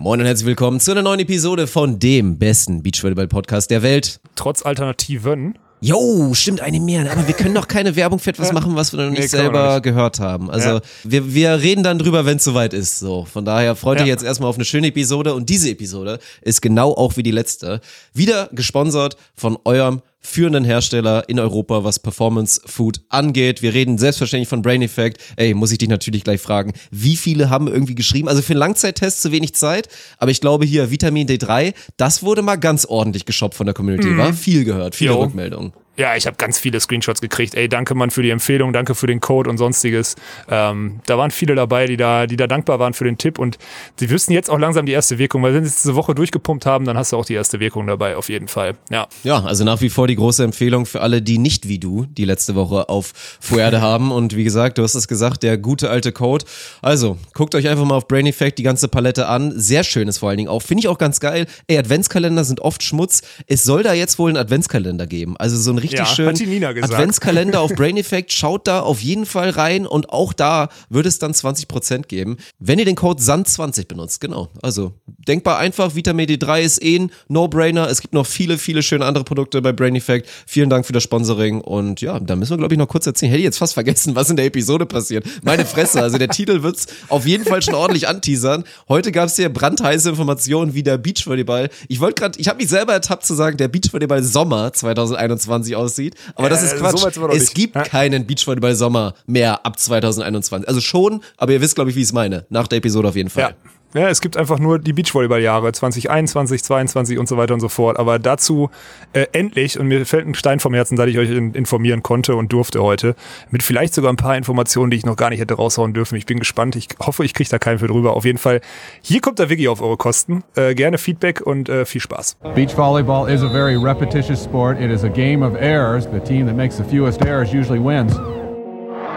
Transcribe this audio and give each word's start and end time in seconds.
Moin 0.00 0.20
und 0.20 0.26
herzlich 0.26 0.46
willkommen 0.46 0.78
zu 0.78 0.92
einer 0.92 1.02
neuen 1.02 1.18
Episode 1.18 1.66
von 1.66 1.98
dem 1.98 2.38
besten 2.38 2.84
Beachvolleyball-Podcast 2.84 3.68
der 3.68 3.82
Welt. 3.82 4.20
Trotz 4.36 4.62
Alternativen. 4.62 5.58
Jo, 5.80 6.34
stimmt 6.34 6.60
eine 6.60 6.78
mehr, 6.78 7.10
aber 7.10 7.26
wir 7.26 7.34
können 7.34 7.52
doch 7.52 7.66
keine 7.66 7.96
Werbung 7.96 8.20
für 8.20 8.30
etwas 8.30 8.52
machen, 8.52 8.76
was 8.76 8.92
wir 8.92 9.02
noch 9.02 9.10
nicht 9.10 9.22
nee, 9.22 9.26
selber 9.26 9.74
nicht. 9.74 9.82
gehört 9.82 10.20
haben. 10.20 10.52
Also 10.52 10.68
ja. 10.68 10.80
wir, 11.02 11.34
wir 11.34 11.60
reden 11.62 11.82
dann 11.82 11.98
drüber, 11.98 12.24
wenn 12.26 12.36
es 12.36 12.44
soweit 12.44 12.74
ist. 12.74 13.00
So, 13.00 13.24
von 13.24 13.44
daher 13.44 13.74
freut 13.74 13.98
ja. 13.98 14.04
euch 14.04 14.08
jetzt 14.08 14.22
erstmal 14.22 14.48
auf 14.48 14.54
eine 14.54 14.64
schöne 14.64 14.86
Episode 14.86 15.34
und 15.34 15.48
diese 15.48 15.68
Episode 15.68 16.20
ist 16.42 16.62
genau 16.62 16.92
auch 16.92 17.16
wie 17.16 17.24
die 17.24 17.32
letzte 17.32 17.80
wieder 18.14 18.50
gesponsert 18.52 19.16
von 19.34 19.58
eurem 19.64 20.02
führenden 20.28 20.64
Hersteller 20.64 21.28
in 21.28 21.40
Europa, 21.40 21.84
was 21.84 21.98
Performance 21.98 22.60
Food 22.66 23.00
angeht. 23.08 23.62
Wir 23.62 23.72
reden 23.72 23.98
selbstverständlich 23.98 24.48
von 24.48 24.62
Brain 24.62 24.82
Effect. 24.82 25.18
Ey, 25.36 25.54
muss 25.54 25.72
ich 25.72 25.78
dich 25.78 25.88
natürlich 25.88 26.22
gleich 26.22 26.40
fragen, 26.40 26.74
wie 26.90 27.16
viele 27.16 27.50
haben 27.50 27.66
irgendwie 27.66 27.94
geschrieben? 27.94 28.28
Also 28.28 28.42
für 28.42 28.52
einen 28.52 28.60
Langzeittest 28.60 29.22
zu 29.22 29.32
wenig 29.32 29.54
Zeit, 29.54 29.88
aber 30.18 30.30
ich 30.30 30.40
glaube 30.40 30.66
hier 30.66 30.90
Vitamin 30.90 31.26
D3, 31.26 31.72
das 31.96 32.22
wurde 32.22 32.42
mal 32.42 32.56
ganz 32.56 32.84
ordentlich 32.84 33.24
geshoppt 33.24 33.54
von 33.54 33.66
der 33.66 33.74
Community, 33.74 34.08
mhm. 34.08 34.18
war 34.18 34.32
viel 34.34 34.64
gehört, 34.64 34.94
viele 34.94 35.12
jo. 35.12 35.22
Rückmeldungen. 35.22 35.72
Ja, 35.98 36.14
ich 36.14 36.28
habe 36.28 36.36
ganz 36.36 36.58
viele 36.58 36.78
Screenshots 36.78 37.20
gekriegt. 37.20 37.56
Ey, 37.56 37.68
danke 37.68 37.96
Mann 37.96 38.10
für 38.10 38.22
die 38.22 38.30
Empfehlung, 38.30 38.72
danke 38.72 38.94
für 38.94 39.08
den 39.08 39.18
Code 39.18 39.50
und 39.50 39.58
sonstiges. 39.58 40.14
Ähm, 40.48 41.00
da 41.06 41.18
waren 41.18 41.32
viele 41.32 41.56
dabei, 41.56 41.86
die 41.86 41.96
da, 41.96 42.28
die 42.28 42.36
da 42.36 42.46
dankbar 42.46 42.78
waren 42.78 42.94
für 42.94 43.02
den 43.02 43.18
Tipp 43.18 43.36
und 43.40 43.58
sie 43.96 44.08
wüssten 44.08 44.32
jetzt 44.32 44.48
auch 44.48 44.60
langsam 44.60 44.86
die 44.86 44.92
erste 44.92 45.18
Wirkung, 45.18 45.42
weil 45.42 45.54
wenn 45.54 45.64
sie 45.64 45.70
es 45.70 45.82
diese 45.82 45.96
Woche 45.96 46.14
durchgepumpt 46.14 46.66
haben, 46.66 46.84
dann 46.84 46.96
hast 46.96 47.12
du 47.12 47.16
auch 47.16 47.24
die 47.24 47.34
erste 47.34 47.58
Wirkung 47.58 47.88
dabei, 47.88 48.14
auf 48.14 48.28
jeden 48.28 48.46
Fall. 48.46 48.76
Ja. 48.90 49.08
Ja, 49.24 49.42
also 49.42 49.64
nach 49.64 49.80
wie 49.80 49.90
vor 49.90 50.06
die 50.06 50.14
große 50.14 50.44
Empfehlung 50.44 50.86
für 50.86 51.00
alle, 51.00 51.20
die 51.20 51.38
nicht 51.38 51.66
wie 51.66 51.80
du 51.80 52.06
die 52.06 52.24
letzte 52.24 52.54
Woche 52.54 52.88
auf 52.88 53.12
Fuerde 53.40 53.80
haben. 53.80 54.12
Und 54.12 54.36
wie 54.36 54.44
gesagt, 54.44 54.78
du 54.78 54.84
hast 54.84 54.94
es 54.94 55.08
gesagt, 55.08 55.42
der 55.42 55.58
gute 55.58 55.90
alte 55.90 56.12
Code. 56.12 56.44
Also, 56.80 57.18
guckt 57.34 57.56
euch 57.56 57.66
einfach 57.66 57.84
mal 57.84 57.96
auf 57.96 58.06
Brain 58.06 58.26
Effect 58.26 58.58
die 58.58 58.62
ganze 58.62 58.86
Palette 58.86 59.26
an. 59.26 59.52
Sehr 59.56 59.82
schön 59.82 60.06
ist 60.06 60.18
vor 60.18 60.28
allen 60.28 60.38
Dingen 60.38 60.48
auch. 60.48 60.62
Finde 60.62 60.82
ich 60.82 60.88
auch 60.88 60.98
ganz 60.98 61.18
geil. 61.18 61.46
Ey, 61.66 61.76
Adventskalender 61.76 62.44
sind 62.44 62.60
oft 62.60 62.84
Schmutz. 62.84 63.22
Es 63.48 63.64
soll 63.64 63.82
da 63.82 63.94
jetzt 63.94 64.20
wohl 64.20 64.30
einen 64.30 64.36
Adventskalender 64.36 65.08
geben. 65.08 65.36
Also 65.38 65.56
so 65.56 65.72
ein 65.72 65.87
richtig 65.92 66.16
ja, 66.18 66.34
schön 66.34 66.64
Adventskalender 66.64 67.60
auf 67.60 67.74
Brain 67.74 67.96
Effect. 67.96 68.32
Schaut 68.32 68.66
da 68.66 68.80
auf 68.80 69.00
jeden 69.00 69.26
Fall 69.26 69.50
rein 69.50 69.86
und 69.86 70.10
auch 70.10 70.32
da 70.32 70.68
wird 70.88 71.06
es 71.06 71.18
dann 71.18 71.32
20% 71.32 72.06
geben, 72.06 72.36
wenn 72.58 72.78
ihr 72.78 72.84
den 72.84 72.96
Code 72.96 73.22
SAND20 73.22 73.86
benutzt. 73.86 74.20
Genau. 74.20 74.48
Also 74.62 74.92
denkbar 75.06 75.58
einfach. 75.58 75.94
Vitamin 75.94 76.28
D3 76.28 76.60
ist 76.60 76.82
eh 76.82 76.98
ein 76.98 77.10
No-Brainer. 77.28 77.88
Es 77.88 78.00
gibt 78.00 78.14
noch 78.14 78.26
viele, 78.26 78.58
viele 78.58 78.82
schöne 78.82 79.04
andere 79.04 79.24
Produkte 79.24 79.60
bei 79.62 79.72
Brain 79.72 79.96
Effect. 79.96 80.28
Vielen 80.46 80.70
Dank 80.70 80.86
für 80.86 80.92
das 80.92 81.02
Sponsoring 81.02 81.60
und 81.60 82.00
ja, 82.00 82.18
da 82.20 82.36
müssen 82.36 82.52
wir 82.52 82.58
glaube 82.58 82.74
ich 82.74 82.78
noch 82.78 82.88
kurz 82.88 83.06
erzählen. 83.06 83.30
Hätte 83.30 83.40
ich 83.40 83.44
jetzt 83.44 83.58
fast 83.58 83.74
vergessen, 83.74 84.14
was 84.14 84.30
in 84.30 84.36
der 84.36 84.46
Episode 84.46 84.86
passiert. 84.86 85.24
Meine 85.42 85.64
Fresse. 85.64 86.02
Also 86.02 86.18
der 86.18 86.28
Titel 86.28 86.62
wird's 86.62 86.86
auf 87.08 87.26
jeden 87.26 87.44
Fall 87.44 87.62
schon 87.62 87.74
ordentlich 87.74 88.08
anteasern. 88.08 88.64
Heute 88.88 89.12
gab 89.12 89.26
es 89.26 89.36
hier 89.36 89.48
brandheiße 89.48 90.10
Informationen 90.10 90.74
wie 90.74 90.82
der 90.82 90.98
Beachvolleyball. 90.98 91.70
Ich 91.88 92.00
wollte 92.00 92.20
gerade, 92.20 92.38
ich 92.38 92.48
habe 92.48 92.58
mich 92.58 92.68
selber 92.68 92.92
ertappt 92.92 93.24
zu 93.24 93.34
sagen, 93.34 93.56
der 93.56 93.68
Beachvolleyball 93.68 94.22
Sommer 94.22 94.72
2021 94.72 95.76
aussieht. 95.78 96.14
Aber 96.34 96.48
das 96.48 96.62
ist 96.62 96.76
Quatsch. 96.76 97.14
So 97.14 97.28
es 97.28 97.54
gibt 97.54 97.74
ja? 97.74 97.82
keinen 97.82 98.26
Beachvolleyball-Sommer 98.26 99.14
mehr 99.26 99.64
ab 99.64 99.78
2021. 99.78 100.68
Also 100.68 100.80
schon, 100.80 101.22
aber 101.36 101.52
ihr 101.52 101.60
wisst, 101.60 101.74
glaube 101.74 101.90
ich, 101.90 101.96
wie 101.96 102.00
ich 102.00 102.06
es 102.06 102.12
meine. 102.12 102.46
Nach 102.50 102.66
der 102.66 102.78
Episode 102.78 103.08
auf 103.08 103.16
jeden 103.16 103.30
Fall. 103.30 103.54
Ja. 103.64 103.70
Ja, 103.94 104.10
es 104.10 104.20
gibt 104.20 104.36
einfach 104.36 104.58
nur 104.58 104.78
die 104.78 104.92
Beachvolleyball-Jahre 104.92 105.72
2021, 105.72 106.62
2022 106.62 107.18
und 107.18 107.26
so 107.26 107.38
weiter 107.38 107.54
und 107.54 107.60
so 107.60 107.70
fort. 107.70 107.98
Aber 107.98 108.18
dazu 108.18 108.68
äh, 109.14 109.26
endlich, 109.32 109.80
und 109.80 109.88
mir 109.88 110.04
fällt 110.04 110.26
ein 110.26 110.34
Stein 110.34 110.60
vom 110.60 110.74
Herzen, 110.74 110.96
dass 110.96 111.06
ich 111.06 111.16
euch 111.16 111.30
in, 111.30 111.54
informieren 111.54 112.02
konnte 112.02 112.36
und 112.36 112.52
durfte 112.52 112.82
heute, 112.82 113.14
mit 113.50 113.62
vielleicht 113.62 113.94
sogar 113.94 114.12
ein 114.12 114.16
paar 114.16 114.36
Informationen, 114.36 114.90
die 114.90 114.98
ich 114.98 115.06
noch 115.06 115.16
gar 115.16 115.30
nicht 115.30 115.40
hätte 115.40 115.54
raushauen 115.54 115.94
dürfen. 115.94 116.16
Ich 116.16 116.26
bin 116.26 116.38
gespannt. 116.38 116.76
Ich 116.76 116.88
hoffe, 117.00 117.24
ich 117.24 117.32
kriege 117.32 117.48
da 117.48 117.58
keinen 117.58 117.78
für 117.78 117.86
drüber. 117.86 118.14
Auf 118.14 118.26
jeden 118.26 118.36
Fall, 118.36 118.60
hier 119.00 119.22
kommt 119.22 119.38
der 119.38 119.48
Wiki 119.48 119.68
auf 119.68 119.80
eure 119.80 119.96
Kosten. 119.96 120.44
Äh, 120.54 120.74
gerne 120.74 120.98
Feedback 120.98 121.40
und 121.40 121.70
äh, 121.70 121.86
viel 121.86 122.02
Spaß. 122.02 122.36
Beach 122.54 122.76
volleyball 122.76 123.30
is 123.30 123.42
a 123.42 123.48
very 123.48 123.76
repetitious 123.76 124.44
sport. 124.44 124.78
It 124.78 124.90
is 124.90 125.02
a 125.02 125.08
game 125.08 125.42
of 125.42 125.54
errors. 125.54 126.06
The 126.12 126.20
team 126.20 126.46
that 126.46 126.56
makes 126.56 126.76
the 126.76 126.84
fewest 126.84 127.22
errors 127.24 127.54
usually 127.54 127.80
wins. 127.80 128.12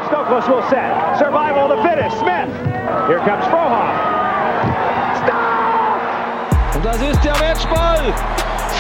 Stokos 0.08 0.48
will 0.48 0.64
set. 0.70 1.18
Survival 1.20 1.68
to 1.68 1.84
finish. 1.84 2.14
Smith. 2.14 2.48
Here 3.08 3.20
comes 3.20 3.44
Frohoff. 3.48 4.11
Das 6.84 6.96
ist 6.96 7.24
der 7.24 7.34
Matchball 7.38 8.12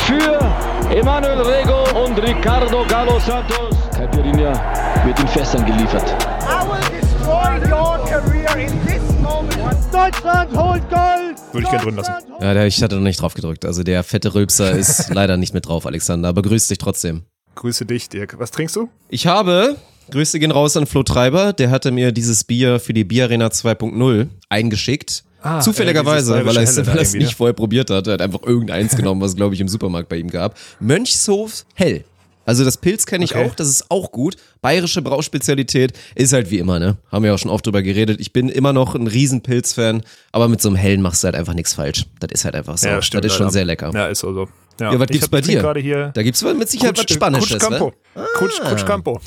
für 0.07 0.95
Emanuel 0.95 1.41
Rego 1.41 1.83
und 2.03 2.17
Ricardo 2.17 2.83
Galo 2.87 3.19
Santos. 3.19 3.75
Caipirinha 3.95 5.05
wird 5.05 5.19
in 5.19 5.27
Fässern 5.27 5.63
geliefert. 5.65 6.03
I 6.41 6.65
will 6.67 6.99
destroy 6.99 7.71
your 7.71 8.03
career 8.07 8.55
in 8.57 8.85
this 8.87 9.03
moment. 9.21 9.53
Deutschland 9.93 10.57
holt 10.57 10.89
Gold! 10.89 11.37
Würde 11.51 11.63
ich 11.63 11.69
gerne 11.69 11.83
drin 11.83 11.95
lassen. 11.97 12.13
Ja, 12.39 12.65
ich 12.65 12.81
hatte 12.81 12.95
noch 12.95 13.03
nicht 13.03 13.21
drauf 13.21 13.35
gedrückt. 13.35 13.65
Also 13.65 13.83
der 13.83 14.03
fette 14.03 14.33
Rülpser 14.33 14.71
ist 14.77 15.13
leider 15.13 15.37
nicht 15.37 15.53
mit 15.53 15.67
drauf, 15.67 15.85
Alexander. 15.85 16.29
Aber 16.29 16.41
grüß 16.41 16.69
dich 16.69 16.79
trotzdem. 16.79 17.25
Grüße 17.53 17.85
dich, 17.85 18.09
Dirk. 18.09 18.39
Was 18.39 18.49
trinkst 18.49 18.75
du? 18.77 18.89
Ich 19.09 19.27
habe 19.27 19.75
Grüße 20.09 20.39
gehen 20.39 20.51
raus 20.51 20.75
an 20.75 20.87
Flo 20.87 21.03
Treiber. 21.03 21.53
Der 21.53 21.69
hatte 21.69 21.91
mir 21.91 22.11
dieses 22.11 22.45
Bier 22.45 22.79
für 22.79 22.93
die 22.93 23.03
Bierarena 23.03 23.47
2.0 23.47 24.27
eingeschickt. 24.49 25.23
Ah, 25.41 25.59
Zufälligerweise, 25.59 26.45
weil 26.45 26.55
er 26.55 26.63
es, 26.63 26.77
es 26.77 27.13
nicht 27.13 27.35
vorher 27.35 27.53
probiert 27.53 27.89
hat. 27.89 28.07
Er 28.07 28.13
hat 28.13 28.21
einfach 28.21 28.43
irgendeins 28.43 28.95
genommen, 28.95 29.21
was 29.21 29.35
glaube 29.35 29.55
ich 29.55 29.61
im 29.61 29.67
Supermarkt 29.67 30.09
bei 30.09 30.17
ihm 30.17 30.29
gab. 30.29 30.55
Mönchshof 30.79 31.65
Hell. 31.73 32.03
Also 32.45 32.65
das 32.65 32.77
Pilz 32.77 33.05
kenne 33.05 33.23
ich 33.23 33.35
okay. 33.35 33.45
auch, 33.45 33.55
das 33.55 33.67
ist 33.67 33.89
auch 33.89 34.11
gut. 34.11 34.35
Bayerische 34.61 35.01
Brauspezialität 35.01 35.93
ist 36.15 36.33
halt 36.33 36.49
wie 36.49 36.57
immer, 36.57 36.79
ne? 36.79 36.97
Haben 37.11 37.23
wir 37.23 37.33
auch 37.33 37.37
schon 37.37 37.51
oft 37.51 37.65
drüber 37.65 37.83
geredet. 37.83 38.19
Ich 38.19 38.33
bin 38.33 38.49
immer 38.49 38.73
noch 38.73 38.95
ein 38.95 39.07
riesen 39.07 39.41
Pilz-Fan, 39.41 40.01
aber 40.31 40.47
mit 40.47 40.61
so 40.61 40.69
einem 40.69 40.75
Hellen 40.75 41.01
machst 41.01 41.23
du 41.23 41.27
halt 41.27 41.35
einfach 41.35 41.53
nichts 41.53 41.75
falsch. 41.75 42.07
Das 42.19 42.31
ist 42.31 42.45
halt 42.45 42.55
einfach 42.55 42.77
so. 42.77 42.87
Ja, 42.87 43.01
stimmt, 43.01 43.25
das 43.25 43.33
ist 43.33 43.37
schon 43.37 43.51
sehr 43.51 43.65
lecker. 43.65 43.91
Ja, 43.93 44.07
ist 44.07 44.19
so. 44.19 44.33
so. 44.33 44.47
Ja, 44.79 44.93
ja 44.93 44.99
was 44.99 45.07
gibt's 45.09 45.29
bei 45.29 45.41
dir? 45.41 45.61
Da 46.13 46.23
gibt's 46.23 46.43
mit 46.43 46.69
Sicherheit 46.69 46.95
Kutsch, 46.95 47.09
was 47.09 47.15
Spanisches, 47.15 47.49
Kutsch 47.51 47.61
Campo. 47.61 47.93
Ah. 48.15 48.25
Kutsch, 48.35 48.59
Kutsch 48.59 48.85
Campo. 48.85 49.21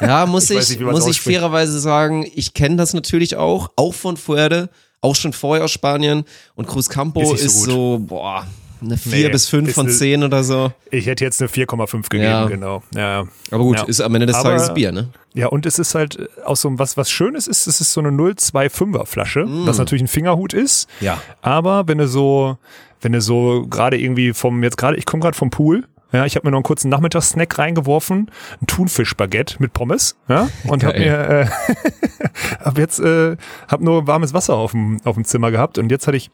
Ja, 0.00 0.26
muss 0.26 0.48
ich, 0.50 0.58
ich 0.58 0.68
nicht, 0.70 0.80
muss 0.80 1.06
ich 1.06 1.20
fairerweise 1.20 1.80
sagen, 1.80 2.30
ich 2.34 2.54
kenne 2.54 2.76
das 2.76 2.94
natürlich 2.94 3.36
auch, 3.36 3.70
auch 3.76 3.94
von 3.94 4.16
Fuerde 4.16 4.68
auch 5.00 5.14
schon 5.14 5.32
vorher 5.32 5.64
aus 5.64 5.70
Spanien. 5.70 6.24
Und 6.54 6.68
Cruz 6.68 6.88
Campo 6.88 7.32
ist, 7.32 7.44
ist 7.44 7.62
so, 7.62 7.70
so, 7.70 7.98
boah, 7.98 8.46
eine 8.82 8.96
4 8.96 9.12
nee, 9.12 9.28
bis 9.28 9.48
5 9.48 9.72
von 9.72 9.88
10 9.88 10.24
oder 10.24 10.42
so. 10.42 10.72
Ich 10.90 11.06
hätte 11.06 11.24
jetzt 11.24 11.40
eine 11.40 11.50
4,5 11.50 12.08
gegeben, 12.08 12.22
ja. 12.22 12.46
genau. 12.46 12.82
Ja. 12.94 13.26
Aber 13.50 13.64
gut, 13.64 13.78
ja. 13.78 13.84
ist 13.84 14.00
am 14.00 14.14
Ende 14.14 14.26
des 14.26 14.36
Aber, 14.36 14.50
Tages 14.50 14.74
Bier, 14.74 14.92
ne? 14.92 15.08
Ja, 15.34 15.48
und 15.48 15.66
es 15.66 15.78
ist 15.78 15.94
halt 15.94 16.28
auch 16.44 16.56
so 16.56 16.78
was, 16.78 16.96
was 16.96 17.10
Schönes 17.10 17.46
ist, 17.46 17.66
es 17.66 17.80
ist 17.80 17.92
so 17.92 18.00
eine 18.00 18.10
025er 18.10 19.06
Flasche, 19.06 19.44
mm. 19.44 19.66
was 19.66 19.78
natürlich 19.78 20.02
ein 20.02 20.08
Fingerhut 20.08 20.52
ist. 20.52 20.88
Ja. 21.00 21.20
Aber 21.40 21.86
wenn 21.86 21.98
du 21.98 22.08
so, 22.08 22.58
wenn 23.00 23.12
du 23.12 23.20
so 23.20 23.66
gerade 23.68 23.98
irgendwie 23.98 24.32
vom, 24.32 24.62
jetzt 24.62 24.76
gerade, 24.76 24.96
ich 24.96 25.06
komme 25.06 25.22
gerade 25.22 25.36
vom 25.36 25.50
Pool, 25.50 25.84
ja, 26.12 26.26
ich 26.26 26.36
habe 26.36 26.46
mir 26.46 26.50
noch 26.50 26.58
einen 26.58 26.64
kurzen 26.64 26.88
Nachmittagssnack 26.88 27.58
reingeworfen, 27.58 28.30
ein 28.60 28.66
Thunfischbaguette 28.66 29.56
mit 29.58 29.72
Pommes, 29.72 30.16
ja, 30.28 30.48
und 30.64 30.84
habe 30.84 30.98
mir 30.98 31.28
äh, 31.28 31.46
hab 32.64 32.78
jetzt 32.78 33.00
äh, 33.00 33.36
hab 33.68 33.80
nur 33.80 34.06
warmes 34.06 34.34
Wasser 34.34 34.54
auf 34.54 34.72
dem 34.72 35.00
auf 35.04 35.14
dem 35.14 35.24
Zimmer 35.24 35.50
gehabt 35.50 35.78
und 35.78 35.90
jetzt 35.90 36.06
hatte 36.06 36.16
ich 36.16 36.30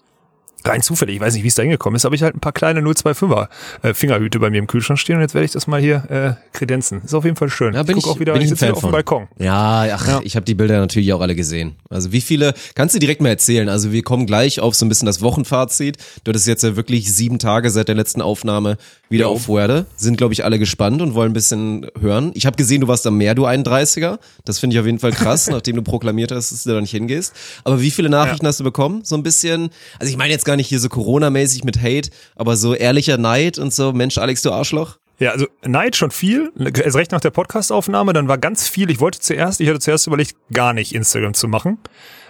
rein 0.67 0.83
zufällig, 0.83 1.17
ich 1.17 1.21
weiß 1.21 1.35
nicht, 1.35 1.43
wie 1.43 1.49
es 1.49 1.55
da 1.55 1.63
hingekommen 1.63 1.97
ist, 1.97 2.05
aber 2.05 2.15
ich 2.15 2.23
halt 2.23 2.35
ein 2.35 2.41
paar 2.41 2.53
kleine 2.53 2.81
025er 2.81 3.49
äh, 3.83 3.95
Fingerhüte 3.95 4.39
bei 4.39 4.51
mir 4.51 4.59
im 4.59 4.67
Kühlschrank 4.67 4.99
stehen 4.99 5.17
und 5.17 5.23
jetzt 5.23 5.35
werde 5.35 5.45
ich 5.45 5.53
das 5.53 5.67
mal 5.67 5.81
hier 5.81 6.05
äh, 6.11 6.57
kredenzen. 6.57 7.03
Ist 7.03 7.15
auf 7.15 7.25
jeden 7.25 7.37
Fall 7.37 7.49
schön. 7.49 7.75
Ja, 7.75 7.83
bin 7.83 7.97
ich, 7.97 8.05
ich 8.05 8.11
auch 8.11 8.21
wieder, 8.21 8.33
bin 8.33 8.43
ich, 8.43 8.51
ich 8.51 8.59
sitze 8.59 8.73
auf 8.73 8.81
dem 8.81 8.91
Balkon. 8.91 9.29
Ja, 9.39 9.87
ach, 9.93 10.09
ja. 10.09 10.21
ich 10.23 10.37
habe 10.37 10.45
die 10.45 10.55
Bilder 10.55 10.79
natürlich 10.79 11.13
auch 11.13 11.21
alle 11.21 11.35
gesehen. 11.35 11.77
Also 11.89 12.13
wie 12.13 12.21
viele, 12.21 12.55
kannst 12.75 12.95
du 12.95 12.99
direkt 12.99 13.21
mal 13.21 13.29
erzählen, 13.29 13.69
also 13.69 13.93
wir 13.93 14.03
kommen 14.03 14.27
gleich 14.27 14.61
auf 14.61 14.75
so 14.75 14.85
ein 14.85 14.89
bisschen 14.89 15.07
das 15.07 15.23
Wochenfazit. 15.23 15.99
Du 16.25 16.31
hattest 16.31 16.47
jetzt 16.47 16.63
ja 16.63 16.77
wirklich 16.77 17.13
sieben 17.13 17.39
Tage 17.39 17.71
seit 17.71 17.89
der 17.89 17.95
letzten 17.95 18.23
Aufnahme 18.23 18.77
wieder 19.09 19.25
jo. 19.25 19.31
auf 19.33 19.43
Fuerde. 19.43 19.87
Sind, 19.97 20.17
glaube 20.17 20.35
ich, 20.35 20.45
alle 20.45 20.59
gespannt 20.59 21.03
und 21.03 21.15
wollen 21.15 21.31
ein 21.31 21.35
bisschen 21.35 21.87
hören. 22.01 22.33
Ich 22.35 22.47
habe 22.47 22.57
gesehen, 22.57 22.81
du 22.81 22.89
warst 22.89 23.07
am 23.07 23.17
Meer, 23.17 23.35
du 23.35 23.47
31er. 23.47 24.19
Das 24.45 24.59
finde 24.59 24.75
ich 24.75 24.81
auf 24.81 24.87
jeden 24.87 24.99
Fall 24.99 25.13
krass, 25.13 25.47
nachdem 25.51 25.77
du 25.77 25.83
proklamiert 25.83 26.33
hast, 26.33 26.53
dass 26.53 26.65
du 26.65 26.73
da 26.73 26.81
nicht 26.81 26.91
hingehst. 26.91 27.33
Aber 27.65 27.81
wie 27.81 27.91
viele 27.91 28.09
Nachrichten 28.09 28.45
ja. 28.45 28.49
hast 28.49 28.61
du 28.61 28.65
bekommen? 28.65 29.01
So 29.05 29.17
ein 29.17 29.23
bisschen, 29.23 29.71
also 29.99 30.11
ich 30.11 30.17
meine 30.17 30.33
jetzt 30.33 30.45
gar 30.45 30.57
nicht 30.57 30.69
hier 30.69 30.81
so 30.81 30.89
Corona-mäßig 30.89 31.65
mit 31.65 31.81
Hate, 31.81 32.11
aber 32.35 32.57
so 32.57 32.75
ehrlicher 32.75 33.19
Neid 33.19 33.59
und 33.59 33.73
so, 33.73 33.93
Mensch, 33.93 34.19
Alex, 34.19 34.43
du 34.43 34.53
Arschloch. 34.53 34.99
Ja, 35.19 35.31
also 35.31 35.47
Neid 35.65 35.97
schon 35.97 36.11
viel. 36.11 36.53
Erst 36.59 36.97
recht 36.97 37.13
nach 37.13 37.21
der 37.21 37.31
Podcastaufnahme, 37.31 38.13
dann 38.13 38.29
war 38.29 38.37
ganz 38.37 38.69
viel. 38.69 38.91
Ich 38.91 39.01
wollte 39.01 39.19
zuerst, 39.19 39.61
ich 39.61 39.69
hatte 39.69 39.79
zuerst 39.79 40.07
überlegt, 40.07 40.37
gar 40.53 40.75
nicht 40.75 40.95
Instagram 40.95 41.33
zu 41.33 41.49
machen. 41.49 41.79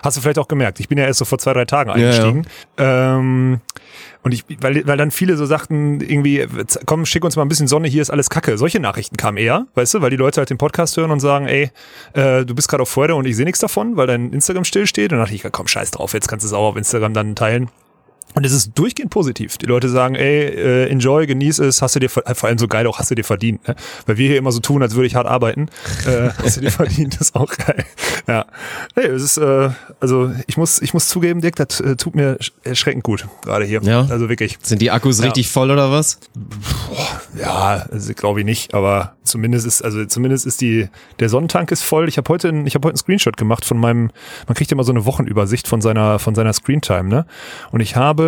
Hast 0.03 0.17
du 0.17 0.21
vielleicht 0.21 0.39
auch 0.39 0.47
gemerkt. 0.47 0.79
Ich 0.79 0.89
bin 0.89 0.99
ja 0.99 1.05
erst 1.05 1.19
so 1.19 1.25
vor 1.25 1.39
zwei, 1.39 1.53
drei 1.53 1.65
Tagen 1.65 1.91
eingestiegen. 1.91 2.47
Ja, 2.79 2.85
ja. 2.85 3.19
Ähm, 3.19 3.61
und 4.23 4.33
ich, 4.33 4.45
weil, 4.61 4.87
weil 4.87 4.97
dann 4.97 5.11
viele 5.11 5.37
so 5.37 5.47
sagten, 5.47 6.01
irgendwie, 6.01 6.47
komm, 6.85 7.07
schick 7.07 7.25
uns 7.25 7.35
mal 7.35 7.43
ein 7.43 7.49
bisschen 7.49 7.67
Sonne, 7.67 7.89
hier 7.89 8.03
ist 8.03 8.11
alles 8.11 8.31
Kacke. 8.31 8.57
Solche 8.57 8.79
Nachrichten 8.79 9.17
kamen 9.17 9.39
eher, 9.39 9.67
weißt 9.75 9.95
du, 9.95 10.03
weil 10.03 10.11
die 10.11 10.17
Leute 10.17 10.41
halt 10.41 10.51
den 10.51 10.59
Podcast 10.59 10.97
hören 10.97 11.11
und 11.11 11.21
sagen, 11.21 11.47
ey, 11.47 11.71
äh, 12.13 12.45
du 12.45 12.55
bist 12.55 12.69
gerade 12.69 12.83
auf 12.83 12.89
Freude 12.89 13.17
und 13.17 13.27
ich 13.27 13.35
sehe 13.35 13.45
nichts 13.45 13.61
davon, 13.61 13.97
weil 13.97 14.07
dein 14.07 14.33
Instagram 14.33 14.65
stillsteht. 14.65 15.13
Und 15.13 15.19
dann 15.19 15.27
dachte 15.27 15.35
ich, 15.35 15.45
komm, 15.51 15.67
scheiß 15.67 15.91
drauf, 15.93 16.13
jetzt 16.13 16.29
kannst 16.29 16.45
du 16.45 16.49
es 16.49 16.53
auch 16.53 16.69
auf 16.69 16.77
Instagram 16.77 17.15
dann 17.15 17.35
teilen. 17.35 17.69
Und 18.37 18.45
es 18.45 18.53
ist 18.53 18.73
durchgehend 18.79 19.11
positiv. 19.11 19.57
Die 19.57 19.65
Leute 19.67 19.89
sagen, 19.89 20.15
ey, 20.15 20.45
äh, 20.45 20.89
enjoy, 20.91 21.27
genieß 21.27 21.59
es, 21.59 21.81
hast 21.81 21.97
du 21.97 22.01
dir, 22.01 22.11
vor 22.11 22.23
allem 22.45 22.59
so 22.59 22.69
geil 22.69 22.87
auch, 22.87 22.99
hast 22.99 23.11
du 23.11 23.15
dir 23.15 23.25
verdient. 23.25 23.67
Ne? 23.67 23.75
Weil 24.05 24.19
wir 24.19 24.29
hier 24.29 24.37
immer 24.37 24.53
so 24.53 24.61
tun, 24.61 24.83
als 24.83 24.95
würde 24.95 25.07
ich 25.07 25.15
hart 25.15 25.27
arbeiten. 25.27 25.69
Äh, 26.07 26.29
hast 26.45 26.59
du 26.59 26.61
dir 26.61 26.71
verdient, 26.71 27.19
ist 27.19 27.35
auch 27.35 27.51
geil. 27.57 27.83
Ja. 28.29 28.45
Nee, 28.95 29.05
es 29.07 29.23
ist, 29.23 29.39
äh, 29.39 29.71
also 30.01 30.33
ich 30.47 30.59
muss, 30.59 30.83
ich 30.83 30.93
muss 30.93 31.09
zugeben, 31.09 31.41
Dirk, 31.41 31.57
das 31.57 31.81
äh, 31.81 31.97
tut 31.97 32.15
mir 32.15 32.37
erschreckend 32.63 33.05
gut, 33.05 33.27
gerade 33.43 33.65
hier. 33.65 33.81
Ja. 33.83 34.07
Also 34.11 34.29
wirklich. 34.29 34.59
Sind 34.63 34.83
die 34.83 34.91
Akkus 34.91 35.19
Ja. 35.19 35.25
richtig 35.27 35.49
voll 35.49 35.71
oder 35.71 35.91
was? 35.91 36.19
Ja, 37.41 37.87
also 37.91 38.13
glaube 38.15 38.41
ich 38.41 38.47
nicht, 38.47 38.75
aber 38.75 39.15
zumindest 39.25 39.67
ist, 39.67 39.83
also 39.83 40.05
zumindest 40.05 40.47
ist 40.47 40.61
die, 40.61 40.89
der 41.21 41.29
Sonnentank 41.29 41.71
ist 41.73 41.83
voll. 41.83 42.09
Ich 42.09 42.17
habe 42.19 42.29
heute, 42.33 42.49
ein- 42.49 42.67
ich 42.67 42.75
habe 42.75 42.87
heute 42.87 42.93
einen 42.95 42.99
Screenshot 42.99 43.37
gemacht 43.37 43.65
von 43.65 43.79
meinem, 43.79 44.11
man 44.47 44.55
kriegt 44.55 44.71
ja 44.71 44.75
immer 44.75 44.85
so 44.85 44.93
eine 44.93 45.05
Wochenübersicht 45.07 45.67
von 45.69 45.81
seiner, 45.81 46.19
von 46.19 46.35
seiner 46.35 46.53
Screentime, 46.53 47.09
ne? 47.09 47.27
Und 47.73 47.81
ich 47.81 47.97
habe 47.97 48.26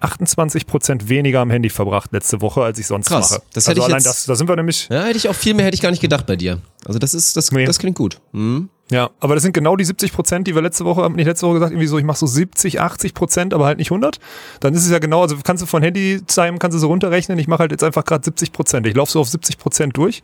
28 0.00 0.66
Prozent 0.66 1.08
weniger 1.08 1.40
am 1.40 1.50
Handy 1.50 1.68
verbracht 1.68 2.12
letzte 2.12 2.40
Woche, 2.40 2.62
als 2.62 2.78
ich 2.78 2.86
sonst 2.86 3.06
Krass. 3.08 3.30
mache. 3.32 3.42
Das 3.52 3.68
also 3.68 3.70
hätte 3.70 3.80
ich 3.80 3.84
allein 3.86 3.96
jetzt- 3.98 4.06
das, 4.06 4.24
da 4.26 4.34
sind 4.34 4.48
wir 4.48 4.56
nämlich, 4.56 4.88
Ja, 4.90 5.04
hätte 5.04 5.18
ich 5.18 5.28
auch 5.28 5.34
viel 5.34 5.54
mehr 5.54 5.66
hätte 5.66 5.74
ich 5.74 5.82
gar 5.82 5.90
nicht 5.90 6.00
gedacht 6.00 6.26
bei 6.26 6.36
dir. 6.36 6.58
Also 6.86 6.98
das 6.98 7.12
ist, 7.14 7.36
das, 7.36 7.52
Nee. 7.52 7.66
das 7.66 7.78
klingt 7.78 7.96
gut. 7.98 8.18
Hm? 8.32 8.70
Ja, 8.90 9.10
aber 9.20 9.34
das 9.34 9.44
sind 9.44 9.52
genau 9.52 9.76
die 9.76 9.84
70 9.84 10.12
Prozent, 10.12 10.48
die 10.48 10.54
wir 10.56 10.62
letzte 10.62 10.84
Woche, 10.84 11.08
nicht 11.10 11.26
letzte 11.26 11.46
Woche 11.46 11.54
gesagt, 11.54 11.72
irgendwie 11.72 11.86
so, 11.86 11.96
ich 11.98 12.04
mache 12.04 12.18
so 12.18 12.26
70, 12.26 12.80
80 12.80 13.14
Prozent, 13.14 13.54
aber 13.54 13.66
halt 13.66 13.78
nicht 13.78 13.92
100. 13.92 14.18
Dann 14.58 14.74
ist 14.74 14.84
es 14.84 14.90
ja 14.90 14.98
genau, 14.98 15.22
also 15.22 15.36
kannst 15.44 15.62
du 15.62 15.66
von 15.66 15.80
Handy-Time, 15.80 16.58
kannst 16.58 16.74
du 16.74 16.80
so 16.80 16.88
runterrechnen, 16.88 17.38
ich 17.38 17.46
mache 17.46 17.60
halt 17.60 17.70
jetzt 17.70 17.84
einfach 17.84 18.04
gerade 18.04 18.24
70 18.24 18.52
Prozent. 18.52 18.86
Ich 18.88 18.96
laufe 18.96 19.12
so 19.12 19.20
auf 19.20 19.28
70 19.28 19.58
Prozent 19.58 19.96
durch. 19.96 20.22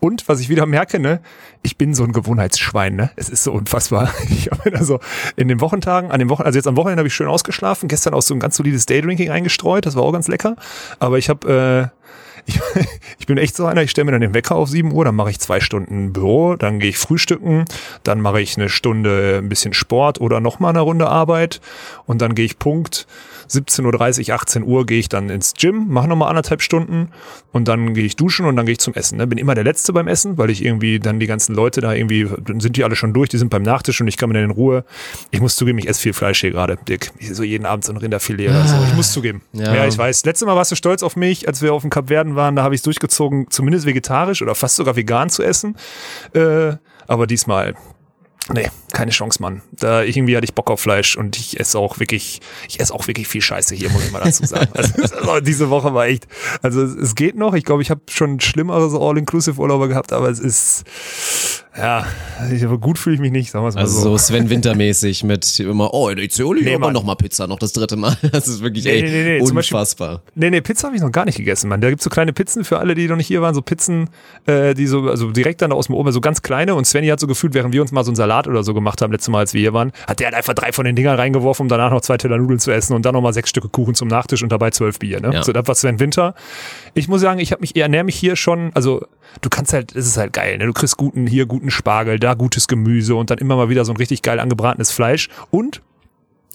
Und 0.00 0.28
was 0.28 0.40
ich 0.40 0.48
wieder 0.48 0.64
merke, 0.64 0.98
ne, 0.98 1.20
ich 1.62 1.76
bin 1.76 1.94
so 1.94 2.04
ein 2.04 2.12
Gewohnheitsschwein, 2.12 2.96
ne? 2.96 3.10
Es 3.16 3.28
ist 3.28 3.44
so 3.44 3.52
unfassbar. 3.52 4.10
Ich 4.28 4.50
habe 4.50 4.76
also 4.76 5.00
in 5.36 5.48
den 5.48 5.60
Wochentagen, 5.60 6.10
an 6.10 6.18
den 6.18 6.28
Wochen, 6.28 6.42
also 6.42 6.56
jetzt 6.56 6.66
am 6.66 6.76
Wochenende 6.76 7.00
habe 7.00 7.08
ich 7.08 7.14
schön 7.14 7.26
ausgeschlafen, 7.26 7.88
gestern 7.88 8.12
auch 8.12 8.22
so 8.22 8.34
ein 8.34 8.40
ganz 8.40 8.56
solides 8.56 8.86
Daydrinking 8.86 9.30
eingestreut, 9.30 9.86
das 9.86 9.96
war 9.96 10.02
auch 10.02 10.12
ganz 10.12 10.28
lecker. 10.28 10.56
Aber 10.98 11.18
ich 11.18 11.28
habe 11.28 11.92
äh, 11.92 11.96
ich, 12.46 12.60
ich 13.18 13.26
bin 13.26 13.38
echt 13.38 13.56
so 13.56 13.66
einer, 13.66 13.82
ich 13.82 13.90
stelle 13.90 14.06
mir 14.06 14.12
dann 14.12 14.20
den 14.20 14.34
Wecker 14.34 14.54
auf 14.54 14.68
7 14.68 14.92
Uhr, 14.92 15.04
dann 15.04 15.14
mache 15.14 15.30
ich 15.30 15.40
zwei 15.40 15.60
Stunden 15.60 16.12
Büro, 16.12 16.56
dann 16.56 16.78
gehe 16.78 16.90
ich 16.90 16.98
frühstücken, 16.98 17.64
dann 18.02 18.20
mache 18.20 18.40
ich 18.40 18.56
eine 18.56 18.68
Stunde 18.68 19.40
ein 19.42 19.48
bisschen 19.48 19.74
Sport 19.74 20.20
oder 20.20 20.40
nochmal 20.40 20.70
eine 20.70 20.80
Runde 20.80 21.08
Arbeit 21.08 21.60
und 22.06 22.22
dann 22.22 22.34
gehe 22.34 22.46
ich 22.46 22.58
Punkt 22.58 23.06
17.30 23.48 24.28
Uhr, 24.28 24.34
18 24.34 24.62
Uhr 24.64 24.86
gehe 24.86 24.98
ich 24.98 25.08
dann 25.08 25.28
ins 25.28 25.54
Gym, 25.54 25.88
mache 25.88 26.08
nochmal 26.08 26.28
anderthalb 26.28 26.62
Stunden 26.62 27.10
und 27.52 27.68
dann 27.68 27.94
gehe 27.94 28.04
ich 28.04 28.16
duschen 28.16 28.46
und 28.46 28.56
dann 28.56 28.66
gehe 28.66 28.72
ich 28.72 28.78
zum 28.78 28.94
Essen. 28.94 29.18
Ne? 29.18 29.26
Bin 29.26 29.38
immer 29.38 29.54
der 29.54 29.64
Letzte 29.64 29.92
beim 29.92 30.08
Essen, 30.08 30.38
weil 30.38 30.50
ich 30.50 30.64
irgendwie 30.64 30.98
dann 30.98 31.20
die 31.20 31.26
ganzen 31.26 31.54
Leute 31.54 31.80
da 31.80 31.92
irgendwie, 31.92 32.28
dann 32.44 32.60
sind 32.60 32.76
die 32.76 32.84
alle 32.84 32.96
schon 32.96 33.12
durch, 33.12 33.28
die 33.28 33.38
sind 33.38 33.50
beim 33.50 33.62
Nachtisch 33.62 34.00
und 34.00 34.08
ich 34.08 34.16
kann 34.16 34.28
mir 34.28 34.34
dann 34.34 34.44
in 34.44 34.50
Ruhe. 34.50 34.84
Ich 35.30 35.40
muss 35.40 35.56
zugeben, 35.56 35.78
ich 35.78 35.88
esse 35.88 36.00
viel 36.00 36.12
Fleisch 36.12 36.40
hier 36.40 36.50
gerade, 36.50 36.78
Dick. 36.88 37.12
Ich 37.18 37.34
so 37.34 37.42
jeden 37.42 37.66
Abend 37.66 37.84
so 37.84 37.92
ein 37.92 37.98
Rinderfilet 37.98 38.48
oder 38.48 38.66
so. 38.66 38.76
Ich 38.84 38.94
muss 38.94 39.12
zugeben. 39.12 39.42
Ja. 39.52 39.74
ja, 39.74 39.86
ich 39.86 39.96
weiß. 39.96 40.24
Letztes 40.24 40.46
Mal 40.46 40.56
warst 40.56 40.72
du 40.72 40.76
stolz 40.76 41.02
auf 41.02 41.16
mich, 41.16 41.48
als 41.48 41.62
wir 41.62 41.72
auf 41.72 41.82
dem 41.82 41.90
Kap 41.90 42.08
Verden 42.08 42.36
waren, 42.36 42.56
da 42.56 42.62
habe 42.62 42.74
ich 42.74 42.78
es 42.78 42.82
durchgezogen, 42.82 43.46
zumindest 43.50 43.86
vegetarisch 43.86 44.42
oder 44.42 44.54
fast 44.54 44.76
sogar 44.76 44.96
vegan 44.96 45.28
zu 45.28 45.42
essen. 45.42 45.76
Äh, 46.32 46.76
aber 47.06 47.26
diesmal, 47.26 47.74
nee, 48.52 48.70
keine 48.92 49.10
Chance, 49.10 49.42
Mann. 49.42 49.62
Da 49.72 50.02
irgendwie 50.02 50.36
hatte 50.36 50.44
ich 50.44 50.54
Bock 50.54 50.70
auf 50.70 50.80
Fleisch 50.80 51.16
und 51.16 51.36
ich 51.36 51.58
esse 51.58 51.78
auch 51.78 51.98
wirklich, 51.98 52.40
ich 52.68 52.80
esse 52.80 52.94
auch 52.94 53.06
wirklich 53.06 53.28
viel 53.28 53.42
Scheiße 53.42 53.74
hier, 53.74 53.90
muss 53.90 54.04
ich 54.04 54.12
mal 54.12 54.22
dazu 54.22 54.46
sagen. 54.46 54.70
Also, 54.74 55.02
also 55.02 55.40
diese 55.40 55.70
Woche 55.70 55.94
war 55.94 56.06
echt, 56.06 56.26
also 56.62 56.82
es, 56.82 57.14
geht 57.14 57.36
noch. 57.36 57.54
Ich 57.54 57.64
glaube, 57.64 57.82
ich 57.82 57.90
habe 57.90 58.02
schon 58.08 58.40
schlimmere 58.40 58.88
so 58.90 59.00
All-Inclusive-Urlaube 59.00 59.88
gehabt, 59.88 60.12
aber 60.12 60.28
es 60.28 60.38
ist, 60.38 60.84
ja, 61.78 62.06
ich, 62.52 62.64
aber 62.64 62.78
gut 62.78 62.98
fühle 62.98 63.14
ich 63.16 63.20
mich 63.20 63.32
nicht, 63.32 63.50
sagen 63.50 63.64
wir 63.64 63.68
es 63.68 63.74
mal 63.74 63.82
Also 63.82 63.98
so. 64.00 64.10
so 64.10 64.18
Sven 64.18 64.48
Winter-mäßig 64.50 65.24
mit 65.24 65.58
immer, 65.60 65.92
oh, 65.94 66.08
in 66.08 66.18
Izioli 66.18 66.62
Nee, 66.64 66.78
Mann. 66.78 66.92
noch 66.92 67.04
mal 67.04 67.14
Pizza, 67.14 67.46
noch 67.46 67.58
das 67.58 67.72
dritte 67.72 67.96
Mal. 67.96 68.16
Das 68.32 68.48
ist 68.48 68.62
wirklich, 68.62 68.84
Nee, 68.84 68.90
ey, 68.90 69.02
nee, 69.02 69.24
nee, 69.38 69.44
zum 69.44 69.54
Beispiel- 69.54 69.76
unfassbar. 69.76 70.22
Nee, 70.34 70.50
nee, 70.50 70.60
Pizza 70.60 70.86
habe 70.88 70.96
ich 70.96 71.02
noch 71.02 71.12
gar 71.12 71.24
nicht 71.24 71.36
gegessen, 71.36 71.68
Mann. 71.68 71.80
Da 71.80 71.88
gibt's 71.90 72.04
so 72.04 72.10
kleine 72.10 72.32
Pizzen 72.32 72.64
für 72.64 72.78
alle, 72.78 72.94
die 72.94 73.08
noch 73.08 73.16
nicht 73.16 73.26
hier 73.26 73.42
waren, 73.42 73.54
so 73.54 73.62
Pizzen, 73.62 74.08
äh, 74.46 74.74
die 74.74 74.86
so, 74.86 75.02
also 75.08 75.30
direkt 75.30 75.62
dann 75.62 75.72
aus 75.72 75.86
dem 75.86 75.94
Ofen, 75.94 76.12
so 76.12 76.20
ganz 76.20 76.42
kleine. 76.42 76.74
Und 76.74 76.86
Svenny 76.86 77.08
hat 77.08 77.20
so 77.20 77.26
gefühlt, 77.26 77.54
während 77.54 77.72
wir 77.74 77.82
uns 77.82 77.92
mal 77.92 78.04
so 78.04 78.10
einen 78.10 78.16
Salat 78.16 78.46
oder 78.48 78.62
so 78.62 78.74
gemacht 78.74 79.02
haben, 79.02 79.12
letztes 79.12 79.28
Mal, 79.30 79.40
als 79.40 79.54
wir 79.54 79.60
hier 79.60 79.72
waren, 79.72 79.92
hat 80.06 80.20
der 80.20 80.26
halt 80.26 80.34
einfach 80.36 80.54
drei 80.54 80.72
von 80.72 80.84
den 80.84 80.96
Dingern 80.96 81.16
reingeworfen, 81.16 81.64
um 81.64 81.68
danach 81.68 81.90
noch 81.90 82.00
zwei 82.00 82.16
Teller 82.16 82.38
Nudeln 82.38 82.58
zu 82.60 82.70
essen 82.70 82.94
und 82.94 83.04
dann 83.04 83.12
nochmal 83.14 83.32
sechs 83.32 83.50
Stücke 83.50 83.68
Kuchen 83.68 83.94
zum 83.94 84.08
Nachtisch 84.08 84.42
und 84.42 84.50
dabei 84.50 84.70
zwölf 84.70 84.98
Bier, 84.98 85.20
ne? 85.20 85.30
Ja. 85.34 85.42
So, 85.42 85.52
das 85.52 85.66
war 85.66 85.74
Sven 85.74 86.00
Winter. 86.00 86.34
Ich 86.96 87.08
muss 87.08 87.20
sagen, 87.20 87.40
ich 87.40 87.52
habe 87.52 87.60
mich, 87.60 87.76
ich 87.76 87.82
ernähre 87.82 88.04
mich 88.04 88.16
hier 88.16 88.36
schon, 88.36 88.70
also 88.72 89.06
du 89.42 89.50
kannst 89.50 89.74
halt, 89.74 89.94
es 89.94 90.06
ist 90.06 90.16
halt 90.16 90.32
geil, 90.32 90.56
ne? 90.56 90.64
Du 90.64 90.72
kriegst 90.72 90.96
guten, 90.96 91.26
hier 91.26 91.44
guten 91.44 91.70
Spargel, 91.70 92.18
da 92.18 92.32
gutes 92.32 92.68
Gemüse 92.68 93.16
und 93.16 93.28
dann 93.28 93.36
immer 93.36 93.54
mal 93.54 93.68
wieder 93.68 93.84
so 93.84 93.92
ein 93.92 93.98
richtig 93.98 94.22
geil 94.22 94.40
angebratenes 94.40 94.92
Fleisch. 94.92 95.28
Und 95.50 95.82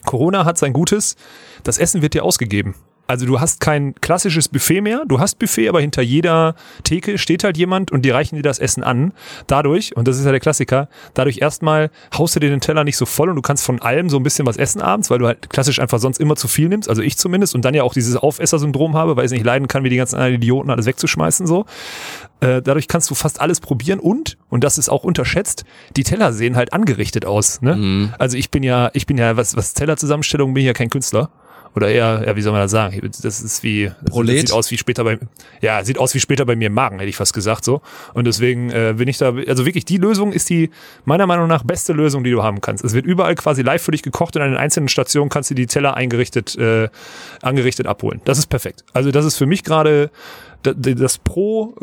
Corona 0.04 0.44
hat 0.44 0.58
sein 0.58 0.74
Gutes, 0.74 1.16
das 1.62 1.78
Essen 1.78 2.02
wird 2.02 2.16
dir 2.16 2.26
ausgegeben. 2.26 2.74
Also 3.08 3.26
du 3.26 3.40
hast 3.40 3.60
kein 3.60 3.94
klassisches 3.96 4.48
Buffet 4.48 4.82
mehr, 4.82 5.04
du 5.06 5.20
hast 5.20 5.38
Buffet, 5.38 5.68
aber 5.68 5.82
hinter 5.82 6.02
jeder 6.02 6.56
Theke 6.84 7.18
steht 7.18 7.44
halt 7.44 7.58
jemand 7.58 7.92
und 7.92 8.04
die 8.04 8.10
reichen 8.10 8.36
dir 8.36 8.42
das 8.42 8.60
Essen 8.60 8.84
an. 8.84 9.14
Dadurch, 9.48 9.96
und 9.98 10.08
das 10.08 10.18
ist 10.18 10.26
ja 10.26 10.32
der 10.32 10.40
Klassiker, 10.40 10.88
dadurch 11.14 11.40
erstmal 11.40 11.92
haust 12.18 12.36
du 12.36 12.40
dir 12.40 12.50
den 12.50 12.62
Teller 12.62 12.84
nicht 12.84 12.98
so 12.98 13.06
voll 13.06 13.30
und 13.30 13.36
du 13.36 13.42
kannst 13.42 13.66
von 13.66 13.82
allem 13.82 14.10
so 14.10 14.18
ein 14.18 14.24
bisschen 14.24 14.46
was 14.46 14.58
essen 14.58 14.82
abends, 14.82 15.10
weil 15.10 15.20
du 15.20 15.28
halt 15.28 15.50
klassisch 15.50 15.80
einfach 15.80 16.00
sonst 16.00 16.20
immer 16.20 16.36
zu 16.36 16.48
viel 16.48 16.70
nimmst, 16.70 16.90
also 16.90 17.02
ich 17.02 17.18
zumindest, 17.18 17.54
und 17.56 17.66
dann 17.66 17.74
ja 17.74 17.84
auch 17.84 17.94
dieses 17.94 18.16
Aufesser-Syndrom 18.16 18.96
habe, 18.96 19.16
weil 19.16 19.26
ich 19.26 19.32
es 19.32 19.34
nicht 19.34 19.46
leiden 19.46 19.68
kann, 19.68 19.84
wie 19.84 19.90
die 19.90 19.98
ganzen 19.98 20.16
anderen 20.16 20.36
Idioten 20.36 20.70
alles 20.70 20.86
wegzuschmeißen 20.86 21.48
so. 21.48 21.66
Äh, 22.40 22.62
dadurch 22.62 22.88
kannst 22.88 23.10
du 23.10 23.16
fast 23.16 23.42
alles 23.42 23.60
probieren 23.60 24.00
und, 24.00 24.38
und 24.50 24.64
das 24.64 24.78
ist 24.78 24.90
auch 24.90 25.04
unterschätzt, 25.04 25.64
die 25.96 26.04
Teller 26.04 26.34
sehen 26.34 26.56
halt 26.56 26.74
angerichtet 26.74 27.26
aus. 27.26 27.62
Ne? 27.62 27.76
Also 28.18 28.38
ich 28.38 28.50
bin 28.52 28.64
ja, 28.64 28.90
ich 28.94 29.06
bin 29.06 29.18
ja, 29.18 29.38
was, 29.38 29.56
was 29.56 29.74
Tellerzusammenstellung 29.74 30.54
bin 30.54 30.62
ich 30.62 30.68
ja 30.68 30.74
kein 30.74 30.90
Künstler. 30.90 31.30
Oder 31.76 31.90
eher, 31.90 32.24
ja, 32.28 32.36
wie 32.36 32.42
soll 32.42 32.52
man 32.52 32.62
das 32.62 32.72
sagen? 32.72 33.00
Das 33.24 33.42
ist 33.42 33.64
wie, 33.64 33.92
Prolet? 34.10 34.40
sieht 34.42 34.52
aus 34.52 34.70
wie 34.72 34.78
später 34.78 35.04
bei, 35.06 35.20
ja, 35.62 35.84
sieht 35.86 35.98
aus 35.98 36.14
wie 36.14 36.20
später 36.20 36.46
bei 36.46 36.56
mir 36.58 36.68
im 36.68 36.74
Magen, 36.74 37.00
hätte 37.00 37.10
ich 37.10 37.16
fast 37.16 37.34
gesagt, 37.34 37.64
so. 37.64 37.82
Und 38.14 38.26
deswegen 38.28 38.70
äh, 38.72 38.96
bin 38.98 39.08
ich 39.08 39.18
da, 39.18 39.34
also 39.48 39.66
wirklich, 39.66 39.86
die 39.86 39.98
Lösung 39.98 40.34
ist 40.34 40.50
die, 40.50 40.70
meiner 41.06 41.28
Meinung 41.28 41.48
nach, 41.48 41.64
beste 41.64 41.94
Lösung, 41.94 42.24
die 42.26 42.32
du 42.32 42.44
haben 42.44 42.60
kannst. 42.60 42.84
Es 42.84 42.94
wird 42.94 43.06
überall 43.06 43.36
quasi 43.36 43.62
live 43.62 43.82
für 43.82 43.92
dich 43.92 44.04
gekocht 44.04 44.36
und 44.36 44.42
an 44.42 44.50
den 44.52 44.58
einzelnen 44.58 44.90
Stationen 44.90 45.30
kannst 45.30 45.50
du 45.50 45.54
die 45.56 45.66
Teller 45.68 45.96
eingerichtet, 45.96 46.58
äh, 46.58 46.90
angerichtet 47.42 47.88
abholen. 47.88 48.22
Das 48.26 48.38
ist 48.38 48.48
perfekt. 48.48 48.84
Also 48.94 49.12
das 49.12 49.24
ist 49.26 49.38
für 49.38 49.46
mich 49.46 49.64
gerade 49.64 50.12
da- 50.64 50.74
das 50.74 51.18
Pro, 51.20 51.76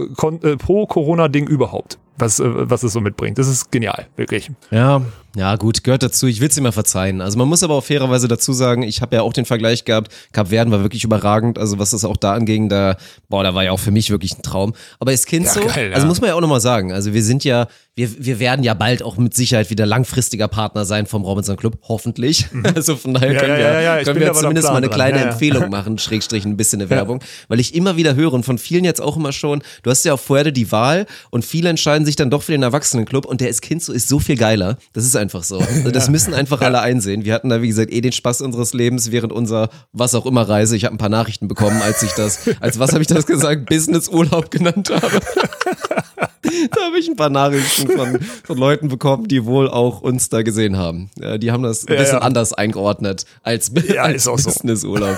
äh, 0.42 0.56
Pro-Corona-Ding 0.56 1.46
überhaupt, 1.48 1.98
was, 2.18 2.40
äh, 2.40 2.44
was 2.46 2.82
es 2.82 2.92
so 2.92 3.00
mitbringt. 3.00 3.38
Das 3.38 3.48
ist 3.48 3.70
genial, 3.70 4.06
wirklich. 4.16 4.50
Ja, 4.70 5.02
ja, 5.36 5.54
gut, 5.56 5.84
gehört 5.84 6.02
dazu. 6.02 6.26
Ich 6.26 6.40
will 6.40 6.48
es 6.48 6.56
immer 6.56 6.72
verzeihen. 6.72 7.20
Also 7.20 7.38
man 7.38 7.46
muss 7.48 7.62
aber 7.62 7.74
auch 7.74 7.84
fairerweise 7.84 8.26
dazu 8.28 8.52
sagen, 8.52 8.82
ich 8.82 9.02
habe 9.02 9.16
ja 9.16 9.22
auch 9.22 9.32
den 9.32 9.44
Vergleich 9.44 9.84
gehabt, 9.84 10.12
Cap 10.32 10.48
Verden 10.48 10.72
war 10.72 10.82
wirklich 10.82 11.04
überragend. 11.04 11.58
Also 11.58 11.78
was 11.78 11.90
das 11.90 12.04
auch 12.04 12.16
da 12.16 12.32
anging, 12.32 12.68
da, 12.68 12.96
boah, 13.28 13.44
da 13.44 13.54
war 13.54 13.62
ja 13.62 13.70
auch 13.70 13.78
für 13.78 13.90
mich 13.92 14.10
wirklich 14.10 14.36
ein 14.36 14.42
Traum. 14.42 14.74
Aber 14.98 15.12
ist 15.12 15.26
Kind 15.26 15.46
Ja, 15.46 15.52
so? 15.52 15.60
geil, 15.60 15.90
ja. 15.90 15.94
Also 15.94 16.06
muss 16.08 16.20
man 16.20 16.28
ja 16.28 16.34
auch 16.34 16.40
nochmal 16.40 16.60
sagen. 16.62 16.92
Also 16.92 17.12
wir 17.12 17.22
sind 17.22 17.44
ja, 17.44 17.68
wir, 17.94 18.08
wir 18.24 18.40
werden 18.40 18.64
ja 18.64 18.74
bald 18.74 19.02
auch 19.02 19.16
mit 19.16 19.34
Sicherheit 19.34 19.70
wieder 19.70 19.86
langfristiger 19.86 20.48
Partner 20.48 20.84
sein 20.84 21.06
vom 21.06 21.22
Robinson 21.22 21.56
Club, 21.56 21.78
hoffentlich. 21.86 22.46
Also 22.74 22.96
von 22.96 23.14
daher 23.14 23.28
Mhm. 23.28 23.34
Ja, 23.38 23.44
können 23.44 23.60
wir, 23.60 24.04
können 24.04 24.20
wir 24.20 24.32
zumindest 24.32 24.68
mal 24.68 24.76
eine 24.78 24.88
kleine. 24.88 25.18
Empfehlung 25.20 25.68
machen, 25.70 25.98
Schrägstrich 25.98 26.44
ein 26.46 26.56
bisschen 26.56 26.80
eine 26.80 26.90
Werbung. 26.90 27.20
Weil 27.48 27.60
ich 27.60 27.74
immer 27.74 27.96
wieder 27.96 28.14
höre 28.14 28.32
und 28.32 28.44
von 28.44 28.58
vielen 28.58 28.84
jetzt 28.84 29.00
auch 29.00 29.16
immer 29.16 29.32
schon, 29.32 29.62
du 29.82 29.90
hast 29.90 30.04
ja 30.04 30.14
auf 30.14 30.20
Fuerte 30.22 30.52
die 30.52 30.72
Wahl 30.72 31.06
und 31.30 31.44
viele 31.44 31.68
entscheiden 31.68 32.06
sich 32.08 32.16
dann 32.16 32.30
doch 32.30 32.42
für 32.42 32.52
den 32.52 32.62
Erwachsenenclub 32.62 33.26
und 33.26 33.40
der 33.40 33.50
ist 33.50 33.60
Kind 33.60 33.82
so 33.82 33.92
ist 33.92 34.08
so 34.08 34.18
viel 34.18 34.36
geiler. 34.36 34.78
Das 34.94 35.04
ist 35.04 35.14
einfach 35.14 35.44
so. 35.44 35.58
Also 35.58 35.90
das 35.90 36.08
müssen 36.08 36.34
einfach 36.34 36.60
alle 36.62 36.80
einsehen. 36.80 37.24
Wir 37.24 37.34
hatten 37.34 37.50
da, 37.50 37.62
wie 37.62 37.68
gesagt, 37.68 37.92
eh 37.92 38.00
den 38.00 38.12
Spaß 38.12 38.40
unseres 38.40 38.72
Lebens 38.72 39.10
während 39.10 39.32
unserer 39.32 39.68
was 39.92 40.14
auch 40.14 40.26
immer 40.26 40.48
Reise. 40.48 40.74
Ich 40.74 40.84
habe 40.84 40.94
ein 40.94 40.98
paar 40.98 41.08
Nachrichten 41.10 41.48
bekommen, 41.48 41.80
als 41.82 42.02
ich 42.02 42.12
das, 42.12 42.40
als 42.60 42.78
was 42.78 42.92
habe 42.92 43.02
ich 43.02 43.08
das 43.08 43.26
gesagt, 43.26 43.66
Business-Urlaub 43.66 44.50
genannt 44.50 44.90
habe. 44.90 45.20
da 46.74 46.80
habe 46.86 46.98
ich 46.98 47.08
ein 47.08 47.16
paar 47.16 47.30
Nachrichten 47.30 47.88
von, 47.88 48.18
von 48.44 48.58
Leuten 48.58 48.88
bekommen, 48.88 49.28
die 49.28 49.44
wohl 49.44 49.68
auch 49.68 50.00
uns 50.00 50.28
da 50.28 50.42
gesehen 50.42 50.76
haben. 50.76 51.10
Äh, 51.20 51.38
die 51.38 51.52
haben 51.52 51.62
das 51.62 51.86
ein 51.86 51.92
Ja, 51.94 51.98
bisschen 52.00 52.18
ja. 52.18 52.22
anders 52.22 52.52
eingeordnet 52.52 53.24
als, 53.42 53.70
Ja, 53.88 54.02
als 54.02 54.16
ist 54.16 54.28
auch 54.28 54.38
so. 54.38 54.50
Businessurlaub. 54.50 55.16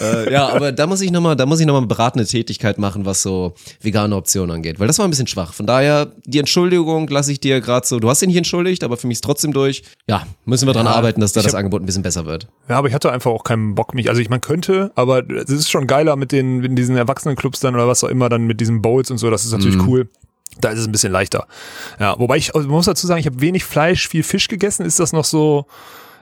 äh, 0.00 0.32
ja, 0.32 0.48
aber 0.48 0.72
da 0.72 0.86
muss 0.86 1.00
ich 1.00 1.10
nochmal, 1.10 1.36
da 1.36 1.46
muss 1.46 1.60
ich 1.60 1.66
noch 1.66 1.74
mal 1.74 1.78
eine 1.78 1.86
beratende 1.86 2.26
Tätigkeit 2.26 2.78
machen, 2.78 3.04
was 3.04 3.22
so 3.22 3.54
vegane 3.80 4.14
Optionen 4.16 4.54
angeht, 4.56 4.78
weil 4.80 4.86
das 4.86 4.98
war 4.98 5.06
ein 5.06 5.10
bisschen 5.10 5.26
schwach. 5.26 5.52
Von 5.52 5.66
daher, 5.66 6.12
die 6.24 6.38
Entschuldigung 6.38 7.08
lasse 7.08 7.32
ich 7.32 7.40
dir 7.40 7.60
gerade 7.60 7.86
so, 7.86 7.98
du 8.00 8.08
hast 8.08 8.22
ihn 8.22 8.28
nicht 8.28 8.36
entschuldigt, 8.36 8.84
aber 8.84 8.96
für 8.96 9.06
mich 9.06 9.16
ist 9.16 9.24
trotzdem 9.24 9.52
durch. 9.52 9.82
Ja, 10.08 10.26
müssen 10.44 10.66
wir 10.66 10.72
dran 10.72 10.86
arbeiten, 10.86 11.20
dass 11.20 11.32
da 11.32 11.42
das 11.42 11.52
hab- 11.52 11.58
Angebot 11.58 11.82
ein 11.82 11.86
bisschen 11.86 12.02
besser 12.02 12.24
wird. 12.26 12.46
Ja, 12.68 12.76
aber 12.78 12.88
ich 12.88 12.94
hatte 12.94 13.10
einfach 13.12 13.30
auch 13.30 13.44
keinen 13.44 13.74
Bock 13.74 13.94
mich. 13.94 14.08
Also 14.08 14.20
ich 14.20 14.28
man 14.30 14.40
könnte, 14.40 14.92
aber 14.94 15.28
es 15.30 15.50
ist 15.50 15.70
schon 15.70 15.86
geiler 15.86 16.16
mit 16.16 16.32
den 16.32 16.58
mit 16.58 16.76
diesen 16.78 16.96
Erwachsenenclubs 16.96 17.60
dann 17.60 17.74
oder 17.74 17.88
was 17.88 18.04
auch 18.04 18.08
immer 18.08 18.28
dann 18.28 18.46
mit 18.46 18.60
diesen 18.60 18.80
Bowls 18.82 19.10
und 19.10 19.18
so. 19.18 19.30
Das 19.30 19.44
ist 19.44 19.52
natürlich 19.52 19.78
cool. 19.86 20.08
Da 20.60 20.70
ist 20.70 20.80
es 20.80 20.86
ein 20.86 20.92
bisschen 20.92 21.12
leichter. 21.12 21.46
Ja, 22.00 22.18
wobei 22.18 22.36
ich, 22.36 22.54
also 22.54 22.66
man 22.68 22.76
muss 22.76 22.86
dazu 22.86 23.06
sagen, 23.06 23.20
ich 23.20 23.26
habe 23.26 23.40
wenig 23.40 23.64
Fleisch, 23.64 24.08
viel 24.08 24.22
Fisch 24.22 24.48
gegessen. 24.48 24.84
Ist 24.84 24.98
das 24.98 25.12
noch 25.12 25.24
so? 25.24 25.66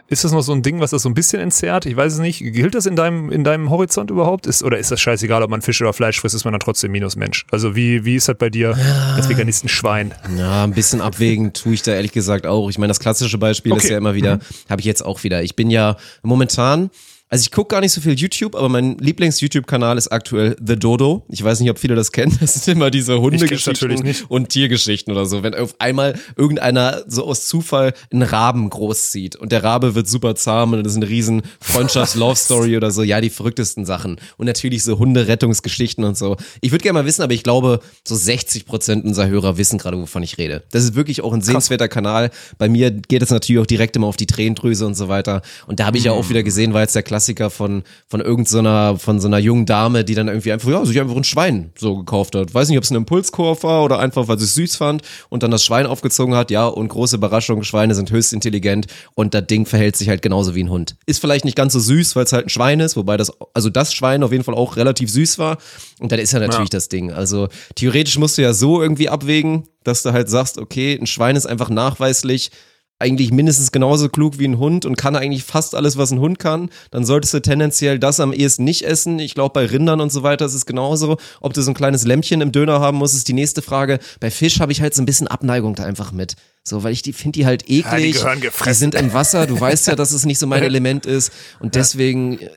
Ist 0.08 0.22
das 0.22 0.30
noch 0.30 0.42
so 0.42 0.52
ein 0.52 0.62
Ding, 0.62 0.78
was 0.78 0.90
das 0.90 1.02
so 1.02 1.08
ein 1.08 1.14
bisschen 1.14 1.40
entzerrt? 1.40 1.84
Ich 1.84 1.96
weiß 1.96 2.12
es 2.12 2.18
nicht. 2.20 2.38
Gilt 2.38 2.76
das 2.76 2.86
in 2.86 2.94
deinem, 2.94 3.32
in 3.32 3.42
deinem 3.42 3.70
Horizont 3.70 4.08
überhaupt? 4.08 4.46
Ist, 4.46 4.62
oder 4.62 4.78
ist 4.78 4.92
das 4.92 5.00
scheißegal, 5.00 5.42
ob 5.42 5.50
man 5.50 5.62
Fisch 5.62 5.80
oder 5.82 5.92
Fleisch 5.92 6.20
frisst, 6.20 6.36
ist 6.36 6.44
man 6.44 6.52
dann 6.52 6.60
trotzdem 6.60 6.92
Minusmensch? 6.92 7.44
Also 7.50 7.74
wie, 7.74 8.04
wie 8.04 8.14
ist 8.14 8.28
das 8.28 8.36
bei 8.38 8.48
dir 8.48 8.76
als 9.16 9.28
Veganistenschwein? 9.28 10.14
Ja, 10.38 10.62
ein 10.62 10.74
bisschen 10.74 11.00
abwägen 11.00 11.52
tue 11.54 11.74
ich 11.74 11.82
da 11.82 11.92
ehrlich 11.92 12.12
gesagt 12.12 12.46
auch. 12.46 12.70
Ich 12.70 12.78
meine, 12.78 12.92
das 12.92 13.00
klassische 13.00 13.36
Beispiel 13.38 13.72
ist 13.72 13.78
Okay. 13.84 13.92
ja 13.94 13.98
immer 13.98 14.14
wieder, 14.14 14.38
habe 14.70 14.80
ich 14.80 14.84
jetzt 14.86 15.04
auch 15.04 15.24
wieder. 15.24 15.42
Ich 15.42 15.56
bin 15.56 15.70
ja 15.70 15.96
momentan, 16.22 16.90
Also 17.28 17.42
ich 17.42 17.50
gucke 17.50 17.74
gar 17.74 17.80
nicht 17.80 17.90
so 17.90 18.00
viel 18.00 18.14
YouTube, 18.14 18.54
aber 18.54 18.68
mein 18.68 18.98
Lieblings-YouTube-Kanal 18.98 19.98
ist 19.98 20.08
aktuell 20.08 20.56
The 20.64 20.76
Dodo. 20.76 21.24
Ich 21.28 21.42
weiß 21.42 21.58
nicht, 21.58 21.70
ob 21.70 21.78
viele 21.78 21.96
das 21.96 22.12
kennen. 22.12 22.36
Das 22.46 22.54
sind 22.54 22.76
immer 22.76 22.92
diese 22.92 23.20
Hundegeschichten 23.20 24.14
und 24.28 24.50
Tiergeschichten 24.50 25.12
oder 25.12 25.26
so. 25.26 25.42
Wenn 25.42 25.54
auf 25.54 25.74
einmal 25.80 26.16
irgendeiner 26.36 27.02
so 27.08 27.24
aus 27.24 27.46
Zufall 27.46 27.94
einen 28.12 28.22
Raben 28.22 28.70
großzieht 28.70 29.34
und 29.34 29.50
der 29.50 29.64
Rabe 29.64 29.96
wird 29.96 30.06
super 30.08 30.36
zahm 30.36 30.72
und 30.72 30.84
das 30.84 30.92
ist 30.92 30.96
eine 30.96 31.08
riesen 31.08 31.42
Freundschafts-Love-Story 31.60 32.76
oder 32.76 32.92
so. 32.92 33.02
Ja, 33.02 33.20
die 33.20 33.30
verrücktesten 33.30 33.84
Sachen. 33.84 34.20
Und 34.36 34.46
natürlich 34.46 34.84
so 34.84 34.98
Hunderettungsgeschichten 34.98 36.04
und 36.04 36.16
so. 36.16 36.36
Ich 36.60 36.70
würde 36.70 36.84
gerne 36.84 37.00
mal 37.00 37.06
wissen, 37.06 37.22
aber 37.22 37.32
ich 37.32 37.42
glaube, 37.42 37.80
so 38.06 38.14
60 38.14 38.66
Prozent 38.66 39.04
unserer 39.04 39.26
Hörer 39.26 39.58
wissen 39.58 39.78
gerade, 39.78 39.98
wovon 39.98 40.22
ich 40.22 40.38
rede. 40.38 40.62
Das 40.70 40.84
ist 40.84 40.94
wirklich 40.94 41.22
auch 41.22 41.32
ein 41.32 41.42
sehenswerter 41.42 41.88
Kanal. 41.88 42.30
Bei 42.58 42.68
mir 42.68 42.92
geht 42.92 43.22
es 43.22 43.30
natürlich 43.30 43.60
auch 43.60 43.66
direkt 43.66 43.96
immer 43.96 44.06
auf 44.06 44.16
die 44.16 44.26
Tränendrüse 44.26 44.86
und 44.86 44.94
so 44.94 45.08
weiter. 45.08 45.42
Und 45.66 45.80
da 45.80 45.86
habe 45.86 45.98
ich 45.98 46.04
ja 46.04 46.12
auch 46.12 46.28
wieder 46.28 46.44
gesehen, 46.44 46.72
weil 46.72 46.86
es 46.86 46.92
der 46.92 47.02
Klassiker 47.26 47.50
von, 47.50 47.82
von 48.08 48.20
irgendeiner, 48.20 48.92
so 48.92 48.98
von 48.98 49.20
so 49.20 49.26
einer 49.26 49.38
jungen 49.38 49.66
Dame, 49.66 50.04
die 50.04 50.14
dann 50.14 50.28
irgendwie 50.28 50.52
einfach, 50.52 50.68
ja, 50.68 50.84
sich 50.84 51.00
einfach 51.00 51.16
ein 51.16 51.24
Schwein 51.24 51.72
so 51.76 51.96
gekauft 51.96 52.34
hat. 52.34 52.54
Weiß 52.54 52.68
nicht, 52.68 52.78
ob 52.78 52.84
es 52.84 52.90
ein 52.90 52.96
Impulskauf 52.96 53.64
war 53.64 53.82
oder 53.84 53.98
einfach, 53.98 54.28
weil 54.28 54.38
sie 54.38 54.44
es 54.44 54.54
süß 54.54 54.76
fand 54.76 55.02
und 55.28 55.42
dann 55.42 55.50
das 55.50 55.64
Schwein 55.64 55.86
aufgezogen 55.86 56.34
hat. 56.34 56.50
Ja, 56.50 56.66
und 56.66 56.88
große 56.88 57.16
Überraschung, 57.16 57.62
Schweine 57.64 57.94
sind 57.94 58.10
höchst 58.10 58.32
intelligent 58.32 58.86
und 59.14 59.34
das 59.34 59.46
Ding 59.46 59.66
verhält 59.66 59.96
sich 59.96 60.08
halt 60.08 60.22
genauso 60.22 60.54
wie 60.54 60.62
ein 60.62 60.70
Hund. 60.70 60.96
Ist 61.06 61.20
vielleicht 61.20 61.44
nicht 61.44 61.56
ganz 61.56 61.72
so 61.72 61.80
süß, 61.80 62.14
weil 62.16 62.24
es 62.24 62.32
halt 62.32 62.46
ein 62.46 62.50
Schwein 62.50 62.80
ist, 62.80 62.96
wobei 62.96 63.16
das, 63.16 63.32
also 63.54 63.70
das 63.70 63.92
Schwein 63.92 64.22
auf 64.22 64.32
jeden 64.32 64.44
Fall 64.44 64.54
auch 64.54 64.76
relativ 64.76 65.10
süß 65.10 65.38
war. 65.38 65.58
Und 66.00 66.12
dann 66.12 66.20
ist 66.20 66.32
ja 66.32 66.38
natürlich 66.38 66.70
ja. 66.70 66.76
das 66.76 66.88
Ding. 66.88 67.12
Also 67.12 67.48
theoretisch 67.74 68.18
musst 68.18 68.38
du 68.38 68.42
ja 68.42 68.52
so 68.52 68.80
irgendwie 68.80 69.08
abwägen, 69.08 69.64
dass 69.82 70.02
du 70.02 70.12
halt 70.12 70.28
sagst, 70.28 70.58
okay, 70.58 70.98
ein 71.00 71.06
Schwein 71.06 71.36
ist 71.36 71.46
einfach 71.46 71.70
nachweislich 71.70 72.50
eigentlich 72.98 73.30
mindestens 73.30 73.72
genauso 73.72 74.08
klug 74.08 74.38
wie 74.38 74.46
ein 74.46 74.58
Hund 74.58 74.86
und 74.86 74.96
kann 74.96 75.16
eigentlich 75.16 75.44
fast 75.44 75.74
alles, 75.74 75.98
was 75.98 76.12
ein 76.12 76.18
Hund 76.18 76.38
kann, 76.38 76.70
dann 76.90 77.04
solltest 77.04 77.34
du 77.34 77.40
tendenziell 77.40 77.98
das 77.98 78.20
am 78.20 78.32
ehesten 78.32 78.64
nicht 78.64 78.82
essen. 78.82 79.18
Ich 79.18 79.34
glaube, 79.34 79.52
bei 79.52 79.66
Rindern 79.66 80.00
und 80.00 80.10
so 80.10 80.22
weiter 80.22 80.46
ist 80.46 80.54
es 80.54 80.64
genauso. 80.64 81.18
Ob 81.40 81.52
du 81.52 81.60
so 81.60 81.70
ein 81.70 81.74
kleines 81.74 82.04
Lämpchen 82.04 82.40
im 82.40 82.52
Döner 82.52 82.80
haben 82.80 82.96
musst, 82.96 83.14
ist 83.14 83.28
die 83.28 83.34
nächste 83.34 83.60
Frage. 83.60 83.98
Bei 84.20 84.30
Fisch 84.30 84.60
habe 84.60 84.72
ich 84.72 84.80
halt 84.80 84.94
so 84.94 85.02
ein 85.02 85.06
bisschen 85.06 85.28
Abneigung 85.28 85.74
da 85.74 85.84
einfach 85.84 86.12
mit. 86.12 86.36
So, 86.64 86.82
weil 86.82 86.92
ich 86.92 87.02
die 87.02 87.12
finde 87.12 87.38
die 87.38 87.46
halt 87.46 87.64
eklig. 87.64 87.84
Ja, 88.22 88.34
die, 88.34 88.40
die, 88.40 88.72
sind 88.72 88.94
im 88.94 89.12
Wasser. 89.12 89.46
Du 89.46 89.60
weißt 89.60 89.88
ja, 89.88 89.94
dass 89.94 90.12
es 90.12 90.24
nicht 90.24 90.38
so 90.38 90.46
mein 90.46 90.62
Element 90.64 91.04
ist. 91.04 91.32
Und 91.60 91.74
deswegen, 91.74 92.38
äh, 92.40 92.48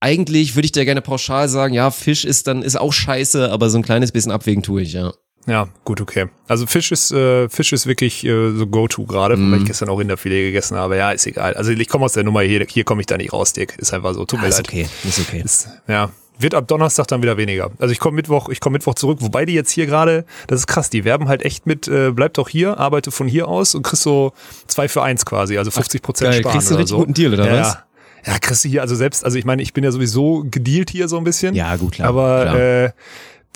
eigentlich 0.00 0.56
würde 0.56 0.66
ich 0.66 0.72
dir 0.72 0.84
gerne 0.84 1.00
pauschal 1.00 1.48
sagen, 1.48 1.72
ja, 1.72 1.90
Fisch 1.90 2.24
ist 2.24 2.46
dann, 2.46 2.62
ist 2.62 2.78
auch 2.78 2.92
scheiße, 2.92 3.50
aber 3.50 3.70
so 3.70 3.78
ein 3.78 3.82
kleines 3.82 4.12
bisschen 4.12 4.30
abwägen 4.30 4.62
tue 4.62 4.82
ich, 4.82 4.92
ja. 4.92 5.12
Ja, 5.46 5.68
gut, 5.84 6.00
okay. 6.00 6.26
Also 6.46 6.66
Fisch 6.66 6.92
ist, 6.92 7.10
äh, 7.10 7.48
Fisch 7.48 7.72
ist 7.72 7.86
wirklich 7.86 8.24
äh, 8.24 8.50
so 8.52 8.66
Go-To 8.66 9.04
gerade, 9.04 9.36
mm. 9.36 9.52
weil 9.52 9.58
ich 9.60 9.64
gestern 9.66 9.88
auch 9.88 9.98
Rinderfilet 9.98 10.42
gegessen 10.42 10.76
habe. 10.76 10.96
Ja, 10.96 11.10
ist 11.10 11.26
egal. 11.26 11.54
Also 11.54 11.70
ich 11.70 11.88
komme 11.88 12.04
aus 12.04 12.12
der 12.12 12.24
Nummer 12.24 12.42
hier, 12.42 12.66
hier 12.68 12.84
komme 12.84 13.00
ich 13.00 13.06
da 13.06 13.16
nicht 13.16 13.32
raus, 13.32 13.54
Dick. 13.54 13.74
Ist 13.78 13.94
einfach 13.94 14.12
so, 14.12 14.26
tut 14.26 14.40
ah, 14.40 14.42
mir 14.42 14.48
ist 14.48 14.58
leid. 14.58 14.68
okay, 14.68 14.88
ist 15.04 15.20
okay. 15.20 15.42
Ist, 15.42 15.68
ja, 15.86 16.10
wird 16.38 16.54
ab 16.54 16.68
Donnerstag 16.68 17.08
dann 17.08 17.22
wieder 17.22 17.36
weniger. 17.36 17.70
Also 17.78 17.92
ich 17.92 17.98
komme 17.98 18.16
Mittwoch, 18.16 18.48
ich 18.48 18.60
komme 18.60 18.74
Mittwoch 18.74 18.94
zurück, 18.94 19.18
wobei 19.20 19.44
die 19.44 19.54
jetzt 19.54 19.70
hier 19.70 19.86
gerade, 19.86 20.24
das 20.46 20.60
ist 20.60 20.66
krass, 20.66 20.90
die 20.90 21.04
werben 21.04 21.28
halt 21.28 21.42
echt 21.44 21.66
mit, 21.66 21.88
äh, 21.88 22.12
bleib 22.12 22.34
doch 22.34 22.48
hier, 22.48 22.78
arbeite 22.78 23.10
von 23.10 23.26
hier 23.26 23.48
aus 23.48 23.74
und 23.74 23.82
kriegst 23.82 24.02
so 24.02 24.32
zwei 24.66 24.88
für 24.88 25.02
eins 25.02 25.24
quasi, 25.26 25.58
also 25.58 25.70
50 25.70 26.02
Prozent 26.02 26.34
sparen 26.34 26.52
Kriegst 26.52 26.70
du 26.70 26.74
einen 26.74 26.82
richtig 26.82 26.90
so. 26.90 26.98
guten 26.98 27.14
Deal, 27.14 27.32
oder 27.34 27.46
ja, 27.46 27.60
was? 27.60 27.78
Ja, 28.26 28.38
kriegst 28.38 28.64
du 28.64 28.68
hier, 28.68 28.82
also 28.82 28.94
selbst, 28.94 29.24
also 29.24 29.38
ich 29.38 29.44
meine, 29.44 29.62
ich 29.62 29.72
bin 29.72 29.84
ja 29.84 29.90
sowieso 29.90 30.44
gedealt 30.48 30.90
hier 30.90 31.08
so 31.08 31.18
ein 31.18 31.24
bisschen. 31.24 31.54
Ja, 31.54 31.76
gut, 31.76 31.94
klar. 31.94 32.08
Aber 32.08 32.42
klar. 32.42 32.56
Äh, 32.56 32.90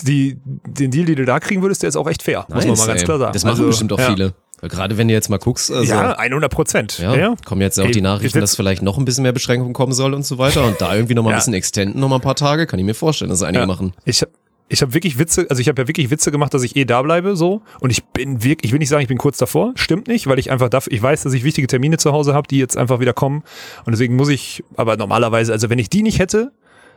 die, 0.01 0.39
den 0.45 0.91
Deal, 0.91 1.07
den 1.07 1.17
du 1.17 1.25
da 1.25 1.39
kriegen 1.41 1.63
würdest, 1.63 1.83
der 1.83 1.89
ist 1.89 1.97
auch 1.97 2.09
echt 2.09 2.23
fair, 2.23 2.47
nice, 2.49 2.67
muss 2.67 2.79
man 2.79 2.79
mal 2.79 2.87
ganz 2.87 3.01
ey. 3.01 3.05
klar 3.05 3.19
sagen. 3.19 3.33
Das 3.33 3.45
machen 3.45 3.53
also, 3.53 3.67
bestimmt 3.67 3.93
auch 3.93 3.99
ja. 3.99 4.11
viele. 4.11 4.35
Gerade 4.63 4.97
wenn 4.97 5.09
du 5.09 5.15
jetzt 5.15 5.29
mal 5.29 5.39
guckst. 5.39 5.73
Also, 5.73 5.93
ja, 5.93 6.13
100 6.13 6.51
Prozent. 6.53 6.99
Ja, 6.99 7.17
ja, 7.17 7.35
kommen 7.45 7.61
jetzt 7.61 7.81
auch 7.81 7.91
die 7.91 8.01
Nachrichten, 8.01 8.39
dass 8.39 8.55
vielleicht 8.55 8.83
noch 8.83 8.97
ein 8.97 9.05
bisschen 9.05 9.23
mehr 9.23 9.33
Beschränkungen 9.33 9.73
kommen 9.73 9.93
soll 9.93 10.15
und 10.15 10.25
so 10.25 10.39
weiter. 10.39 10.65
Und 10.65 10.81
da 10.81 10.95
irgendwie 10.95 11.15
noch 11.15 11.25
mal 11.25 11.31
ein 11.31 11.33
Ja. 11.33 11.39
bisschen 11.39 11.55
extenden, 11.55 12.01
noch 12.01 12.09
mal 12.09 12.17
ein 12.17 12.21
paar 12.21 12.37
Tage, 12.37 12.67
kann 12.67 12.79
ich 12.79 12.85
mir 12.85 12.95
vorstellen, 12.95 13.29
dass 13.29 13.43
einige 13.43 13.63
Ja. 13.63 13.67
machen. 13.67 13.93
Ich 14.05 14.23
habe 14.23 14.31
ich 14.69 14.81
hab 14.81 14.95
wirklich 14.95 15.19
Witze, 15.19 15.47
also 15.51 15.61
ich 15.61 15.69
habe 15.69 15.83
ja 15.83 15.89
wirklich 15.89 16.11
Witze 16.11 16.31
gemacht, 16.31 16.55
dass 16.55 16.63
ich 16.63 16.77
eh 16.77 16.87
da 16.87 17.03
bleibe 17.03 17.37
so 17.37 17.61
und 17.81 17.91
ich 17.91 18.05
bin 18.05 18.43
wirklich, 18.43 18.71
ich 18.71 18.73
will 18.73 18.79
nicht 18.79 18.89
sagen, 18.89 19.03
ich 19.03 19.09
bin 19.09 19.19
kurz 19.19 19.37
davor, 19.37 19.73
stimmt 19.75 20.09
nicht, 20.09 20.29
weil 20.29 20.39
ich 20.39 20.51
einfach 20.51 20.71
dafür, 20.71 20.93
ich 20.93 21.03
weiß, 21.03 21.25
dass 21.25 21.35
ich 21.35 21.45
wichtige 21.45 21.67
Termine 21.67 21.99
zu 21.99 22.13
Hause 22.13 22.33
habe, 22.33 22.49
die 22.49 22.57
jetzt 22.57 22.79
einfach 22.79 22.99
wieder 22.99 23.13
kommen 23.13 23.43
und 23.85 23.93
deswegen 23.93 24.17
muss 24.17 24.31
ich, 24.31 24.65
aber 24.77 24.97
normalerweise, 24.97 25.53
also 25.53 25.69
wenn 25.69 25.79
ich 25.79 25.91
die 25.91 26.03
nicht 26.03 26.21
hätte, 26.21 26.53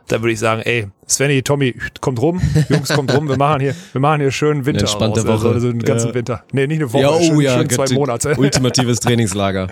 dann 0.08 0.22
würde 0.22 0.32
ich 0.32 0.38
sagen, 0.38 0.62
ey, 0.64 0.88
Svenny, 1.08 1.42
Tommy, 1.42 1.74
kommt 2.00 2.20
rum, 2.20 2.40
Jungs, 2.68 2.88
kommt 2.90 3.12
rum, 3.14 3.28
wir 3.28 3.36
machen 3.36 3.60
hier, 3.60 3.74
wir 3.92 4.00
machen 4.00 4.20
hier 4.20 4.30
schön 4.30 4.66
Winter 4.66 4.80
Eine 4.80 4.88
entspannte 4.88 5.20
raus, 5.20 5.30
also, 5.30 5.44
Woche. 5.44 5.54
also 5.54 5.68
einen 5.68 5.82
ganzen 5.82 6.08
Ja. 6.08 6.14
Winter. 6.14 6.44
Nee, 6.52 6.66
nicht 6.66 6.80
eine 6.80 6.92
Woche, 6.92 7.02
Ja, 7.02 7.10
oh 7.10 7.22
schön, 7.22 7.40
ja, 7.40 7.58
schön 7.58 7.70
zwei 7.70 7.94
Monate. 7.94 8.34
Ultimatives 8.36 9.00
Trainingslager. 9.00 9.68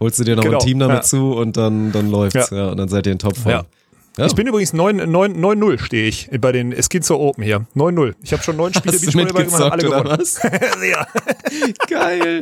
Holst 0.00 0.18
du 0.18 0.24
dir 0.24 0.36
noch 0.36 0.42
Genau, 0.44 0.58
ein 0.58 0.64
Team 0.64 0.78
damit 0.78 0.96
ja. 0.98 1.02
zu 1.02 1.32
und 1.32 1.56
dann, 1.56 1.92
dann 1.92 2.10
läuft's, 2.10 2.50
ja. 2.50 2.56
Ja. 2.56 2.68
Und 2.70 2.76
dann 2.78 2.88
seid 2.88 3.06
ihr 3.06 3.12
in 3.12 3.18
Topform. 3.18 3.50
Ja. 3.52 3.64
Ja. 4.18 4.26
Ich 4.26 4.34
bin 4.34 4.46
übrigens 4.46 4.72
9 4.72 4.96
9 5.10 5.36
9-0 5.36 5.78
stehe 5.84 6.08
ich 6.08 6.30
bei 6.40 6.50
den 6.52 6.74
Skinzer 6.82 7.18
Open 7.18 7.44
hier. 7.44 7.66
9-0. 7.74 8.14
Ich 8.22 8.32
habe 8.32 8.42
schon 8.42 8.56
neun 8.56 8.72
Spiele 8.72 8.94
Hast 8.94 9.02
Beachvolleyball 9.04 9.44
gemacht, 9.44 9.60
mitgezockt 9.60 9.72
alle 9.72 9.82
gewonnen. 10.04 10.18
was? 10.18 10.40
ja. 10.90 11.06
Geil. 11.88 12.40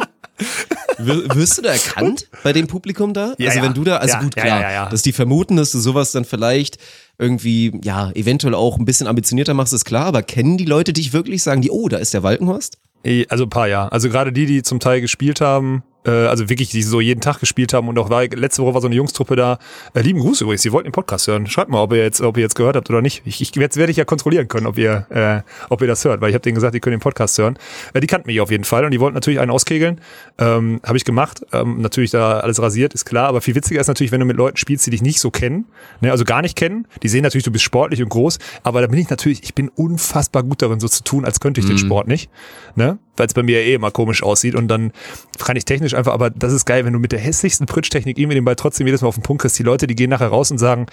Wir- 0.99 1.35
Wirst 1.35 1.59
du 1.59 1.63
da 1.63 1.71
erkannt 1.73 2.29
bei 2.43 2.53
dem 2.53 2.67
Publikum 2.67 3.13
da? 3.13 3.35
Ja, 3.39 3.51
also 3.51 3.63
wenn 3.63 3.75
du 3.75 3.85
da, 3.85 3.97
also 3.99 4.15
Ja, 4.15 4.23
gut, 4.23 4.37
klar, 4.37 4.89
dass 4.91 5.03
die 5.03 5.13
vermuten, 5.13 5.57
dass 5.57 5.71
du 5.73 5.79
sowas 5.79 6.13
dann 6.13 6.25
vielleicht 6.25 6.79
irgendwie, 7.19 7.73
ja, 7.85 8.11
eventuell 8.13 8.55
auch 8.55 8.79
ein 8.79 8.85
bisschen 8.85 9.07
ambitionierter 9.07 9.55
machst, 9.55 9.73
ist 9.73 9.85
klar, 9.85 10.07
aber 10.07 10.23
kennen 10.23 10.57
die 10.59 10.65
Leute 10.65 10.93
dich 10.93 11.13
wirklich? 11.13 11.43
Sagen 11.43 11.61
die, 11.63 11.71
oh, 11.71 11.89
da 11.89 11.99
ist 11.99 12.15
der 12.15 12.23
Walkenhorst? 12.23 12.79
Eh, 13.05 13.27
Also 13.29 13.45
ein 13.45 13.51
paar, 13.51 13.69
ja. 13.69 13.89
Also 13.89 14.09
gerade 14.09 14.33
die, 14.33 14.47
die 14.47 14.63
zum 14.63 14.81
Teil 14.81 15.01
gespielt 15.01 15.41
haben, 15.41 15.83
also 16.11 16.49
wirklich, 16.49 16.71
die 16.71 16.83
so 16.83 17.01
jeden 17.01 17.21
Tag 17.21 17.41
gespielt 17.41 17.73
haben 17.73 17.89
und 17.89 17.99
auch 17.99 18.11
war, 18.11 18.25
letzte 18.25 18.63
Woche 18.63 18.75
war 18.75 18.81
so 18.81 18.87
eine 18.87 18.97
Jungstruppe 18.97 19.37
da. 19.37 19.59
Äh, 19.95 20.01
lieben 20.01 20.21
Gruß 20.21 20.41
übrigens, 20.43 20.63
die 20.63 20.73
wollten 20.73 20.89
den 20.89 20.93
Podcast 20.93 21.27
hören. 21.27 21.47
Schreibt 21.47 21.71
mal, 21.71 21.83
ob 21.83 21.93
ihr 21.93 22.03
jetzt, 22.03 22.21
ob 22.21 22.37
ihr 22.37 22.43
jetzt 22.43 22.55
gehört 22.55 22.77
habt 22.77 22.91
oder 22.91 23.03
nicht. 23.03 23.23
Ich, 23.25 23.41
ich 23.41 23.55
jetzt 23.55 23.77
werde 23.77 23.91
ich 23.91 23.97
ja 23.97 24.05
kontrollieren 24.05 24.49
können, 24.49 24.67
ob 24.67 24.79
ihr, 24.79 25.07
äh, 25.11 25.41
ob 25.71 25.81
ihr 25.81 25.87
das 25.87 26.05
hört, 26.05 26.21
weil 26.21 26.31
ich 26.31 26.35
habe 26.35 26.43
denen 26.43 26.55
gesagt, 26.55 26.75
die 26.75 26.81
können 26.81 26.97
den 26.97 27.01
Podcast 27.01 27.39
hören. 27.39 27.59
Äh, 27.93 28.01
die 28.01 28.07
kannten 28.07 28.27
mich 28.27 28.41
auf 28.41 28.51
jeden 28.51 28.65
Fall 28.65 28.85
und 28.85 28.91
die 28.91 29.01
wollten 29.01 29.15
natürlich 29.15 29.41
einen 29.41 29.51
auskegeln. 29.51 30.01
Ähm, 30.39 30.81
habe 30.85 30.97
ich 30.97 31.05
gemacht. 31.05 31.45
Ähm, 31.53 31.81
natürlich 31.81 32.11
da 32.11 32.41
alles 32.41 32.61
rasiert, 32.61 32.95
ist 32.95 33.05
klar. 33.05 33.29
Aber 33.29 33.41
viel 33.41 33.55
witziger 33.55 33.81
ist 33.81 33.89
natürlich, 33.89 34.13
wenn 34.13 34.21
du 34.21 34.27
mit 34.27 34.37
Leuten 34.37 34.57
spielst, 34.57 34.87
die 34.87 34.91
dich 34.91 35.03
nicht 35.03 35.21
so 35.21 35.31
kennen, 35.31 35.67
ne, 36.01 36.11
also 36.11 36.25
gar 36.25 36.43
nicht 36.43 36.57
kennen. 36.57 36.87
Die 37.03 37.09
sehen 37.09 37.23
natürlich, 37.23 37.45
du 37.45 37.53
bist 37.53 37.65
sportlich 37.65 38.03
und 38.03 38.09
groß, 38.09 38.39
aber 38.63 38.81
da 38.81 38.87
bin 38.87 38.99
ich 38.99 39.09
natürlich, 39.09 39.43
ich 39.43 39.55
bin 39.55 39.69
unfassbar 39.69 40.43
gut 40.43 40.63
darin, 40.63 40.81
so 40.81 40.89
zu 40.89 41.03
tun, 41.03 41.25
als 41.25 41.41
könnte 41.41 41.61
ich 41.61 41.67
den 41.67 41.79
Sport 41.79 42.09
nicht, 42.09 42.31
ne? 42.75 42.99
Weil 43.17 43.27
es 43.27 43.35
bei 43.35 43.43
mir 43.43 43.61
eh 43.61 43.75
immer 43.75 43.91
komisch 43.91 44.23
aussieht 44.23 44.55
und 44.55 44.69
dann 44.69 44.93
kann 45.39 45.57
ich 45.57 45.65
technisch 45.65 45.95
einfach, 45.95 46.13
aber 46.13 46.31
das 46.31 46.53
ist 46.53 46.65
geil, 46.65 46.85
wenn 46.85 46.93
du 46.93 46.99
mit 46.99 47.13
der 47.13 47.21
hässlichsten 47.21 47.67
Pritsch-Technik 47.67 48.19
irgendwie 48.19 48.35
den 48.35 48.45
Ball 48.45 48.57
trotzdem 48.57 48.87
jedes 48.87 49.03
Mal 49.03 49.09
auf 49.09 49.15
den 49.15 49.23
Punkt 49.23 49.43
kriegst. 49.43 49.59
Die 49.59 49.63
Leute, 49.63 49.87
die 49.87 49.95
gehen 49.95 50.11
nachher 50.11 50.29
raus 50.29 50.51
und 50.51 50.59
sagen, 50.59 50.87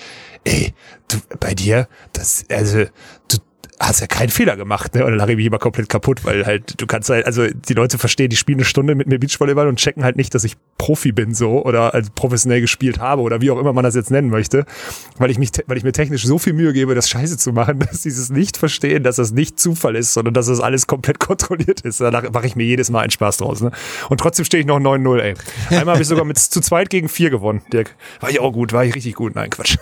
ey, 0.44 0.74
du, 1.08 1.18
bei 1.40 1.54
dir, 1.54 1.88
das, 2.14 2.46
also, 2.50 2.86
du 3.28 3.38
hast 3.82 4.02
ja 4.02 4.08
keinen 4.08 4.30
Fehler 4.30 4.56
gemacht, 4.56 4.96
ne? 4.96 5.04
Und 5.04 5.12
dann 5.12 5.20
lache 5.20 5.32
ich 5.32 5.38
mich 5.38 5.46
immer 5.46 5.60
komplett 5.60 5.90
kaputt, 5.90 6.24
weil 6.24 6.46
halt, 6.46 6.80
du 6.80 6.88
kannst 6.88 7.10
halt, 7.10 7.26
also 7.26 7.48
die 7.48 7.74
Leute 7.74 7.98
verstehen, 7.98 8.30
die 8.30 8.36
spielen 8.36 8.60
eine 8.60 8.66
Stunde 8.66 8.96
mit 8.96 9.08
mir 9.08 9.20
Beachvolleyball 9.20 9.68
und 9.68 9.78
checken 9.78 10.04
halt 10.04 10.18
nicht, 10.18 10.34
dass 10.36 10.44
ich 10.44 10.56
Profi 10.78 11.12
bin 11.12 11.34
so 11.34 11.64
oder 11.64 11.94
als 11.94 12.10
professionell 12.10 12.62
gespielt 12.62 13.00
habe 13.00 13.22
oder 13.22 13.42
wie 13.42 13.52
auch 13.52 13.60
immer 13.60 13.74
man 13.74 13.84
das 13.84 13.96
jetzt 13.96 14.12
nennen 14.12 14.30
möchte, 14.30 14.66
weil 15.18 15.30
ich 15.30 15.38
mich, 15.38 15.52
weil 15.68 15.78
ich 15.78 15.84
mir 15.84 15.92
technisch 15.92 16.26
so 16.26 16.40
viel 16.40 16.54
Mühe 16.54 16.74
gebe, 16.74 16.96
das 16.96 17.10
Scheiße 17.10 17.38
zu 17.38 17.54
machen, 17.54 17.80
dass 17.92 18.02
dieses 18.02 18.30
nicht 18.30 18.58
verstehen, 18.58 19.04
dass 19.04 19.18
das 19.18 19.32
nicht 19.32 19.60
Zufall 19.60 19.96
ist, 19.96 20.14
sondern 20.14 20.34
dass 20.34 20.48
das 20.48 20.60
alles 20.60 20.88
komplett 20.88 21.20
kontrolliert 21.20 21.82
ist. 21.82 22.02
Da 22.02 22.12
mache 22.12 22.48
ich 22.48 22.56
mir 22.56 22.66
jedes 22.66 22.90
Mal 22.90 23.02
einen 23.02 23.12
Spaß 23.12 23.38
draus, 23.38 23.62
ne? 23.62 23.72
Und 24.10 24.20
trotzdem 24.20 24.46
stehe 24.46 24.62
ich 24.62 24.68
noch 24.68 24.80
9-0, 24.80 25.20
ey. 25.20 25.34
Einmal 25.70 25.94
habe 25.94 26.02
ich 26.02 26.08
sogar 26.08 26.26
mit 26.26 26.38
zu 26.40 26.62
zweit 26.62 26.90
gegen 26.90 27.10
vier 27.10 27.30
gewonnen, 27.30 27.62
Dirk. 27.72 27.96
War 28.20 28.30
ich 28.30 28.40
auch 28.40 28.52
gut, 28.52 28.74
war 28.74 28.84
ich 28.86 28.96
richtig 28.96 29.16
gut. 29.16 29.36
Nein, 29.36 29.50
Quatsch. 29.50 29.78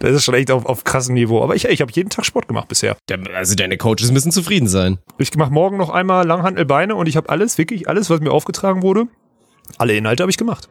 das 0.00 0.12
ist 0.12 0.24
schon 0.24 0.34
echt 0.34 0.50
auf, 0.50 0.66
auf 0.66 0.84
krassem 0.84 1.14
Niveau. 1.14 1.42
Aber 1.42 1.54
ich, 1.54 1.66
ich 1.66 1.80
habe 1.80 1.92
jeden 1.92 2.10
Tag 2.10 2.24
Sport 2.24 2.48
gemacht 2.48 2.68
bisher. 2.68 2.81
Ja, 2.82 2.96
Also 3.34 3.54
deine 3.54 3.76
Coaches 3.76 4.12
müssen 4.12 4.32
zufrieden 4.32 4.68
sein. 4.68 4.98
Ich 5.18 5.34
mache 5.36 5.52
morgen 5.52 5.76
noch 5.76 5.90
einmal 5.90 6.26
Langhantel 6.26 6.64
Beine 6.64 6.96
und 6.96 7.08
ich 7.08 7.16
habe 7.16 7.28
alles, 7.28 7.58
wirklich 7.58 7.88
alles, 7.88 8.10
was 8.10 8.20
mir 8.20 8.32
aufgetragen 8.32 8.82
wurde. 8.82 9.06
Alle 9.78 9.94
Inhalte 9.94 10.22
habe 10.22 10.30
ich 10.30 10.36
gemacht. 10.36 10.68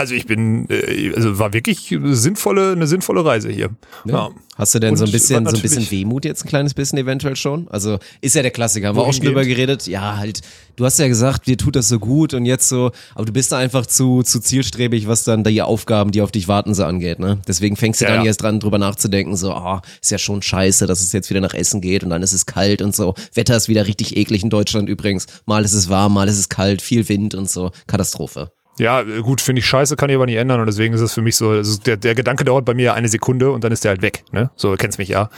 Also 0.00 0.14
ich 0.14 0.24
bin, 0.24 0.66
äh, 0.70 1.12
also 1.14 1.38
war 1.38 1.52
wirklich 1.52 1.94
sinnvolle, 2.04 2.72
eine 2.72 2.86
sinnvolle 2.86 3.22
Reise 3.22 3.50
hier. 3.50 3.68
Ja. 4.06 4.30
Hast 4.56 4.74
du 4.74 4.78
denn 4.78 4.92
Und 4.92 4.96
so 4.96 5.04
ein 5.04 5.12
bisschen, 5.12 5.46
so 5.46 5.54
ein 5.54 5.60
bisschen 5.60 5.90
Wehmut 5.90 6.24
jetzt 6.24 6.42
ein 6.42 6.48
kleines 6.48 6.72
bisschen 6.72 6.98
eventuell 6.98 7.36
schon? 7.36 7.68
Also 7.68 7.98
ist 8.22 8.34
ja 8.34 8.40
der 8.40 8.50
Klassiker, 8.50 8.88
haben 8.88 8.96
wir 8.96 9.02
auch 9.02 9.12
schon 9.12 9.26
drüber 9.26 9.44
geredet. 9.44 9.86
Ja, 9.86 10.16
halt, 10.16 10.40
du 10.76 10.86
hast 10.86 10.98
ja 10.98 11.06
gesagt, 11.06 11.46
dir 11.46 11.58
tut 11.58 11.76
das 11.76 11.88
so 11.88 11.98
gut 11.98 12.32
und 12.32 12.46
jetzt 12.46 12.70
so, 12.70 12.92
aber 13.14 13.26
du 13.26 13.32
bist 13.32 13.52
da 13.52 13.58
einfach 13.58 13.84
zu, 13.84 14.22
zu 14.22 14.40
zielstrebig, 14.40 15.06
was 15.06 15.24
dann 15.24 15.44
die 15.44 15.60
Aufgaben, 15.60 16.12
die 16.12 16.22
auf 16.22 16.32
dich 16.32 16.48
warten, 16.48 16.74
so 16.74 16.84
angeht, 16.84 17.18
ne? 17.18 17.38
Deswegen 17.46 17.76
fängst 17.76 18.00
du 18.00 18.06
Ja, 18.06 18.12
dann 18.12 18.20
ja. 18.20 18.28
erst 18.28 18.40
dran, 18.40 18.58
drüber 18.58 18.78
nachzudenken, 18.78 19.36
so, 19.36 19.52
ah, 19.52 19.82
ist 20.00 20.10
ja 20.10 20.18
schon 20.18 20.40
scheiße, 20.40 20.86
dass 20.86 21.02
es 21.02 21.12
jetzt 21.12 21.28
wieder 21.28 21.42
nach 21.42 21.52
Essen 21.52 21.82
geht 21.82 22.04
und 22.04 22.08
dann 22.08 22.22
ist 22.22 22.32
es 22.32 22.46
kalt 22.46 22.80
und 22.80 22.96
so. 22.96 23.14
Wetter 23.34 23.54
ist 23.54 23.68
wieder 23.68 23.86
richtig 23.86 24.16
eklig 24.16 24.42
in 24.42 24.48
Deutschland 24.48 24.88
übrigens. 24.88 25.26
Mal 25.44 25.62
ist 25.62 25.74
es 25.74 25.90
warm, 25.90 26.14
mal 26.14 26.26
ist 26.26 26.38
es 26.38 26.48
kalt, 26.48 26.80
viel 26.80 27.06
Wind 27.10 27.34
und 27.34 27.50
so. 27.50 27.70
Katastrophe. 27.86 28.50
Ja, 28.80 29.02
gut, 29.02 29.40
finde 29.40 29.60
ich 29.60 29.66
scheiße, 29.66 29.96
kann 29.96 30.08
ich 30.08 30.16
aber 30.16 30.26
nicht 30.26 30.36
ändern 30.36 30.60
und 30.60 30.66
deswegen 30.66 30.94
ist 30.94 31.02
es 31.02 31.12
für 31.12 31.22
mich 31.22 31.36
so, 31.36 31.50
also 31.50 31.80
der, 31.82 31.98
der 31.98 32.14
Gedanke 32.14 32.44
dauert 32.44 32.64
bei 32.64 32.72
mir 32.72 32.94
eine 32.94 33.08
Sekunde 33.08 33.50
und 33.50 33.62
dann 33.62 33.72
ist 33.72 33.84
der 33.84 33.90
halt 33.90 34.02
weg, 34.02 34.24
ne? 34.32 34.50
So, 34.56 34.74
kennst 34.76 34.98
mich 34.98 35.10
ja. 35.10 35.28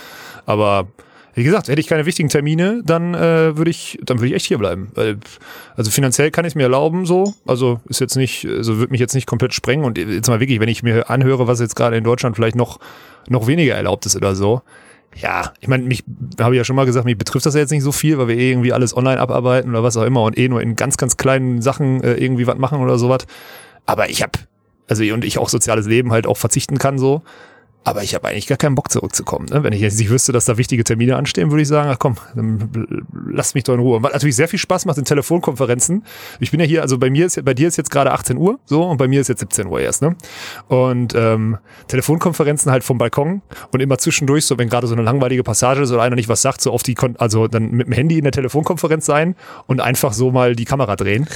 Aber 0.46 0.86
wie 1.34 1.42
gesagt, 1.42 1.68
hätte 1.68 1.80
ich 1.80 1.88
keine 1.88 2.06
wichtigen 2.06 2.28
Termine, 2.28 2.82
dann 2.84 3.14
äh, 3.14 3.56
würde 3.56 3.70
ich, 3.70 3.98
dann 4.04 4.18
würde 4.18 4.28
ich 4.28 4.34
echt 4.34 4.46
hier 4.46 4.58
bleiben. 4.58 4.92
Weil, 4.94 5.18
also 5.76 5.90
finanziell 5.90 6.30
kann 6.30 6.44
ich 6.44 6.52
es 6.52 6.54
mir 6.54 6.64
erlauben, 6.64 7.06
so. 7.06 7.34
Also 7.46 7.80
ist 7.88 8.00
jetzt 8.00 8.16
nicht, 8.16 8.46
also 8.46 8.78
wird 8.78 8.90
mich 8.90 9.00
jetzt 9.00 9.14
nicht 9.14 9.26
komplett 9.26 9.54
sprengen. 9.54 9.84
Und 9.84 9.96
jetzt 9.96 10.28
mal 10.28 10.40
wirklich, 10.40 10.60
wenn 10.60 10.68
ich 10.68 10.82
mir 10.82 11.08
anhöre, 11.08 11.48
was 11.48 11.58
jetzt 11.58 11.74
gerade 11.74 11.96
in 11.96 12.04
Deutschland 12.04 12.36
vielleicht 12.36 12.56
noch 12.56 12.78
noch 13.28 13.46
weniger 13.46 13.74
erlaubt 13.74 14.06
ist 14.06 14.16
oder 14.16 14.34
so. 14.34 14.62
Ja, 15.14 15.52
ich 15.60 15.68
meine, 15.68 15.84
mich 15.84 16.04
habe 16.40 16.54
ich 16.54 16.58
ja 16.58 16.64
schon 16.64 16.76
mal 16.76 16.86
gesagt, 16.86 17.04
mich 17.04 17.18
betrifft 17.18 17.44
das 17.44 17.54
ja 17.54 17.60
jetzt 17.60 17.70
nicht 17.70 17.82
so 17.82 17.92
viel, 17.92 18.18
weil 18.18 18.28
wir 18.28 18.36
eh 18.36 18.50
irgendwie 18.50 18.72
alles 18.72 18.96
online 18.96 19.20
abarbeiten 19.20 19.70
oder 19.70 19.82
was 19.82 19.96
auch 19.96 20.04
immer 20.04 20.22
und 20.22 20.38
eh 20.38 20.48
nur 20.48 20.62
in 20.62 20.74
ganz, 20.74 20.96
ganz 20.96 21.16
kleinen 21.16 21.60
Sachen 21.60 22.02
äh, 22.02 22.14
irgendwie 22.14 22.46
was 22.46 22.56
machen 22.56 22.80
oder 22.80 22.98
sowas. 22.98 23.26
Aber 23.84 24.08
ich 24.08 24.22
habe, 24.22 24.32
also 24.88 25.04
und 25.12 25.24
ich 25.24 25.38
auch 25.38 25.48
soziales 25.48 25.86
Leben 25.86 26.12
halt 26.12 26.26
auch 26.26 26.36
verzichten 26.36 26.78
kann 26.78 26.98
so. 26.98 27.22
Aber 27.84 28.02
ich 28.02 28.14
habe 28.14 28.28
eigentlich 28.28 28.46
gar 28.46 28.58
keinen 28.58 28.74
Bock 28.74 28.90
zurückzukommen. 28.92 29.46
Ne? 29.50 29.64
Wenn 29.64 29.72
ich 29.72 29.80
jetzt 29.80 29.98
nicht 29.98 30.10
wüsste, 30.10 30.32
dass 30.32 30.44
da 30.44 30.56
wichtige 30.56 30.84
Termine 30.84 31.16
anstehen, 31.16 31.50
würde 31.50 31.62
ich 31.62 31.68
sagen, 31.68 31.90
ach 31.90 31.98
komm, 31.98 32.16
dann 32.34 33.06
lass 33.30 33.54
mich 33.54 33.64
doch 33.64 33.74
in 33.74 33.80
Ruhe. 33.80 34.02
Was 34.02 34.12
natürlich 34.12 34.36
sehr 34.36 34.48
viel 34.48 34.58
Spaß 34.58 34.84
macht 34.86 34.98
in 34.98 35.04
Telefonkonferenzen. 35.04 36.04
Ich 36.38 36.50
bin 36.50 36.60
ja 36.60 36.66
hier, 36.66 36.82
also 36.82 36.98
bei 36.98 37.10
mir 37.10 37.26
ist 37.26 37.44
bei 37.44 37.54
dir 37.54 37.66
ist 37.68 37.76
jetzt 37.76 37.90
gerade 37.90 38.12
18 38.12 38.36
Uhr, 38.36 38.60
so 38.66 38.84
und 38.84 38.98
bei 38.98 39.08
mir 39.08 39.20
ist 39.20 39.28
jetzt 39.28 39.40
17 39.40 39.66
Uhr 39.66 39.80
erst. 39.80 40.02
Ne? 40.02 40.16
Und 40.68 41.14
ähm, 41.16 41.58
Telefonkonferenzen 41.88 42.70
halt 42.70 42.84
vom 42.84 42.98
Balkon 42.98 43.42
und 43.72 43.80
immer 43.80 43.98
zwischendurch, 43.98 44.44
so 44.44 44.58
wenn 44.58 44.68
gerade 44.68 44.86
so 44.86 44.94
eine 44.94 45.02
langweilige 45.02 45.42
Passage 45.42 45.82
ist 45.82 45.90
oder 45.90 46.02
einer 46.02 46.16
nicht 46.16 46.28
was 46.28 46.42
sagt, 46.42 46.60
so 46.60 46.70
auf 46.72 46.82
die, 46.82 46.94
Kon 46.94 47.16
also 47.16 47.48
dann 47.48 47.70
mit 47.70 47.88
dem 47.88 47.92
Handy 47.92 48.18
in 48.18 48.24
der 48.24 48.32
Telefonkonferenz 48.32 49.06
sein 49.06 49.34
und 49.66 49.80
einfach 49.80 50.12
so 50.12 50.30
mal 50.30 50.54
die 50.54 50.64
Kamera 50.64 50.96
drehen. 50.96 51.26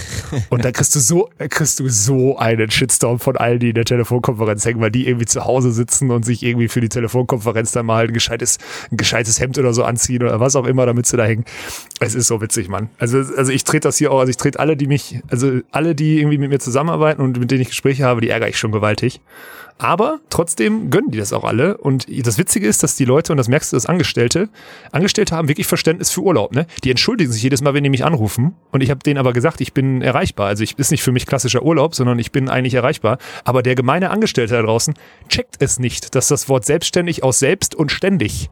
Und 0.51 0.65
dann 0.65 0.73
kriegst 0.73 0.95
du 0.95 1.01
so, 1.01 1.29
kriegst 1.51 1.81
du 1.81 1.89
so 1.89 2.37
einen 2.39 2.71
Shitstorm 2.71 3.19
von 3.19 3.37
allen, 3.37 3.59
die 3.59 3.71
in 3.71 3.75
der 3.75 3.85
Telefonkonferenz 3.85 4.65
hängen, 4.65 4.81
weil 4.81 4.91
die 4.91 5.07
irgendwie 5.09 5.27
zu 5.27 5.45
Hause 5.45 5.73
sitzen 5.73 6.11
und 6.11 6.25
sich 6.25 6.36
irgendwie 6.43 6.69
für 6.69 6.81
die 6.81 6.89
Telefonkonferenz 6.89 7.73
dann 7.73 7.87
mal 7.87 8.07
ein 8.07 8.13
gescheites, 8.13 8.59
ein 8.91 8.97
gescheites 8.97 9.41
Hemd 9.41 9.59
oder 9.59 9.73
so 9.73 9.85
anziehen 9.85 10.23
oder 10.23 10.41
was 10.41 10.57
auch 10.57 10.67
immer, 10.67 10.87
damit 10.87 11.07
sie 11.07 11.17
da 11.17 11.25
hängen. 11.25 11.45
Es 12.01 12.15
ist 12.15 12.27
so 12.27 12.41
witzig, 12.41 12.69
Mann. 12.69 12.89
Also, 12.99 13.19
also 13.19 13.53
ich 13.53 13.65
trete 13.65 13.89
das 13.89 13.97
hier 13.97 14.13
auch, 14.13 14.21
also 14.21 14.31
ich 14.31 14.37
trete 14.37 14.59
alle, 14.59 14.77
die 14.77 14.87
mich, 14.87 15.21
also 15.29 15.61
alle, 15.71 15.95
die 15.95 16.19
irgendwie 16.19 16.39
mit 16.39 16.51
mir 16.51 16.59
zusammenarbeiten 16.59 17.23
und 17.23 17.39
mit 17.39 17.51
denen 17.51 17.63
ich 17.63 17.69
Gespräche 17.69 18.05
habe, 18.05 18.21
die 18.21 18.29
ärgere 18.29 18.49
ich 18.49 18.59
schon 18.59 18.73
gewaltig. 18.73 19.21
Aber 19.79 20.21
trotzdem 20.31 20.91
gönnen 20.91 21.11
die 21.11 21.19
das 21.19 21.33
auch 21.33 21.45
alle. 21.45 21.77
Und 21.77 22.07
das 22.27 22.39
Witzige 22.39 22.67
ist, 22.67 22.83
dass 22.83 22.97
die 22.97 23.05
Leute, 23.05 23.33
und 23.33 23.37
das 23.37 23.49
merkst 23.49 23.73
du, 23.73 23.77
das 23.77 23.87
Angestellte, 23.87 24.49
Angestellte 24.91 25.37
haben 25.37 25.49
wirklich 25.49 25.67
Verständnis 25.67 26.11
für 26.11 26.23
Urlaub. 26.23 26.55
Ne? 26.55 26.67
Die 26.83 26.91
entschuldigen 26.91 27.31
sich 27.31 27.43
jedes 27.43 27.61
Mal, 27.61 27.75
wenn 27.75 27.85
die 27.85 27.91
mich 27.91 28.05
anrufen. 28.05 28.55
Und 28.73 28.83
ich 28.83 28.91
habe 28.91 29.01
denen 29.01 29.19
aber 29.19 29.33
gesagt, 29.33 29.61
ich 29.61 29.75
bin 29.75 30.01
erreichbar. 30.01 30.49
Also 30.49 30.65
ich 30.65 30.79
ist 30.79 30.91
nicht 30.91 31.03
für 31.03 31.13
mich 31.13 31.27
klassischer 31.27 31.63
Urlaub, 31.63 31.95
sondern 31.95 32.19
ich 32.19 32.33
bin 32.33 32.49
eigentlich 32.49 32.75
erreichbar. 32.75 33.19
Aber 33.45 33.63
der 33.63 33.75
gemeine 33.75 34.11
Angestellte 34.11 34.55
da 34.55 34.63
draußen 34.63 34.95
checkt 35.29 35.57
es 35.59 35.79
nicht, 35.79 36.15
dass 36.15 36.29
das 36.29 36.49
Wort 36.49 36.65
selbstständig 36.65 37.23
aus 37.23 37.39
selbst 37.39 37.75
und 37.75 37.93
ständig 37.93 38.49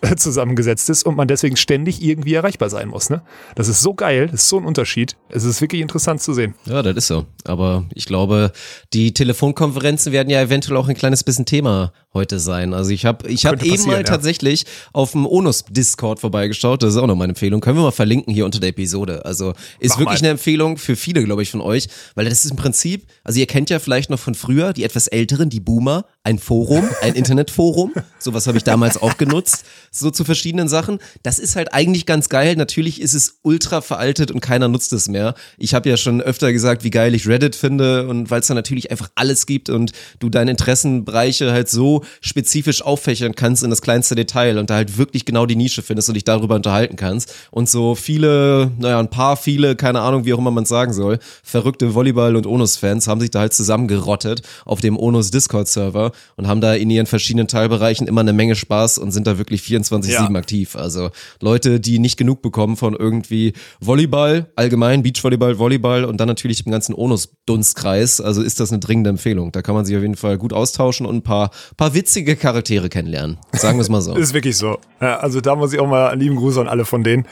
zusammengesetzt 0.16 0.90
ist 0.90 1.04
und 1.04 1.16
man 1.16 1.28
deswegen 1.28 1.56
ständig 1.56 2.02
irgendwie 2.02 2.34
erreichbar 2.34 2.70
sein 2.70 2.88
muss. 2.88 3.10
Ne? 3.10 3.22
Das 3.54 3.68
ist 3.68 3.82
so 3.82 3.94
geil, 3.94 4.28
das 4.30 4.42
ist 4.42 4.48
so 4.48 4.58
ein 4.58 4.64
Unterschied. 4.64 5.16
Es 5.28 5.44
ist 5.44 5.60
wirklich 5.60 5.80
interessant 5.80 6.20
zu 6.20 6.32
sehen. 6.34 6.54
Ja, 6.64 6.82
das 6.82 6.96
ist 6.96 7.06
so. 7.06 7.26
Aber 7.44 7.84
ich 7.94 8.06
glaube, 8.06 8.52
die 8.92 9.12
Telefonkonferenzen 9.12 10.12
werden 10.12 10.30
ja 10.30 10.40
eventuell 10.40 10.76
auch 10.76 10.88
ein 10.88 10.96
kleines 10.96 11.24
bisschen 11.24 11.46
Thema 11.46 11.92
heute 12.16 12.40
sein. 12.40 12.74
Also 12.74 12.90
ich 12.90 13.04
habe 13.04 13.28
ich 13.28 13.46
hab 13.46 13.62
eben 13.62 13.86
mal 13.86 13.98
ja. 13.98 14.02
tatsächlich 14.02 14.64
auf 14.92 15.12
dem 15.12 15.26
Onus 15.26 15.64
Discord 15.68 16.18
vorbeigeschaut. 16.18 16.82
Das 16.82 16.94
ist 16.94 17.00
auch 17.00 17.06
noch 17.06 17.14
meine 17.14 17.30
Empfehlung. 17.30 17.60
Können 17.60 17.78
wir 17.78 17.82
mal 17.82 17.92
verlinken 17.92 18.34
hier 18.34 18.44
unter 18.44 18.58
der 18.58 18.70
Episode. 18.70 19.24
Also 19.24 19.52
ist 19.78 19.90
Mach 19.90 19.98
wirklich 20.00 20.20
mal. 20.22 20.26
eine 20.26 20.30
Empfehlung 20.30 20.78
für 20.78 20.96
viele, 20.96 21.22
glaube 21.22 21.42
ich, 21.42 21.50
von 21.50 21.60
euch, 21.60 21.88
weil 22.14 22.24
das 22.24 22.44
ist 22.44 22.50
im 22.50 22.56
Prinzip, 22.56 23.06
also 23.22 23.38
ihr 23.38 23.46
kennt 23.46 23.70
ja 23.70 23.78
vielleicht 23.78 24.10
noch 24.10 24.18
von 24.18 24.34
früher 24.34 24.72
die 24.72 24.82
etwas 24.82 25.06
älteren, 25.06 25.50
die 25.50 25.60
Boomer, 25.60 26.06
ein 26.24 26.38
Forum, 26.38 26.88
ein 27.02 27.14
Internetforum. 27.14 27.92
Sowas 28.18 28.46
habe 28.46 28.58
ich 28.58 28.64
damals 28.64 29.00
auch 29.00 29.16
genutzt, 29.16 29.64
so 29.92 30.10
zu 30.10 30.24
verschiedenen 30.24 30.68
Sachen. 30.68 30.98
Das 31.22 31.38
ist 31.38 31.54
halt 31.54 31.72
eigentlich 31.72 32.06
ganz 32.06 32.28
geil. 32.28 32.56
Natürlich 32.56 33.00
ist 33.00 33.14
es 33.14 33.38
ultra 33.42 33.80
veraltet 33.80 34.30
und 34.30 34.40
keiner 34.40 34.68
nutzt 34.68 34.92
es 34.92 35.08
mehr. 35.08 35.34
Ich 35.58 35.74
habe 35.74 35.88
ja 35.88 35.96
schon 35.96 36.20
öfter 36.20 36.52
gesagt, 36.52 36.82
wie 36.82 36.90
geil 36.90 37.14
ich 37.14 37.28
Reddit 37.28 37.54
finde 37.54 38.08
und 38.08 38.30
weil 38.30 38.40
es 38.40 38.46
da 38.46 38.54
natürlich 38.54 38.90
einfach 38.90 39.10
alles 39.14 39.46
gibt 39.46 39.68
und 39.68 39.92
du 40.18 40.28
deine 40.28 40.50
Interessenbereiche 40.50 41.52
halt 41.52 41.68
so 41.68 42.02
spezifisch 42.20 42.82
auffächern 42.82 43.34
kannst 43.34 43.62
in 43.62 43.70
das 43.70 43.82
kleinste 43.82 44.14
Detail 44.14 44.58
und 44.58 44.70
da 44.70 44.74
halt 44.74 44.98
wirklich 44.98 45.24
genau 45.24 45.46
die 45.46 45.56
Nische 45.56 45.82
findest 45.82 46.08
und 46.08 46.14
dich 46.14 46.24
darüber 46.24 46.54
unterhalten 46.54 46.96
kannst. 46.96 47.34
Und 47.50 47.68
so 47.68 47.94
viele, 47.94 48.70
naja, 48.78 48.98
ein 48.98 49.10
paar, 49.10 49.36
viele, 49.36 49.76
keine 49.76 50.00
Ahnung, 50.00 50.24
wie 50.24 50.34
auch 50.34 50.38
immer 50.38 50.50
man 50.50 50.64
es 50.64 50.68
sagen 50.68 50.92
soll, 50.92 51.18
verrückte 51.42 51.94
Volleyball- 51.94 52.36
und 52.36 52.46
Onus-Fans 52.46 53.06
haben 53.06 53.20
sich 53.20 53.30
da 53.30 53.40
halt 53.40 53.52
zusammengerottet 53.52 54.42
auf 54.64 54.80
dem 54.80 54.98
Onus 54.98 55.30
Discord-Server 55.30 56.12
und 56.36 56.48
haben 56.48 56.60
da 56.60 56.74
in 56.74 56.90
ihren 56.90 57.06
verschiedenen 57.06 57.48
Teilbereichen 57.48 58.06
immer 58.06 58.20
eine 58.20 58.32
Menge 58.32 58.56
Spaß 58.56 58.98
und 58.98 59.12
sind 59.12 59.26
da 59.26 59.38
wirklich 59.38 59.62
24-7 59.62 60.10
ja. 60.10 60.28
aktiv. 60.34 60.76
Also 60.76 61.10
Leute, 61.40 61.80
die 61.80 61.98
nicht 61.98 62.16
genug 62.16 62.42
bekommen 62.42 62.76
von 62.76 62.94
irgendwie 62.94 63.52
Volleyball, 63.80 64.50
allgemein 64.56 65.02
Beachvolleyball, 65.02 65.58
Volleyball 65.58 66.04
und 66.04 66.18
dann 66.18 66.28
natürlich 66.28 66.62
dem 66.62 66.72
ganzen 66.72 66.94
Onus-Dunstkreis. 66.94 68.20
Also 68.20 68.42
ist 68.42 68.60
das 68.60 68.70
eine 68.70 68.80
dringende 68.80 69.10
Empfehlung. 69.10 69.52
Da 69.52 69.62
kann 69.62 69.74
man 69.74 69.84
sich 69.84 69.96
auf 69.96 70.02
jeden 70.02 70.16
Fall 70.16 70.38
gut 70.38 70.52
austauschen 70.52 71.06
und 71.06 71.16
ein 71.16 71.22
paar, 71.22 71.50
paar 71.76 71.85
witzige 71.94 72.36
Charaktere 72.36 72.88
kennenlernen. 72.88 73.38
Sagen 73.52 73.78
wir 73.78 73.82
es 73.82 73.88
mal 73.88 74.00
so. 74.00 74.14
ist 74.16 74.34
wirklich 74.34 74.56
so. 74.56 74.78
Ja, 75.00 75.18
also 75.18 75.40
da 75.40 75.56
muss 75.56 75.72
ich 75.72 75.80
auch 75.80 75.88
mal 75.88 76.08
einen 76.08 76.20
lieben 76.20 76.36
Gruß 76.36 76.58
an 76.58 76.68
alle 76.68 76.84
von 76.84 77.02
denen. 77.02 77.26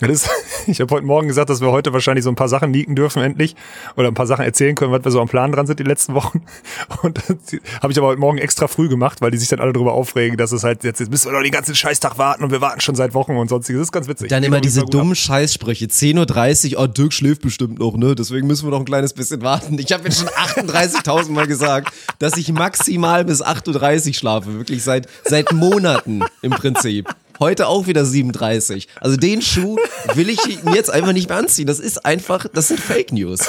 Ist, 0.00 0.30
ich 0.68 0.80
habe 0.80 0.94
heute 0.94 1.06
Morgen 1.06 1.26
gesagt, 1.26 1.50
dass 1.50 1.60
wir 1.60 1.72
heute 1.72 1.92
wahrscheinlich 1.92 2.22
so 2.22 2.30
ein 2.30 2.36
paar 2.36 2.48
Sachen 2.48 2.72
leaken 2.72 2.94
dürfen 2.94 3.20
endlich 3.20 3.56
oder 3.96 4.08
ein 4.08 4.14
paar 4.14 4.28
Sachen 4.28 4.44
erzählen 4.44 4.76
können, 4.76 4.92
was 4.92 5.04
wir 5.04 5.10
so 5.10 5.20
am 5.20 5.28
Plan 5.28 5.50
dran 5.50 5.66
sind 5.66 5.80
die 5.80 5.84
letzten 5.84 6.14
Wochen. 6.14 6.42
Und 7.02 7.18
das 7.18 7.60
habe 7.82 7.92
ich 7.92 7.98
aber 7.98 8.08
heute 8.08 8.20
Morgen 8.20 8.38
extra 8.38 8.68
früh 8.68 8.88
gemacht, 8.88 9.20
weil 9.20 9.32
die 9.32 9.38
sich 9.38 9.48
dann 9.48 9.58
alle 9.58 9.72
darüber 9.72 9.94
aufregen, 9.94 10.36
dass 10.36 10.52
es 10.52 10.62
halt 10.62 10.84
jetzt, 10.84 11.00
jetzt 11.00 11.10
müssen 11.10 11.30
wir 11.30 11.32
doch 11.32 11.42
den 11.42 11.50
ganzen 11.50 11.74
Scheißtag 11.74 12.16
warten 12.16 12.44
und 12.44 12.52
wir 12.52 12.60
warten 12.60 12.80
schon 12.80 12.94
seit 12.94 13.12
Wochen 13.14 13.36
und 13.36 13.48
sonstiges. 13.48 13.80
Das 13.80 13.88
ist 13.88 13.92
ganz 13.92 14.08
witzig. 14.08 14.28
Dann 14.28 14.44
immer 14.44 14.60
diese 14.60 14.84
dummen 14.84 15.16
Scheißsprüche. 15.16 15.86
10.30 15.86 16.76
Uhr, 16.76 16.82
oh, 16.82 16.86
Dirk 16.86 17.12
schläft 17.12 17.42
bestimmt 17.42 17.80
noch, 17.80 17.96
ne? 17.96 18.14
Deswegen 18.14 18.46
müssen 18.46 18.66
wir 18.66 18.70
noch 18.70 18.80
ein 18.80 18.84
kleines 18.84 19.12
bisschen 19.12 19.42
warten. 19.42 19.78
Ich 19.78 19.92
habe 19.92 20.04
jetzt 20.04 20.20
schon 20.20 20.28
38.000 20.28 21.30
Mal 21.30 21.46
gesagt, 21.46 21.92
dass 22.20 22.36
ich 22.36 22.52
maximal 22.52 23.24
bis 23.24 23.44
8.30 23.44 24.08
Uhr 24.08 24.14
schlafe. 24.14 24.54
Wirklich 24.54 24.84
seit, 24.84 25.08
seit 25.24 25.52
Monaten 25.52 26.22
im 26.42 26.50
Prinzip. 26.50 27.08
Heute 27.38 27.68
auch 27.68 27.86
wieder 27.86 28.04
37. 28.04 28.88
Also 29.00 29.16
den 29.16 29.42
Schuh 29.42 29.76
will 30.14 30.28
ich 30.28 30.40
jetzt 30.74 30.90
einfach 30.90 31.12
nicht 31.12 31.28
mehr 31.28 31.38
anziehen. 31.38 31.66
Das 31.66 31.78
ist 31.78 32.04
einfach, 32.04 32.46
das 32.52 32.68
sind 32.68 32.80
Fake 32.80 33.12
News. 33.12 33.40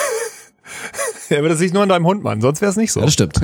Ja, 1.29 1.39
aber 1.39 1.49
das 1.49 1.59
liegt 1.59 1.73
nur 1.73 1.83
an 1.83 1.89
deinem 1.89 2.05
Hund, 2.05 2.23
Mann. 2.23 2.41
Sonst 2.41 2.61
wäre 2.61 2.71
es 2.71 2.77
nicht 2.77 2.91
so. 2.91 2.99
Ja, 2.99 3.05
das 3.05 3.13
stimmt. 3.13 3.39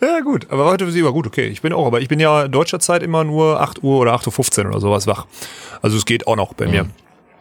ja, 0.00 0.20
gut. 0.20 0.46
Aber 0.50 0.66
heute 0.66 0.86
für 0.86 0.92
sie 0.92 1.04
war 1.04 1.12
gut, 1.12 1.26
okay. 1.26 1.46
Ich 1.46 1.62
bin 1.62 1.72
auch, 1.72 1.86
aber 1.86 2.00
ich 2.00 2.08
bin 2.08 2.20
ja 2.20 2.48
deutscher 2.48 2.80
Zeit 2.80 3.02
immer 3.02 3.24
nur 3.24 3.60
8 3.60 3.82
Uhr 3.82 3.98
oder 3.98 4.14
8.15 4.14 4.64
Uhr 4.64 4.70
oder 4.70 4.80
sowas 4.80 5.06
wach. 5.06 5.26
Also 5.82 5.96
es 5.96 6.04
geht 6.04 6.26
auch 6.26 6.36
noch 6.36 6.54
bei 6.54 6.66
mhm. 6.66 6.70
mir. 6.72 6.86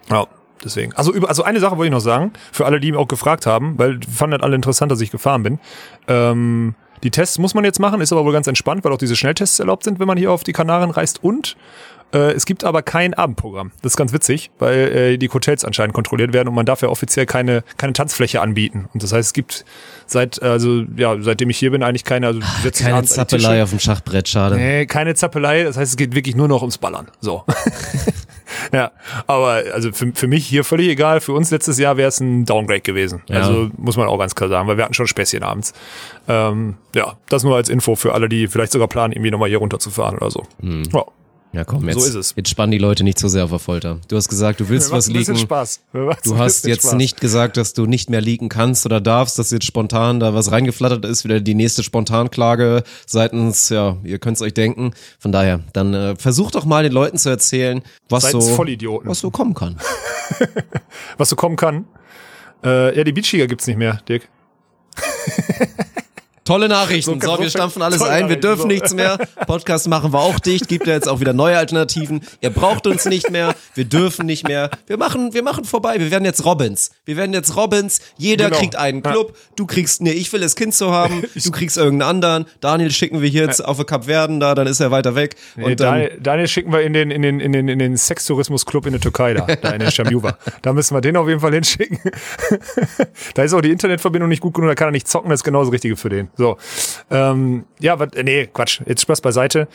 Ja. 0.10 0.28
Deswegen. 0.64 0.94
Also 0.94 1.12
über, 1.12 1.28
also 1.30 1.44
eine 1.44 1.60
Sache 1.60 1.78
wollte 1.78 1.88
ich 1.88 1.92
noch 1.92 2.02
sagen, 2.02 2.34
für 2.52 2.66
alle, 2.68 2.80
die 2.80 2.92
mich 2.92 3.00
auch 3.00 3.08
gefragt 3.08 3.48
haben, 3.48 3.80
weil 3.80 4.00
fanden 4.08 4.42
alle 4.42 4.56
interessant, 4.56 4.92
dass 4.92 5.02
ich 5.02 5.10
gefahren 5.10 5.42
bin. 5.42 5.60
Ähm, 6.08 6.76
die 7.04 7.12
Tests 7.12 7.38
muss 7.38 7.54
man 7.54 7.64
jetzt 7.64 7.80
machen, 7.80 8.02
ist 8.02 8.12
aber 8.12 8.26
wohl 8.26 8.34
ganz 8.34 8.48
entspannt, 8.48 8.84
weil 8.84 8.92
auch 8.92 8.98
diese 8.98 9.16
Schnelltests 9.16 9.60
erlaubt 9.60 9.84
sind, 9.84 10.00
wenn 10.00 10.08
man 10.08 10.18
hier 10.18 10.32
auf 10.32 10.44
die 10.44 10.54
Kanaren 10.54 10.92
reist. 10.92 11.24
Und 11.24 11.56
äh, 12.14 12.32
es 12.32 12.46
gibt 12.46 12.64
aber 12.64 12.82
kein 12.82 13.14
Abendprogramm. 13.14 13.72
Das 13.82 13.94
ist 13.94 13.98
ganz 13.98 14.14
witzig, 14.14 14.52
weil 14.60 14.78
äh, 14.78 15.18
die 15.18 15.30
Hotels 15.30 15.66
anscheinend 15.66 15.94
kontrolliert 15.94 16.34
werden 16.34 16.50
und 16.50 16.56
man 16.56 16.66
darf 16.66 16.82
ja 16.82 16.90
offiziell 16.90 17.26
keine, 17.26 17.64
keine 17.78 17.94
Tanzfläche 17.94 18.42
anbieten. 18.42 18.90
Und 18.94 19.04
das 19.04 19.14
heißt, 19.14 19.28
es 19.28 19.34
gibt 19.34 19.66
seit, 20.06 20.42
also 20.42 20.84
ja, 20.96 21.16
seitdem 21.22 21.50
ich 21.50 21.58
hier 21.58 21.72
bin, 21.72 21.84
eigentlich 21.84 22.04
keine, 22.04 22.28
also 22.28 22.40
Ach, 22.44 22.72
keine 22.74 23.04
Zappelei 23.04 23.64
auf 23.64 23.70
dem 23.70 23.80
Schachbrett, 23.80 24.28
schade. 24.28 24.56
Nee, 24.56 24.86
keine 24.86 25.16
Zappelei, 25.16 25.64
das 25.64 25.78
heißt, 25.78 25.92
es 25.92 25.98
geht 25.98 26.16
wirklich 26.16 26.36
nur 26.36 26.48
noch 26.48 26.62
ums 26.62 26.78
Ballern. 26.78 27.08
So. 27.20 27.44
ja, 28.74 28.92
aber 29.28 29.64
also 29.74 29.92
für, 29.92 30.12
für 30.14 30.28
mich 30.28 30.46
hier 30.46 30.64
völlig 30.64 30.88
egal. 30.90 31.22
Für 31.22 31.34
uns 31.34 31.52
letztes 31.52 31.78
Jahr 31.78 31.98
wäre 31.98 32.10
es 32.10 32.20
ein 32.20 32.46
Downgrade 32.46 32.82
gewesen. 32.82 33.22
Ja. 33.28 33.38
Also 33.38 33.70
muss 33.78 33.98
man 33.98 34.08
auch 34.08 34.18
ganz 34.18 34.36
klar 34.36 34.50
sagen, 34.50 34.68
weil 34.68 34.78
wir 34.78 34.84
hatten 34.84 34.94
schon 34.94 35.08
Späßchen 35.08 35.44
abends. 35.44 35.74
Ähm, 36.28 36.76
ja, 36.96 37.18
das 37.30 37.44
nur 37.44 37.56
als 37.56 37.70
Info 37.70 37.96
für 37.96 38.14
alle, 38.14 38.30
die 38.30 38.48
vielleicht 38.48 38.72
sogar 38.72 38.88
planen, 38.88 39.14
irgendwie 39.14 39.32
nochmal 39.32 39.50
hier 39.50 39.60
runterzufahren 39.60 40.18
oder 40.18 40.32
so. 40.32 40.46
Mhm. 40.62 40.84
Ja. 40.94 41.06
Ja, 41.54 41.66
komm, 41.66 41.88
jetzt, 41.90 42.00
so 42.00 42.06
ist 42.06 42.16
es. 42.16 42.34
jetzt 42.38 42.50
spannen 42.50 42.72
die 42.72 42.78
Leute 42.78 43.04
nicht 43.04 43.20
zu 43.20 43.28
sehr 43.28 43.44
auf 43.44 43.50
der 43.50 43.60
Folter. 43.60 44.00
Du 44.08 44.16
hast 44.16 44.30
gesagt, 44.30 44.62
du 44.62 44.70
willst 44.70 44.90
was 44.92 45.10
leaken. 45.10 45.36
Spaß. 45.36 45.82
Du 46.24 46.38
hast 46.38 46.66
jetzt 46.66 46.84
Spaß. 46.84 46.94
nicht 46.94 47.20
gesagt, 47.20 47.58
dass 47.58 47.74
du 47.74 47.86
nicht 47.86 48.10
mehr 48.10 48.22
leaken 48.22 48.48
kannst 48.48 48.86
oder 48.86 49.02
darfst, 49.02 49.38
dass 49.38 49.52
jetzt 49.52 49.66
spontan 49.66 50.22
da 50.22 50.34
was 50.34 50.52
reingeflattert 50.52 51.04
ist, 51.04 51.26
wieder 51.26 51.42
die 51.42 51.54
nächste 51.54 51.84
Spontanklage 51.84 52.84
seitens, 53.06 53.68
ja, 53.68 53.98
ihr 54.04 54.20
könnt 54.20 54.38
es 54.38 54.42
euch 54.42 54.54
denken. 54.54 54.92
Von 55.20 55.34
daher, 55.34 55.60
dann 55.74 55.94
äh, 55.94 56.16
versuch 56.16 56.52
doch 56.52 56.64
mal 56.64 56.84
den 56.84 56.94
Leuten 56.94 57.18
zu 57.18 57.30
erzählen, 57.30 57.82
was 58.08 58.24
seitens 58.24 58.46
so, 58.46 58.56
Vollidioten. 58.56 59.10
was 59.10 59.20
so 59.20 59.30
kommen 59.30 59.54
kann. 59.54 59.78
was 61.18 61.28
so 61.28 61.36
kommen 61.36 61.58
kann? 61.58 61.86
Äh, 62.64 62.96
ja, 62.98 63.04
die 63.04 63.12
Beachliga 63.12 63.46
gibt's 63.48 63.68
nicht 63.68 63.78
mehr, 63.78 64.02
Dirk. 64.08 64.30
Tolle 66.44 66.68
Nachrichten. 66.68 67.22
So, 67.22 67.36
so 67.36 67.42
wir 67.42 67.50
stampfen 67.52 67.84
alles 67.84 68.02
ein. 68.02 68.28
Wir 68.28 68.40
dürfen 68.40 68.64
so. 68.64 68.68
nichts 68.68 68.94
mehr. 68.96 69.20
Podcast 69.48 69.88
machen 69.88 70.12
wir 70.12 70.20
auch 70.20 70.40
dicht. 70.40 70.68
Gibt 70.68 70.88
ja 70.88 70.94
jetzt 70.94 71.08
auch 71.08 71.20
wieder 71.20 71.34
neue 71.34 71.56
Alternativen. 71.58 72.22
Ihr 72.42 72.50
braucht 72.50 72.88
uns 72.88 73.06
nicht 73.06 73.30
mehr. 73.30 73.54
Wir 73.76 73.86
dürfen 73.86 74.26
nicht 74.26 74.48
mehr. 74.48 74.72
Wir 74.88 74.98
machen, 74.98 75.34
wir 75.34 75.44
machen 75.44 75.66
vorbei. 75.66 76.00
Wir 76.00 76.10
werden 76.10 76.26
jetzt 76.26 76.44
Robins. 76.44 76.92
Wir 77.06 77.16
werden 77.16 77.34
jetzt 77.34 77.56
Robins. 77.56 78.02
Jeder 78.18 78.46
genau. 78.46 78.58
kriegt 78.58 78.76
einen 78.76 79.04
Club. 79.04 79.38
Du 79.56 79.68
kriegst, 79.68 80.02
nee, 80.02 80.12
ich 80.12 80.34
will 80.34 80.42
das 80.42 80.56
Kind 80.56 80.74
zu 80.74 80.92
haben. 80.92 81.24
Du 81.42 81.50
kriegst 81.50 81.78
irgendeinen 81.78 82.10
anderen. 82.10 82.46
Daniel 82.60 82.92
schicken 82.92 83.22
wir 83.22 83.28
hier 83.28 83.44
jetzt 83.44 83.66
auf 83.66 83.84
Kap 83.86 84.06
Verden 84.06 84.40
da, 84.40 84.54
dann 84.54 84.68
ist 84.68 84.80
er 84.80 84.92
weiter 84.92 85.16
weg. 85.16 85.36
Nee, 85.56 85.66
und 85.66 85.80
dann, 85.80 85.94
Daniel, 85.94 86.20
Daniel, 86.22 86.48
schicken 86.48 86.72
wir 86.72 86.82
in 86.82 86.94
den, 86.94 87.10
in 87.10 87.22
den, 87.22 87.40
in 87.40 87.52
den, 87.52 87.68
in 87.68 87.80
den 87.80 87.98
Sextourismus-Club 87.98 88.86
in 88.86 88.92
der 88.94 89.02
Türkei 89.02 89.34
da, 89.34 89.48
da 89.48 89.72
in 89.72 89.80
den 89.80 89.92
Shamuva. 89.92 90.38
Da 90.62 90.74
müssen 90.74 90.96
wir 90.96 91.02
den 91.02 91.18
auf 91.18 91.28
jeden 91.28 91.40
Fall 91.40 91.54
hinschicken. 91.54 92.00
da 93.34 93.44
ist 93.44 93.54
auch 93.54 93.62
die 93.62 93.72
Internetverbindung 93.72 94.30
nicht 94.30 94.42
gut 94.42 94.54
genug, 94.54 94.70
da 94.70 94.76
kann 94.76 94.90
er 94.90 94.92
nicht 94.92 95.08
zocken, 95.08 95.30
das 95.30 95.40
ist 95.40 95.44
genau 95.44 95.64
das 95.64 95.72
Richtige 95.72 95.96
für 95.96 96.10
den. 96.10 96.31
So. 96.36 96.58
Ähm, 97.10 97.66
ja, 97.80 98.00
wat, 98.00 98.16
nee, 98.16 98.48
Quatsch. 98.48 98.82
Jetzt 98.86 99.02
Spaß 99.02 99.22
beiseite. 99.22 99.68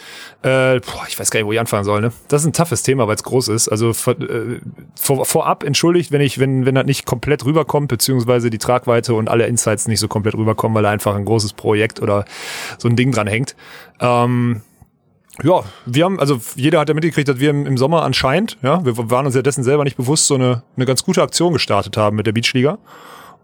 Äh, 0.42 0.80
boah, 0.80 1.04
ich 1.08 1.18
weiß 1.18 1.30
gar 1.30 1.40
nicht, 1.40 1.46
wo 1.46 1.52
ich 1.52 1.60
anfangen 1.60 1.84
soll. 1.84 2.00
Ne? 2.00 2.12
Das 2.28 2.42
ist 2.42 2.46
ein 2.46 2.52
toughes 2.52 2.82
Thema, 2.82 3.06
weil 3.06 3.16
es 3.16 3.22
groß 3.22 3.48
ist. 3.48 3.68
Also 3.68 3.92
vor, 3.92 4.18
äh, 4.20 4.60
vor, 4.98 5.24
vorab 5.24 5.64
entschuldigt, 5.64 6.12
wenn 6.12 6.20
ich, 6.20 6.38
wenn, 6.38 6.66
wenn 6.66 6.74
das 6.74 6.86
nicht 6.86 7.06
komplett 7.06 7.44
rüberkommt, 7.44 7.88
beziehungsweise 7.88 8.50
die 8.50 8.58
Tragweite 8.58 9.14
und 9.14 9.28
alle 9.28 9.46
Insights 9.46 9.86
nicht 9.88 10.00
so 10.00 10.08
komplett 10.08 10.34
rüberkommen, 10.34 10.74
weil 10.74 10.82
da 10.82 10.90
einfach 10.90 11.14
ein 11.14 11.24
großes 11.24 11.52
Projekt 11.52 12.00
oder 12.00 12.24
so 12.78 12.88
ein 12.88 12.96
Ding 12.96 13.12
dran 13.12 13.26
hängt. 13.26 13.54
Ähm, 14.00 14.62
ja, 15.42 15.62
wir 15.84 16.04
haben, 16.04 16.18
also 16.18 16.40
jeder 16.54 16.80
hat 16.80 16.88
ja 16.88 16.94
mitgekriegt, 16.94 17.28
dass 17.28 17.38
wir 17.38 17.50
im, 17.50 17.76
Sommer 17.76 18.02
anscheinend, 18.02 18.56
ja, 18.62 18.84
wir 18.84 19.10
waren 19.10 19.26
uns 19.26 19.34
ja 19.34 19.42
dessen 19.42 19.64
selber 19.64 19.84
nicht 19.84 19.96
bewusst, 19.96 20.26
so 20.26 20.34
eine, 20.34 20.62
eine 20.76 20.86
ganz 20.86 21.04
gute 21.04 21.22
Aktion 21.22 21.52
gestartet 21.52 21.96
haben 21.96 22.16
mit 22.16 22.26
der 22.26 22.32
Beachliga. 22.32 22.78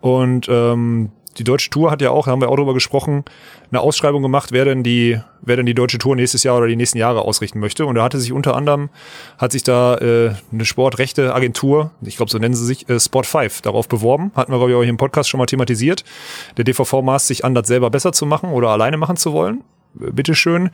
Und 0.00 0.48
ähm, 0.48 1.10
die 1.38 1.44
deutsche 1.44 1.70
Tour 1.70 1.90
hat 1.90 2.02
ja 2.02 2.10
auch, 2.10 2.26
da 2.26 2.32
haben 2.32 2.40
wir 2.40 2.48
auch 2.48 2.56
drüber 2.56 2.74
gesprochen, 2.74 3.24
eine 3.70 3.80
Ausschreibung 3.80 4.22
gemacht, 4.22 4.52
wer 4.52 4.64
denn 4.64 4.82
die, 4.82 5.20
wer 5.40 5.56
denn 5.56 5.66
die 5.66 5.74
deutsche 5.74 5.98
Tour 5.98 6.16
nächstes 6.16 6.42
Jahr 6.42 6.56
oder 6.58 6.66
die 6.66 6.76
nächsten 6.76 6.98
Jahre 6.98 7.22
ausrichten 7.22 7.60
möchte. 7.60 7.86
Und 7.86 7.94
da 7.94 8.02
hatte 8.02 8.18
sich 8.18 8.32
unter 8.32 8.54
anderem, 8.54 8.90
hat 9.38 9.52
sich 9.52 9.62
da 9.62 9.96
äh, 9.96 10.34
eine 10.52 10.64
sportrechte 10.64 11.34
Agentur, 11.34 11.90
ich 12.02 12.16
glaube 12.16 12.30
so 12.30 12.38
nennen 12.38 12.54
sie 12.54 12.66
sich, 12.66 12.88
äh, 12.88 13.00
Sport 13.00 13.26
5, 13.26 13.62
darauf 13.62 13.88
beworben. 13.88 14.32
Hatten 14.34 14.52
wir, 14.52 14.58
glaube 14.58 14.72
ich, 14.72 14.76
auch 14.76 14.82
hier 14.82 14.90
im 14.90 14.96
Podcast 14.96 15.30
schon 15.30 15.38
mal 15.38 15.46
thematisiert. 15.46 16.04
Der 16.56 16.64
DVV 16.64 17.02
maßt 17.02 17.26
sich 17.26 17.44
an, 17.44 17.54
das 17.54 17.66
selber 17.66 17.90
besser 17.90 18.12
zu 18.12 18.26
machen 18.26 18.50
oder 18.50 18.68
alleine 18.68 18.96
machen 18.96 19.16
zu 19.16 19.32
wollen 19.32 19.62
bitteschön. 19.94 20.70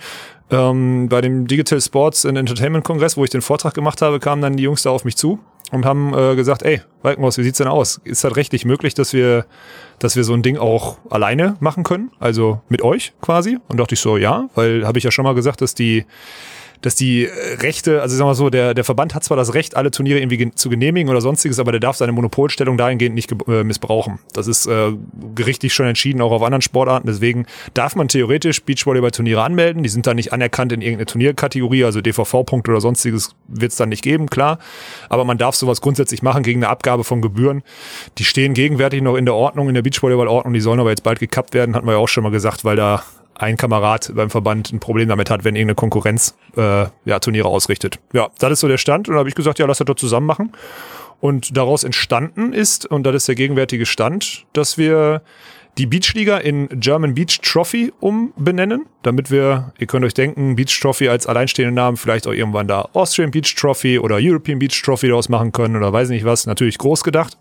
Ähm, 0.51 1.09
bei 1.09 1.21
dem 1.21 1.47
Digital 1.47 1.81
Sports 1.81 2.25
and 2.25 2.39
Entertainment 2.39 2.85
Kongress, 2.85 3.17
wo 3.17 3.25
ich 3.25 3.31
den 3.31 3.43
Vortrag 3.43 3.75
gemacht 3.75 4.01
habe, 4.01 4.21
kamen 4.21 4.43
dann 4.43 4.57
die 4.57 4.63
Jungs 4.63 4.83
da 4.83 4.91
auf 4.91 5.05
mich 5.05 5.17
zu 5.17 5.39
und 5.71 5.85
haben 5.85 6.15
äh, 6.15 6.35
gesagt, 6.37 6.63
ey, 6.63 6.81
Walkenhaus, 7.03 7.39
wie 7.39 7.43
sieht's 7.43 7.59
denn 7.59 7.69
aus? 7.69 8.01
Ist 8.05 8.25
das 8.25 8.37
rechtlich 8.37 8.65
möglich, 8.65 8.95
dass 8.95 9.13
wir, 9.13 9.45
dass 9.99 10.17
wir 10.17 10.25
so 10.25 10.35
ein 10.35 10.43
Ding 10.43 10.57
auch 10.57 10.99
alleine 11.11 11.57
machen 11.61 11.85
können? 11.85 12.11
Also 12.19 12.61
mit 12.69 12.83
euch 12.83 13.13
quasi? 13.21 13.59
Und 13.69 13.79
dachte 13.79 13.95
ich 13.95 14.01
so, 14.01 14.17
ja, 14.17 14.49
weil 14.55 14.87
habe 14.87 14.99
ich 14.99 15.05
ja 15.05 15.11
schon 15.11 15.25
mal 15.25 15.35
gesagt, 15.35 15.61
dass 15.61 15.75
die 15.75 16.05
dass 16.81 16.95
die 16.95 17.25
äh, 17.25 17.55
Rechte, 17.61 18.03
also 18.03 18.17
sagen 18.17 18.27
wir 18.27 18.31
mal 18.31 18.35
so, 18.35 18.51
der, 18.51 18.75
der 18.75 18.85
Verband 18.85 19.15
hat 19.15 19.25
zwar 19.25 19.37
das 19.37 19.55
Recht, 19.55 19.77
alle 19.77 19.91
Turniere 19.91 20.19
irgendwie 20.19 20.37
gen 20.37 20.57
zu 20.57 20.69
genehmigen 20.69 21.11
oder 21.11 21.21
sonstiges, 21.21 21.59
aber 21.59 21.73
der 21.73 21.81
darf 21.81 21.97
seine 21.97 22.13
Monopolstellung 22.13 22.77
dahingehend 22.77 23.15
nicht 23.15 23.33
äh, 23.49 23.65
missbrauchen. 23.65 24.19
Das 24.33 24.47
ist 24.47 24.67
äh, 24.67 24.93
gerichtlich 25.35 25.75
schon 25.75 25.87
entschieden, 25.87 26.21
auch 26.21 26.33
auf 26.33 26.43
anderen 26.43 26.63
Sportarten. 26.63 27.07
Deswegen 27.07 27.47
darf 27.75 27.97
man 27.97 28.09
theoretisch 28.09 28.63
Beachvolleyball-Turniere 28.63 29.43
anmelden. 29.43 29.83
Die 29.83 29.89
sind 29.89 30.07
dann 30.07 30.17
nicht 30.17 30.33
anerkannt 30.33 30.73
in 30.73 30.81
irgendeine 30.81 31.07
Turnierkategorie, 31.07 31.85
also 31.85 32.01
DVV-Punkte 32.01 32.71
oder 32.71 32.81
sonstiges 32.81 33.35
wird 33.49 33.73
es 33.73 33.79
dann 33.79 33.89
nicht 33.89 34.03
geben, 34.03 34.29
klar. 34.29 34.59
Aber 35.09 35.25
man 35.25 35.39
darf 35.39 35.55
sowas 35.55 35.81
grundsätzlich 35.81 36.23
machen 36.23 36.43
gegen 36.43 36.63
eine 36.63 36.71
Abgabe 36.71 37.05
von 37.05 37.23
Gebühren. 37.23 37.63
Die 38.19 38.25
stehen 38.25 38.55
gegenwärtig 38.55 39.03
noch 39.03 39.17
in 39.17 39.25
der 39.25 39.35
Ordnung, 39.35 39.69
in 39.69 39.75
der 39.75 39.83
Beachvolleyball-Ordnung. 39.83 40.55
Die 40.55 40.61
sollen 40.61 40.81
aber 40.81 40.91
jetzt 40.91 41.03
bald 41.03 41.19
gekappt 41.19 41.55
werden, 41.55 41.75
hatten 41.75 41.87
wir 41.87 41.93
ja 41.93 41.99
auch 41.99 42.09
schon 42.09 42.25
mal 42.25 42.31
gesagt, 42.31 42.65
weil 42.65 42.77
da 42.77 43.03
ein 43.39 43.57
Kamerad 43.57 44.13
beim 44.15 44.31
Verband 44.31 44.73
ein 44.73 44.81
Problem 44.81 45.09
damit 45.09 45.31
hat, 45.31 45.45
wenn 45.45 45.57
irgendeine 45.57 45.77
Konkurrenz 45.77 46.37
äh, 46.57 46.87
ja, 47.05 47.19
Turniere 47.21 47.49
ausrichtet. 47.49 47.99
Ja, 48.13 48.29
das 48.39 48.53
ist 48.53 48.61
so 48.61 48.69
der 48.69 48.79
Stand. 48.79 49.09
Und 49.09 49.15
da 49.15 49.21
habe 49.21 49.29
ich 49.29 49.35
gesagt, 49.35 49.59
ja, 49.59 49.67
lass 49.67 49.79
das 49.79 49.87
doch 49.87 49.97
zusammen 49.97 50.27
machen. 50.27 50.53
Und 51.21 51.57
daraus 51.57 51.85
entstanden 51.85 52.53
ist, 52.53 52.87
und 52.87 53.05
das 53.05 53.15
ist 53.15 53.29
der 53.29 53.35
gegenwärtige 53.35 53.87
Stand, 53.87 54.47
dass 54.53 54.79
wir 54.79 55.23
die 55.79 55.87
Beachliga 55.87 56.39
in 56.39 56.69
German 56.81 57.15
Beach 57.15 57.41
Trophy 57.41 57.93
umbenennen, 58.01 58.87
damit 59.03 59.31
wir, 59.31 59.73
ihr 59.79 59.87
könnt 59.87 60.05
euch 60.05 60.15
denken, 60.15 60.57
Beach 60.57 60.79
Trophy 60.81 61.09
als 61.09 61.27
alleinstehenden 61.27 61.75
Namen 61.75 61.97
vielleicht 61.97 62.27
auch 62.27 62.33
irgendwann 62.33 62.67
da 62.67 62.89
Austrian 62.93 63.31
Beach 63.31 63.55
Trophy 63.55 63.99
oder 63.99 64.19
European 64.21 64.59
Beach 64.59 64.83
Trophy 64.83 65.09
daraus 65.09 65.29
machen 65.29 65.53
können 65.53 65.77
oder 65.77 65.93
weiß 65.93 66.09
nicht 66.09 66.25
was. 66.25 66.47
Natürlich 66.47 66.79
groß 66.79 67.05
gedacht. 67.05 67.39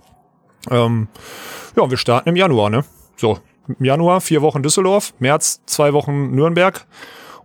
Ähm, 0.69 1.07
ja, 1.75 1.89
wir 1.89 1.97
starten 1.97 2.29
im 2.29 2.35
Januar, 2.35 2.69
ne? 2.69 2.83
So, 3.15 3.39
Januar 3.79 4.21
vier 4.21 4.41
Wochen 4.41 4.63
Düsseldorf, 4.63 5.13
März 5.19 5.61
zwei 5.65 5.93
Wochen 5.93 6.31
Nürnberg 6.31 6.85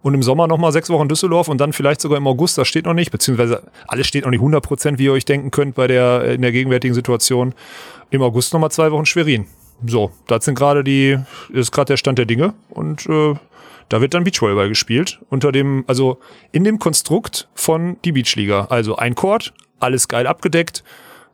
und 0.02 0.14
im 0.14 0.22
Sommer 0.22 0.46
nochmal 0.46 0.72
sechs 0.72 0.90
Wochen 0.90 1.08
Düsseldorf 1.08 1.48
und 1.48 1.58
dann 1.60 1.72
vielleicht 1.72 2.00
sogar 2.00 2.18
im 2.18 2.26
August, 2.26 2.58
das 2.58 2.68
steht 2.68 2.86
noch 2.86 2.94
nicht, 2.94 3.10
beziehungsweise 3.10 3.62
alles 3.86 4.06
steht 4.06 4.24
noch 4.24 4.30
nicht 4.30 4.40
100 4.40 4.62
Prozent, 4.62 4.98
wie 4.98 5.04
ihr 5.04 5.12
euch 5.12 5.24
denken 5.24 5.50
könnt 5.50 5.74
bei 5.74 5.86
der, 5.86 6.24
in 6.32 6.42
der 6.42 6.52
gegenwärtigen 6.52 6.94
Situation. 6.94 7.54
Im 8.10 8.22
August 8.22 8.52
nochmal 8.52 8.70
zwei 8.70 8.90
Wochen 8.90 9.06
Schwerin. 9.06 9.46
So, 9.86 10.12
das 10.26 10.44
sind 10.44 10.56
gerade 10.56 10.84
die, 10.84 11.18
ist 11.52 11.72
gerade 11.72 11.88
der 11.88 11.96
Stand 11.96 12.18
der 12.18 12.26
Dinge 12.26 12.54
und 12.70 13.06
äh, 13.06 13.34
da 13.88 14.00
wird 14.00 14.14
dann 14.14 14.24
Beachvolleyball 14.24 14.68
gespielt 14.68 15.20
unter 15.28 15.52
dem, 15.52 15.84
also 15.86 16.18
in 16.50 16.64
dem 16.64 16.78
Konstrukt 16.78 17.48
von 17.54 17.96
die 18.04 18.12
Beachliga. 18.12 18.66
Also 18.70 18.96
ein 18.96 19.14
Court, 19.14 19.52
alles 19.80 20.08
geil 20.08 20.26
abgedeckt. 20.26 20.82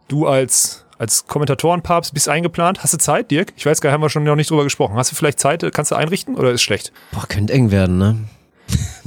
Du 0.09 0.27
als 0.27 0.87
als 0.98 1.26
Kommentatorenpapst 1.26 2.12
bist 2.12 2.28
eingeplant. 2.28 2.82
Hast 2.82 2.92
du 2.94 2.98
Zeit, 2.98 3.30
Dirk? 3.30 3.52
Ich 3.56 3.64
weiß 3.64 3.80
gar 3.80 3.90
nicht, 3.90 3.94
haben 3.94 4.02
wir 4.02 4.11
schon 4.11 4.24
noch 4.24 4.37
nicht 4.37 4.50
drüber 4.50 4.64
gesprochen. 4.64 4.96
Hast 4.96 5.12
du 5.12 5.16
vielleicht 5.16 5.40
Zeit? 5.40 5.64
Kannst 5.72 5.90
du 5.90 5.94
einrichten 5.94 6.34
oder 6.34 6.50
ist 6.50 6.62
schlecht? 6.62 6.92
Boah, 7.12 7.26
könnte 7.26 7.52
eng 7.52 7.70
werden, 7.70 7.98
ne? 7.98 8.16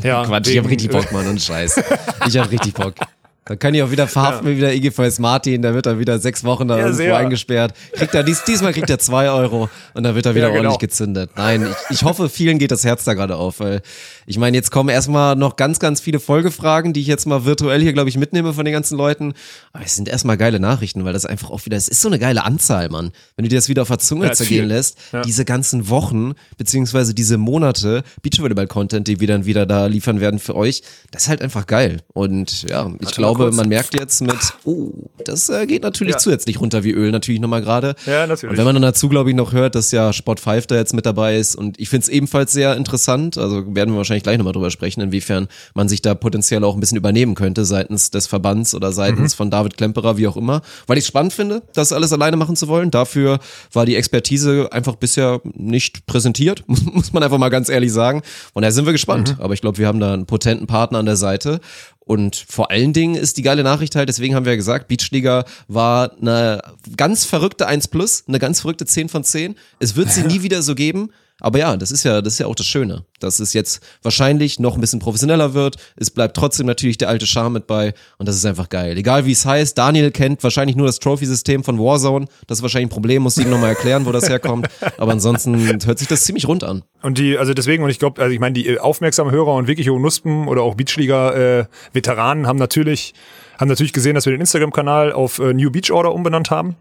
Ja. 0.01 0.23
Quatsch, 0.25 0.47
ich 0.49 0.57
hab 0.57 0.67
richtig 0.69 0.89
Bock, 0.89 1.11
Mann, 1.11 1.27
und 1.27 1.41
Scheiß. 1.41 1.83
Ich 2.27 2.37
hab 2.37 2.49
richtig 2.51 2.73
Bock. 2.73 2.95
Dann 3.51 3.59
kann 3.59 3.73
ich 3.73 3.83
auch 3.83 3.91
wieder 3.91 4.07
verhaften 4.07 4.47
ja. 4.47 4.55
wieder 4.55 4.73
IGVS 4.73 5.19
Martin, 5.19 5.61
da 5.61 5.73
wird 5.73 5.85
er 5.85 5.99
wieder 5.99 6.19
sechs 6.19 6.45
Wochen 6.45 6.69
da 6.69 6.77
ja, 6.77 6.87
irgendwo 6.87 7.15
eingesperrt. 7.15 7.73
Kriegt 7.91 8.15
er 8.15 8.23
dies, 8.23 8.45
diesmal 8.45 8.71
kriegt 8.71 8.89
er 8.89 8.97
zwei 8.97 9.29
Euro 9.29 9.69
und 9.93 10.03
dann 10.03 10.15
wird 10.15 10.25
er 10.25 10.35
wieder 10.35 10.47
ja, 10.47 10.53
genau. 10.53 10.69
ordentlich 10.69 10.89
gezündet. 10.89 11.31
Nein, 11.35 11.67
ich, 11.69 11.97
ich 11.97 12.03
hoffe, 12.03 12.29
vielen 12.29 12.59
geht 12.59 12.71
das 12.71 12.85
Herz 12.85 13.03
da 13.03 13.13
gerade 13.13 13.35
auf, 13.35 13.59
weil 13.59 13.81
ich 14.25 14.37
meine, 14.37 14.55
jetzt 14.55 14.71
kommen 14.71 14.87
erstmal 14.87 15.35
noch 15.35 15.57
ganz, 15.57 15.79
ganz 15.79 15.99
viele 15.99 16.21
Folgefragen, 16.21 16.93
die 16.93 17.01
ich 17.01 17.07
jetzt 17.07 17.25
mal 17.25 17.43
virtuell 17.43 17.81
hier, 17.81 17.91
glaube 17.91 18.07
ich, 18.07 18.17
mitnehme 18.17 18.53
von 18.53 18.63
den 18.63 18.73
ganzen 18.73 18.97
Leuten. 18.97 19.33
Aber 19.73 19.83
es 19.83 19.95
sind 19.95 20.07
erstmal 20.07 20.37
geile 20.37 20.61
Nachrichten, 20.61 21.03
weil 21.03 21.11
das 21.11 21.25
einfach 21.25 21.49
auch 21.49 21.65
wieder, 21.65 21.75
es 21.75 21.89
ist 21.89 22.01
so 22.01 22.07
eine 22.07 22.19
geile 22.19 22.45
Anzahl, 22.45 22.87
Mann. 22.87 23.11
Wenn 23.35 23.43
du 23.43 23.49
dir 23.49 23.57
das 23.57 23.67
wieder 23.67 23.81
auf 23.81 23.89
der 23.89 23.99
Zunge 23.99 24.27
ja, 24.27 24.31
zergehen 24.31 24.61
viel. 24.61 24.73
lässt, 24.73 24.97
diese 25.25 25.43
ganzen 25.43 25.89
Wochen, 25.89 26.35
beziehungsweise 26.57 27.13
diese 27.13 27.37
Monate 27.37 28.03
Beachvolleyball-Content, 28.21 29.09
die 29.09 29.19
wir 29.19 29.27
dann 29.27 29.45
wieder 29.45 29.65
da 29.65 29.87
liefern 29.87 30.21
werden 30.21 30.39
für 30.39 30.55
euch, 30.55 30.83
das 31.11 31.23
ist 31.23 31.27
halt 31.27 31.41
einfach 31.41 31.67
geil. 31.67 32.01
Und 32.13 32.63
ja, 32.69 32.87
ich 32.87 33.07
Warte 33.07 33.15
glaube, 33.15 33.40
man 33.49 33.67
merkt 33.67 33.99
jetzt 33.99 34.21
mit, 34.21 34.37
oh, 34.63 34.91
das 35.25 35.49
äh, 35.49 35.65
geht 35.65 35.83
natürlich 35.83 36.13
ja. 36.13 36.19
zusätzlich 36.19 36.61
runter 36.61 36.83
wie 36.83 36.91
Öl, 36.91 37.11
natürlich 37.11 37.41
nochmal 37.41 37.61
gerade. 37.61 37.95
Ja, 38.05 38.27
natürlich. 38.27 38.51
Und 38.51 38.57
wenn 38.57 38.65
man 38.65 38.75
dann 38.75 38.83
dazu, 38.83 39.09
glaube 39.09 39.31
ich, 39.31 39.35
noch 39.35 39.51
hört, 39.51 39.75
dass 39.75 39.91
ja 39.91 40.13
Sport 40.13 40.39
5 40.39 40.67
da 40.67 40.75
jetzt 40.75 40.93
mit 40.93 41.05
dabei 41.05 41.37
ist 41.37 41.55
und 41.55 41.79
ich 41.79 41.89
finde 41.89 42.03
es 42.03 42.09
ebenfalls 42.09 42.51
sehr 42.51 42.75
interessant, 42.77 43.37
also 43.37 43.75
werden 43.75 43.93
wir 43.93 43.97
wahrscheinlich 43.97 44.11
wahrscheinlich 44.11 44.23
gleich 44.23 44.37
nochmal 44.37 44.53
drüber 44.53 44.71
sprechen, 44.71 45.01
inwiefern 45.01 45.47
man 45.73 45.87
sich 45.87 46.01
da 46.01 46.13
potenziell 46.15 46.63
auch 46.63 46.75
ein 46.75 46.79
bisschen 46.79 46.97
übernehmen 46.97 47.35
könnte 47.35 47.65
seitens 47.65 48.11
des 48.11 48.27
Verbands 48.27 48.75
oder 48.75 48.91
seitens 48.91 49.33
mhm. 49.33 49.37
von 49.37 49.51
David 49.51 49.77
Klemperer, 49.77 50.17
wie 50.17 50.27
auch 50.27 50.37
immer. 50.37 50.61
Weil 50.87 50.97
ich 50.97 51.03
es 51.03 51.07
spannend 51.07 51.33
finde, 51.33 51.63
das 51.73 51.93
alles 51.93 52.13
alleine 52.13 52.37
machen 52.37 52.55
zu 52.55 52.67
wollen. 52.67 52.91
Dafür 52.91 53.39
war 53.71 53.85
die 53.85 53.95
Expertise 53.95 54.69
einfach 54.71 54.95
bisher 54.95 55.41
nicht 55.53 56.05
präsentiert, 56.05 56.63
muss 56.67 57.13
man 57.13 57.23
einfach 57.23 57.37
mal 57.37 57.49
ganz 57.49 57.69
ehrlich 57.69 57.91
sagen. 57.91 58.21
Und 58.53 58.63
da 58.63 58.71
sind 58.71 58.85
wir 58.85 58.91
gespannt. 58.91 59.37
Mhm. 59.37 59.43
Aber 59.43 59.53
ich 59.53 59.61
glaube, 59.61 59.77
wir 59.77 59.87
haben 59.87 59.99
da 59.99 60.13
einen 60.13 60.25
potenten 60.25 60.67
Partner 60.67 60.99
an 60.99 61.05
der 61.05 61.17
Seite. 61.17 61.59
Und 62.03 62.35
vor 62.35 62.71
allen 62.71 62.93
Dingen 62.93 63.15
ist 63.21 63.37
die 63.37 63.41
geile 63.41 63.63
Nachricht 63.63 63.95
halt, 63.95 64.09
deswegen 64.09 64.35
haben 64.35 64.45
wir 64.45 64.53
ja 64.53 64.57
gesagt, 64.57 64.87
Beachliga 64.87 65.45
war 65.67 66.11
eine 66.19 66.61
ganz 66.97 67.25
verrückte 67.25 67.67
1 67.67 67.87
plus, 67.87 68.23
eine 68.27 68.39
ganz 68.39 68.61
verrückte 68.61 68.85
10 68.85 69.09
von 69.09 69.23
10. 69.23 69.55
Es 69.79 69.95
wird 69.95 70.11
sie 70.11 70.23
nie 70.27 70.41
wieder 70.41 70.61
so 70.61 70.75
geben. 70.75 71.11
Aber 71.41 71.59
ja, 71.59 71.75
das 71.75 71.91
ist 71.91 72.03
ja, 72.03 72.21
das 72.21 72.33
ist 72.33 72.39
ja 72.39 72.47
auch 72.47 72.55
das 72.55 72.67
Schöne, 72.67 73.03
dass 73.19 73.39
es 73.39 73.53
jetzt 73.53 73.83
wahrscheinlich 74.03 74.59
noch 74.59 74.75
ein 74.75 74.81
bisschen 74.81 74.99
professioneller 74.99 75.53
wird. 75.53 75.75
Es 75.97 76.11
bleibt 76.11 76.37
trotzdem 76.37 76.67
natürlich 76.67 76.97
der 76.97 77.09
alte 77.09 77.25
Charme 77.25 77.53
mit 77.53 77.67
bei 77.67 77.93
und 78.17 78.29
das 78.29 78.35
ist 78.35 78.45
einfach 78.45 78.69
geil. 78.69 78.97
Egal 78.97 79.25
wie 79.25 79.31
es 79.31 79.45
heißt, 79.45 79.77
Daniel 79.77 80.11
kennt 80.11 80.43
wahrscheinlich 80.43 80.75
nur 80.77 80.85
das 80.85 80.99
Trophy-System 80.99 81.63
von 81.63 81.79
Warzone. 81.79 82.27
Das 82.47 82.59
ist 82.59 82.61
wahrscheinlich 82.61 82.87
ein 82.87 82.93
Problem, 82.93 83.23
muss 83.23 83.37
ich 83.37 83.45
ihm 83.45 83.51
nochmal 83.51 83.69
erklären, 83.69 84.05
wo 84.05 84.11
das 84.11 84.29
herkommt. 84.29 84.67
Aber 84.97 85.11
ansonsten 85.11 85.83
hört 85.85 85.99
sich 85.99 86.07
das 86.07 86.23
ziemlich 86.23 86.47
rund 86.47 86.63
an. 86.63 86.83
Und 87.01 87.17
die, 87.17 87.37
also 87.37 87.53
deswegen, 87.53 87.83
und 87.83 87.89
ich 87.89 87.99
glaube, 87.99 88.21
also 88.21 88.33
ich 88.33 88.39
meine, 88.39 88.53
die 88.53 88.67
äh, 88.67 88.77
aufmerksamen 88.77 89.33
Hörer 89.33 89.55
und 89.55 89.67
wirklich 89.67 89.87
Nuspen 89.87 90.47
oder 90.47 90.61
auch 90.61 90.75
Beachliga-Veteranen 90.75 92.45
äh, 92.45 92.47
haben 92.47 92.57
natürlich, 92.57 93.13
haben 93.59 93.67
natürlich 93.67 93.93
gesehen, 93.93 94.15
dass 94.15 94.25
wir 94.25 94.31
den 94.31 94.41
Instagram-Kanal 94.41 95.11
auf 95.11 95.39
äh, 95.39 95.53
New 95.53 95.71
Beach 95.71 95.91
Order 95.91 96.13
umbenannt 96.13 96.51
haben. 96.51 96.75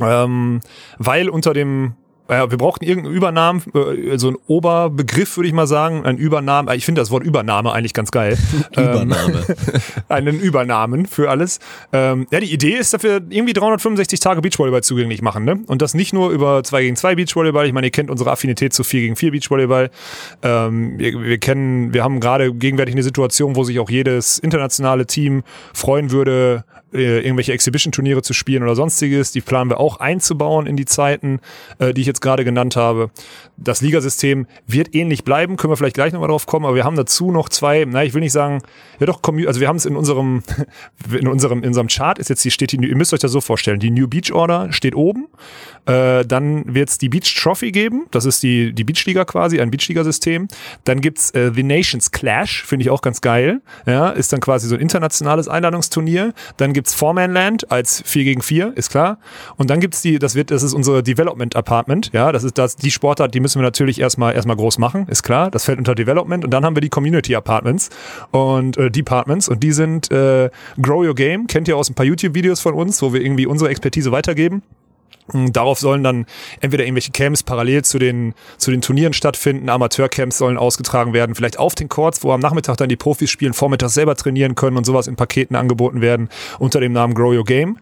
Ähm, 0.00 0.60
weil 0.98 1.28
unter 1.28 1.54
dem 1.54 1.94
äh, 2.28 2.50
wir 2.50 2.58
brauchten 2.58 2.84
irgendeinen 2.84 3.14
Übernamen, 3.14 3.62
äh, 3.74 4.18
so 4.18 4.28
einen 4.28 4.36
Oberbegriff, 4.46 5.36
würde 5.36 5.48
ich 5.48 5.54
mal 5.54 5.66
sagen, 5.66 6.04
ein 6.04 6.16
Übernamen. 6.16 6.74
Ich 6.74 6.84
finde 6.84 7.00
das 7.00 7.10
Wort 7.10 7.22
Übernahme 7.24 7.72
eigentlich 7.72 7.92
ganz 7.92 8.10
geil. 8.10 8.38
Übernahme. 8.72 9.44
Ähm, 9.48 9.56
einen 10.08 10.40
Übernamen 10.40 11.06
für 11.06 11.28
alles. 11.28 11.60
Ähm, 11.92 12.26
ja, 12.30 12.40
die 12.40 12.52
Idee 12.52 12.76
ist, 12.76 12.94
dass 12.94 13.02
wir 13.02 13.20
irgendwie 13.28 13.52
365 13.52 14.20
Tage 14.20 14.40
Beachvolleyball 14.40 14.82
zugänglich 14.82 15.20
machen, 15.22 15.44
ne? 15.44 15.62
Und 15.66 15.82
das 15.82 15.94
nicht 15.94 16.12
nur 16.12 16.30
über 16.30 16.64
2 16.64 16.82
gegen 16.82 16.96
2 16.96 17.14
Beachvolleyball. 17.16 17.66
Ich 17.66 17.72
meine, 17.72 17.88
ihr 17.88 17.92
kennt 17.92 18.10
unsere 18.10 18.30
Affinität 18.30 18.72
zu 18.72 18.84
4 18.84 19.00
gegen 19.00 19.16
4 19.16 19.32
Beachvolleyball. 19.32 19.90
Ähm, 20.42 20.98
wir, 20.98 21.20
wir 21.22 21.38
kennen, 21.38 21.92
wir 21.92 22.04
haben 22.04 22.20
gerade 22.20 22.54
gegenwärtig 22.54 22.94
eine 22.94 23.02
Situation, 23.02 23.56
wo 23.56 23.64
sich 23.64 23.78
auch 23.80 23.90
jedes 23.90 24.38
internationale 24.38 25.06
Team 25.06 25.42
freuen 25.74 26.10
würde, 26.10 26.64
äh, 26.94 27.20
irgendwelche 27.20 27.52
Exhibition-Turniere 27.52 28.22
zu 28.22 28.32
spielen 28.32 28.62
oder 28.62 28.76
sonstiges. 28.76 29.32
Die 29.32 29.40
planen 29.40 29.70
wir 29.70 29.80
auch 29.80 29.98
einzubauen 29.98 30.66
in 30.66 30.76
die 30.76 30.84
Zeiten, 30.84 31.40
äh, 31.78 31.92
die 31.92 32.02
ich 32.02 32.06
jetzt 32.06 32.13
gerade 32.20 32.44
genannt 32.44 32.76
habe. 32.76 33.10
Das 33.56 33.80
Ligasystem 33.80 34.46
wird 34.66 34.94
ähnlich 34.94 35.24
bleiben, 35.24 35.56
können 35.56 35.72
wir 35.72 35.76
vielleicht 35.76 35.94
gleich 35.94 36.12
nochmal 36.12 36.28
drauf 36.28 36.46
kommen, 36.46 36.66
aber 36.66 36.76
wir 36.76 36.84
haben 36.84 36.96
dazu 36.96 37.30
noch 37.30 37.48
zwei, 37.48 37.84
na, 37.88 38.04
ich 38.04 38.14
will 38.14 38.20
nicht 38.20 38.32
sagen, 38.32 38.62
ja 39.00 39.06
doch, 39.06 39.20
also 39.46 39.60
wir 39.60 39.68
haben 39.68 39.76
es 39.76 39.86
in 39.86 39.96
unserem, 39.96 40.42
in 41.12 41.28
unserem, 41.28 41.58
in 41.58 41.68
unserem 41.68 41.88
Chart 41.88 42.18
ist 42.18 42.30
jetzt 42.30 42.44
die, 42.44 42.50
steht 42.50 42.72
die, 42.72 42.76
ihr 42.76 42.96
müsst 42.96 43.12
euch 43.12 43.20
das 43.20 43.32
so 43.32 43.40
vorstellen, 43.40 43.80
die 43.80 43.90
New 43.90 44.08
Beach 44.08 44.32
Order 44.32 44.72
steht 44.72 44.94
oben, 44.94 45.26
äh, 45.86 46.24
dann 46.24 46.74
wird 46.74 46.88
es 46.88 46.98
die 46.98 47.08
Beach 47.08 47.34
Trophy 47.34 47.72
geben, 47.72 48.06
das 48.10 48.24
ist 48.24 48.42
die, 48.42 48.72
die 48.72 48.84
Beachliga 48.84 49.24
quasi, 49.24 49.60
ein 49.60 49.70
Beachliga-System. 49.70 50.48
Dann 50.84 51.00
gibt's 51.00 51.30
äh, 51.30 51.52
The 51.54 51.62
Nations 51.62 52.10
Clash, 52.10 52.64
finde 52.64 52.84
ich 52.84 52.90
auch 52.90 53.02
ganz 53.02 53.20
geil, 53.20 53.60
ja, 53.86 54.10
ist 54.10 54.32
dann 54.32 54.40
quasi 54.40 54.68
so 54.68 54.74
ein 54.74 54.80
internationales 54.80 55.48
Einladungsturnier. 55.48 56.32
Dann 56.56 56.72
gibt's 56.72 56.94
Foremanland 56.94 57.70
als 57.70 58.02
4 58.06 58.24
gegen 58.24 58.42
4, 58.42 58.76
ist 58.76 58.90
klar. 58.90 59.18
Und 59.56 59.70
dann 59.70 59.80
gibt's 59.80 60.02
die, 60.02 60.18
das 60.18 60.34
wird, 60.34 60.50
das 60.50 60.62
ist 60.62 60.74
unsere 60.74 61.02
Development 61.02 61.54
Apartment, 61.56 62.03
ja, 62.12 62.32
das 62.32 62.44
ist 62.44 62.58
das, 62.58 62.76
die 62.76 62.90
Sportart, 62.90 63.34
die 63.34 63.40
müssen 63.40 63.60
wir 63.60 63.64
natürlich 63.64 64.00
erstmal, 64.00 64.34
erstmal 64.34 64.56
groß 64.56 64.78
machen, 64.78 65.06
ist 65.08 65.22
klar. 65.22 65.50
Das 65.50 65.64
fällt 65.64 65.78
unter 65.78 65.94
Development. 65.94 66.44
Und 66.44 66.50
dann 66.50 66.64
haben 66.64 66.76
wir 66.76 66.80
die 66.80 66.88
Community 66.88 67.34
Apartments 67.34 67.90
und 68.30 68.76
äh, 68.76 68.90
Departments 68.90 69.48
und 69.48 69.62
die 69.62 69.72
sind 69.72 70.10
äh, 70.10 70.50
Grow 70.80 71.06
Your 71.06 71.14
Game, 71.14 71.46
kennt 71.46 71.68
ihr 71.68 71.76
aus 71.76 71.90
ein 71.90 71.94
paar 71.94 72.06
YouTube-Videos 72.06 72.60
von 72.60 72.74
uns, 72.74 73.00
wo 73.02 73.12
wir 73.12 73.20
irgendwie 73.20 73.46
unsere 73.46 73.70
Expertise 73.70 74.12
weitergeben. 74.12 74.62
Darauf 75.32 75.78
sollen 75.78 76.04
dann 76.04 76.26
entweder 76.60 76.84
irgendwelche 76.84 77.10
Camps 77.10 77.42
parallel 77.42 77.82
zu 77.82 77.98
den, 77.98 78.34
zu 78.58 78.70
den 78.70 78.82
Turnieren 78.82 79.14
stattfinden, 79.14 79.70
Amateurcamps 79.70 80.36
sollen 80.36 80.58
ausgetragen 80.58 81.14
werden, 81.14 81.34
vielleicht 81.34 81.58
auf 81.58 81.74
den 81.74 81.88
Courts, 81.88 82.22
wo 82.22 82.32
am 82.32 82.40
Nachmittag 82.40 82.76
dann 82.76 82.90
die 82.90 82.96
Profis 82.96 83.30
spielen, 83.30 83.54
vormittags 83.54 83.94
selber 83.94 84.16
trainieren 84.16 84.54
können 84.54 84.76
und 84.76 84.84
sowas 84.84 85.06
in 85.06 85.16
Paketen 85.16 85.56
angeboten 85.56 86.02
werden 86.02 86.28
unter 86.58 86.78
dem 86.78 86.92
Namen 86.92 87.14
Grow 87.14 87.34
Your 87.34 87.44
Game. 87.44 87.78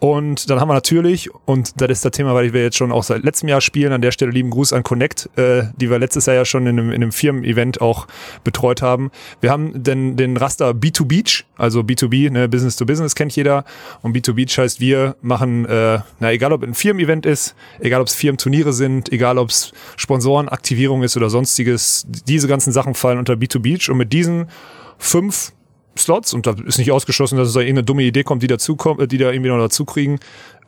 Und 0.00 0.48
dann 0.48 0.58
haben 0.60 0.68
wir 0.68 0.74
natürlich, 0.74 1.28
und 1.44 1.78
das 1.78 1.90
ist 1.90 2.04
das 2.06 2.12
Thema, 2.12 2.34
weil 2.34 2.54
wir 2.54 2.62
jetzt 2.62 2.78
schon 2.78 2.90
auch 2.90 3.02
seit 3.02 3.22
letztem 3.22 3.50
Jahr 3.50 3.60
spielen, 3.60 3.92
an 3.92 4.00
der 4.00 4.12
Stelle 4.12 4.32
lieben 4.32 4.48
Gruß 4.48 4.72
an 4.72 4.82
Connect, 4.82 5.28
äh, 5.36 5.64
die 5.76 5.90
wir 5.90 5.98
letztes 5.98 6.24
Jahr 6.24 6.36
ja 6.36 6.44
schon 6.46 6.66
in 6.66 6.78
einem, 6.78 6.88
in 6.88 7.02
einem 7.02 7.12
Firmen-Event 7.12 7.82
auch 7.82 8.06
betreut 8.42 8.80
haben. 8.80 9.10
Wir 9.42 9.50
haben 9.50 9.82
den, 9.82 10.16
den 10.16 10.38
Raster 10.38 10.70
B2 10.70 11.04
Beach, 11.04 11.44
also 11.58 11.80
B2B, 11.80 12.30
ne, 12.30 12.48
Business 12.48 12.76
to 12.76 12.86
Business 12.86 13.14
kennt 13.14 13.36
jeder. 13.36 13.66
Und 14.00 14.16
B2 14.16 14.32
Beach 14.32 14.56
heißt, 14.56 14.80
wir 14.80 15.16
machen, 15.20 15.66
äh, 15.66 15.98
na 16.18 16.32
egal 16.32 16.54
ob 16.54 16.62
ein 16.62 16.72
Firmen-Event 16.72 17.26
ist, 17.26 17.54
egal 17.78 18.00
ob 18.00 18.06
es 18.06 18.14
Firmenturniere 18.14 18.72
sind, 18.72 19.12
egal 19.12 19.36
ob 19.36 19.50
es 19.50 19.72
Sponsorenaktivierung 19.96 21.02
ist 21.02 21.18
oder 21.18 21.28
sonstiges, 21.28 22.06
diese 22.08 22.48
ganzen 22.48 22.72
Sachen 22.72 22.94
fallen 22.94 23.18
unter 23.18 23.34
B2 23.34 23.58
Beach. 23.58 23.90
Und 23.90 23.98
mit 23.98 24.14
diesen 24.14 24.48
fünf 24.96 25.52
Slots 25.98 26.32
und 26.32 26.46
da 26.46 26.54
ist 26.66 26.78
nicht 26.78 26.92
ausgeschlossen, 26.92 27.36
dass 27.36 27.48
es 27.48 27.54
da 27.54 27.60
irgendeine 27.60 27.84
dumme 27.84 28.02
Idee 28.02 28.22
kommt, 28.22 28.42
die 28.42 28.46
dazu 28.46 28.76
kommt, 28.76 29.00
äh, 29.00 29.06
die 29.06 29.18
da 29.18 29.30
irgendwie 29.30 29.50
noch 29.50 29.58
dazu 29.58 29.84
kriegen, 29.84 30.18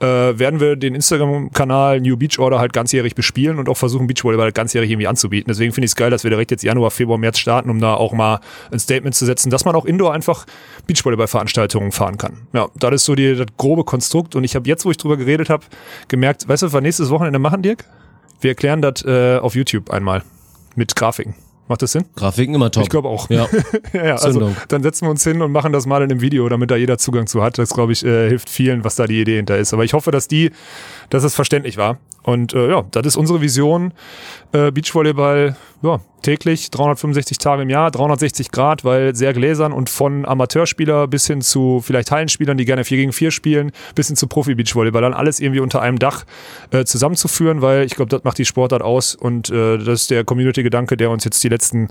äh, 0.00 0.06
werden 0.06 0.61
wir 0.61 0.76
den 0.76 0.94
Instagram-Kanal 0.94 2.00
New 2.00 2.16
Beach 2.16 2.38
Order 2.38 2.58
halt 2.58 2.72
ganzjährig 2.72 3.14
bespielen 3.14 3.58
und 3.58 3.68
auch 3.68 3.76
versuchen, 3.76 4.06
Beachvolleyball 4.06 4.46
halt 4.46 4.54
ganzjährig 4.54 4.90
irgendwie 4.90 5.06
anzubieten. 5.06 5.48
Deswegen 5.48 5.72
finde 5.72 5.87
ich 5.87 5.92
es 5.92 5.96
geil, 5.96 6.11
dass 6.11 6.24
wir 6.24 6.30
direkt 6.30 6.50
jetzt 6.50 6.62
Januar, 6.64 6.90
Februar, 6.90 7.18
März 7.18 7.38
starten, 7.38 7.70
um 7.70 7.80
da 7.80 7.94
auch 7.94 8.12
mal 8.12 8.40
ein 8.70 8.78
Statement 8.78 9.14
zu 9.14 9.24
setzen, 9.24 9.50
dass 9.50 9.64
man 9.64 9.74
auch 9.76 9.85
Indoor 9.85 10.12
einfach 10.12 10.44
Beachvolleyball-Veranstaltungen 10.87 11.92
fahren 11.92 12.18
kann. 12.18 12.48
Ja, 12.52 12.68
das 12.74 12.94
ist 12.94 13.04
so 13.04 13.14
die, 13.14 13.37
das 13.37 13.46
grobe 13.56 13.85
Konstrukt 13.85 14.35
und 14.35 14.44
ich 14.44 14.56
habe 14.56 14.68
jetzt, 14.68 14.85
wo 14.85 14.90
ich 14.90 14.96
drüber 14.96 15.16
geredet 15.16 15.50
habe, 15.50 15.64
gemerkt, 16.08 16.48
weißt 16.48 16.62
du, 16.62 16.66
was 16.66 16.72
wir 16.72 16.80
nächstes 16.80 17.11
Wochenende 17.11 17.38
machen, 17.38 17.62
Dirk? 17.62 17.85
Wir 18.40 18.50
erklären 18.50 18.82
das 18.82 19.04
äh, 19.04 19.38
auf 19.38 19.54
YouTube 19.54 19.90
einmal 19.90 20.22
mit 20.74 20.96
Grafiken. 20.96 21.35
Macht 21.68 21.83
das 21.83 21.92
Sinn? 21.92 22.05
Grafiken 22.16 22.55
immer 22.55 22.70
top. 22.70 22.83
Ich 22.83 22.88
glaube 22.88 23.09
auch. 23.09 23.31
Ja. 23.31 23.46
ja, 23.92 24.07
ja 24.07 24.14
also 24.16 24.53
dann 24.68 24.83
setzen 24.83 25.07
wir 25.07 25.11
uns 25.11 25.22
hin 25.25 25.40
und 25.42 25.53
machen 25.53 25.72
das 25.72 25.87
mal 25.87 26.03
in 26.03 26.11
einem 26.11 26.20
Video, 26.20 26.48
damit 26.48 26.70
da 26.70 26.77
jeder 26.77 26.98
Zugang 26.98 27.27
zu 27.27 27.42
hat. 27.42 27.57
Das, 27.59 27.70
glaube 27.70 27.92
ich, 27.92 28.05
äh, 28.05 28.29
hilft 28.29 28.51
vielen, 28.51 28.85
was 28.85 28.96
da 28.96 29.07
die 29.07 29.20
Idee 29.20 29.37
hinter 29.37 29.57
ist. 29.57 29.72
Aber 29.72 29.85
ich 29.85 29.94
hoffe, 29.94 30.11
dass 30.11 30.29
die, 30.29 30.51
dass 31.11 31.25
es 31.25 31.35
verständlich 31.35 31.77
war. 31.77 31.98
Und 32.25 32.55
äh, 32.55 32.70
ja, 32.70 32.85
das 32.90 33.07
ist 33.07 33.16
unsere 33.16 33.40
Vision. 33.40 33.92
Äh, 34.53 34.70
Beachvolleyball, 34.70 35.57
ja, 35.83 36.01
täglich, 36.22 36.70
365 36.70 37.38
Tage 37.38 37.62
im 37.62 37.70
Jahr, 37.70 37.90
360 37.90 38.53
Grad, 38.53 38.85
weil 38.85 39.14
sehr 39.16 39.33
gläsern 39.33 39.72
und 39.72 39.90
von 39.90 40.25
Amateurspieler 40.25 41.09
bis 41.09 41.27
hin 41.27 41.40
zu 41.40 41.81
vielleicht 41.85 42.11
Hallenspielern, 42.11 42.57
die 42.57 42.64
gerne 42.64 42.85
4 42.85 42.96
gegen 42.96 43.12
4 43.12 43.31
spielen, 43.33 43.72
bis 43.94 44.07
hin 44.07 44.16
zu 44.16 44.29
Profi-Beachvolleyball, 44.29 45.03
dann 45.03 45.14
alles 45.14 45.40
irgendwie 45.40 45.61
unter 45.61 45.83
einem 45.83 45.98
Dach 45.98 46.25
äh, 46.70 46.85
zusammenzuführen, 46.85 47.61
weil 47.61 47.85
ich 47.85 47.96
glaube, 47.96 48.11
das 48.11 48.22
macht 48.22 48.38
die 48.38 48.44
Sportart 48.44 48.83
aus 48.83 49.14
und 49.14 49.51
äh, 49.51 49.79
das 49.79 50.03
ist 50.03 50.11
der 50.11 50.25
Community-Gedanke, 50.25 50.96
der 50.96 51.11
uns 51.11 51.25
jetzt 51.25 51.42
die 51.42 51.48
letzten, 51.52 51.88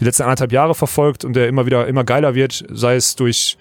die 0.00 0.04
letzten 0.04 0.22
anderthalb 0.22 0.52
Jahre 0.52 0.74
verfolgt 0.74 1.24
und 1.24 1.34
der 1.34 1.48
immer 1.48 1.66
wieder 1.66 1.86
immer 1.86 2.04
geiler 2.04 2.34
wird, 2.34 2.64
sei 2.70 2.96
es 2.96 3.16
durch 3.16 3.58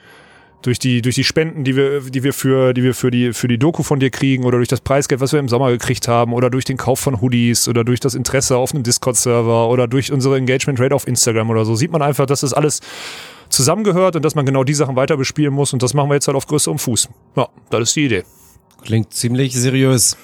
durch 0.61 0.77
die 0.77 1.01
durch 1.01 1.15
die 1.15 1.23
Spenden, 1.23 1.63
die 1.63 1.75
wir 1.75 2.01
die 2.01 2.23
wir 2.23 2.33
für 2.33 2.73
die 2.73 2.83
wir 2.83 2.93
für 2.93 3.11
die 3.11 3.33
für 3.33 3.47
die 3.47 3.57
Doku 3.57 3.83
von 3.83 3.99
dir 3.99 4.09
kriegen 4.09 4.43
oder 4.43 4.57
durch 4.57 4.67
das 4.67 4.81
Preisgeld, 4.81 5.21
was 5.21 5.31
wir 5.31 5.39
im 5.39 5.47
Sommer 5.47 5.71
gekriegt 5.71 6.07
haben 6.07 6.33
oder 6.33 6.49
durch 6.49 6.65
den 6.65 6.77
Kauf 6.77 6.99
von 6.99 7.21
Hoodies 7.21 7.67
oder 7.67 7.83
durch 7.83 7.99
das 7.99 8.13
Interesse 8.13 8.57
auf 8.57 8.73
einem 8.73 8.83
Discord 8.83 9.15
Server 9.15 9.69
oder 9.69 9.87
durch 9.87 10.11
unsere 10.11 10.37
Engagement 10.37 10.79
Rate 10.79 10.95
auf 10.95 11.07
Instagram 11.07 11.49
oder 11.49 11.65
so 11.65 11.75
sieht 11.75 11.91
man 11.91 12.01
einfach, 12.01 12.25
dass 12.25 12.41
das 12.41 12.53
alles 12.53 12.81
zusammengehört 13.47 14.15
und 14.15 14.25
dass 14.25 14.35
man 14.35 14.45
genau 14.45 14.63
die 14.63 14.73
Sachen 14.73 14.95
weiter 14.95 15.17
bespielen 15.17 15.53
muss 15.53 15.73
und 15.73 15.81
das 15.81 15.93
machen 15.93 16.09
wir 16.09 16.15
jetzt 16.15 16.27
halt 16.27 16.35
auf 16.37 16.47
größerem 16.47 16.77
Fuß. 16.77 17.09
Ja, 17.35 17.47
das 17.69 17.81
ist 17.83 17.95
die 17.95 18.05
Idee. 18.05 18.23
Klingt 18.83 19.13
ziemlich 19.13 19.53
seriös. 19.53 20.17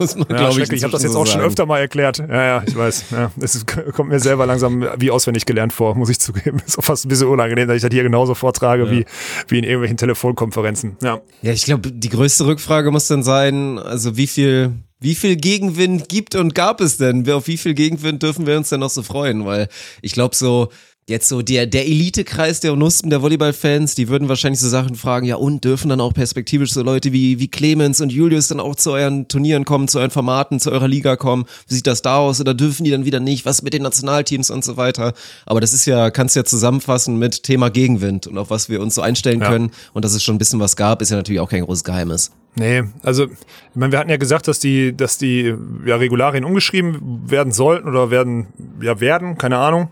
Muss 0.00 0.16
man, 0.16 0.26
Ja, 0.30 0.48
ich, 0.48 0.72
ich 0.72 0.82
habe 0.82 0.92
das 0.92 1.02
jetzt 1.02 1.14
auch 1.14 1.26
so 1.26 1.32
schon 1.32 1.40
sagen. 1.40 1.44
öfter 1.46 1.66
mal 1.66 1.78
erklärt. 1.78 2.18
Ja, 2.18 2.42
ja, 2.44 2.62
ich 2.66 2.74
weiß. 2.74 3.04
Ja, 3.10 3.30
es 3.40 3.64
kommt 3.92 4.08
mir 4.08 4.18
selber 4.18 4.46
langsam 4.46 4.84
wie 4.98 5.10
auswendig 5.10 5.46
gelernt 5.46 5.72
vor, 5.72 5.94
muss 5.94 6.08
ich 6.08 6.18
zugeben. 6.18 6.58
Ist 6.66 6.78
auch 6.78 6.84
fast 6.84 7.04
ein 7.04 7.08
bisschen 7.10 7.28
unangenehm, 7.28 7.68
dass 7.68 7.76
ich 7.76 7.82
das 7.82 7.92
hier 7.92 8.02
genauso 8.02 8.34
vortrage 8.34 8.90
wie, 8.90 9.04
wie 9.48 9.58
in 9.58 9.64
irgendwelchen 9.64 9.98
Telefonkonferenzen. 9.98 10.96
Ja. 11.02 11.20
Ja, 11.42 11.52
ich 11.52 11.64
glaube, 11.64 11.92
die 11.92 12.08
größte 12.08 12.46
Rückfrage 12.46 12.90
muss 12.90 13.06
dann 13.06 13.22
sein, 13.22 13.78
also 13.78 14.16
wie 14.16 14.26
viel, 14.26 14.72
wie 15.00 15.14
viel 15.14 15.36
Gegenwind 15.36 16.08
gibt 16.08 16.34
und 16.34 16.54
gab 16.54 16.80
es 16.80 16.96
denn? 16.96 17.30
Auf 17.30 17.46
wie 17.46 17.56
viel 17.58 17.74
Gegenwind 17.74 18.22
dürfen 18.22 18.46
wir 18.46 18.56
uns 18.56 18.70
denn 18.70 18.80
noch 18.80 18.90
so 18.90 19.02
freuen? 19.02 19.44
Weil 19.44 19.68
ich 20.02 20.12
glaube 20.12 20.34
so, 20.34 20.68
jetzt 21.10 21.28
so 21.28 21.42
der, 21.42 21.66
der 21.66 21.86
Elitekreis 21.86 22.60
der 22.60 22.72
Onuspen, 22.72 23.10
der 23.10 23.20
Volleyballfans, 23.20 23.94
die 23.94 24.08
würden 24.08 24.28
wahrscheinlich 24.28 24.60
so 24.60 24.68
Sachen 24.68 24.94
fragen, 24.94 25.26
ja 25.26 25.36
und 25.36 25.64
dürfen 25.64 25.88
dann 25.88 26.00
auch 26.00 26.14
perspektivisch 26.14 26.72
so 26.72 26.82
Leute 26.82 27.12
wie, 27.12 27.38
wie 27.38 27.48
Clemens 27.48 28.00
und 28.00 28.10
Julius 28.10 28.48
dann 28.48 28.60
auch 28.60 28.76
zu 28.76 28.92
euren 28.92 29.28
Turnieren 29.28 29.64
kommen, 29.64 29.88
zu 29.88 29.98
euren 29.98 30.10
Formaten, 30.10 30.60
zu 30.60 30.70
eurer 30.70 30.88
Liga 30.88 31.16
kommen? 31.16 31.44
Wie 31.68 31.74
sieht 31.74 31.86
das 31.86 32.02
da 32.02 32.16
aus? 32.18 32.40
Oder 32.40 32.54
dürfen 32.54 32.84
die 32.84 32.90
dann 32.90 33.04
wieder 33.04 33.20
nicht? 33.20 33.44
Was 33.44 33.62
mit 33.62 33.74
den 33.74 33.82
Nationalteams 33.82 34.50
und 34.50 34.64
so 34.64 34.76
weiter? 34.76 35.12
Aber 35.44 35.60
das 35.60 35.72
ist 35.72 35.84
ja, 35.86 36.10
kannst 36.10 36.36
ja 36.36 36.44
zusammenfassen 36.44 37.18
mit 37.18 37.42
Thema 37.42 37.70
Gegenwind 37.70 38.26
und 38.26 38.38
auf 38.38 38.50
was 38.50 38.68
wir 38.68 38.80
uns 38.80 38.94
so 38.94 39.02
einstellen 39.02 39.40
Ja. 39.40 39.48
können. 39.48 39.72
Und 39.92 40.04
dass 40.04 40.14
es 40.14 40.22
schon 40.22 40.36
ein 40.36 40.38
bisschen 40.38 40.60
was 40.60 40.76
gab, 40.76 41.02
ist 41.02 41.10
ja 41.10 41.16
natürlich 41.16 41.40
auch 41.40 41.50
kein 41.50 41.64
großes 41.64 41.84
Geheimnis. 41.84 42.30
Nee, 42.56 42.82
also 43.02 43.24
ich 43.26 43.30
meine, 43.76 43.92
wir 43.92 43.98
hatten 43.98 44.10
ja 44.10 44.16
gesagt, 44.16 44.48
dass 44.48 44.58
die, 44.58 44.96
dass 44.96 45.18
die 45.18 45.54
ja, 45.86 45.96
Regularien 45.96 46.44
umgeschrieben 46.44 47.22
werden 47.26 47.52
sollten 47.52 47.88
oder 47.88 48.10
werden, 48.10 48.48
ja 48.82 49.00
werden, 49.00 49.38
keine 49.38 49.58
Ahnung. 49.58 49.88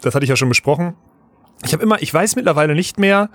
Das 0.00 0.14
hatte 0.14 0.24
ich 0.24 0.30
ja 0.30 0.36
schon 0.36 0.48
besprochen. 0.48 0.94
Ich 1.64 1.72
habe 1.72 1.82
immer, 1.82 2.00
ich 2.00 2.12
weiß 2.12 2.36
mittlerweile 2.36 2.74
nicht 2.74 2.98
mehr, 2.98 3.30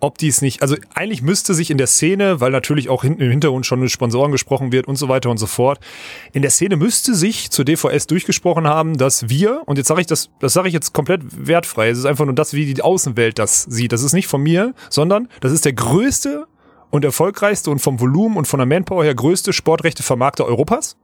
ob 0.00 0.18
die 0.18 0.28
es 0.28 0.42
nicht, 0.42 0.60
also 0.60 0.76
eigentlich 0.94 1.22
müsste 1.22 1.54
sich 1.54 1.70
in 1.70 1.78
der 1.78 1.86
Szene, 1.86 2.40
weil 2.40 2.50
natürlich 2.50 2.88
auch 2.88 3.02
hinten 3.02 3.22
im 3.22 3.30
Hintergrund 3.30 3.64
schon 3.64 3.80
mit 3.80 3.90
Sponsoren 3.90 4.32
gesprochen 4.32 4.70
wird 4.70 4.86
und 4.86 4.96
so 4.96 5.08
weiter 5.08 5.30
und 5.30 5.38
so 5.38 5.46
fort, 5.46 5.80
in 6.32 6.42
der 6.42 6.50
Szene 6.50 6.76
müsste 6.76 7.14
sich 7.14 7.50
zur 7.50 7.64
DVS 7.64 8.06
durchgesprochen 8.06 8.66
haben, 8.66 8.98
dass 8.98 9.28
wir, 9.28 9.62
und 9.66 9.78
jetzt 9.78 9.88
sage 9.88 10.02
ich 10.02 10.06
das, 10.06 10.30
das 10.40 10.52
sage 10.52 10.68
ich 10.68 10.74
jetzt 10.74 10.92
komplett 10.92 11.22
wertfrei, 11.46 11.88
es 11.88 11.98
ist 11.98 12.04
einfach 12.04 12.26
nur 12.26 12.34
das, 12.34 12.52
wie 12.52 12.72
die 12.72 12.82
Außenwelt 12.82 13.38
das 13.38 13.62
sieht. 13.62 13.92
Das 13.92 14.02
ist 14.02 14.12
nicht 14.12 14.26
von 14.26 14.42
mir, 14.42 14.74
sondern 14.90 15.28
das 15.40 15.52
ist 15.52 15.64
der 15.64 15.72
größte 15.72 16.46
und 16.90 17.04
erfolgreichste 17.04 17.70
und 17.70 17.78
vom 17.78 17.98
Volumen 17.98 18.36
und 18.36 18.46
von 18.46 18.58
der 18.58 18.66
Manpower 18.66 19.04
her 19.04 19.14
größte 19.14 19.52
Sportrechtevermarkter 19.52 20.44
Europas, 20.44 20.96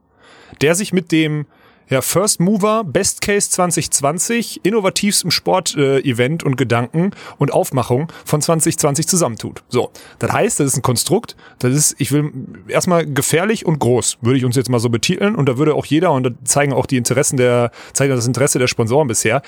der 0.61 0.75
sich 0.75 0.93
mit 0.93 1.11
dem 1.11 1.47
ja, 1.89 2.01
First 2.01 2.39
Mover, 2.39 2.83
Best 2.83 3.21
Case 3.21 3.49
2020, 3.49 4.61
innovativstem 4.63 5.31
Sport-Event 5.31 6.43
und 6.43 6.55
Gedanken 6.55 7.11
und 7.37 7.51
Aufmachung 7.51 8.11
von 8.25 8.41
2020 8.41 9.07
zusammentut. 9.07 9.63
So, 9.69 9.91
das 10.19 10.31
heißt, 10.31 10.59
das 10.59 10.67
ist 10.67 10.77
ein 10.77 10.81
Konstrukt, 10.81 11.35
das 11.59 11.73
ist, 11.73 11.95
ich 11.97 12.11
will 12.11 12.31
erstmal 12.67 13.05
gefährlich 13.05 13.65
und 13.65 13.79
groß, 13.79 14.19
würde 14.21 14.37
ich 14.37 14.45
uns 14.45 14.55
jetzt 14.55 14.69
mal 14.69 14.79
so 14.79 14.89
betiteln 14.89 15.35
und 15.35 15.49
da 15.49 15.57
würde 15.57 15.75
auch 15.75 15.85
jeder, 15.85 16.11
und 16.11 16.23
da 16.23 16.29
zeigen 16.43 16.73
auch 16.73 16.85
die 16.85 16.97
Interessen 16.97 17.37
der, 17.37 17.71
zeigen 17.93 18.15
das 18.15 18.27
Interesse 18.27 18.59
der 18.59 18.67
Sponsoren 18.67 19.07
bisher, 19.07 19.41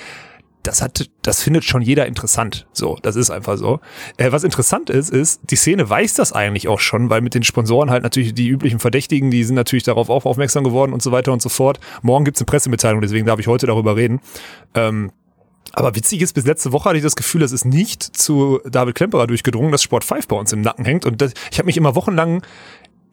das 0.64 0.82
hat, 0.82 1.10
das 1.22 1.42
findet 1.42 1.66
schon 1.66 1.82
jeder 1.82 2.06
interessant. 2.06 2.66
So, 2.72 2.98
das 3.02 3.16
ist 3.16 3.30
einfach 3.30 3.58
so. 3.58 3.80
Äh, 4.18 4.32
was 4.32 4.44
interessant 4.44 4.90
ist, 4.90 5.10
ist, 5.10 5.42
die 5.44 5.58
Szene 5.58 5.90
weiß 5.90 6.16
das 6.16 6.32
eigentlich 6.32 6.68
auch 6.68 6.80
schon, 6.80 7.10
weil 7.10 7.22
mit 7.22 7.36
den 7.36 7.44
Sponsoren 7.44 7.90
halt 7.90 8.04
natürlich 8.04 8.34
die 8.34 8.48
üblichen 8.48 8.80
Verdächtigen, 8.80 9.30
die 9.30 9.44
sind 9.44 9.56
natürlich 9.56 9.84
darauf 9.84 10.10
auch 10.10 10.26
aufmerksam 10.26 10.64
geworden 10.64 10.94
und 10.94 11.04
so 11.04 11.12
weiter 11.12 11.34
und 11.34 11.42
so 11.42 11.50
fort. 11.50 11.80
Morgen 12.02 12.26
gibt's 12.26 12.40
eine 12.40 12.46
Pressemitteilung, 12.46 13.02
deswegen 13.02 13.26
darf 13.26 13.40
ich 13.40 13.48
heute 13.48 13.68
darüber 13.68 13.96
reden. 13.98 14.22
Ähm, 14.74 15.12
aber 15.76 15.96
witzig 15.96 16.22
ist, 16.22 16.34
bis 16.34 16.46
letzte 16.46 16.72
Woche 16.72 16.90
hatte 16.90 16.98
ich 16.98 17.04
das 17.04 17.16
Gefühl, 17.16 17.42
das 17.42 17.52
ist 17.52 17.66
nicht 17.66 18.04
zu 18.04 18.60
David 18.66 18.96
Klemperer 18.96 19.26
durchgedrungen, 19.26 19.72
dass 19.72 19.82
Sport 19.82 20.04
5 20.04 20.28
bei 20.28 20.36
uns 20.36 20.54
im 20.54 20.62
Nacken 20.62 20.86
hängt. 20.86 21.06
Und 21.06 21.22
das, 21.22 21.34
ich 21.52 21.58
habe 21.58 21.66
mich 21.66 21.78
immer 21.78 21.96
wochenlang 21.96 22.44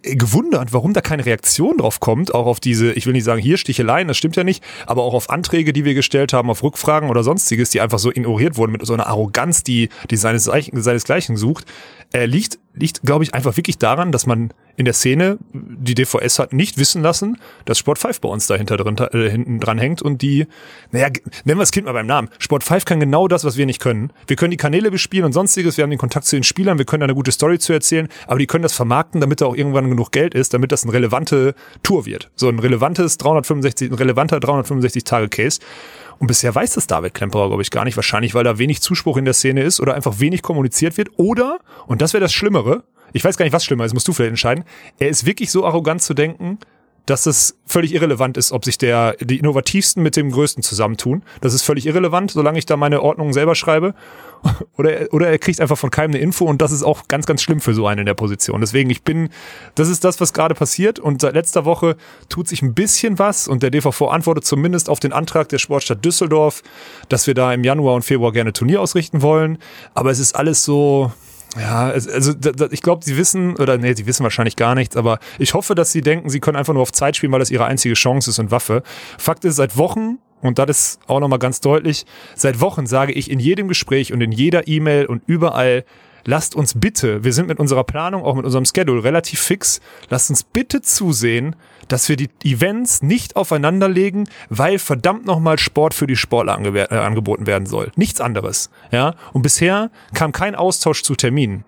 gewundert, 0.02 0.72
warum 0.72 0.94
da 0.94 1.00
keine 1.00 1.26
Reaktion 1.26 1.76
drauf 1.76 2.00
kommt, 2.00 2.34
auch 2.34 2.46
auf 2.46 2.60
diese, 2.60 2.92
ich 2.92 3.06
will 3.06 3.12
nicht 3.12 3.24
sagen 3.24 3.40
hier 3.40 3.58
Sticheleien, 3.58 4.08
das 4.08 4.16
stimmt 4.16 4.36
ja 4.36 4.44
nicht, 4.44 4.64
aber 4.86 5.02
auch 5.02 5.14
auf 5.14 5.30
Anträge, 5.30 5.72
die 5.72 5.84
wir 5.84 5.94
gestellt 5.94 6.32
haben, 6.32 6.50
auf 6.50 6.62
Rückfragen 6.62 7.10
oder 7.10 7.22
sonstiges, 7.22 7.70
die 7.70 7.80
einfach 7.80 7.98
so 7.98 8.10
ignoriert 8.10 8.56
wurden 8.56 8.72
mit 8.72 8.84
so 8.86 8.94
einer 8.94 9.06
Arroganz, 9.06 9.62
die, 9.62 9.90
die 10.10 10.16
seines, 10.16 10.44
seinesgleichen 10.44 11.36
sucht, 11.36 11.66
äh, 12.12 12.24
liegt, 12.26 12.58
liegt, 12.74 13.02
glaube 13.02 13.24
ich, 13.24 13.34
einfach 13.34 13.56
wirklich 13.56 13.78
daran, 13.78 14.12
dass 14.12 14.26
man 14.26 14.52
in 14.80 14.86
der 14.86 14.94
Szene 14.94 15.36
die 15.52 15.94
DVS 15.94 16.38
hat 16.38 16.54
nicht 16.54 16.78
wissen 16.78 17.02
lassen, 17.02 17.36
dass 17.66 17.78
Sport 17.78 17.98
5 17.98 18.20
bei 18.22 18.30
uns 18.30 18.46
dahinter 18.46 18.78
drin, 18.78 18.96
äh, 18.96 19.28
hinten 19.28 19.60
dran 19.60 19.76
hängt 19.76 20.00
und 20.00 20.22
die, 20.22 20.46
naja, 20.90 21.08
nennen 21.44 21.58
wir 21.58 21.62
das 21.62 21.70
Kind 21.70 21.84
mal 21.84 21.92
beim 21.92 22.06
Namen. 22.06 22.30
Sport 22.38 22.64
5 22.64 22.86
kann 22.86 22.98
genau 22.98 23.28
das, 23.28 23.44
was 23.44 23.58
wir 23.58 23.66
nicht 23.66 23.78
können. 23.78 24.10
Wir 24.26 24.36
können 24.36 24.52
die 24.52 24.56
Kanäle 24.56 24.90
bespielen 24.90 25.26
und 25.26 25.32
sonstiges, 25.34 25.76
wir 25.76 25.82
haben 25.82 25.90
den 25.90 25.98
Kontakt 25.98 26.24
zu 26.24 26.34
den 26.34 26.44
Spielern, 26.44 26.78
wir 26.78 26.86
können 26.86 27.02
eine 27.02 27.14
gute 27.14 27.30
Story 27.30 27.58
zu 27.58 27.74
erzählen, 27.74 28.08
aber 28.26 28.38
die 28.38 28.46
können 28.46 28.62
das 28.62 28.72
vermarkten, 28.72 29.20
damit 29.20 29.42
da 29.42 29.46
auch 29.46 29.54
irgendwann 29.54 29.90
genug 29.90 30.12
Geld 30.12 30.34
ist, 30.34 30.54
damit 30.54 30.72
das 30.72 30.84
eine 30.84 30.94
relevante 30.94 31.54
Tour 31.82 32.06
wird. 32.06 32.30
So 32.34 32.48
ein 32.48 32.58
relevantes 32.58 33.18
365, 33.18 33.90
ein 33.90 33.94
relevanter 33.94 34.40
365 34.40 35.04
Tage 35.04 35.28
Case. 35.28 35.60
Und 36.18 36.26
bisher 36.26 36.54
weiß 36.54 36.72
das 36.74 36.86
David 36.86 37.12
Klemperer, 37.12 37.48
glaube 37.48 37.62
ich, 37.62 37.70
gar 37.70 37.84
nicht. 37.84 37.96
Wahrscheinlich, 37.96 38.34
weil 38.34 38.44
da 38.44 38.58
wenig 38.58 38.80
Zuspruch 38.80 39.18
in 39.18 39.26
der 39.26 39.34
Szene 39.34 39.62
ist 39.62 39.78
oder 39.80 39.94
einfach 39.94 40.20
wenig 40.20 40.40
kommuniziert 40.40 40.96
wird. 40.96 41.08
Oder, 41.16 41.58
und 41.86 42.02
das 42.02 42.12
wäre 42.12 42.20
das 42.20 42.32
Schlimmere, 42.32 42.84
ich 43.12 43.24
weiß 43.24 43.36
gar 43.36 43.44
nicht, 43.44 43.52
was 43.52 43.64
schlimmer 43.64 43.84
ist, 43.84 43.94
musst 43.94 44.08
du 44.08 44.12
vielleicht 44.12 44.30
entscheiden, 44.30 44.64
er 44.98 45.08
ist 45.08 45.26
wirklich 45.26 45.50
so 45.50 45.64
arrogant 45.66 46.02
zu 46.02 46.14
denken, 46.14 46.58
dass 47.10 47.26
es 47.26 47.58
völlig 47.66 47.92
irrelevant 47.92 48.36
ist, 48.36 48.52
ob 48.52 48.64
sich 48.64 48.78
der, 48.78 49.16
die 49.20 49.38
Innovativsten 49.38 50.02
mit 50.02 50.16
dem 50.16 50.30
Größten 50.30 50.62
zusammentun. 50.62 51.22
Das 51.40 51.54
ist 51.54 51.62
völlig 51.62 51.86
irrelevant, 51.86 52.30
solange 52.30 52.58
ich 52.58 52.66
da 52.66 52.76
meine 52.76 53.02
Ordnungen 53.02 53.32
selber 53.32 53.54
schreibe. 53.54 53.94
Oder, 54.78 55.12
oder 55.12 55.28
er 55.28 55.38
kriegt 55.38 55.60
einfach 55.60 55.76
von 55.76 55.90
keinem 55.90 56.12
eine 56.12 56.18
Info 56.18 56.46
und 56.46 56.62
das 56.62 56.72
ist 56.72 56.82
auch 56.82 57.08
ganz, 57.08 57.26
ganz 57.26 57.42
schlimm 57.42 57.60
für 57.60 57.74
so 57.74 57.86
einen 57.86 58.00
in 58.00 58.06
der 58.06 58.14
Position. 58.14 58.62
Deswegen, 58.62 58.88
ich 58.88 59.02
bin, 59.02 59.28
das 59.74 59.90
ist 59.90 60.02
das, 60.02 60.18
was 60.18 60.32
gerade 60.32 60.54
passiert 60.54 60.98
und 60.98 61.20
seit 61.20 61.34
letzter 61.34 61.66
Woche 61.66 61.94
tut 62.30 62.48
sich 62.48 62.62
ein 62.62 62.72
bisschen 62.72 63.18
was 63.18 63.48
und 63.48 63.62
der 63.62 63.70
DVV 63.70 64.00
antwortet 64.08 64.46
zumindest 64.46 64.88
auf 64.88 64.98
den 64.98 65.12
Antrag 65.12 65.50
der 65.50 65.58
Sportstadt 65.58 66.02
Düsseldorf, 66.02 66.62
dass 67.10 67.26
wir 67.26 67.34
da 67.34 67.52
im 67.52 67.64
Januar 67.64 67.94
und 67.94 68.02
Februar 68.02 68.32
gerne 68.32 68.54
Turnier 68.54 68.80
ausrichten 68.80 69.20
wollen. 69.20 69.58
Aber 69.92 70.10
es 70.10 70.20
ist 70.20 70.34
alles 70.34 70.64
so, 70.64 71.12
ja, 71.58 71.88
also 71.88 72.32
ich 72.70 72.82
glaube, 72.82 73.04
sie 73.04 73.16
wissen, 73.16 73.56
oder 73.56 73.76
nee, 73.76 73.94
sie 73.94 74.06
wissen 74.06 74.22
wahrscheinlich 74.22 74.56
gar 74.56 74.74
nichts, 74.74 74.96
aber 74.96 75.18
ich 75.38 75.54
hoffe, 75.54 75.74
dass 75.74 75.90
sie 75.90 76.00
denken, 76.00 76.28
sie 76.28 76.40
können 76.40 76.56
einfach 76.56 76.72
nur 76.72 76.82
auf 76.82 76.92
Zeit 76.92 77.16
spielen, 77.16 77.32
weil 77.32 77.40
das 77.40 77.50
ihre 77.50 77.64
einzige 77.64 77.94
Chance 77.94 78.30
ist 78.30 78.38
und 78.38 78.50
Waffe. 78.50 78.82
Fakt 79.18 79.44
ist, 79.44 79.56
seit 79.56 79.76
Wochen, 79.76 80.18
und 80.42 80.58
das 80.58 80.70
ist 80.70 81.00
auch 81.08 81.20
nochmal 81.20 81.38
ganz 81.38 81.60
deutlich, 81.60 82.06
seit 82.36 82.60
Wochen 82.60 82.86
sage 82.86 83.12
ich 83.12 83.30
in 83.30 83.40
jedem 83.40 83.68
Gespräch 83.68 84.12
und 84.12 84.20
in 84.20 84.32
jeder 84.32 84.68
E-Mail 84.68 85.06
und 85.06 85.22
überall, 85.26 85.84
lasst 86.24 86.54
uns 86.54 86.78
bitte, 86.78 87.24
wir 87.24 87.32
sind 87.32 87.48
mit 87.48 87.58
unserer 87.58 87.84
Planung, 87.84 88.22
auch 88.24 88.34
mit 88.34 88.44
unserem 88.44 88.64
Schedule 88.64 89.04
relativ 89.04 89.40
fix, 89.40 89.80
lasst 90.08 90.30
uns 90.30 90.42
bitte 90.42 90.82
zusehen, 90.82 91.56
dass 91.88 92.08
wir 92.08 92.16
die 92.16 92.30
Events 92.44 93.02
nicht 93.02 93.36
aufeinander 93.36 93.88
legen, 93.88 94.28
weil 94.48 94.78
verdammt 94.78 95.26
nochmal 95.26 95.58
Sport 95.58 95.94
für 95.94 96.06
die 96.06 96.16
Sportler 96.16 96.54
ange 96.54 96.78
äh, 96.78 96.94
angeboten 96.94 97.46
werden 97.46 97.66
soll. 97.66 97.90
Nichts 97.96 98.20
anderes. 98.20 98.70
Ja. 98.90 99.14
Und 99.32 99.42
bisher 99.42 99.90
kam 100.14 100.32
kein 100.32 100.54
Austausch 100.54 101.02
zu 101.02 101.14
Terminen. 101.14 101.64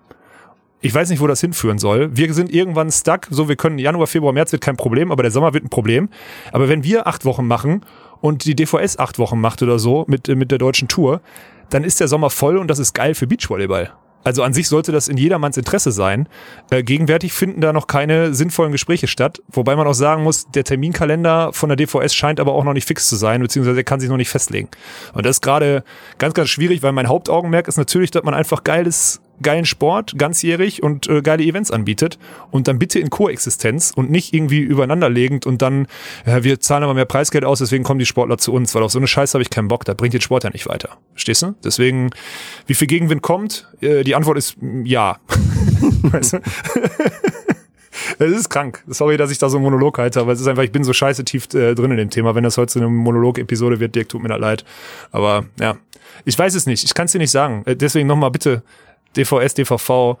Ich 0.85 0.93
weiß 0.93 1.09
nicht, 1.09 1.21
wo 1.21 1.27
das 1.27 1.39
hinführen 1.39 1.79
soll. 1.79 2.15
Wir 2.15 2.33
sind 2.33 2.53
irgendwann 2.53 2.91
stuck. 2.91 3.27
So, 3.29 3.47
wir 3.47 3.55
können 3.55 3.79
Januar, 3.79 4.05
Februar, 4.05 4.33
März 4.33 4.51
wird 4.51 4.61
kein 4.61 4.75
Problem, 4.75 5.13
aber 5.13 5.23
der 5.23 5.31
Sommer 5.31 5.53
wird 5.53 5.63
ein 5.63 5.69
Problem. 5.69 6.09
Aber 6.51 6.67
wenn 6.67 6.83
wir 6.83 7.07
acht 7.07 7.23
Wochen 7.23 7.47
machen 7.47 7.85
und 8.19 8.43
die 8.43 8.53
DVS 8.53 8.99
acht 8.99 9.17
Wochen 9.17 9.39
macht 9.39 9.61
oder 9.61 9.79
so 9.79 10.03
mit, 10.07 10.27
mit 10.27 10.51
der 10.51 10.57
deutschen 10.57 10.89
Tour, 10.89 11.21
dann 11.69 11.85
ist 11.85 12.01
der 12.01 12.09
Sommer 12.09 12.29
voll 12.29 12.57
und 12.57 12.67
das 12.67 12.79
ist 12.79 12.93
geil 12.93 13.15
für 13.15 13.27
Beachvolleyball. 13.27 13.93
Also 14.23 14.43
an 14.43 14.53
sich 14.53 14.67
sollte 14.67 14.91
das 14.91 15.07
in 15.07 15.17
jedermanns 15.17 15.57
Interesse 15.57 15.91
sein. 15.91 16.27
Äh, 16.69 16.83
gegenwärtig 16.83 17.33
finden 17.33 17.61
da 17.61 17.73
noch 17.73 17.87
keine 17.87 18.33
sinnvollen 18.33 18.71
Gespräche 18.71 19.07
statt, 19.07 19.41
wobei 19.47 19.75
man 19.75 19.87
auch 19.87 19.93
sagen 19.93 20.23
muss, 20.23 20.47
der 20.47 20.63
Terminkalender 20.63 21.51
von 21.53 21.69
der 21.69 21.75
DVS 21.75 22.13
scheint 22.13 22.39
aber 22.39 22.53
auch 22.53 22.63
noch 22.63 22.73
nicht 22.73 22.87
fix 22.87 23.09
zu 23.09 23.15
sein, 23.15 23.41
beziehungsweise 23.41 23.79
er 23.79 23.83
kann 23.83 23.99
sich 23.99 24.09
noch 24.09 24.17
nicht 24.17 24.29
festlegen. 24.29 24.69
Und 25.13 25.25
das 25.25 25.37
ist 25.37 25.41
gerade 25.41 25.83
ganz, 26.17 26.33
ganz 26.33 26.49
schwierig, 26.49 26.83
weil 26.83 26.91
mein 26.91 27.07
Hauptaugenmerk 27.07 27.67
ist 27.67 27.77
natürlich, 27.77 28.11
dass 28.11 28.23
man 28.23 28.33
einfach 28.33 28.63
geiles 28.63 29.21
geilen 29.43 29.65
Sport 29.65 30.17
ganzjährig 30.17 30.81
und 30.81 31.07
äh, 31.07 31.21
geile 31.21 31.43
Events 31.43 31.71
anbietet 31.71 32.17
und 32.51 32.67
dann 32.67 32.79
bitte 32.79 32.99
in 32.99 33.09
Koexistenz 33.09 33.91
und 33.95 34.09
nicht 34.09 34.33
irgendwie 34.33 34.59
übereinanderlegend 34.59 35.45
und 35.45 35.61
dann, 35.61 35.87
ja, 36.25 36.43
wir 36.43 36.59
zahlen 36.59 36.83
aber 36.83 36.93
mehr 36.93 37.05
Preisgeld 37.05 37.45
aus, 37.45 37.59
deswegen 37.59 37.83
kommen 37.83 37.99
die 37.99 38.05
Sportler 38.05 38.37
zu 38.37 38.53
uns, 38.53 38.73
weil 38.73 38.83
auf 38.83 38.91
so 38.91 38.99
eine 38.99 39.07
Scheiße 39.07 39.33
habe 39.33 39.43
ich 39.43 39.49
keinen 39.49 39.67
Bock, 39.67 39.85
da 39.85 39.93
bringt 39.93 40.13
den 40.13 40.21
Sport 40.21 40.43
ja 40.43 40.49
nicht 40.49 40.67
weiter. 40.67 40.97
Verstehst 41.11 41.43
du? 41.43 41.55
Deswegen, 41.63 42.09
wie 42.65 42.73
viel 42.73 42.87
Gegenwind 42.87 43.21
kommt? 43.21 43.67
Äh, 43.81 44.03
die 44.03 44.15
Antwort 44.15 44.37
ist 44.37 44.61
mm, 44.61 44.85
ja. 44.85 45.17
weißt 46.03 46.33
du? 46.33 46.39
Es 48.19 48.31
ist 48.31 48.49
krank. 48.49 48.83
Sorry, 48.87 49.17
dass 49.17 49.31
ich 49.31 49.37
da 49.37 49.49
so 49.49 49.57
einen 49.57 49.65
Monolog 49.65 49.97
halte, 49.97 50.19
aber 50.19 50.31
es 50.31 50.41
ist 50.41 50.47
einfach, 50.47 50.63
ich 50.63 50.71
bin 50.71 50.83
so 50.83 50.93
scheiße 50.93 51.25
tief 51.25 51.53
äh, 51.53 51.75
drin 51.75 51.91
in 51.91 51.97
dem 51.97 52.09
Thema. 52.09 52.35
Wenn 52.35 52.43
das 52.43 52.57
heute 52.57 52.73
so 52.73 52.79
eine 52.79 52.89
Monolog-Episode 52.89 53.79
wird, 53.79 53.95
Dirk, 53.95 54.09
tut 54.09 54.21
mir 54.21 54.35
leid. 54.37 54.65
Aber 55.11 55.45
ja, 55.59 55.77
ich 56.25 56.37
weiß 56.37 56.55
es 56.55 56.65
nicht. 56.65 56.83
Ich 56.83 56.93
kann 56.93 57.05
es 57.05 57.11
dir 57.11 57.19
nicht 57.19 57.31
sagen. 57.31 57.63
Äh, 57.65 57.75
deswegen 57.75 58.07
nochmal 58.07 58.31
bitte 58.31 58.63
DVS, 59.13 59.53
DVV, 59.53 60.17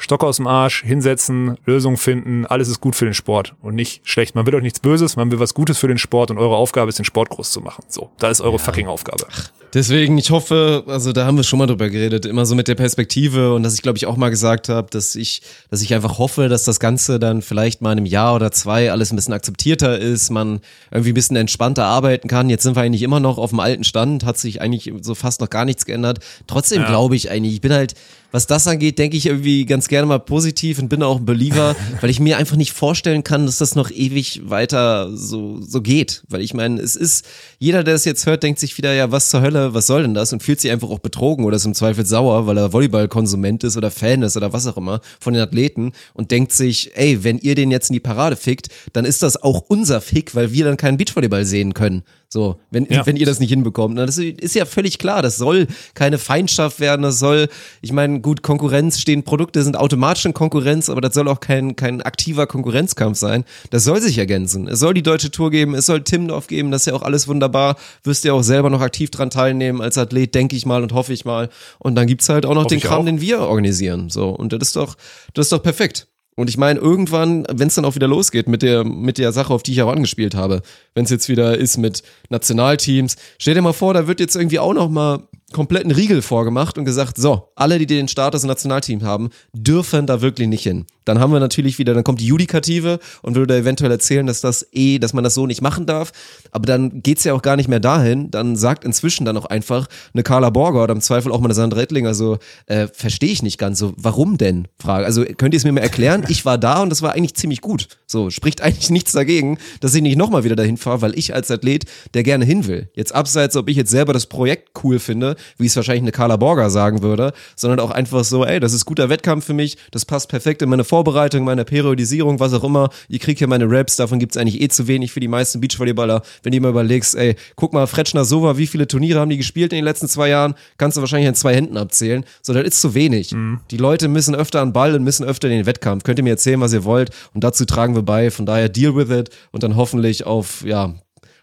Stock 0.00 0.24
aus 0.24 0.38
dem 0.38 0.46
Arsch, 0.46 0.82
hinsetzen, 0.82 1.58
Lösung 1.66 1.98
finden, 1.98 2.46
alles 2.46 2.68
ist 2.68 2.80
gut 2.80 2.96
für 2.96 3.04
den 3.04 3.12
Sport 3.12 3.54
und 3.60 3.74
nicht 3.74 4.00
schlecht. 4.08 4.34
Man 4.34 4.46
will 4.46 4.54
euch 4.54 4.62
nichts 4.62 4.80
Böses, 4.80 5.16
man 5.16 5.30
will 5.30 5.38
was 5.40 5.52
Gutes 5.52 5.78
für 5.78 5.88
den 5.88 5.98
Sport 5.98 6.30
und 6.30 6.38
eure 6.38 6.56
Aufgabe 6.56 6.88
ist, 6.88 6.98
den 6.98 7.04
Sport 7.04 7.28
groß 7.28 7.52
zu 7.52 7.60
machen. 7.60 7.84
So, 7.88 8.10
da 8.18 8.30
ist 8.30 8.40
eure 8.40 8.56
ja. 8.56 8.58
fucking 8.58 8.86
Aufgabe. 8.86 9.26
Deswegen, 9.74 10.18
ich 10.18 10.30
hoffe, 10.30 10.84
also 10.86 11.12
da 11.12 11.26
haben 11.26 11.36
wir 11.36 11.44
schon 11.44 11.58
mal 11.58 11.66
drüber 11.66 11.90
geredet, 11.90 12.24
immer 12.24 12.44
so 12.46 12.54
mit 12.54 12.66
der 12.66 12.74
Perspektive 12.74 13.54
und 13.54 13.62
dass 13.62 13.74
ich 13.74 13.82
glaube 13.82 13.98
ich 13.98 14.06
auch 14.06 14.16
mal 14.16 14.30
gesagt 14.30 14.68
habe, 14.70 14.88
dass 14.90 15.14
ich, 15.14 15.42
dass 15.70 15.82
ich 15.82 15.94
einfach 15.94 16.18
hoffe, 16.18 16.48
dass 16.48 16.64
das 16.64 16.80
Ganze 16.80 17.18
dann 17.20 17.42
vielleicht 17.42 17.82
mal 17.82 17.92
in 17.92 17.98
einem 17.98 18.06
Jahr 18.06 18.34
oder 18.34 18.50
zwei 18.50 18.90
alles 18.90 19.12
ein 19.12 19.16
bisschen 19.16 19.34
akzeptierter 19.34 19.98
ist, 19.98 20.30
man 20.30 20.60
irgendwie 20.90 21.12
ein 21.12 21.14
bisschen 21.14 21.36
entspannter 21.36 21.84
arbeiten 21.84 22.26
kann. 22.26 22.48
Jetzt 22.48 22.62
sind 22.62 22.74
wir 22.74 22.82
eigentlich 22.82 23.02
immer 23.02 23.20
noch 23.20 23.36
auf 23.36 23.50
dem 23.50 23.60
alten 23.60 23.84
Stand, 23.84 24.24
hat 24.24 24.38
sich 24.38 24.62
eigentlich 24.62 24.92
so 25.02 25.14
fast 25.14 25.42
noch 25.42 25.50
gar 25.50 25.66
nichts 25.66 25.84
geändert. 25.84 26.18
Trotzdem 26.46 26.82
ja. 26.82 26.88
glaube 26.88 27.14
ich 27.16 27.30
eigentlich, 27.30 27.54
ich 27.54 27.60
bin 27.60 27.72
halt, 27.72 27.94
was 28.32 28.46
das 28.46 28.66
angeht, 28.66 28.98
denke 28.98 29.16
ich 29.16 29.26
irgendwie 29.26 29.66
ganz 29.66 29.88
gerne 29.88 30.06
mal 30.06 30.18
positiv 30.18 30.78
und 30.78 30.88
bin 30.88 31.02
auch 31.02 31.18
ein 31.18 31.24
Believer, 31.24 31.76
weil 32.00 32.10
ich 32.10 32.20
mir 32.20 32.38
einfach 32.38 32.56
nicht 32.56 32.72
vorstellen 32.72 33.24
kann, 33.24 33.46
dass 33.46 33.58
das 33.58 33.74
noch 33.74 33.90
ewig 33.90 34.42
weiter 34.44 35.16
so, 35.16 35.60
so 35.60 35.80
geht. 35.82 36.22
Weil 36.28 36.40
ich 36.40 36.54
meine, 36.54 36.80
es 36.80 36.96
ist, 36.96 37.26
jeder, 37.58 37.84
der 37.84 37.94
es 37.94 38.04
jetzt 38.04 38.26
hört, 38.26 38.42
denkt 38.42 38.60
sich 38.60 38.76
wieder, 38.78 38.92
ja, 38.92 39.10
was 39.10 39.30
zur 39.30 39.42
Hölle, 39.42 39.74
was 39.74 39.86
soll 39.86 40.02
denn 40.02 40.14
das? 40.14 40.32
Und 40.32 40.42
fühlt 40.42 40.60
sich 40.60 40.70
einfach 40.70 40.90
auch 40.90 40.98
betrogen 40.98 41.44
oder 41.44 41.56
ist 41.56 41.64
im 41.64 41.74
Zweifel 41.74 42.06
sauer, 42.06 42.46
weil 42.46 42.58
er 42.58 42.72
Volleyballkonsument 42.72 43.64
ist 43.64 43.76
oder 43.76 43.90
Fan 43.90 44.22
ist 44.22 44.36
oder 44.36 44.52
was 44.52 44.66
auch 44.66 44.76
immer 44.76 45.00
von 45.18 45.34
den 45.34 45.42
Athleten 45.42 45.92
und 46.14 46.30
denkt 46.30 46.52
sich, 46.52 46.96
ey, 46.96 47.24
wenn 47.24 47.38
ihr 47.38 47.54
den 47.54 47.70
jetzt 47.70 47.90
in 47.90 47.94
die 47.94 48.00
Parade 48.00 48.36
fickt, 48.36 48.68
dann 48.92 49.04
ist 49.04 49.22
das 49.22 49.42
auch 49.42 49.64
unser 49.68 50.00
Fick, 50.00 50.34
weil 50.34 50.52
wir 50.52 50.64
dann 50.64 50.76
keinen 50.76 50.96
Beachvolleyball 50.96 51.44
sehen 51.44 51.74
können. 51.74 52.02
So, 52.32 52.60
wenn, 52.70 52.86
ja. 52.88 53.04
wenn 53.06 53.16
ihr 53.16 53.26
das 53.26 53.40
nicht 53.40 53.50
hinbekommt. 53.50 53.96
Na, 53.96 54.06
das 54.06 54.16
ist 54.16 54.54
ja 54.54 54.64
völlig 54.64 54.98
klar. 54.98 55.20
Das 55.20 55.36
soll 55.36 55.66
keine 55.94 56.16
Feindschaft 56.16 56.78
werden. 56.78 57.02
Das 57.02 57.18
soll, 57.18 57.48
ich 57.82 57.92
meine, 57.92 58.20
gut, 58.20 58.42
Konkurrenz 58.42 59.00
stehen, 59.00 59.24
Produkte 59.24 59.64
sind 59.64 59.76
automatisch 59.76 60.26
in 60.26 60.32
Konkurrenz, 60.32 60.88
aber 60.88 61.00
das 61.00 61.12
soll 61.12 61.26
auch 61.26 61.40
kein, 61.40 61.74
kein 61.74 62.02
aktiver 62.02 62.46
Konkurrenzkampf 62.46 63.18
sein. 63.18 63.44
Das 63.70 63.82
soll 63.82 64.00
sich 64.00 64.16
ergänzen. 64.16 64.68
Es 64.68 64.78
soll 64.78 64.94
die 64.94 65.02
deutsche 65.02 65.32
Tour 65.32 65.50
geben, 65.50 65.74
es 65.74 65.86
soll 65.86 66.04
Timdorf 66.04 66.46
geben, 66.46 66.70
das 66.70 66.82
ist 66.82 66.86
ja 66.86 66.94
auch 66.94 67.02
alles 67.02 67.26
wunderbar. 67.26 67.74
Wirst 68.04 68.22
ja 68.22 68.32
auch 68.32 68.42
selber 68.42 68.70
noch 68.70 68.80
aktiv 68.80 69.10
dran 69.10 69.30
teilnehmen 69.30 69.80
als 69.80 69.98
Athlet, 69.98 70.32
denke 70.32 70.54
ich 70.54 70.64
mal 70.64 70.84
und 70.84 70.92
hoffe 70.92 71.12
ich 71.12 71.24
mal. 71.24 71.48
Und 71.80 71.96
dann 71.96 72.06
gibt's 72.06 72.28
halt 72.28 72.46
auch 72.46 72.54
noch 72.54 72.62
Hoff 72.62 72.68
den 72.68 72.80
Kram, 72.80 73.00
auch. 73.00 73.04
den 73.06 73.20
wir 73.20 73.40
organisieren. 73.40 74.08
So, 74.08 74.28
und 74.28 74.52
das 74.52 74.68
ist 74.68 74.76
doch, 74.76 74.94
das 75.34 75.46
ist 75.46 75.52
doch 75.52 75.64
perfekt. 75.64 76.06
Und 76.40 76.48
ich 76.48 76.56
meine, 76.56 76.80
irgendwann, 76.80 77.44
wenn 77.52 77.68
es 77.68 77.74
dann 77.74 77.84
auch 77.84 77.96
wieder 77.96 78.08
losgeht 78.08 78.48
mit 78.48 78.62
der, 78.62 78.82
mit 78.82 79.18
der 79.18 79.30
Sache, 79.30 79.52
auf 79.52 79.62
die 79.62 79.72
ich 79.72 79.82
auch 79.82 79.92
angespielt 79.92 80.34
habe, 80.34 80.62
wenn 80.94 81.04
es 81.04 81.10
jetzt 81.10 81.28
wieder 81.28 81.58
ist 81.58 81.76
mit 81.76 82.02
Nationalteams, 82.30 83.16
stell 83.36 83.54
dir 83.54 83.60
mal 83.60 83.74
vor, 83.74 83.92
da 83.92 84.06
wird 84.06 84.20
jetzt 84.20 84.36
irgendwie 84.36 84.58
auch 84.58 84.72
noch 84.72 84.88
mal 84.88 85.28
kompletten 85.52 85.90
Riegel 85.90 86.22
vorgemacht 86.22 86.78
und 86.78 86.84
gesagt, 86.84 87.16
so, 87.16 87.48
alle, 87.56 87.78
die 87.78 87.86
den 87.86 88.08
Status 88.08 88.44
Nationalteam 88.44 89.02
haben, 89.02 89.30
dürfen 89.52 90.06
da 90.06 90.20
wirklich 90.20 90.48
nicht 90.48 90.62
hin. 90.62 90.86
Dann 91.04 91.18
haben 91.18 91.32
wir 91.32 91.40
natürlich 91.40 91.78
wieder, 91.78 91.92
dann 91.94 92.04
kommt 92.04 92.20
die 92.20 92.26
Judikative 92.26 93.00
und 93.22 93.34
würde 93.34 93.56
eventuell 93.56 93.90
erzählen, 93.90 94.26
dass 94.26 94.40
das 94.40 94.68
eh, 94.72 94.98
dass 94.98 95.12
man 95.12 95.24
das 95.24 95.34
so 95.34 95.46
nicht 95.46 95.60
machen 95.60 95.86
darf. 95.86 96.12
Aber 96.52 96.66
dann 96.66 97.02
geht's 97.02 97.24
ja 97.24 97.34
auch 97.34 97.42
gar 97.42 97.56
nicht 97.56 97.68
mehr 97.68 97.80
dahin. 97.80 98.30
Dann 98.30 98.54
sagt 98.54 98.84
inzwischen 98.84 99.24
dann 99.24 99.36
auch 99.36 99.46
einfach 99.46 99.88
eine 100.14 100.22
Carla 100.22 100.50
Borger 100.50 100.84
oder 100.84 100.92
im 100.92 101.00
Zweifel 101.00 101.32
auch 101.32 101.40
mal 101.40 101.46
eine 101.46 101.54
Sandra 101.54 101.80
Ettling, 101.80 102.06
also 102.06 102.38
äh, 102.66 102.86
verstehe 102.92 103.30
ich 103.30 103.42
nicht 103.42 103.58
ganz 103.58 103.78
so, 103.78 103.92
warum 103.96 104.38
denn? 104.38 104.68
Frage. 104.78 105.04
Also 105.04 105.24
könnt 105.24 105.54
ihr 105.54 105.58
es 105.58 105.64
mir 105.64 105.72
mal 105.72 105.80
erklären? 105.80 106.24
Ich 106.28 106.44
war 106.44 106.58
da 106.58 106.82
und 106.82 106.90
das 106.90 107.02
war 107.02 107.12
eigentlich 107.12 107.34
ziemlich 107.34 107.60
gut. 107.60 107.88
So, 108.06 108.30
spricht 108.30 108.60
eigentlich 108.60 108.90
nichts 108.90 109.12
dagegen, 109.12 109.58
dass 109.80 109.94
ich 109.94 110.02
nicht 110.02 110.16
nochmal 110.16 110.44
wieder 110.44 110.56
dahin 110.56 110.76
fahre, 110.76 111.02
weil 111.02 111.18
ich 111.18 111.34
als 111.34 111.50
Athlet, 111.50 111.86
der 112.14 112.22
gerne 112.22 112.44
hin 112.44 112.66
will. 112.66 112.88
Jetzt 112.94 113.14
abseits, 113.14 113.56
ob 113.56 113.68
ich 113.68 113.76
jetzt 113.76 113.90
selber 113.90 114.12
das 114.12 114.26
Projekt 114.26 114.70
cool 114.84 114.98
finde, 114.98 115.36
wie 115.58 115.66
es 115.66 115.76
wahrscheinlich 115.76 116.02
eine 116.02 116.12
Carla 116.12 116.36
Borger 116.36 116.70
sagen 116.70 117.02
würde, 117.02 117.32
sondern 117.56 117.80
auch 117.80 117.90
einfach 117.90 118.24
so, 118.24 118.44
ey, 118.44 118.60
das 118.60 118.72
ist 118.72 118.84
guter 118.84 119.08
Wettkampf 119.08 119.44
für 119.44 119.54
mich, 119.54 119.76
das 119.90 120.04
passt 120.04 120.28
perfekt 120.28 120.62
in 120.62 120.68
meine 120.68 120.84
Vorbereitung, 120.84 121.44
meine 121.44 121.64
Periodisierung, 121.64 122.40
was 122.40 122.52
auch 122.52 122.64
immer. 122.64 122.90
Ihr 123.08 123.18
kriegt 123.18 123.38
hier 123.38 123.48
meine 123.48 123.70
Raps, 123.70 123.96
davon 123.96 124.18
gibt's 124.18 124.36
eigentlich 124.36 124.60
eh 124.60 124.68
zu 124.68 124.88
wenig 124.88 125.12
für 125.12 125.20
die 125.20 125.28
meisten 125.28 125.60
Beachvolleyballer. 125.60 126.22
Wenn 126.42 126.52
du 126.52 126.60
mal 126.60 126.70
überlegst, 126.70 127.14
ey, 127.14 127.36
guck 127.56 127.72
mal, 127.72 127.86
Fretschner 127.86 128.24
Sova, 128.24 128.56
wie 128.56 128.66
viele 128.66 128.86
Turniere 128.86 129.20
haben 129.20 129.30
die 129.30 129.36
gespielt 129.36 129.72
in 129.72 129.76
den 129.76 129.84
letzten 129.84 130.08
zwei 130.08 130.28
Jahren? 130.28 130.54
Kannst 130.78 130.96
du 130.96 131.00
wahrscheinlich 131.00 131.28
in 131.28 131.34
zwei 131.34 131.54
Händen 131.54 131.76
abzählen. 131.76 132.24
So, 132.42 132.52
das 132.52 132.64
ist 132.64 132.80
zu 132.80 132.94
wenig. 132.94 133.32
Mhm. 133.32 133.60
Die 133.70 133.76
Leute 133.76 134.08
müssen 134.08 134.34
öfter 134.34 134.60
an 134.60 134.72
Ball 134.72 134.94
und 134.94 135.02
müssen 135.02 135.24
öfter 135.24 135.48
in 135.48 135.56
den 135.56 135.66
Wettkampf. 135.66 136.04
Könnt 136.04 136.18
ihr 136.18 136.24
mir 136.24 136.30
erzählen, 136.30 136.60
was 136.60 136.72
ihr 136.72 136.84
wollt 136.84 137.10
und 137.34 137.44
dazu 137.44 137.64
tragen 137.64 137.94
wir 137.94 138.02
bei. 138.02 138.30
Von 138.30 138.46
daher 138.46 138.68
deal 138.68 138.94
with 138.94 139.10
it 139.10 139.30
und 139.52 139.62
dann 139.62 139.76
hoffentlich 139.76 140.24
auf, 140.26 140.64
ja, 140.64 140.94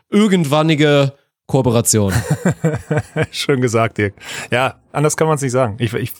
irgendwannige 0.09 1.13
Kooperation. 1.47 2.13
Schön 3.31 3.61
gesagt, 3.61 3.97
Dirk. 3.97 4.13
Ja, 4.51 4.75
anders 4.91 5.15
kann 5.15 5.27
man 5.27 5.35
es 5.35 5.41
nicht 5.41 5.53
sagen. 5.53 5.77
Ich, 5.79 5.93
ich, 5.93 6.11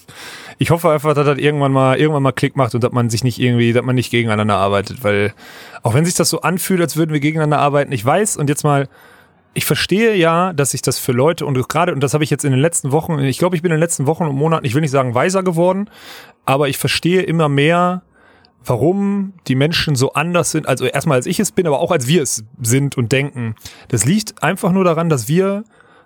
ich 0.58 0.72
hoffe 0.72 0.90
einfach, 0.90 1.14
dass 1.14 1.26
das 1.26 1.38
irgendwann 1.38 1.74
mal, 1.74 1.98
irgendwann 1.98 2.24
mal 2.24 2.32
Klick 2.32 2.56
macht 2.56 2.74
und 2.76 2.84
dass 2.84 2.94
man 2.94 3.10
sich 3.10 3.26
nicht 3.26 3.38
irgendwie, 3.38 3.74
dass 3.74 3.84
man 3.84 3.96
nicht 3.96 4.10
gegeneinander 4.10 4.56
arbeitet, 4.56 5.04
weil 5.04 5.34
auch 5.84 5.94
wenn 5.94 6.06
sich 6.06 6.16
das 6.16 6.30
so 6.30 6.42
anfühlt, 6.42 6.80
als 6.80 6.96
würden 6.96 7.12
wir 7.12 7.20
gegeneinander 7.20 7.60
arbeiten, 7.60 7.92
ich 7.92 8.06
weiß 8.06 8.38
und 8.38 8.48
jetzt 8.50 8.64
mal, 8.64 8.88
ich 9.54 9.66
verstehe 9.66 10.16
ja, 10.16 10.54
dass 10.54 10.72
sich 10.72 10.82
das 10.82 10.98
für 10.98 11.12
Leute 11.12 11.46
und 11.46 11.68
gerade, 11.68 11.92
und 11.92 12.00
das 12.02 12.14
habe 12.14 12.24
ich 12.24 12.30
jetzt 12.30 12.46
in 12.46 12.52
den 12.52 12.62
letzten 12.62 12.92
Wochen, 12.94 13.20
ich 13.20 13.38
glaube, 13.38 13.56
ich 13.58 13.62
bin 13.62 13.72
in 13.72 13.78
den 13.78 13.82
letzten 13.82 14.08
Wochen 14.08 14.24
und 14.24 14.36
Monaten, 14.36 14.66
ich 14.66 14.76
will 14.76 14.82
nicht 14.82 14.92
sagen 14.92 15.14
weiser 15.14 15.44
geworden, 15.44 15.90
aber 16.46 16.70
ich 16.70 16.78
verstehe 16.78 17.24
immer 17.24 17.50
mehr, 17.50 18.04
warum 18.68 19.34
die 19.48 19.56
Menschen 19.56 19.96
so 19.96 20.14
anders 20.14 20.52
sind, 20.52 20.68
also 20.68 20.86
erstmal 20.86 21.18
als 21.18 21.26
ich 21.26 21.40
es 21.40 21.52
bin, 21.52 21.68
aber 21.68 21.80
auch 21.80 21.92
als 21.92 22.08
wir 22.08 22.22
es 22.22 22.44
sind 22.62 22.98
und 22.98 23.12
denken. 23.12 23.56
Das 23.88 24.06
liegt 24.06 24.44
einfach 24.44 24.72
nur 24.72 24.84
daran, 24.84 25.10
dass 25.10 25.28
wir 25.28 25.64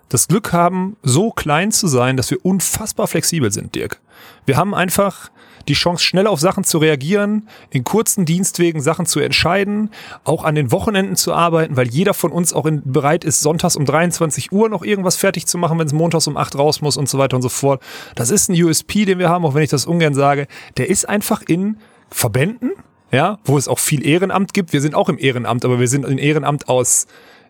das 0.08 0.28
Glück 0.28 0.52
haben, 0.52 0.96
so 1.02 1.30
klein 1.30 1.72
zu 1.72 1.86
sein, 1.86 2.16
dass 2.16 2.30
wir 2.30 2.44
unfassbar 2.44 3.06
flexibel 3.06 3.50
sind, 3.50 3.74
Dirk. 3.74 4.00
Wir 4.44 4.56
haben 4.56 4.74
einfach 4.74 5.30
die 5.68 5.74
Chance, 5.74 6.04
schnell 6.04 6.26
auf 6.26 6.40
Sachen 6.40 6.64
zu 6.64 6.78
reagieren, 6.78 7.48
in 7.70 7.84
kurzen 7.84 8.24
Dienstwegen 8.24 8.80
Sachen 8.80 9.06
zu 9.06 9.20
entscheiden, 9.20 9.90
auch 10.24 10.44
an 10.44 10.54
den 10.54 10.72
Wochenenden 10.72 11.16
zu 11.16 11.32
arbeiten, 11.32 11.76
weil 11.76 11.88
jeder 11.88 12.14
von 12.14 12.32
uns 12.32 12.52
auch 12.52 12.66
in, 12.66 12.82
bereit 12.84 13.24
ist, 13.24 13.40
sonntags 13.40 13.76
um 13.76 13.84
23 13.84 14.52
Uhr 14.52 14.68
noch 14.68 14.82
irgendwas 14.82 15.16
fertig 15.16 15.46
zu 15.46 15.58
machen, 15.58 15.78
wenn 15.78 15.86
es 15.86 15.92
montags 15.92 16.26
um 16.26 16.36
8 16.36 16.56
raus 16.58 16.80
muss 16.80 16.96
und 16.96 17.08
so 17.08 17.18
weiter 17.18 17.36
und 17.36 17.42
so 17.42 17.48
fort. 17.48 17.82
Das 18.14 18.30
ist 18.30 18.48
ein 18.48 18.60
USP, 18.60 19.04
den 19.04 19.18
wir 19.18 19.28
haben, 19.28 19.44
auch 19.44 19.54
wenn 19.54 19.62
ich 19.62 19.70
das 19.70 19.86
ungern 19.86 20.14
sage. 20.14 20.46
Der 20.76 20.90
ist 20.90 21.08
einfach 21.08 21.42
in 21.42 21.76
Verbänden, 22.12 22.72
ja, 23.10 23.38
wo 23.44 23.58
es 23.58 23.68
auch 23.68 23.78
viel 23.78 24.06
Ehrenamt 24.06 24.54
gibt. 24.54 24.72
Wir 24.72 24.80
sind 24.80 24.94
auch 24.94 25.08
im 25.08 25.18
Ehrenamt, 25.18 25.64
aber 25.64 25.80
wir 25.80 25.88
sind 25.88 26.06
im 26.06 26.18
Ehrenamt 26.18 26.68
aus, 26.68 27.06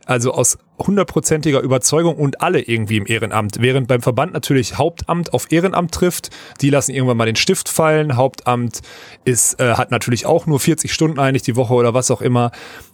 also 0.06 0.32
aus 0.32 0.58
hundertprozentiger 0.78 1.60
Überzeugung 1.60 2.16
und 2.16 2.40
alle 2.40 2.60
irgendwie 2.60 2.96
im 2.96 3.06
Ehrenamt. 3.06 3.60
Während 3.60 3.86
beim 3.86 4.02
Verband 4.02 4.32
natürlich 4.32 4.78
Hauptamt 4.78 5.32
auf 5.32 5.52
Ehrenamt 5.52 5.92
trifft, 5.92 6.30
die 6.60 6.70
lassen 6.70 6.92
irgendwann 6.92 7.16
mal 7.16 7.26
den 7.26 7.36
Stift 7.36 7.68
fallen. 7.68 8.16
Hauptamt 8.16 8.80
ist, 9.24 9.60
äh, 9.60 9.74
hat 9.74 9.90
natürlich 9.90 10.26
auch 10.26 10.46
nur 10.46 10.58
40 10.58 10.92
Stunden 10.92 11.20
eigentlich 11.20 11.42
die 11.42 11.56
Woche 11.56 11.74
oder 11.74 11.94
was 11.94 12.10
auch 12.10 12.22
immer 12.22 12.50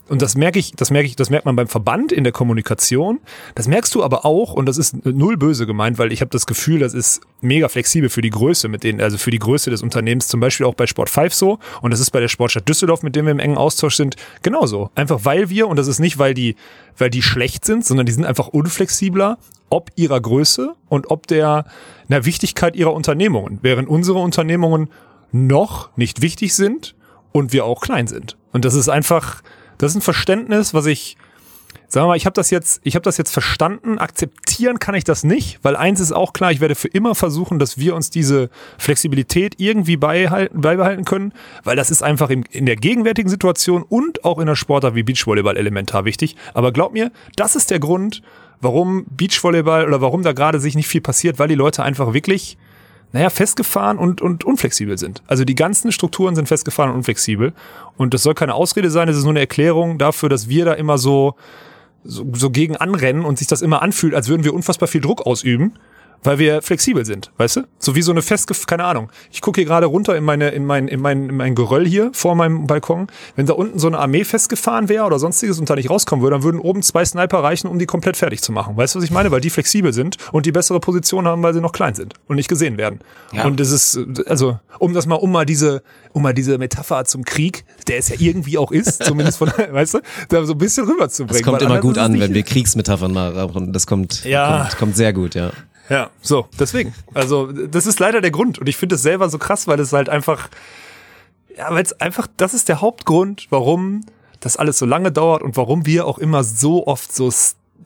und 0.09 0.23
das 0.23 0.37
merke 0.37 0.59
ich, 0.59 0.73
das 0.73 0.91
merke 0.91 1.07
ich, 1.07 1.17
das 1.17 1.31
merkt 1.31 1.45
man 1.45 1.57
beim 1.57 1.69
Verband 1.69 2.13
in 2.13 2.25
der 2.25 2.33
Kommunikation. 2.33 3.21
Das 3.55 3.69
merkst 3.69 3.95
du 3.95 4.03
aber 4.03 4.25
auch, 4.25 4.55
und 4.55 4.67
das 4.67 4.79
ist 4.79 5.05
null 5.05 5.37
böse 5.37 5.67
gemeint, 5.67 5.99
weil 5.99 6.13
ich 6.13 6.21
habe 6.21 6.31
das 6.31 6.47
Gefühl, 6.47 6.79
das 6.79 6.95
ist 6.95 7.21
mega 7.41 7.69
flexibel 7.69 8.09
für 8.09 8.23
die 8.23 8.31
Größe, 8.31 8.69
mit 8.69 8.85
denen, 8.85 9.01
also 9.01 9.19
für 9.19 9.31
die 9.31 9.39
Größe 9.39 9.71
des 9.71 9.83
Unternehmens, 9.83 10.29
zum 10.29 10.41
Beispiel 10.41 10.67
auch 10.67 10.75
bei 10.75 10.87
Sport 10.87 11.11
5 11.11 11.35
so. 11.35 11.59
Und 11.83 11.91
das 11.91 12.01
ist 12.01 12.11
bei 12.11 12.21
der 12.21 12.29
Sportstadt 12.29 12.69
Düsseldorf, 12.69 13.03
mit 13.03 13.17
dem 13.17 13.27
wir 13.27 13.33
im 13.33 13.39
engen 13.39 13.59
Austausch 13.59 13.97
sind, 13.97 14.17
genauso. 14.43 14.91
Einfach 14.95 15.25
weil 15.25 15.51
wir, 15.51 15.69
und 15.69 15.77
das 15.77 15.89
ist 15.89 15.99
nicht, 15.99 16.19
weil 16.19 16.35
die, 16.35 16.57
weil 16.97 17.11
die 17.11 17.23
schlecht 17.23 17.65
sind, 17.65 17.85
sondern 17.85 18.07
die 18.07 18.13
sind 18.13 18.25
einfach 18.25 18.49
unflexibler, 18.49 19.39
ob 19.71 19.91
ihrer 19.97 20.21
Größe 20.21 20.75
und 20.89 21.11
ob 21.11 21.27
der, 21.27 21.67
na, 22.09 22.25
Wichtigkeit 22.25 22.77
ihrer 22.77 22.95
Unternehmungen. 22.95 23.59
Während 23.63 23.89
unsere 23.89 24.19
Unternehmungen 24.19 24.89
noch 25.33 25.91
nicht 25.97 26.23
wichtig 26.23 26.55
sind 26.55 26.95
und 27.33 27.53
wir 27.53 27.65
auch 27.65 27.83
klein 27.83 28.07
sind. 28.07 28.37
Und 28.53 28.65
das 28.65 28.75
ist 28.75 28.89
einfach, 28.89 29.43
das 29.79 29.93
ist 29.93 29.97
ein 29.97 30.03
Verständnis, 30.03 30.75
was 30.75 30.87
ich, 30.87 31.17
sagen 31.87 32.05
wir 32.05 32.09
mal, 32.09 32.17
ich 32.17 32.27
habe 32.27 32.35
das 32.35 32.51
jetzt, 32.51 32.81
ich 32.85 32.95
habe 32.95 33.05
das 33.05 33.17
jetzt 33.17 33.33
verstanden. 33.33 33.99
Akzeptieren 33.99 34.79
kann 34.79 34.95
ich 34.95 35.05
das 35.05 35.25
nicht, 35.25 35.59
weil 35.63 35.77
eins 35.77 36.01
ist 36.01 36.13
auch 36.13 36.33
klar, 36.33 36.53
ich 36.53 36.61
werde 36.61 36.75
für 36.75 36.89
immer 36.89 37.15
versuchen, 37.15 37.59
dass 37.59 37.79
wir 37.79 37.95
uns 37.95 38.11
diese 38.11 38.51
Flexibilität 38.77 39.55
irgendwie 39.59 39.97
beibehalten, 39.97 40.61
beibehalten 40.61 41.05
können, 41.05 41.33
weil 41.65 41.77
das 41.77 41.91
ist 41.91 42.03
einfach 42.03 42.31
in, 42.31 42.43
in 42.51 42.67
der 42.67 42.77
gegenwärtigen 42.77 43.31
Situation 43.31 43.83
und 43.83 44.25
auch 44.25 44.39
in 44.39 44.47
der 44.47 44.57
Sportart 44.57 44.95
wie 44.95 45.03
Beachvolleyball 45.03 45.57
elementar 45.57 46.05
wichtig. 46.05 46.37
Aber 46.55 46.73
glaub 46.73 46.93
mir, 46.93 47.11
das 47.37 47.57
ist 47.57 47.71
der 47.71 47.79
Grund, 47.79 48.23
warum 48.61 49.07
Beachvolleyball 49.11 49.87
oder 49.87 50.01
warum 50.01 50.23
da 50.23 50.33
gerade 50.33 50.61
sich 50.61 50.75
nicht 50.75 50.89
viel 50.89 51.01
passiert, 51.01 51.39
weil 51.39 51.49
die 51.49 51.55
Leute 51.55 51.83
einfach 51.83 52.13
wirklich 52.13 52.59
naja, 53.13 53.31
festgefahren 53.31 53.99
und, 53.99 54.21
und 54.21 54.45
unflexibel 54.45 54.99
sind. 54.99 55.23
Also 55.27 55.45
die 55.45 55.55
ganzen 55.55 55.93
Strukturen 55.93 56.35
sind 56.35 56.47
festgefahren 56.47 56.91
und 56.91 56.99
unflexibel. 56.99 57.53
Und 57.97 58.13
das 58.15 58.23
soll 58.23 58.35
keine 58.35 58.55
Ausrede 58.55 58.91
sein, 58.91 59.09
es 59.09 59.17
ist 59.17 59.25
nur 59.25 59.33
eine 59.33 59.41
Erklärung 59.41 59.99
dafür, 59.99 60.29
dass 60.29 60.49
wir 60.49 60.65
da 60.65 60.75
immer 60.75 60.99
so, 60.99 61.35
so, 62.05 62.27
so 62.35 62.51
gegen 62.51 62.77
anrennen 62.77 63.25
und 63.25 63.39
sich 63.39 63.47
das 63.47 63.63
immer 63.63 63.83
anfühlt, 63.83 64.15
als 64.15 64.29
würden 64.29 64.45
wir 64.45 64.55
unfassbar 64.55 64.89
viel 64.89 65.01
Druck 65.01 65.27
ausüben 65.27 65.75
weil 66.23 66.39
wir 66.39 66.63
flexibel 66.63 67.05
sind, 67.05 67.31
weißt 67.37 67.57
du? 67.57 67.61
So 67.79 67.95
wie 67.95 68.03
so 68.03 68.11
eine 68.11 68.23
festge 68.23 68.55
keine 68.67 68.85
Ahnung. 68.85 69.11
Ich 69.31 69.41
gucke 69.41 69.61
hier 69.61 69.67
gerade 69.67 69.87
runter 69.87 70.17
in 70.17 70.25
meine 70.25 70.49
in 70.49 70.67
mein 70.67 70.89
in 70.89 71.01
mein 71.01 71.29
in 71.29 71.37
mein 71.37 71.55
Geröll 71.55 71.87
hier 71.87 72.11
vor 72.13 72.35
meinem 72.35 72.67
Balkon. 72.67 73.07
Wenn 73.37 73.47
da 73.47 73.55
unten 73.55 73.79
so 73.79 73.87
eine 73.87 73.99
Armee 73.99 74.25
festgefahren 74.25 74.89
wäre 74.89 75.05
oder 75.05 75.19
sonstiges 75.19 75.61
und 75.61 75.71
da 75.71 75.77
nicht 75.77 75.91
rauskommen 75.91 76.23
würde, 76.23 76.37
dann 76.37 76.43
würden 76.43 76.61
oben 76.61 76.83
zwei 76.83 77.05
Sniper 77.05 77.43
reichen, 77.43 77.69
um 77.69 77.79
die 77.79 77.87
komplett 77.87 78.17
fertig 78.17 78.43
zu 78.43 78.53
machen. 78.53 78.77
Weißt 78.77 78.95
du, 78.95 78.99
was 78.99 79.05
ich 79.05 79.11
meine? 79.11 79.31
Weil 79.31 79.41
die 79.41 79.51
flexibel 79.51 79.93
sind 79.93 80.17
und 80.33 80.47
die 80.47 80.53
bessere 80.53 80.81
Position 80.81 81.27
haben, 81.27 81.43
weil 81.43 81.55
sie 81.55 81.61
noch 81.61 81.73
klein 81.73 81.95
sind 81.95 82.15
und 82.27 82.37
nicht 82.37 82.49
gesehen 82.49 82.79
werden. 82.79 83.01
Ja. 83.33 83.45
Und 83.45 83.61
das 83.61 83.71
ist 83.71 83.99
also 84.27 84.59
um 84.79 84.95
das 84.95 85.07
mal 85.07 85.17
um 85.17 85.31
mal 85.31 85.47
diese 85.47 85.83
um 86.13 86.23
mal 86.23 86.35
diese 86.35 86.59
Metapher 86.59 87.05
zum 87.05 87.25
Krieg, 87.25 87.65
der 87.87 87.99
es 87.99 88.09
ja 88.09 88.17
irgendwie 88.19 88.59
auch 88.59 88.73
ist, 88.73 89.05
zumindest 89.05 89.39
von 89.39 89.49
weißt 89.49 89.95
du, 89.95 89.99
da 90.29 90.45
so 90.45 90.55
ein 90.55 90.59
bisschen 90.59 90.87
rüberzubringen. 90.87 91.43
Das 91.43 91.49
kommt 91.49 91.63
immer 91.63 91.81
gut 91.81 91.99
an, 91.99 92.19
wenn 92.19 92.35
wir 92.35 92.43
Kriegsmetaphern 92.43 93.13
machen. 93.13 93.73
Das 93.73 93.87
kommt, 93.87 94.25
ja. 94.25 94.69
kommt 94.79 94.89
kommt 94.89 94.97
sehr 94.97 95.13
gut, 95.13 95.35
ja. 95.35 95.51
Ja, 95.89 96.11
so, 96.21 96.49
deswegen. 96.59 96.95
Also, 97.15 97.51
das 97.51 97.87
ist 97.87 97.99
leider 97.99 98.21
der 98.21 98.31
Grund. 98.31 98.59
Und 98.59 98.69
ich 98.69 98.77
finde 98.77 98.97
es 98.97 99.03
selber 99.03 99.29
so 99.29 99.39
krass, 99.39 99.67
weil 99.67 99.81
es 99.81 99.93
halt 99.93 100.09
einfach, 100.09 100.49
ja, 101.57 101.71
weil 101.71 101.83
es 101.83 101.99
einfach, 102.01 102.27
das 102.37 102.55
ist 102.55 102.69
der 102.69 102.81
Hauptgrund, 102.81 103.47
warum 103.51 104.03
das 104.41 104.57
alles 104.57 104.79
so 104.79 104.87
lange 104.87 105.11
dauert 105.11 105.43
und 105.43 105.57
warum 105.57 105.87
wir 105.87 106.07
auch 106.07 106.19
immer 106.19 106.45
so 106.45 106.87
oft 106.87 107.15
so 107.15 107.31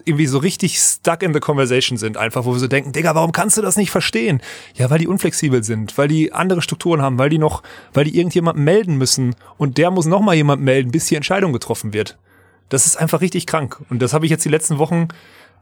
irgendwie 0.04 0.26
so 0.26 0.38
richtig 0.38 0.78
stuck 0.78 1.22
in 1.22 1.32
the 1.32 1.40
conversation 1.40 1.96
sind, 1.96 2.16
einfach, 2.16 2.44
wo 2.44 2.52
wir 2.52 2.58
so 2.58 2.66
denken, 2.66 2.92
Digga, 2.92 3.14
warum 3.14 3.32
kannst 3.32 3.56
du 3.56 3.62
das 3.62 3.76
nicht 3.76 3.90
verstehen? 3.90 4.42
Ja, 4.74 4.90
weil 4.90 4.98
die 4.98 5.06
unflexibel 5.06 5.62
sind, 5.62 5.96
weil 5.96 6.08
die 6.08 6.32
andere 6.32 6.60
Strukturen 6.60 7.02
haben, 7.02 7.18
weil 7.18 7.30
die 7.30 7.38
noch, 7.38 7.62
weil 7.92 8.04
die 8.04 8.16
irgendjemanden 8.16 8.64
melden 8.64 8.96
müssen 8.96 9.36
und 9.58 9.78
der 9.78 9.90
muss 9.90 10.06
nochmal 10.06 10.34
jemand 10.34 10.62
melden, 10.62 10.90
bis 10.90 11.06
die 11.06 11.16
Entscheidung 11.16 11.52
getroffen 11.52 11.92
wird. 11.92 12.18
Das 12.68 12.86
ist 12.86 12.96
einfach 12.96 13.20
richtig 13.20 13.46
krank. 13.46 13.78
Und 13.90 14.00
das 14.00 14.14
habe 14.14 14.24
ich 14.24 14.30
jetzt 14.30 14.44
die 14.44 14.48
letzten 14.48 14.78
Wochen 14.78 15.08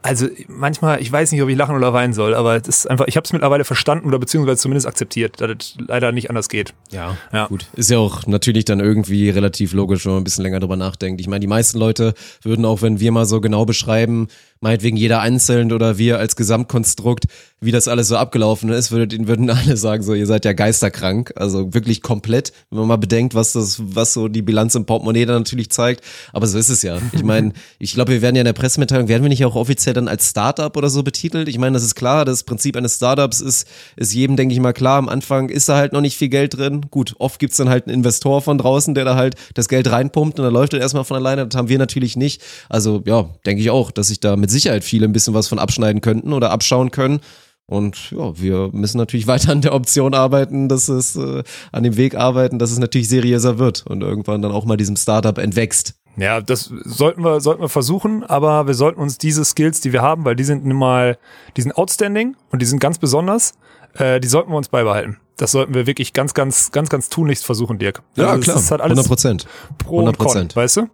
also 0.03 0.29
manchmal, 0.49 1.01
ich 1.03 1.13
weiß 1.13 1.33
nicht, 1.33 1.43
ob 1.43 1.49
ich 1.49 1.57
lachen 1.57 1.77
oder 1.77 1.93
weinen 1.93 2.13
soll, 2.13 2.35
aber 2.35 2.57
es 2.57 2.67
ist 2.69 2.91
einfach, 2.91 3.07
ich 3.07 3.17
habe 3.17 3.25
es 3.25 3.33
mittlerweile 3.33 3.65
verstanden 3.65 4.07
oder 4.09 4.19
beziehungsweise 4.19 4.57
zumindest 4.59 4.87
akzeptiert, 4.87 5.41
dass 5.41 5.51
es 5.51 5.77
leider 5.87 6.13
nicht 6.13 6.31
anders 6.31 6.49
geht. 6.49 6.73
Ja, 6.91 7.17
ja, 7.33 7.47
gut. 7.47 7.67
Ist 7.75 7.91
ja 7.91 7.99
auch 7.99 8.27
natürlich 8.27 8.65
dann 8.65 8.81
irgendwie 8.81 9.29
relativ 9.31 9.73
logisch, 9.73 10.07
wenn 10.07 10.13
man 10.13 10.23
ein 10.23 10.25
bisschen 10.25 10.45
länger 10.45 10.61
drüber 10.61 10.77
nachdenkt. 10.77 11.21
Ich 11.21 11.29
meine, 11.29 11.41
die 11.41 11.47
meisten 11.47 11.79
Leute 11.79 12.15
würden 12.43 12.65
auch, 12.65 12.83
wenn 12.83 13.01
wir 13.01 13.13
mal 13.13 13.27
so 13.27 13.41
genau 13.41 13.65
beschreiben, 13.65 14.29
meinetwegen 14.61 14.97
jeder 14.97 15.21
einzeln 15.21 15.73
oder 15.73 15.97
wir 15.97 16.19
als 16.19 16.37
Gesamtkonstrukt, 16.37 17.25
wie 17.63 17.73
das 17.73 17.89
alles 17.89 18.09
so 18.09 18.17
abgelaufen 18.17 18.71
ist, 18.71 18.91
würden, 18.91 19.27
würden 19.27 19.49
alle 19.51 19.77
sagen, 19.77 20.03
so, 20.03 20.15
ihr 20.15 20.27
seid 20.27 20.45
ja 20.45 20.53
geisterkrank. 20.53 21.33
Also 21.37 21.75
wirklich 21.75 22.03
komplett, 22.03 22.53
wenn 22.71 22.79
man 22.81 22.89
mal 22.89 22.97
bedenkt, 22.97 23.35
was 23.35 23.53
das, 23.53 23.81
was 23.83 24.13
so 24.13 24.29
die 24.29 24.43
Bilanz 24.43 24.75
im 24.75 24.87
Portemonnaie 24.87 25.27
dann 25.27 25.39
natürlich 25.39 25.71
zeigt. 25.71 26.05
Aber 26.33 26.47
so 26.47 26.59
ist 26.59 26.69
es 26.69 26.83
ja. 26.83 26.99
Ich 27.13 27.23
meine, 27.23 27.53
ich 27.79 27.95
glaube, 27.95 28.13
wir 28.13 28.23
werden 28.23 28.37
ja 28.37 28.41
in 28.41 28.47
der 28.47 28.53
Pressemitteilung, 28.53 29.09
werden 29.09 29.23
wir 29.23 29.29
nicht 29.29 29.45
auch 29.45 29.57
offiziell 29.57 29.95
dann 29.95 30.09
als 30.09 30.31
Startup 30.31 30.75
oder 30.77 30.91
so 30.91 31.03
betitelt? 31.03 31.49
Ich 31.49 31.59
meine, 31.59 31.75
das 31.75 31.83
ist 31.83 31.95
klar, 31.95 32.25
das 32.25 32.45
Prinzip 32.45 32.77
eines 32.77 32.97
Startups 32.97 33.41
ist, 33.41 33.67
ist 33.97 34.15
jedem, 34.15 34.37
denke 34.37 34.55
ich 34.55 34.61
mal, 34.61 34.73
klar. 34.73 34.99
Am 34.99 35.09
Anfang 35.09 35.49
ist 35.49 35.69
da 35.69 35.77
halt 35.77 35.93
noch 35.93 36.01
nicht 36.01 36.17
viel 36.17 36.29
Geld 36.29 36.57
drin. 36.57 36.87
Gut, 36.91 37.15
oft 37.19 37.39
gibt's 37.39 37.57
dann 37.57 37.69
halt 37.69 37.87
einen 37.87 37.95
Investor 37.95 38.43
von 38.43 38.59
draußen, 38.59 38.95
der 38.95 39.05
da 39.05 39.17
halt 39.17 39.37
das 39.55 39.69
Geld 39.69 39.91
reinpumpt 39.91 40.39
und 40.39 40.45
dann 40.45 40.53
läuft 40.53 40.75
er 40.75 40.81
erstmal 40.81 41.05
von 41.05 41.17
alleine. 41.17 41.47
Das 41.47 41.59
haben 41.59 41.69
wir 41.69 41.79
natürlich 41.79 42.17
nicht. 42.17 42.43
Also 42.69 43.03
ja, 43.07 43.29
denke 43.47 43.63
ich 43.63 43.71
auch, 43.71 43.91
dass 43.91 44.11
ich 44.11 44.21
da 44.21 44.37
mit 44.37 44.50
Sicherheit 44.51 44.85
viele 44.85 45.07
ein 45.07 45.13
bisschen 45.13 45.35
was 45.35 45.49
von 45.49 45.59
abschneiden 45.59 46.01
könnten 46.01 46.33
oder 46.33 46.51
abschauen 46.51 46.91
können. 46.91 47.21
Und 47.67 48.11
ja, 48.11 48.37
wir 48.39 48.71
müssen 48.73 48.99
natürlich 48.99 49.27
weiter 49.29 49.53
an 49.53 49.61
der 49.63 49.75
Option 49.75 50.13
arbeiten, 50.13 50.69
dass 50.69 50.89
es 50.89 51.17
äh, 51.17 51.43
an 51.73 51.83
dem 51.85 51.97
Weg 51.97 52.15
arbeiten, 52.17 52.59
dass 52.59 52.73
es 52.73 52.79
natürlich 52.79 53.09
seriöser 53.09 53.59
wird 53.59 53.87
und 53.87 54.03
irgendwann 54.03 54.43
dann 54.43 54.53
auch 54.53 54.65
mal 54.65 54.77
diesem 54.77 54.97
Startup 54.97 55.39
entwächst. 55.39 55.95
Ja, 56.17 56.41
das 56.41 56.73
sollten 56.85 57.23
wir, 57.23 57.41
sollten 57.41 57.63
wir 57.63 57.69
versuchen, 57.69 58.25
aber 58.25 58.67
wir 58.67 58.75
sollten 58.75 59.01
uns 59.01 59.17
diese 59.17 59.45
Skills, 59.45 59.81
die 59.81 59.93
wir 59.93 60.03
haben, 60.03 60.25
weil 60.25 60.35
die 60.35 60.43
sind 60.45 60.67
nun 60.67 60.77
mal, 60.77 61.17
die 61.57 61.63
sind 61.63 61.73
outstanding 61.73 62.37
und 62.51 62.61
die 62.61 62.67
sind 62.67 62.81
ganz 62.81 62.99
besonders, 62.99 63.53
äh, 63.95 64.19
die 64.21 64.27
sollten 64.29 64.51
wir 64.51 64.57
uns 64.57 64.69
beibehalten. 64.69 65.19
Das 65.37 65.53
sollten 65.53 65.73
wir 65.73 65.87
wirklich 65.87 66.13
ganz, 66.13 66.35
ganz, 66.35 66.73
ganz, 66.73 66.91
ganz 66.91 67.09
tunlichst 67.09 67.47
versuchen, 67.47 67.79
Dirk. 67.79 68.03
Ja, 68.17 68.31
Also 68.31 68.43
klar. 68.43 68.57
Das 68.57 68.65
ist 68.65 68.71
halt 68.73 68.81
alles 68.81 68.99
100 68.99 69.09
Prozent. 69.09 69.47
Pro 69.79 69.97
und 69.99 70.03
100 70.09 70.19
Con, 70.19 70.27
Prozent. 70.27 70.57
weißt 70.57 70.77
du? 70.79 70.89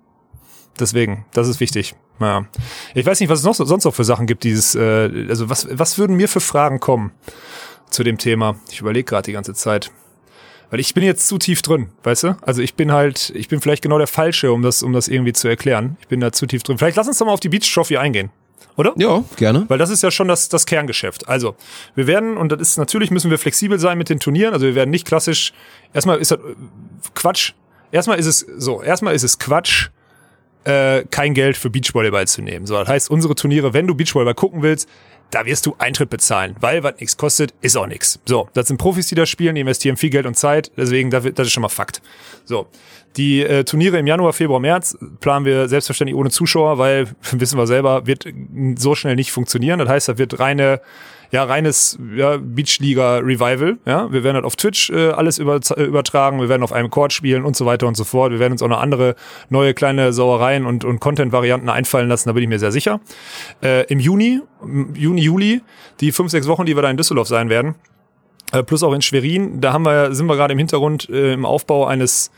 Deswegen, 0.79 1.25
das 1.33 1.49
ist 1.49 1.61
wichtig. 1.61 1.95
Ja. 2.21 2.47
Ich 2.95 3.07
weiß 3.07 3.21
nicht, 3.21 3.29
was 3.29 3.41
es 3.41 3.45
noch 3.45 3.55
so, 3.55 3.65
sonst 3.65 3.85
noch 3.85 3.95
für 3.95 4.05
Sachen 4.05 4.27
gibt, 4.27 4.45
dieses, 4.45 4.75
äh, 4.75 5.27
also 5.29 5.49
was, 5.51 5.69
was 5.71 5.99
würden 5.99 6.17
mir 6.17 6.29
für 6.29 6.41
Fragen 6.41 6.81
kommen 6.81 7.13
zu 7.91 8.03
dem 8.05 8.19
Thema? 8.19 8.57
Ich 8.71 8.81
überlege 8.81 9.05
gerade 9.05 9.27
die 9.27 9.33
ganze 9.33 9.55
Zeit. 9.55 9.91
Weil 10.71 10.81
ich 10.81 10.95
bin 10.95 11.05
jetzt 11.05 11.29
zu 11.29 11.39
tief 11.39 11.63
drin, 11.63 11.91
weißt 12.03 12.25
du? 12.25 12.37
Also 12.43 12.61
ich 12.61 12.75
bin 12.75 12.91
halt, 12.91 13.31
ich 13.37 13.49
bin 13.49 13.61
vielleicht 13.61 13.83
genau 13.83 13.99
der 13.99 14.09
Falsche, 14.09 14.53
um 14.53 14.63
das, 14.63 14.83
um 14.83 14.93
das 14.93 15.07
irgendwie 15.07 15.33
zu 15.33 15.47
erklären. 15.47 15.97
Ich 16.01 16.09
bin 16.09 16.21
da 16.21 16.33
zu 16.33 16.47
tief 16.47 16.63
drin. 16.65 16.79
Vielleicht 16.79 16.97
lass 16.97 17.07
uns 17.07 17.19
doch 17.19 17.27
mal 17.27 17.33
auf 17.33 17.41
die 17.41 17.49
Beach 17.49 17.73
Trophy 17.73 17.97
eingehen. 17.97 18.31
Oder? 18.77 18.93
Ja, 18.97 19.25
gerne. 19.37 19.65
Weil 19.69 19.79
das 19.79 19.91
ist 19.91 20.03
ja 20.03 20.11
schon 20.11 20.29
das, 20.29 20.49
das 20.49 20.67
Kerngeschäft. 20.67 21.29
Also, 21.29 21.57
wir 21.95 22.07
werden, 22.07 22.37
und 22.37 22.53
das 22.53 22.61
ist 22.61 22.77
natürlich, 22.79 23.11
müssen 23.11 23.31
wir 23.31 23.39
flexibel 23.39 23.79
sein 23.79 23.97
mit 23.97 24.11
den 24.11 24.21
Turnieren. 24.21 24.53
Also, 24.53 24.67
wir 24.67 24.75
werden 24.75 24.91
nicht 24.91 25.07
klassisch, 25.07 25.55
erstmal 25.95 26.19
ist 26.19 26.31
das 26.31 26.41
äh, 26.41 26.55
Quatsch. 27.15 27.53
Erstmal 27.91 28.19
ist 28.19 28.27
es 28.27 28.41
so, 28.41 28.83
erstmal 28.83 29.15
ist 29.15 29.23
es 29.23 29.39
Quatsch, 29.39 29.89
äh, 30.67 31.05
kein 31.11 31.35
Geld 31.35 31.57
für 31.57 31.71
Beachvolleyball 31.71 32.27
zu 32.27 32.43
nehmen. 32.43 32.67
So, 32.67 32.75
das 32.75 32.89
heißt, 32.89 33.11
unsere 33.11 33.35
Turniere, 33.35 33.73
wenn 33.73 33.87
du 33.87 33.95
Beachvolleyball 33.95 34.35
gucken 34.35 34.63
willst, 34.63 34.89
da 35.31 35.45
wirst 35.45 35.67
du 35.67 35.75
Eintritt 35.79 36.11
bezahlen, 36.11 36.55
weil 36.61 36.83
was 36.83 37.01
nichts 37.01 37.17
kostet, 37.17 37.53
ist 37.61 37.77
auch 37.77 37.87
nichts. 37.87 38.21
So, 38.27 38.49
das 38.55 38.69
sind 38.69 38.77
Profis, 38.77 39.09
die 39.09 39.15
da 39.15 39.27
spielen, 39.27 39.55
die 39.55 39.61
investieren 39.61 39.97
viel 39.97 40.11
Geld 40.11 40.27
und 40.27 40.35
Zeit, 40.37 40.71
deswegen, 40.77 41.11
das 41.11 41.25
ist 41.25 41.53
schon 41.53 41.63
mal 41.63 41.69
Fakt. 41.69 42.01
So, 42.45 42.69
die 43.17 43.43
äh, 43.43 43.65
Turniere 43.65 43.99
im 43.99 44.07
Januar, 44.07 44.33
Februar, 44.33 44.61
März 44.61 44.97
planen 45.21 45.45
wir 45.45 45.69
selbstverständlich 45.69 46.17
ohne 46.17 46.31
Zuschauer, 46.31 46.79
weil, 46.79 47.09
wissen 47.33 47.59
wir 47.59 47.67
selber, 47.67 48.07
wird 48.07 48.27
so 48.77 48.95
schnell 48.95 49.17
nicht 49.17 49.33
funktionieren. 49.33 49.79
Das 49.79 49.89
heißt, 49.89 50.09
das 50.09 50.19
wird 50.19 50.39
reine 50.39 50.81
ja, 51.37 51.45
reines 51.45 51.99
ja, 52.15 52.39
Beachliga-Revival. 52.39 53.77
Ja, 53.85 54.11
wir 54.11 54.25
werden 54.25 54.37
halt 54.37 54.47
auf 54.47 54.57
Twitch 54.57 54.89
äh, 54.89 55.11
alles 55.11 55.37
über, 55.37 55.61
äh, 55.77 55.83
übertragen, 55.83 56.41
wir 56.41 56.49
werden 56.49 56.63
auf 56.63 56.73
einem 56.73 56.89
Court 56.89 57.13
spielen 57.13 57.45
und 57.45 57.55
so 57.57 57.67
weiter 57.67 57.87
und 57.87 57.95
so 57.95 58.05
fort. 58.05 58.33
Wir 58.33 58.39
werden 58.39 58.53
uns 58.53 58.63
auch 58.63 58.69
noch 58.69 58.81
andere 58.81 59.17
neue 59.51 59.75
kleine 59.75 60.15
Sauereien 60.15 60.65
und, 60.65 60.87
und 60.87 60.99
Content-Varianten 60.99 61.69
einfallen 61.69 62.09
lassen, 62.09 62.31
da 62.31 62.33
bin 62.33 62.43
ich 62.43 62.49
mir 62.49 62.59
sehr 62.59 62.73
sicher. 62.73 63.01
Äh, 63.63 63.85
Im 63.93 64.01
Juni, 64.01 64.41
Juni, 64.95 65.21
Juli, 65.21 65.61
die 66.01 66.11
fünf, 66.11 66.31
sechs 66.31 66.47
Wochen, 66.47 66.65
die 66.65 66.75
wir 66.75 66.81
da 66.81 66.89
in 66.89 66.97
Düsseldorf 66.97 67.29
sein 67.29 67.51
werden, 67.51 67.75
äh, 68.53 68.63
plus 68.63 68.83
auch 68.83 68.95
in 68.95 69.03
Schwerin, 69.03 69.61
da 69.61 69.75
haben 69.75 69.85
wir, 69.85 70.15
sind 70.15 70.25
wir 70.27 70.37
gerade 70.37 70.53
im 70.53 70.59
Hintergrund 70.59 71.11
äh, 71.11 71.35
im 71.35 71.45
Aufbau 71.45 71.85
eines 71.85 72.31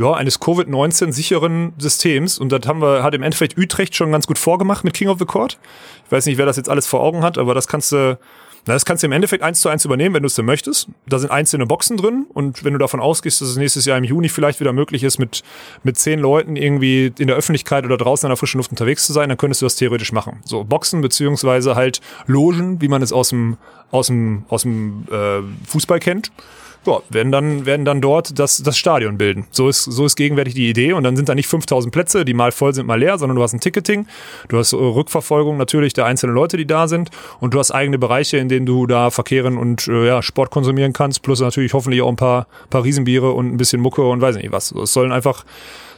ja, 0.00 0.14
eines 0.14 0.40
Covid-19 0.40 1.12
sicheren 1.12 1.74
Systems. 1.76 2.38
Und 2.38 2.50
das 2.52 2.66
haben 2.66 2.80
wir, 2.80 3.02
hat 3.02 3.14
im 3.14 3.22
Endeffekt 3.22 3.58
Utrecht 3.58 3.94
schon 3.94 4.10
ganz 4.12 4.26
gut 4.26 4.38
vorgemacht 4.38 4.82
mit 4.82 4.94
King 4.94 5.08
of 5.08 5.18
the 5.18 5.26
Court. 5.26 5.58
Ich 6.06 6.12
weiß 6.12 6.24
nicht, 6.24 6.38
wer 6.38 6.46
das 6.46 6.56
jetzt 6.56 6.70
alles 6.70 6.86
vor 6.86 7.00
Augen 7.00 7.22
hat, 7.22 7.36
aber 7.36 7.52
das 7.52 7.68
kannst 7.68 7.92
du, 7.92 8.18
das 8.64 8.86
kannst 8.86 9.02
du 9.02 9.06
im 9.06 9.12
Endeffekt 9.12 9.42
eins 9.42 9.60
zu 9.60 9.68
eins 9.68 9.84
übernehmen, 9.84 10.14
wenn 10.14 10.22
du 10.22 10.26
es 10.26 10.34
denn 10.34 10.46
möchtest. 10.46 10.88
Da 11.06 11.18
sind 11.18 11.30
einzelne 11.30 11.66
Boxen 11.66 11.98
drin 11.98 12.24
und 12.32 12.64
wenn 12.64 12.72
du 12.72 12.78
davon 12.78 12.98
ausgehst, 12.98 13.42
dass 13.42 13.48
es 13.48 13.56
nächstes 13.58 13.84
Jahr 13.84 13.98
im 13.98 14.04
Juni 14.04 14.30
vielleicht 14.30 14.58
wieder 14.58 14.72
möglich 14.72 15.04
ist, 15.04 15.18
mit, 15.18 15.42
mit 15.82 15.98
zehn 15.98 16.18
Leuten 16.18 16.56
irgendwie 16.56 17.12
in 17.18 17.26
der 17.26 17.36
Öffentlichkeit 17.36 17.84
oder 17.84 17.98
draußen 17.98 18.26
in 18.26 18.30
der 18.30 18.38
frischen 18.38 18.58
Luft 18.58 18.70
unterwegs 18.70 19.04
zu 19.04 19.12
sein, 19.12 19.28
dann 19.28 19.36
könntest 19.36 19.60
du 19.60 19.66
das 19.66 19.76
theoretisch 19.76 20.12
machen. 20.12 20.40
So 20.44 20.64
Boxen 20.64 21.02
beziehungsweise 21.02 21.74
halt 21.74 22.00
Logen, 22.26 22.80
wie 22.80 22.88
man 22.88 23.02
es 23.02 23.12
aus 23.12 23.28
dem, 23.28 23.58
aus 23.90 24.06
dem, 24.06 24.44
aus 24.48 24.62
dem 24.62 25.06
äh, 25.10 25.42
Fußball 25.66 26.00
kennt 26.00 26.32
ja, 26.86 27.00
werden 27.10 27.30
dann, 27.30 27.66
werden 27.66 27.84
dann 27.84 28.00
dort 28.00 28.38
das, 28.38 28.62
das 28.62 28.78
Stadion 28.78 29.18
bilden. 29.18 29.46
So 29.50 29.68
ist, 29.68 29.84
so 29.84 30.06
ist 30.06 30.16
gegenwärtig 30.16 30.54
die 30.54 30.70
Idee. 30.70 30.92
Und 30.94 31.04
dann 31.04 31.14
sind 31.14 31.28
da 31.28 31.34
nicht 31.34 31.46
5000 31.46 31.92
Plätze, 31.92 32.24
die 32.24 32.32
mal 32.32 32.52
voll 32.52 32.72
sind, 32.74 32.86
mal 32.86 32.98
leer, 32.98 33.18
sondern 33.18 33.36
du 33.36 33.42
hast 33.42 33.52
ein 33.52 33.60
Ticketing. 33.60 34.06
Du 34.48 34.58
hast 34.58 34.72
äh, 34.72 34.76
Rückverfolgung 34.76 35.58
natürlich 35.58 35.92
der 35.92 36.06
einzelnen 36.06 36.34
Leute, 36.34 36.56
die 36.56 36.66
da 36.66 36.88
sind. 36.88 37.10
Und 37.38 37.52
du 37.52 37.58
hast 37.58 37.70
eigene 37.70 37.98
Bereiche, 37.98 38.38
in 38.38 38.48
denen 38.48 38.64
du 38.64 38.86
da 38.86 39.10
verkehren 39.10 39.58
und 39.58 39.88
äh, 39.88 40.06
ja, 40.06 40.22
Sport 40.22 40.50
konsumieren 40.50 40.92
kannst. 40.92 41.22
Plus 41.22 41.40
natürlich 41.40 41.74
hoffentlich 41.74 42.00
auch 42.00 42.08
ein 42.08 42.16
paar, 42.16 42.46
paar 42.70 42.84
Riesenbiere 42.84 43.32
und 43.32 43.52
ein 43.52 43.56
bisschen 43.58 43.82
Mucke 43.82 44.02
und 44.02 44.20
weiß 44.20 44.36
nicht 44.36 44.52
was. 44.52 44.72
Es 44.72 44.92
sollen 44.92 45.12
einfach 45.12 45.44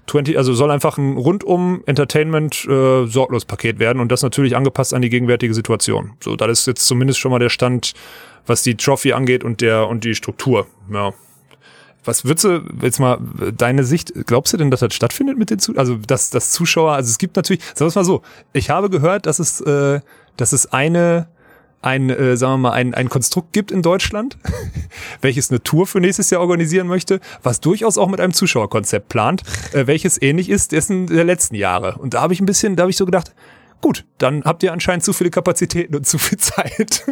20, 0.07 0.37
also 0.37 0.53
soll 0.53 0.71
einfach 0.71 0.99
ein 0.99 1.17
rundum 1.17 1.83
Entertainment 1.87 2.65
äh, 2.67 3.07
sorglos 3.07 3.45
Paket 3.45 3.79
werden 3.79 4.01
und 4.01 4.11
das 4.11 4.23
natürlich 4.23 4.57
angepasst 4.57 4.95
an 4.95 5.03
die 5.03 5.11
gegenwärtige 5.11 5.55
Situation. 5.55 6.13
So, 6.21 6.37
das 6.37 6.61
ist 6.61 6.67
jetzt 6.67 6.87
zumindest 6.87 7.19
schon 7.19 7.31
mal 7.31 7.39
der 7.39 7.49
Stand, 7.49 7.95
was 8.47 8.63
die 8.63 8.77
Trophy 8.77 9.13
angeht 9.13 9.45
und 9.45 9.61
der 9.61 9.89
und 9.89 10.05
die 10.05 10.15
Struktur. 10.15 10.67
Ja. 10.93 11.13
Was 12.05 12.25
würdest 12.25 12.45
du 12.45 12.63
jetzt 12.83 12.99
mal 12.99 13.19
deine 13.57 13.85
Sicht, 13.85 14.13
glaubst 14.27 14.53
du 14.53 14.57
denn, 14.57 14.73
dass 14.73 14.81
das 14.81 14.93
stattfindet 14.93 15.39
mit 15.39 15.51
den 15.51 15.61
Zuschauern? 15.61 15.79
Also, 15.79 15.97
dass, 16.05 16.31
dass 16.31 16.51
Zuschauer, 16.51 16.93
also 16.93 17.09
es 17.09 17.19
gibt 17.19 17.37
natürlich, 17.37 17.63
sagen 17.63 17.81
wir 17.81 17.87
es 17.87 17.95
mal 17.95 18.05
so, 18.05 18.23
ich 18.53 18.71
habe 18.71 18.91
gehört, 18.91 19.27
dass 19.27 19.39
es, 19.39 19.61
äh, 19.61 20.01
dass 20.37 20.53
es 20.53 20.73
eine, 20.73 21.29
ein, 21.83 22.11
äh, 22.11 22.37
sagen 22.37 22.55
wir 22.55 22.59
mal, 22.59 22.73
ein, 22.73 22.95
ein 22.95 23.09
Konstrukt 23.09 23.53
gibt 23.53 23.71
in 23.71 23.83
Deutschland, 23.83 24.39
welches 25.21 25.51
eine 25.51 25.63
Tour 25.63 25.87
für 25.87 26.01
nächstes 26.01 26.31
Jahr 26.31 26.41
organisieren 26.41 26.87
möchte, 26.87 27.21
was 27.43 27.61
durchaus 27.61 27.99
auch 27.99 28.09
mit 28.09 28.21
einem 28.21 28.33
Zuschauerkonzept 28.33 29.09
plant, 29.09 29.43
äh, 29.73 29.87
welches 29.87 30.21
ähnlich 30.21 30.49
ist 30.49 30.73
dessen 30.73 31.09
der 31.09 31.25
letzten 31.25 31.57
Jahre. 31.57 31.97
Und 31.99 32.15
da 32.15 32.23
habe 32.23 32.33
ich 32.33 32.41
ein 32.41 32.47
bisschen, 32.47 32.77
da 32.77 32.83
habe 32.83 32.91
ich 32.91 32.97
so 32.97 33.05
gedacht, 33.05 33.35
gut, 33.81 34.05
dann 34.19 34.45
habt 34.45 34.63
ihr 34.63 34.73
anscheinend 34.73 35.05
zu 35.05 35.13
viele 35.13 35.31
Kapazitäten 35.31 35.95
und 35.95 36.07
zu 36.07 36.19
viel 36.19 36.39
Zeit. 36.39 37.05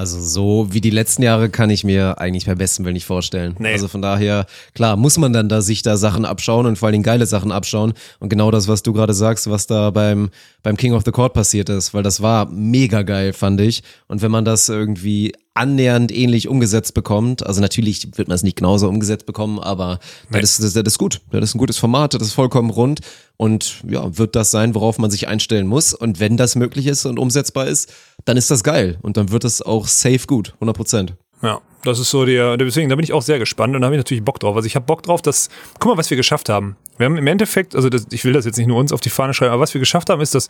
Also 0.00 0.18
so 0.18 0.68
wie 0.70 0.80
die 0.80 0.88
letzten 0.88 1.22
Jahre 1.22 1.50
kann 1.50 1.68
ich 1.68 1.84
mir 1.84 2.18
eigentlich 2.18 2.46
beim 2.46 2.56
besten 2.56 2.86
Willen 2.86 2.94
nicht 2.94 3.04
vorstellen. 3.04 3.54
Nee. 3.58 3.72
Also 3.72 3.86
von 3.86 4.00
daher, 4.00 4.46
klar, 4.72 4.96
muss 4.96 5.18
man 5.18 5.34
dann 5.34 5.50
da 5.50 5.60
sich 5.60 5.82
da 5.82 5.98
Sachen 5.98 6.24
abschauen 6.24 6.64
und 6.64 6.76
vor 6.76 6.86
allen 6.86 6.94
Dingen 6.94 7.04
geile 7.04 7.26
Sachen 7.26 7.52
abschauen. 7.52 7.92
Und 8.18 8.30
genau 8.30 8.50
das, 8.50 8.66
was 8.66 8.82
du 8.82 8.94
gerade 8.94 9.12
sagst, 9.12 9.50
was 9.50 9.66
da 9.66 9.90
beim, 9.90 10.30
beim 10.62 10.78
King 10.78 10.94
of 10.94 11.02
the 11.04 11.10
Court 11.10 11.34
passiert 11.34 11.68
ist, 11.68 11.92
weil 11.92 12.02
das 12.02 12.22
war 12.22 12.50
mega 12.50 13.02
geil, 13.02 13.34
fand 13.34 13.60
ich. 13.60 13.82
Und 14.08 14.22
wenn 14.22 14.30
man 14.30 14.46
das 14.46 14.70
irgendwie 14.70 15.34
annähernd 15.52 16.16
ähnlich 16.16 16.48
umgesetzt 16.48 16.94
bekommt, 16.94 17.44
also 17.44 17.60
natürlich 17.60 18.16
wird 18.16 18.28
man 18.28 18.36
es 18.36 18.42
nicht 18.42 18.56
genauso 18.56 18.88
umgesetzt 18.88 19.26
bekommen, 19.26 19.58
aber 19.58 19.98
das, 20.30 20.58
ist, 20.58 20.76
das 20.76 20.82
ist 20.84 20.98
gut. 20.98 21.20
Das 21.30 21.44
ist 21.44 21.54
ein 21.54 21.58
gutes 21.58 21.76
Format, 21.76 22.14
das 22.14 22.22
ist 22.22 22.32
vollkommen 22.32 22.70
rund 22.70 23.00
und 23.36 23.82
ja, 23.88 24.16
wird 24.16 24.36
das 24.36 24.50
sein, 24.50 24.74
worauf 24.74 24.98
man 24.98 25.10
sich 25.10 25.28
einstellen 25.28 25.66
muss. 25.66 25.92
Und 25.92 26.20
wenn 26.20 26.36
das 26.36 26.56
möglich 26.56 26.86
ist 26.86 27.04
und 27.04 27.18
umsetzbar 27.18 27.66
ist, 27.66 27.92
dann 28.24 28.36
ist 28.36 28.50
das 28.50 28.62
geil 28.62 28.98
und 29.02 29.16
dann 29.16 29.30
wird 29.30 29.44
es 29.44 29.62
auch 29.62 29.86
safe 29.86 30.26
gut, 30.26 30.52
100 30.54 30.76
Prozent. 30.76 31.14
Ja, 31.42 31.60
das 31.84 31.98
ist 31.98 32.10
so 32.10 32.26
der, 32.26 32.56
deswegen, 32.56 32.90
da 32.90 32.96
bin 32.96 33.04
ich 33.04 33.12
auch 33.12 33.22
sehr 33.22 33.38
gespannt 33.38 33.74
und 33.74 33.80
da 33.80 33.86
habe 33.86 33.94
ich 33.94 34.00
natürlich 34.00 34.22
Bock 34.22 34.38
drauf. 34.38 34.54
Also 34.56 34.66
ich 34.66 34.76
habe 34.76 34.84
Bock 34.84 35.02
drauf, 35.02 35.22
dass, 35.22 35.48
guck 35.78 35.92
mal, 35.92 35.98
was 35.98 36.10
wir 36.10 36.16
geschafft 36.16 36.48
haben. 36.48 36.76
Wir 36.98 37.06
haben 37.06 37.16
im 37.16 37.26
Endeffekt, 37.26 37.74
also 37.74 37.88
das, 37.88 38.06
ich 38.10 38.24
will 38.24 38.34
das 38.34 38.44
jetzt 38.44 38.58
nicht 38.58 38.66
nur 38.66 38.78
uns 38.78 38.92
auf 38.92 39.00
die 39.00 39.08
Fahne 39.08 39.32
schreiben, 39.32 39.52
aber 39.52 39.62
was 39.62 39.72
wir 39.72 39.78
geschafft 39.78 40.10
haben, 40.10 40.20
ist, 40.20 40.34
dass 40.34 40.48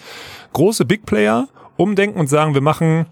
große 0.53 0.85
Big 0.85 1.07
Player 1.07 1.49
umdenken 1.77 2.19
und 2.19 2.27
sagen, 2.27 2.55
wir 2.55 2.61
machen 2.61 3.07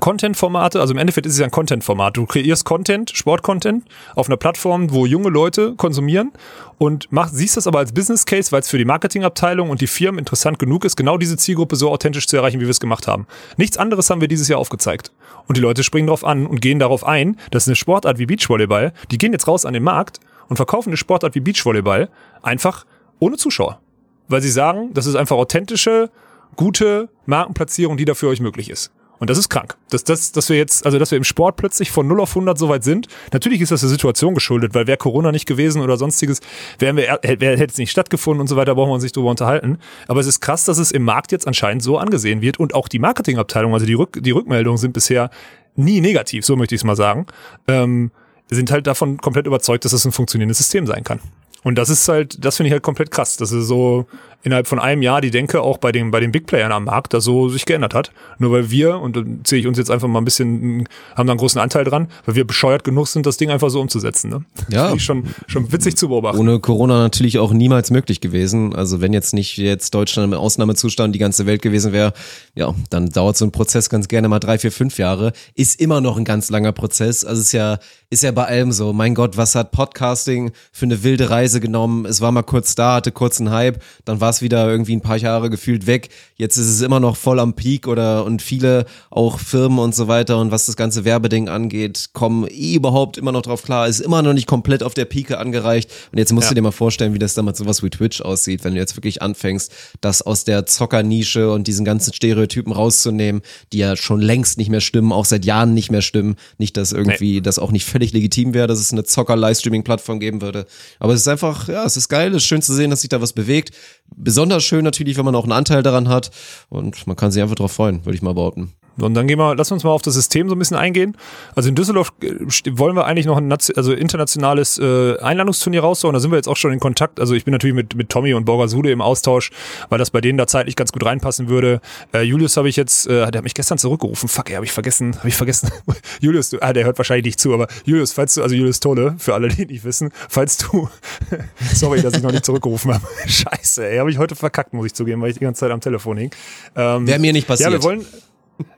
Content-Formate, 0.00 0.80
also 0.80 0.92
im 0.92 0.98
Endeffekt 0.98 1.26
ist 1.26 1.34
es 1.34 1.38
ja 1.38 1.44
ein 1.44 1.50
Content-Format. 1.50 2.16
Du 2.16 2.26
kreierst 2.26 2.64
Content, 2.64 3.10
Sport-Content 3.10 3.84
auf 4.14 4.28
einer 4.28 4.36
Plattform, 4.36 4.92
wo 4.92 5.06
junge 5.06 5.28
Leute 5.28 5.74
konsumieren 5.76 6.32
und 6.78 7.08
mach, 7.10 7.28
siehst 7.28 7.56
das 7.56 7.66
aber 7.66 7.78
als 7.78 7.92
Business 7.92 8.26
Case, 8.26 8.52
weil 8.52 8.60
es 8.60 8.68
für 8.68 8.78
die 8.78 8.84
Marketingabteilung 8.84 9.70
und 9.70 9.80
die 9.80 9.86
Firmen 9.86 10.18
interessant 10.18 10.58
genug 10.58 10.84
ist, 10.84 10.96
genau 10.96 11.18
diese 11.18 11.36
Zielgruppe 11.36 11.76
so 11.76 11.90
authentisch 11.90 12.26
zu 12.26 12.36
erreichen, 12.36 12.60
wie 12.60 12.64
wir 12.64 12.70
es 12.70 12.80
gemacht 12.80 13.06
haben. 13.06 13.26
Nichts 13.56 13.78
anderes 13.78 14.10
haben 14.10 14.20
wir 14.20 14.28
dieses 14.28 14.48
Jahr 14.48 14.58
aufgezeigt. 14.58 15.12
Und 15.46 15.56
die 15.56 15.60
Leute 15.60 15.82
springen 15.82 16.06
darauf 16.06 16.24
an 16.24 16.46
und 16.46 16.60
gehen 16.60 16.78
darauf 16.78 17.06
ein, 17.06 17.36
dass 17.50 17.66
eine 17.66 17.76
Sportart 17.76 18.18
wie 18.18 18.26
Beachvolleyball, 18.26 18.92
die 19.10 19.18
gehen 19.18 19.32
jetzt 19.32 19.46
raus 19.48 19.64
an 19.64 19.74
den 19.74 19.82
Markt 19.82 20.20
und 20.48 20.56
verkaufen 20.56 20.90
eine 20.90 20.96
Sportart 20.96 21.34
wie 21.34 21.40
Beachvolleyball 21.40 22.08
einfach 22.42 22.84
ohne 23.18 23.36
Zuschauer. 23.36 23.80
Weil 24.28 24.42
sie 24.42 24.50
sagen, 24.50 24.90
das 24.92 25.06
ist 25.06 25.14
einfach 25.14 25.36
authentische, 25.36 26.10
gute 26.56 27.08
Markenplatzierung, 27.26 27.96
die 27.96 28.04
da 28.04 28.14
für 28.14 28.28
euch 28.28 28.40
möglich 28.40 28.70
ist. 28.70 28.92
Und 29.18 29.30
das 29.30 29.38
ist 29.38 29.48
krank. 29.48 29.76
Dass, 29.90 30.04
dass, 30.04 30.32
dass 30.32 30.48
wir 30.48 30.56
jetzt, 30.56 30.84
also 30.84 30.98
dass 30.98 31.10
wir 31.10 31.16
im 31.16 31.24
Sport 31.24 31.56
plötzlich 31.56 31.90
von 31.90 32.06
0 32.06 32.20
auf 32.20 32.30
100 32.30 32.58
so 32.58 32.68
weit 32.68 32.84
sind. 32.84 33.08
Natürlich 33.32 33.60
ist 33.60 33.72
das 33.72 33.80
der 33.80 33.88
Situation 33.88 34.34
geschuldet, 34.34 34.74
weil 34.74 34.86
wäre 34.86 34.98
Corona 34.98 35.32
nicht 35.32 35.46
gewesen 35.46 35.80
oder 35.80 35.96
sonstiges, 35.96 36.40
wären 36.78 36.96
wir, 36.96 37.18
hätte 37.22 37.64
es 37.64 37.78
nicht 37.78 37.90
stattgefunden 37.90 38.40
und 38.40 38.48
so 38.48 38.56
weiter, 38.56 38.74
brauchen 38.74 38.90
wir 38.90 38.94
uns 38.94 39.02
nicht 39.02 39.16
drüber 39.16 39.30
unterhalten. 39.30 39.78
Aber 40.08 40.20
es 40.20 40.26
ist 40.26 40.40
krass, 40.40 40.64
dass 40.64 40.78
es 40.78 40.90
im 40.90 41.02
Markt 41.02 41.32
jetzt 41.32 41.46
anscheinend 41.46 41.82
so 41.82 41.98
angesehen 41.98 42.42
wird 42.42 42.58
und 42.58 42.74
auch 42.74 42.88
die 42.88 42.98
Marketingabteilung, 42.98 43.72
also 43.72 43.86
die, 43.86 43.94
Rück, 43.94 44.18
die 44.22 44.30
Rückmeldungen 44.32 44.78
sind 44.78 44.92
bisher 44.92 45.30
nie 45.76 46.00
negativ, 46.00 46.44
so 46.44 46.56
möchte 46.56 46.74
ich 46.74 46.80
es 46.80 46.84
mal 46.84 46.96
sagen, 46.96 47.26
ähm, 47.68 48.10
sind 48.48 48.70
halt 48.70 48.86
davon 48.86 49.18
komplett 49.18 49.46
überzeugt, 49.46 49.84
dass 49.84 49.92
es 49.92 50.04
ein 50.04 50.12
funktionierendes 50.12 50.58
System 50.58 50.86
sein 50.86 51.04
kann. 51.04 51.20
Und 51.66 51.76
das 51.76 51.90
ist 51.90 52.06
halt, 52.06 52.44
das 52.44 52.56
finde 52.56 52.68
ich 52.68 52.72
halt 52.72 52.84
komplett 52.84 53.10
krass. 53.10 53.36
Das 53.36 53.50
ist 53.50 53.66
so, 53.66 54.06
innerhalb 54.42 54.66
von 54.66 54.78
einem 54.78 55.02
Jahr 55.02 55.20
die 55.20 55.30
Denke 55.30 55.60
auch 55.62 55.78
bei 55.78 55.92
den, 55.92 56.10
bei 56.10 56.20
den 56.20 56.32
Big 56.32 56.46
Playern 56.46 56.72
am 56.72 56.84
Markt 56.84 57.14
da 57.14 57.20
so 57.20 57.48
sich 57.48 57.66
geändert 57.66 57.94
hat. 57.94 58.12
Nur 58.38 58.52
weil 58.52 58.70
wir, 58.70 58.98
und 59.00 59.16
dann 59.16 59.40
zähle 59.44 59.60
ich 59.60 59.66
uns 59.66 59.78
jetzt 59.78 59.90
einfach 59.90 60.08
mal 60.08 60.20
ein 60.20 60.24
bisschen, 60.24 60.88
haben 61.14 61.26
da 61.26 61.32
einen 61.32 61.38
großen 61.38 61.60
Anteil 61.60 61.84
dran, 61.84 62.08
weil 62.24 62.34
wir 62.34 62.46
bescheuert 62.46 62.84
genug 62.84 63.08
sind, 63.08 63.26
das 63.26 63.36
Ding 63.36 63.50
einfach 63.50 63.70
so 63.70 63.80
umzusetzen. 63.80 64.30
Ne? 64.30 64.44
Ja. 64.70 64.98
Schon, 64.98 65.24
schon 65.46 65.72
witzig 65.72 65.96
zu 65.96 66.08
beobachten. 66.08 66.38
Ohne 66.38 66.60
Corona 66.60 66.98
natürlich 66.98 67.38
auch 67.38 67.52
niemals 67.52 67.90
möglich 67.90 68.20
gewesen. 68.20 68.74
Also 68.74 69.00
wenn 69.00 69.12
jetzt 69.12 69.34
nicht 69.34 69.56
jetzt 69.56 69.94
Deutschland 69.94 70.32
im 70.32 70.38
Ausnahmezustand 70.38 71.14
die 71.14 71.18
ganze 71.18 71.46
Welt 71.46 71.62
gewesen 71.62 71.92
wäre, 71.92 72.12
ja, 72.54 72.74
dann 72.90 73.08
dauert 73.08 73.36
so 73.36 73.44
ein 73.44 73.52
Prozess 73.52 73.90
ganz 73.90 74.08
gerne 74.08 74.28
mal 74.28 74.38
drei, 74.38 74.58
vier, 74.58 74.72
fünf 74.72 74.98
Jahre. 74.98 75.32
Ist 75.54 75.80
immer 75.80 76.00
noch 76.00 76.16
ein 76.16 76.24
ganz 76.24 76.50
langer 76.50 76.72
Prozess. 76.72 77.24
Also 77.24 77.40
ist 77.40 77.52
ja, 77.52 77.78
ist 78.10 78.22
ja 78.22 78.30
bei 78.30 78.44
allem 78.44 78.72
so. 78.72 78.92
Mein 78.92 79.14
Gott, 79.14 79.36
was 79.36 79.54
hat 79.54 79.72
Podcasting 79.72 80.52
für 80.72 80.84
eine 80.84 81.02
wilde 81.02 81.30
Reise 81.30 81.60
genommen? 81.60 82.06
Es 82.06 82.20
war 82.20 82.32
mal 82.32 82.42
kurz 82.42 82.74
da, 82.74 82.96
hatte 82.96 83.12
kurz 83.12 83.40
einen 83.40 83.50
Hype, 83.50 83.82
dann 84.04 84.20
war 84.20 84.25
es 84.30 84.42
wieder 84.42 84.68
irgendwie 84.68 84.94
ein 84.94 85.00
paar 85.00 85.16
Jahre 85.16 85.50
gefühlt 85.50 85.86
weg. 85.86 86.08
Jetzt 86.36 86.56
ist 86.56 86.66
es 86.68 86.80
immer 86.80 87.00
noch 87.00 87.16
voll 87.16 87.40
am 87.40 87.54
Peak 87.54 87.86
oder 87.88 88.24
und 88.24 88.42
viele 88.42 88.84
auch 89.10 89.38
Firmen 89.38 89.78
und 89.78 89.94
so 89.94 90.08
weiter 90.08 90.38
und 90.38 90.50
was 90.50 90.66
das 90.66 90.76
ganze 90.76 91.04
Werbeding 91.04 91.48
angeht, 91.48 92.10
kommen 92.12 92.46
eh 92.48 92.74
überhaupt 92.74 93.16
immer 93.18 93.32
noch 93.32 93.42
drauf 93.42 93.62
klar. 93.62 93.88
Ist 93.88 94.00
immer 94.00 94.22
noch 94.22 94.32
nicht 94.34 94.46
komplett 94.46 94.82
auf 94.82 94.94
der 94.94 95.04
Pike 95.04 95.38
angereicht. 95.38 95.90
Und 96.12 96.18
jetzt 96.18 96.32
musst 96.32 96.46
Ja. 96.46 96.48
du 96.50 96.54
dir 96.56 96.62
mal 96.62 96.72
vorstellen, 96.72 97.14
wie 97.14 97.18
das 97.18 97.36
mit 97.36 97.56
sowas 97.56 97.82
wie 97.82 97.90
Twitch 97.90 98.20
aussieht, 98.20 98.64
wenn 98.64 98.74
du 98.74 98.80
jetzt 98.80 98.96
wirklich 98.96 99.22
anfängst, 99.22 99.72
das 100.00 100.22
aus 100.22 100.44
der 100.44 100.66
Zockernische 100.66 101.50
und 101.52 101.66
diesen 101.66 101.84
ganzen 101.84 102.12
Stereotypen 102.12 102.72
rauszunehmen, 102.72 103.42
die 103.72 103.78
ja 103.78 103.96
schon 103.96 104.20
längst 104.20 104.58
nicht 104.58 104.70
mehr 104.70 104.80
stimmen, 104.80 105.12
auch 105.12 105.24
seit 105.24 105.44
Jahren 105.44 105.74
nicht 105.74 105.90
mehr 105.90 106.02
stimmen. 106.02 106.36
Nicht, 106.58 106.76
dass 106.76 106.92
irgendwie 106.92 107.40
das 107.40 107.58
auch 107.58 107.72
nicht 107.72 107.84
völlig 107.84 108.12
legitim 108.12 108.54
wäre, 108.54 108.66
dass 108.66 108.78
es 108.78 108.92
eine 108.92 109.04
Zocker-Livestreaming-Plattform 109.04 110.20
geben 110.20 110.42
würde. 110.42 110.66
Aber 110.98 111.12
es 111.14 111.20
ist 111.20 111.28
einfach, 111.28 111.68
ja, 111.68 111.84
es 111.84 111.96
ist 111.96 112.08
geil, 112.08 112.30
es 112.30 112.38
ist 112.38 112.46
schön 112.46 112.62
zu 112.62 112.74
sehen, 112.74 112.90
dass 112.90 113.00
sich 113.00 113.08
da 113.08 113.20
was 113.20 113.32
bewegt. 113.32 113.74
Besonders 114.14 114.64
schön 114.64 114.84
natürlich, 114.84 115.16
wenn 115.16 115.24
man 115.24 115.34
auch 115.34 115.44
einen 115.44 115.52
Anteil 115.52 115.82
daran 115.82 116.08
hat. 116.08 116.30
Und 116.68 117.06
man 117.06 117.16
kann 117.16 117.30
sich 117.30 117.42
einfach 117.42 117.56
drauf 117.56 117.72
freuen, 117.72 118.04
würde 118.04 118.16
ich 118.16 118.22
mal 118.22 118.34
behaupten. 118.34 118.72
Und 118.98 119.14
dann 119.14 119.26
gehen 119.26 119.38
wir, 119.38 119.54
lass 119.54 119.70
uns 119.70 119.84
mal 119.84 119.90
auf 119.90 120.02
das 120.02 120.14
System 120.14 120.48
so 120.48 120.54
ein 120.54 120.58
bisschen 120.58 120.76
eingehen. 120.76 121.16
Also 121.54 121.68
in 121.68 121.74
Düsseldorf 121.74 122.12
äh, 122.22 122.34
wollen 122.72 122.96
wir 122.96 123.06
eigentlich 123.06 123.26
noch 123.26 123.36
ein 123.36 123.52
also 123.52 123.92
internationales 123.92 124.78
äh, 124.78 125.18
Einladungsturnier 125.18 125.80
raushauen. 125.82 126.14
Da 126.14 126.20
sind 126.20 126.30
wir 126.30 126.36
jetzt 126.36 126.48
auch 126.48 126.56
schon 126.56 126.72
in 126.72 126.80
Kontakt. 126.80 127.20
Also 127.20 127.34
ich 127.34 127.44
bin 127.44 127.52
natürlich 127.52 127.76
mit, 127.76 127.94
mit 127.94 128.08
Tommy 128.08 128.34
und 128.34 128.44
Borgasude 128.44 128.90
im 128.90 129.00
Austausch, 129.00 129.50
weil 129.88 129.98
das 129.98 130.10
bei 130.10 130.20
denen 130.20 130.38
da 130.38 130.46
zeitlich 130.46 130.76
ganz 130.76 130.92
gut 130.92 131.04
reinpassen 131.04 131.48
würde. 131.48 131.80
Äh, 132.12 132.22
Julius 132.22 132.56
habe 132.56 132.68
ich 132.68 132.76
jetzt, 132.76 133.06
äh, 133.06 133.30
der 133.30 133.38
hat 133.38 133.44
mich 133.44 133.54
gestern 133.54 133.78
zurückgerufen. 133.78 134.28
Fuck, 134.28 134.50
ey, 134.50 134.54
habe 134.56 134.64
ich 134.64 134.72
vergessen, 134.72 135.16
habe 135.18 135.28
ich 135.28 135.36
vergessen. 135.36 135.70
Julius, 136.20 136.50
du, 136.50 136.58
ah, 136.60 136.72
der 136.72 136.84
hört 136.84 136.98
wahrscheinlich 136.98 137.26
nicht 137.26 137.40
zu, 137.40 137.52
aber 137.52 137.68
Julius, 137.84 138.12
falls 138.12 138.34
du, 138.34 138.42
also 138.42 138.54
Julius 138.54 138.80
Tole, 138.80 139.14
für 139.18 139.34
alle, 139.34 139.48
die 139.48 139.66
nicht 139.66 139.84
wissen, 139.84 140.10
falls 140.28 140.58
du, 140.58 140.88
sorry, 141.74 142.02
dass 142.02 142.14
ich 142.14 142.22
noch 142.22 142.32
nicht 142.32 142.44
zurückgerufen 142.44 142.94
habe. 142.94 143.06
Scheiße, 143.26 143.88
ey, 143.88 143.98
habe 143.98 144.10
ich 144.10 144.18
heute 144.18 144.36
verkackt, 144.36 144.72
muss 144.72 144.86
ich 144.86 144.94
zugeben, 144.94 145.20
weil 145.22 145.30
ich 145.30 145.38
die 145.38 145.44
ganze 145.44 145.60
Zeit 145.60 145.70
am 145.70 145.80
Telefon 145.80 146.16
hing. 146.16 146.30
Ähm, 146.74 147.06
Wäre 147.06 147.18
mir 147.18 147.32
nicht 147.32 147.46
passiert. 147.46 147.70
ja, 147.70 147.76
wir 147.76 147.82
wollen. 147.82 148.04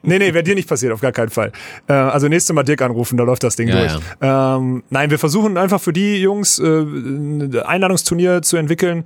Nee, 0.03 0.19
nee, 0.19 0.33
wäre 0.35 0.43
dir 0.43 0.55
nicht 0.55 0.69
passiert, 0.69 0.93
auf 0.93 1.01
gar 1.01 1.13
keinen 1.13 1.29
Fall. 1.29 1.53
Äh, 1.87 1.93
also 1.93 2.29
nächstes 2.29 2.55
Mal 2.55 2.63
Dirk 2.63 2.83
anrufen, 2.83 3.17
da 3.17 3.25
läuft 3.25 3.43
das 3.43 3.57
Ding 3.57 3.69
Ja, 3.69 3.79
durch. 3.79 3.99
Ähm, 4.21 4.83
nein, 4.91 5.11
wir 5.11 5.19
versuchen 5.19 5.57
einfach 5.57 5.81
für 5.81 5.93
die 5.93 6.17
Jungs 6.17 6.59
äh, 6.59 6.65
ein 6.65 7.61
Einladungsturnier 7.65 8.43
zu 8.43 8.57
entwickeln. 8.57 9.05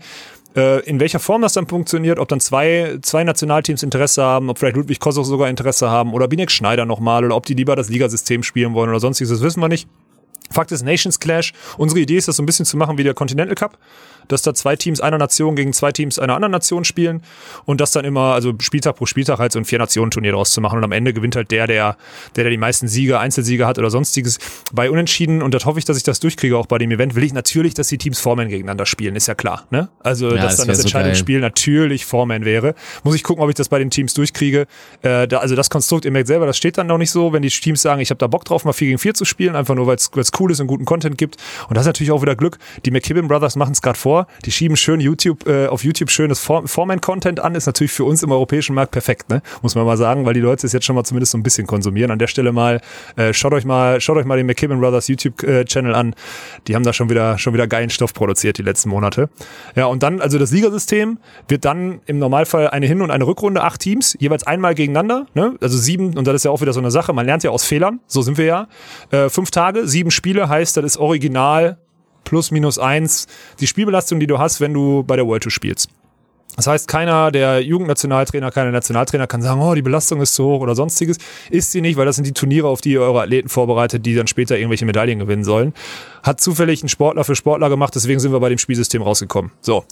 Äh, 0.54 0.80
in 0.80 1.00
welcher 1.00 1.18
Form 1.18 1.42
das 1.42 1.54
dann 1.54 1.66
funktioniert, 1.66 2.18
ob 2.18 2.28
dann 2.28 2.40
zwei, 2.40 2.98
zwei 3.02 3.24
Nationalteams 3.24 3.82
Interesse 3.82 4.22
haben, 4.22 4.50
ob 4.50 4.58
vielleicht 4.58 4.76
Ludwig 4.76 5.00
Kossow 5.00 5.24
sogar 5.24 5.48
Interesse 5.48 5.88
haben 5.90 6.12
oder 6.12 6.28
Binek 6.28 6.50
Schneider 6.50 6.84
nochmal 6.84 7.24
oder 7.24 7.36
ob 7.36 7.46
die 7.46 7.54
lieber 7.54 7.74
das 7.74 7.88
Ligasystem 7.88 8.42
spielen 8.42 8.74
wollen 8.74 8.90
oder 8.90 9.00
sonstiges, 9.00 9.30
das 9.30 9.40
wissen 9.40 9.60
wir 9.60 9.68
nicht. 9.68 9.88
Fakt 10.50 10.70
ist 10.70 10.82
Nations 10.82 11.18
Clash. 11.18 11.52
Unsere 11.78 12.00
Idee 12.00 12.16
ist 12.16 12.28
das 12.28 12.36
so 12.36 12.42
ein 12.42 12.46
bisschen 12.46 12.66
zu 12.66 12.76
machen 12.76 12.98
wie 12.98 13.04
der 13.04 13.14
Continental 13.14 13.54
Cup, 13.54 13.78
dass 14.28 14.42
da 14.42 14.54
zwei 14.54 14.76
Teams 14.76 15.00
einer 15.00 15.18
Nation 15.18 15.56
gegen 15.56 15.72
zwei 15.72 15.92
Teams 15.92 16.18
einer 16.18 16.34
anderen 16.34 16.52
Nation 16.52 16.84
spielen 16.84 17.22
und 17.64 17.80
das 17.80 17.92
dann 17.92 18.04
immer, 18.04 18.34
also 18.34 18.52
Spieltag 18.60 18.96
pro 18.96 19.06
Spieltag 19.06 19.38
halt 19.38 19.52
so 19.52 19.58
ein 19.58 19.64
Vier-Nationen-Turnier 19.64 20.32
draus 20.32 20.52
zu 20.52 20.60
machen 20.60 20.78
und 20.78 20.84
am 20.84 20.92
Ende 20.92 21.12
gewinnt 21.12 21.36
halt 21.36 21.50
der, 21.50 21.66
der, 21.66 21.96
der, 22.36 22.44
der 22.44 22.50
die 22.50 22.58
meisten 22.58 22.88
Siege, 22.88 23.18
Einzelsiege 23.18 23.66
hat 23.66 23.78
oder 23.78 23.90
sonstiges. 23.90 24.38
Bei 24.72 24.90
Unentschieden, 24.90 25.42
und 25.42 25.54
das 25.54 25.66
hoffe 25.66 25.78
ich, 25.78 25.84
dass 25.84 25.96
ich 25.96 26.02
das 26.02 26.20
durchkriege 26.20 26.56
auch 26.56 26.66
bei 26.66 26.78
dem 26.78 26.90
Event, 26.90 27.14
will 27.14 27.24
ich 27.24 27.32
natürlich, 27.32 27.74
dass 27.74 27.88
die 27.88 27.98
Teams 27.98 28.20
Foreman 28.20 28.48
gegeneinander 28.48 28.86
spielen, 28.86 29.16
ist 29.16 29.26
ja 29.26 29.34
klar, 29.34 29.66
ne? 29.70 29.88
Also, 30.00 30.30
Ja, 30.30 30.36
dass 30.36 30.44
das 30.44 30.56
dann 30.58 30.68
das 30.68 30.78
so 30.78 30.82
entscheidende 30.82 31.12
geil. 31.12 31.20
Spiel 31.20 31.40
natürlich 31.40 32.06
Foreman 32.06 32.44
wäre. 32.44 32.74
Muss 33.04 33.14
ich 33.14 33.22
gucken, 33.22 33.42
ob 33.42 33.48
ich 33.48 33.54
das 33.54 33.68
bei 33.68 33.78
den 33.78 33.90
Teams 33.90 34.14
durchkriege. 34.14 34.66
Äh, 35.02 35.28
da, 35.28 35.38
also 35.38 35.56
das 35.56 35.70
Konstrukt, 35.70 36.04
ihr 36.04 36.10
merkt 36.10 36.28
selber, 36.28 36.46
das 36.46 36.56
steht 36.56 36.78
dann 36.78 36.86
noch 36.86 36.98
nicht 36.98 37.10
so, 37.10 37.32
wenn 37.32 37.42
die 37.42 37.48
Teams 37.48 37.82
sagen, 37.82 38.00
ich 38.00 38.10
habe 38.10 38.18
da 38.18 38.26
Bock 38.26 38.44
drauf, 38.44 38.64
mal 38.64 38.72
4 38.72 38.88
gegen 38.88 38.98
4 38.98 39.14
zu 39.14 39.24
spielen, 39.24 39.56
einfach 39.56 39.74
nur, 39.74 39.86
weil 39.86 39.96
es 39.96 40.10
cool 40.38 40.50
ist 40.50 40.60
und 40.60 40.66
guten 40.66 40.84
Content 40.84 41.18
gibt. 41.18 41.36
Und 41.68 41.76
das 41.76 41.82
ist 41.82 41.88
natürlich 41.88 42.12
auch 42.12 42.22
wieder 42.22 42.36
Glück. 42.36 42.58
Die 42.84 42.90
McKibben 42.90 43.28
Brothers 43.28 43.56
machen 43.56 43.72
es 43.72 43.82
gerade 43.82 43.98
vor. 43.98 44.11
Die 44.44 44.52
schieben 44.52 44.76
schön 44.76 45.00
YouTube, 45.00 45.46
äh, 45.46 45.66
auf 45.66 45.84
YouTube 45.84 46.10
schönes 46.10 46.40
For- 46.40 46.66
Foreman-Content 46.66 47.40
an. 47.40 47.54
Ist 47.54 47.66
natürlich 47.66 47.92
für 47.92 48.04
uns 48.04 48.22
im 48.22 48.30
europäischen 48.30 48.74
Markt 48.74 48.92
perfekt, 48.92 49.30
ne? 49.30 49.42
Muss 49.62 49.74
man 49.74 49.84
mal 49.84 49.96
sagen, 49.96 50.24
weil 50.26 50.34
die 50.34 50.40
Leute 50.40 50.66
es 50.66 50.72
jetzt 50.72 50.84
schon 50.84 50.96
mal 50.96 51.04
zumindest 51.04 51.32
so 51.32 51.38
ein 51.38 51.42
bisschen 51.42 51.66
konsumieren. 51.66 52.10
An 52.10 52.18
der 52.18 52.26
Stelle 52.26 52.52
mal, 52.52 52.80
äh, 53.16 53.32
schaut 53.32 53.52
euch 53.52 53.64
mal, 53.64 54.00
schaut 54.00 54.16
euch 54.16 54.24
mal 54.24 54.36
den 54.36 54.46
McKibben 54.46 54.80
Brothers 54.80 55.08
YouTube-Channel 55.08 55.94
an. 55.94 56.14
Die 56.68 56.74
haben 56.74 56.84
da 56.84 56.92
schon 56.92 57.10
wieder, 57.10 57.38
schon 57.38 57.54
wieder 57.54 57.66
geilen 57.66 57.90
Stoff 57.90 58.14
produziert 58.14 58.58
die 58.58 58.62
letzten 58.62 58.88
Monate. 58.88 59.28
Ja, 59.76 59.86
und 59.86 60.02
dann, 60.02 60.20
also 60.20 60.38
das 60.38 60.50
Ligasystem 60.50 61.18
wird 61.48 61.64
dann 61.64 62.00
im 62.06 62.18
Normalfall 62.18 62.68
eine 62.68 62.86
Hin- 62.86 63.02
und 63.02 63.10
eine 63.10 63.26
Rückrunde, 63.26 63.62
acht 63.62 63.80
Teams, 63.80 64.16
jeweils 64.20 64.46
einmal 64.46 64.74
gegeneinander, 64.74 65.26
ne? 65.34 65.56
Also 65.60 65.76
sieben, 65.78 66.16
und 66.16 66.26
das 66.26 66.36
ist 66.36 66.44
ja 66.44 66.50
auch 66.50 66.60
wieder 66.60 66.72
so 66.72 66.80
eine 66.80 66.90
Sache, 66.90 67.12
man 67.12 67.26
lernt 67.26 67.42
ja 67.42 67.50
aus 67.50 67.64
Fehlern, 67.64 68.00
so 68.06 68.22
sind 68.22 68.38
wir 68.38 68.44
ja. 68.44 68.68
Äh, 69.10 69.28
fünf 69.28 69.50
Tage, 69.50 69.86
sieben 69.86 70.10
Spiele 70.10 70.48
heißt, 70.48 70.76
das 70.76 70.84
ist 70.84 70.96
original 70.96 71.78
plus 72.24 72.50
minus 72.50 72.78
eins 72.78 73.26
die 73.60 73.66
Spielbelastung, 73.66 74.20
die 74.20 74.26
du 74.26 74.38
hast, 74.38 74.60
wenn 74.60 74.74
du 74.74 75.02
bei 75.04 75.16
der 75.16 75.26
World 75.26 75.42
Tour 75.42 75.52
spielst. 75.52 75.88
Das 76.56 76.66
heißt, 76.66 76.86
keiner 76.86 77.30
der 77.30 77.62
Jugendnationaltrainer, 77.62 78.50
keiner 78.50 78.70
Nationaltrainer 78.72 79.26
kann 79.26 79.40
sagen, 79.40 79.62
oh, 79.62 79.74
die 79.74 79.80
Belastung 79.80 80.20
ist 80.20 80.34
zu 80.34 80.44
hoch 80.44 80.60
oder 80.60 80.74
sonstiges. 80.74 81.16
Ist 81.48 81.72
sie 81.72 81.80
nicht, 81.80 81.96
weil 81.96 82.04
das 82.04 82.16
sind 82.16 82.26
die 82.26 82.32
Turniere, 82.32 82.68
auf 82.68 82.82
die 82.82 82.92
ihr 82.92 83.00
eure 83.00 83.22
Athleten 83.22 83.48
vorbereitet, 83.48 84.04
die 84.04 84.14
dann 84.14 84.26
später 84.26 84.58
irgendwelche 84.58 84.84
Medaillen 84.84 85.18
gewinnen 85.18 85.44
sollen. 85.44 85.72
Hat 86.22 86.40
zufällig 86.40 86.82
ein 86.82 86.88
Sportler 86.88 87.24
für 87.24 87.34
Sportler 87.36 87.68
gemacht, 87.68 87.94
deswegen 87.94 88.20
sind 88.20 88.32
wir 88.32 88.40
bei 88.40 88.48
dem 88.48 88.58
Spielsystem 88.58 89.02
rausgekommen. 89.02 89.50
So, 89.60 89.84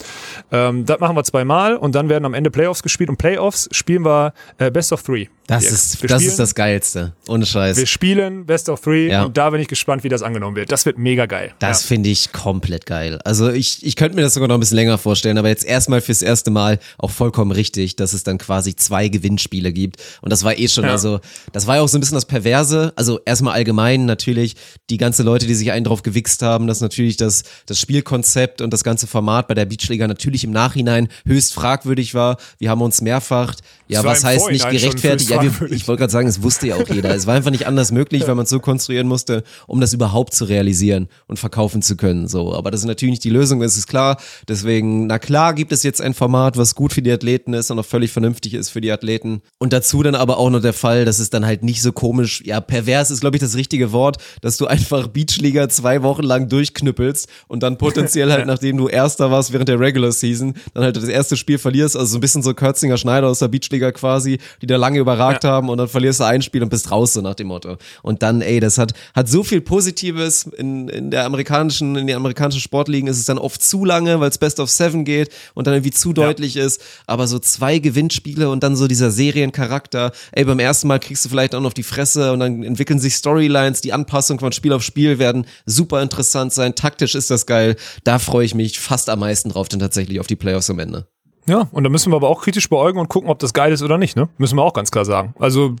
ähm, 0.51 0.85
das 0.85 0.99
machen 0.99 1.15
wir 1.15 1.23
zweimal 1.23 1.75
und 1.75 1.93
dann 1.95 2.09
werden 2.09 2.25
am 2.25 2.33
Ende 2.33 2.49
Playoffs 2.51 2.83
gespielt 2.83 3.09
und 3.09 3.17
Playoffs 3.17 3.67
spielen 3.71 4.03
wir 4.05 4.33
äh, 4.57 4.71
Best 4.71 4.91
of 4.93 5.03
Three. 5.03 5.27
Das 5.47 5.63
Dirk. 5.63 5.73
ist, 5.73 6.01
Wir 6.01 6.07
das 6.07 6.21
spielen- 6.21 6.31
ist 6.31 6.39
das 6.39 6.55
Geilste. 6.55 7.13
Ohne 7.27 7.45
Scheiß. 7.45 7.75
Wir 7.75 7.85
spielen 7.85 8.45
Best 8.45 8.69
of 8.69 8.79
Three 8.79 9.09
Ja. 9.09 9.23
und 9.25 9.35
da 9.35 9.49
bin 9.49 9.59
ich 9.59 9.67
gespannt, 9.67 10.03
wie 10.05 10.09
das 10.09 10.21
angenommen 10.21 10.55
wird. 10.55 10.71
Das 10.71 10.85
wird 10.85 10.97
mega 10.97 11.25
geil. 11.25 11.53
Das 11.59 11.83
ja. 11.83 11.87
finde 11.89 12.09
ich 12.09 12.31
komplett 12.31 12.85
geil. 12.85 13.19
Also 13.25 13.49
ich, 13.49 13.85
ich 13.85 13.97
könnte 13.97 14.15
mir 14.15 14.21
das 14.21 14.33
sogar 14.35 14.47
noch 14.47 14.55
ein 14.55 14.61
bisschen 14.61 14.77
länger 14.77 14.97
vorstellen, 14.97 15.37
aber 15.37 15.49
jetzt 15.49 15.65
erstmal 15.65 15.99
fürs 15.99 16.21
erste 16.21 16.51
Mal 16.51 16.79
auch 16.97 17.11
vollkommen 17.11 17.51
richtig, 17.51 17.97
dass 17.97 18.13
es 18.13 18.23
dann 18.23 18.37
quasi 18.37 18.75
zwei 18.77 19.09
Gewinnspiele 19.09 19.73
gibt. 19.73 19.97
Und 20.21 20.31
das 20.31 20.45
war 20.45 20.57
eh 20.57 20.69
schon, 20.69 20.85
Ja. 20.85 20.91
also 20.91 21.19
das 21.51 21.67
war 21.67 21.75
ja 21.75 21.81
auch 21.81 21.89
so 21.89 21.97
ein 21.97 22.01
bisschen 22.01 22.15
das 22.15 22.25
Perverse. 22.25 22.93
Also 22.95 23.19
erstmal 23.25 23.53
allgemein 23.55 24.05
natürlich 24.05 24.55
die 24.89 24.97
ganze 24.97 25.23
Leute, 25.23 25.47
die 25.47 25.55
sich 25.55 25.71
einen 25.71 25.83
drauf 25.83 26.01
gewichst 26.21 26.41
haben, 26.41 26.67
dass 26.67 26.81
natürlich 26.81 27.17
das, 27.17 27.43
das 27.65 27.79
Spielkonzept 27.79 28.61
und 28.61 28.71
das 28.71 28.83
ganze 28.83 29.07
Format 29.07 29.47
bei 29.47 29.53
der 29.53 29.65
Beachliga 29.65 30.07
natürlich 30.07 30.43
im 30.43 30.51
Nachhinein 30.51 31.09
höchst 31.25 31.53
fragwürdig 31.53 32.13
war. 32.13 32.37
Wir 32.57 32.69
haben 32.69 32.81
uns 32.81 33.01
mehrfach, 33.01 33.55
ja, 33.91 34.03
was 34.03 34.23
heißt 34.23 34.49
nicht 34.49 34.61
Vorhinein 34.61 34.81
gerechtfertigt? 34.81 35.29
Ja, 35.29 35.41
wir, 35.41 35.71
ich 35.71 35.87
wollte 35.87 35.99
gerade 35.99 36.11
sagen, 36.11 36.27
es 36.27 36.41
wusste 36.41 36.67
ja 36.67 36.75
auch 36.75 36.87
jeder. 36.87 37.13
Es 37.13 37.27
war 37.27 37.35
einfach 37.35 37.51
nicht 37.51 37.67
anders 37.67 37.91
möglich, 37.91 38.25
weil 38.27 38.35
man 38.35 38.45
es 38.45 38.49
so 38.49 38.59
konstruieren 38.59 39.07
musste, 39.07 39.43
um 39.67 39.81
das 39.81 39.93
überhaupt 39.93 40.33
zu 40.33 40.45
realisieren 40.45 41.07
und 41.27 41.39
verkaufen 41.39 41.81
zu 41.81 41.97
können. 41.97 42.27
So, 42.27 42.53
aber 42.53 42.71
das 42.71 42.81
ist 42.81 42.87
natürlich 42.87 43.11
nicht 43.11 43.23
die 43.23 43.29
Lösung, 43.29 43.59
das 43.59 43.77
ist 43.77 43.87
klar. 43.87 44.17
Deswegen, 44.47 45.07
na 45.07 45.19
klar, 45.19 45.53
gibt 45.53 45.71
es 45.71 45.83
jetzt 45.83 46.01
ein 46.01 46.13
Format, 46.13 46.57
was 46.57 46.75
gut 46.75 46.93
für 46.93 47.01
die 47.01 47.11
Athleten 47.11 47.53
ist 47.53 47.69
und 47.69 47.79
auch 47.79 47.85
völlig 47.85 48.11
vernünftig 48.11 48.53
ist 48.53 48.69
für 48.69 48.81
die 48.81 48.91
Athleten. 48.91 49.41
Und 49.57 49.73
dazu 49.73 50.03
dann 50.03 50.15
aber 50.15 50.37
auch 50.37 50.49
noch 50.49 50.61
der 50.61 50.73
Fall, 50.73 51.03
dass 51.03 51.19
es 51.19 51.29
dann 51.29 51.45
halt 51.45 51.63
nicht 51.63 51.81
so 51.81 51.91
komisch, 51.91 52.41
ja, 52.45 52.61
pervers 52.61 53.11
ist, 53.11 53.21
glaube 53.21 53.35
ich, 53.35 53.41
das 53.41 53.55
richtige 53.55 53.91
Wort, 53.91 54.17
dass 54.41 54.57
du 54.57 54.67
einfach 54.67 55.07
Beachliga 55.07 55.67
zwei 55.67 56.01
Wochen 56.01 56.23
lang 56.23 56.47
durchknüppelst 56.47 57.27
und 57.47 57.61
dann 57.63 57.77
potenziell 57.77 58.31
halt, 58.31 58.45
nachdem 58.47 58.77
du 58.77 58.87
Erster 58.87 59.31
warst 59.31 59.51
während 59.51 59.67
der 59.67 59.79
Regular 59.79 60.11
Season, 60.11 60.53
dann 60.73 60.83
halt 60.83 60.95
das 60.95 61.05
erste 61.05 61.35
Spiel 61.35 61.57
verlierst. 61.57 61.97
Also 61.97 62.13
so 62.13 62.17
ein 62.17 62.21
bisschen 62.21 62.43
so 62.43 62.53
Kürzinger 62.53 62.97
Schneider 62.97 63.27
aus 63.27 63.39
der 63.39 63.47
Beachliga 63.49 63.80
quasi, 63.89 64.37
die 64.61 64.67
da 64.67 64.77
lange 64.77 64.99
überragt 64.99 65.43
haben 65.43 65.69
und 65.69 65.79
dann 65.79 65.87
verlierst 65.87 66.19
du 66.19 66.25
ein 66.25 66.43
Spiel 66.43 66.61
und 66.61 66.69
bist 66.69 66.91
raus, 66.91 67.13
so 67.13 67.21
nach 67.21 67.33
dem 67.33 67.47
Motto. 67.47 67.77
Und 68.03 68.21
dann, 68.21 68.41
ey, 68.41 68.59
das 68.59 68.77
hat, 68.77 68.93
hat 69.15 69.27
so 69.27 69.43
viel 69.43 69.61
Positives 69.61 70.43
in, 70.43 70.87
in 70.89 71.09
der 71.09 71.25
amerikanischen, 71.25 71.95
in 71.95 72.05
den 72.05 72.15
amerikanischen 72.15 72.61
Sportligen 72.61 73.07
ist 73.07 73.17
es 73.17 73.25
dann 73.25 73.39
oft 73.39 73.63
zu 73.63 73.83
lange, 73.85 74.19
weil 74.19 74.29
es 74.29 74.37
Best 74.37 74.59
of 74.59 74.69
Seven 74.69 75.03
geht 75.03 75.29
und 75.55 75.65
dann 75.65 75.73
irgendwie 75.73 75.91
zu 75.91 76.13
deutlich 76.13 76.55
ist. 76.57 76.81
Aber 77.07 77.25
so 77.25 77.39
zwei 77.39 77.79
Gewinnspiele 77.79 78.49
und 78.49 78.61
dann 78.61 78.75
so 78.75 78.87
dieser 78.87 79.09
Seriencharakter, 79.09 80.11
ey, 80.31 80.45
beim 80.45 80.59
ersten 80.59 80.87
Mal 80.87 80.99
kriegst 80.99 81.25
du 81.25 81.29
vielleicht 81.29 81.55
auch 81.55 81.61
noch 81.61 81.71
auf 81.71 81.73
die 81.73 81.83
Fresse 81.83 82.33
und 82.33 82.41
dann 82.41 82.63
entwickeln 82.63 82.99
sich 82.99 83.15
Storylines, 83.15 83.79
die 83.79 83.93
Anpassung 83.93 84.39
von 84.39 84.51
Spiel 84.51 84.73
auf 84.73 84.83
Spiel 84.83 85.19
werden 85.19 85.45
super 85.65 86.01
interessant 86.01 86.51
sein. 86.51 86.75
Taktisch 86.75 87.15
ist 87.15 87.31
das 87.31 87.45
geil. 87.45 87.77
Da 88.03 88.19
freue 88.19 88.45
ich 88.45 88.55
mich 88.55 88.79
fast 88.79 89.09
am 89.09 89.19
meisten 89.19 89.49
drauf, 89.49 89.69
dann 89.69 89.79
tatsächlich 89.79 90.19
auf 90.19 90.27
die 90.27 90.35
Playoffs 90.35 90.69
am 90.69 90.79
Ende. 90.79 91.07
Ja, 91.47 91.67
und 91.71 91.83
da 91.83 91.89
müssen 91.89 92.11
wir 92.11 92.17
aber 92.17 92.29
auch 92.29 92.43
kritisch 92.43 92.69
beäugen 92.69 92.99
und 92.99 93.09
gucken, 93.09 93.29
ob 93.29 93.39
das 93.39 93.53
geil 93.53 93.71
ist 93.73 93.81
oder 93.81 93.97
nicht, 93.97 94.15
ne? 94.15 94.29
Müssen 94.37 94.57
wir 94.57 94.63
auch 94.63 94.73
ganz 94.73 94.91
klar 94.91 95.05
sagen. 95.05 95.33
Also, 95.39 95.75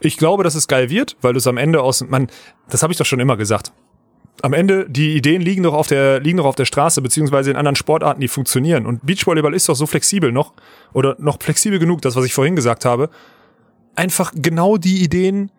ich 0.00 0.16
glaube, 0.16 0.44
dass 0.44 0.54
es 0.54 0.66
geil 0.66 0.88
wird, 0.88 1.16
weil 1.20 1.36
es 1.36 1.46
am 1.46 1.58
Ende 1.58 1.82
aus, 1.82 2.02
man, 2.08 2.28
das 2.70 2.82
habe 2.82 2.92
ich 2.92 2.98
doch 2.98 3.04
schon 3.06 3.20
immer 3.20 3.36
gesagt. 3.36 3.72
am 4.42 4.52
Ende, 4.52 4.86
die 4.88 5.16
Ideen 5.16 5.40
liegen 5.40 5.62
doch 5.62 5.74
auf 5.74 5.86
der, 5.86 6.20
liegen 6.20 6.38
doch 6.38 6.44
auf 6.44 6.54
der 6.54 6.64
Straße, 6.64 7.00
beziehungsweise 7.00 7.50
in 7.50 7.56
anderen 7.56 7.76
Sportarten, 7.76 8.20
die 8.20 8.28
funktionieren. 8.28 8.86
Und 8.86 9.04
Beachvolleyball 9.06 9.54
ist 9.54 9.68
doch 9.68 9.76
so 9.76 9.86
flexibel 9.86 10.32
noch, 10.32 10.52
oder 10.92 11.16
noch 11.18 11.40
flexibel 11.40 11.78
genug, 11.78 12.02
das, 12.02 12.16
was 12.16 12.24
ich 12.24 12.34
vorhin 12.34 12.56
gesagt 12.56 12.84
habe, 12.84 13.10
einfach 13.96 14.32
genau 14.34 14.76
die 14.76 15.02
Ideen 15.02 15.50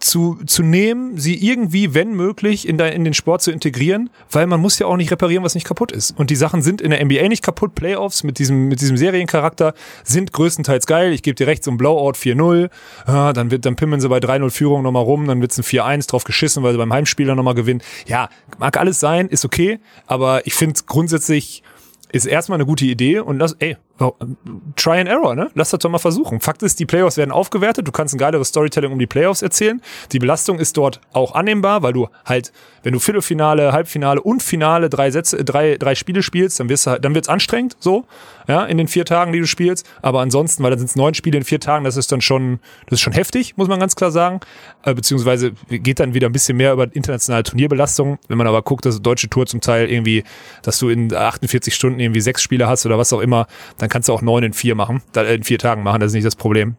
zu, 0.00 0.38
zu 0.46 0.62
nehmen, 0.62 1.18
sie 1.18 1.36
irgendwie, 1.46 1.94
wenn 1.94 2.14
möglich, 2.14 2.66
in, 2.66 2.78
de, 2.78 2.94
in 2.94 3.04
den 3.04 3.14
Sport 3.14 3.42
zu 3.42 3.50
integrieren, 3.50 4.10
weil 4.30 4.46
man 4.46 4.60
muss 4.60 4.78
ja 4.78 4.86
auch 4.86 4.96
nicht 4.96 5.12
reparieren, 5.12 5.44
was 5.44 5.54
nicht 5.54 5.66
kaputt 5.66 5.92
ist. 5.92 6.18
Und 6.18 6.30
die 6.30 6.36
Sachen 6.36 6.62
sind 6.62 6.80
in 6.80 6.90
der 6.90 7.04
NBA 7.04 7.28
nicht 7.28 7.44
kaputt. 7.44 7.74
Playoffs 7.74 8.24
mit 8.24 8.38
diesem, 8.38 8.68
mit 8.68 8.80
diesem 8.80 8.96
Seriencharakter 8.96 9.74
sind 10.02 10.32
größtenteils 10.32 10.86
geil. 10.86 11.12
Ich 11.12 11.22
gebe 11.22 11.34
dir 11.34 11.46
recht, 11.46 11.62
so 11.62 11.70
ein 11.70 11.76
Blowout 11.76 12.12
4-0, 12.12 12.70
ja, 13.06 13.32
dann, 13.32 13.50
wird, 13.50 13.64
dann 13.66 13.76
pimmeln 13.76 14.00
sie 14.00 14.08
bei 14.08 14.18
3-0 14.18 14.50
Führung 14.50 14.82
nochmal 14.82 15.04
rum, 15.04 15.26
dann 15.26 15.40
wird's 15.40 15.58
ein 15.58 15.64
4-1 15.64 16.08
drauf 16.08 16.24
geschissen, 16.24 16.62
weil 16.62 16.72
sie 16.72 16.78
beim 16.78 16.92
Heimspieler 16.92 17.34
nochmal 17.34 17.54
gewinnen. 17.54 17.82
Ja, 18.06 18.28
mag 18.58 18.78
alles 18.78 19.00
sein, 19.00 19.28
ist 19.28 19.44
okay, 19.44 19.80
aber 20.06 20.46
ich 20.46 20.54
finde 20.54 20.80
grundsätzlich 20.86 21.62
ist 22.12 22.26
erstmal 22.26 22.56
eine 22.56 22.66
gute 22.66 22.84
Idee 22.84 23.20
und 23.20 23.38
das, 23.38 23.54
ey, 23.60 23.76
Try 24.76 24.98
and 25.00 25.08
Error, 25.08 25.34
ne? 25.34 25.50
Lass 25.54 25.70
das 25.70 25.80
doch 25.80 25.90
mal 25.90 25.98
versuchen. 25.98 26.40
Fakt 26.40 26.62
ist, 26.62 26.80
die 26.80 26.86
Playoffs 26.86 27.18
werden 27.18 27.32
aufgewertet. 27.32 27.86
Du 27.86 27.92
kannst 27.92 28.14
ein 28.14 28.18
geileres 28.18 28.48
Storytelling 28.48 28.92
um 28.92 28.98
die 28.98 29.06
Playoffs 29.06 29.42
erzählen. 29.42 29.82
Die 30.12 30.18
Belastung 30.18 30.58
ist 30.58 30.78
dort 30.78 31.02
auch 31.12 31.34
annehmbar, 31.34 31.82
weil 31.82 31.92
du 31.92 32.08
halt, 32.24 32.50
wenn 32.82 32.94
du 32.94 32.98
Viertelfinale, 32.98 33.72
Halbfinale 33.72 34.22
und 34.22 34.42
Finale 34.42 34.88
drei 34.88 35.10
Sätze, 35.10 35.44
drei, 35.44 35.76
drei 35.76 35.94
Spiele 35.94 36.22
spielst, 36.22 36.60
dann 36.60 36.70
wirst 36.70 36.86
du, 36.86 36.98
dann 36.98 37.14
wird's 37.14 37.28
anstrengend, 37.28 37.76
so, 37.78 38.06
ja, 38.48 38.64
in 38.64 38.78
den 38.78 38.88
vier 38.88 39.04
Tagen, 39.04 39.32
die 39.32 39.40
du 39.40 39.46
spielst. 39.46 39.86
Aber 40.00 40.20
ansonsten, 40.20 40.62
weil 40.62 40.70
dann 40.70 40.78
sind 40.78 40.88
es 40.88 40.96
neun 40.96 41.12
Spiele 41.12 41.36
in 41.36 41.44
vier 41.44 41.60
Tagen, 41.60 41.84
das 41.84 41.98
ist 41.98 42.10
dann 42.10 42.22
schon, 42.22 42.58
das 42.86 42.94
ist 42.94 43.00
schon 43.02 43.12
heftig, 43.12 43.58
muss 43.58 43.68
man 43.68 43.80
ganz 43.80 43.96
klar 43.96 44.10
sagen. 44.10 44.40
Äh, 44.82 44.94
beziehungsweise 44.94 45.52
geht 45.68 46.00
dann 46.00 46.14
wieder 46.14 46.28
ein 46.28 46.32
bisschen 46.32 46.56
mehr 46.56 46.72
über 46.72 46.84
internationale 46.90 47.42
Turnierbelastung. 47.42 48.18
Wenn 48.28 48.38
man 48.38 48.46
aber 48.46 48.62
guckt, 48.62 48.86
dass 48.86 49.02
deutsche 49.02 49.28
Tour 49.28 49.44
zum 49.46 49.60
Teil 49.60 49.90
irgendwie, 49.90 50.24
dass 50.62 50.78
du 50.78 50.88
in 50.88 51.14
48 51.14 51.74
Stunden 51.74 52.00
irgendwie 52.00 52.22
sechs 52.22 52.42
Spiele 52.42 52.66
hast 52.66 52.86
oder 52.86 52.96
was 52.96 53.12
auch 53.12 53.20
immer, 53.20 53.46
dann 53.76 53.89
kannst 53.90 54.08
du 54.08 54.14
auch 54.14 54.22
neun 54.22 54.42
in 54.42 54.52
vier 54.54 54.74
machen, 54.74 55.02
äh, 55.16 55.34
in 55.34 55.42
vier 55.44 55.58
Tagen 55.58 55.82
machen, 55.82 56.00
das 56.00 56.08
ist 56.08 56.14
nicht 56.14 56.26
das 56.26 56.36
Problem. 56.36 56.76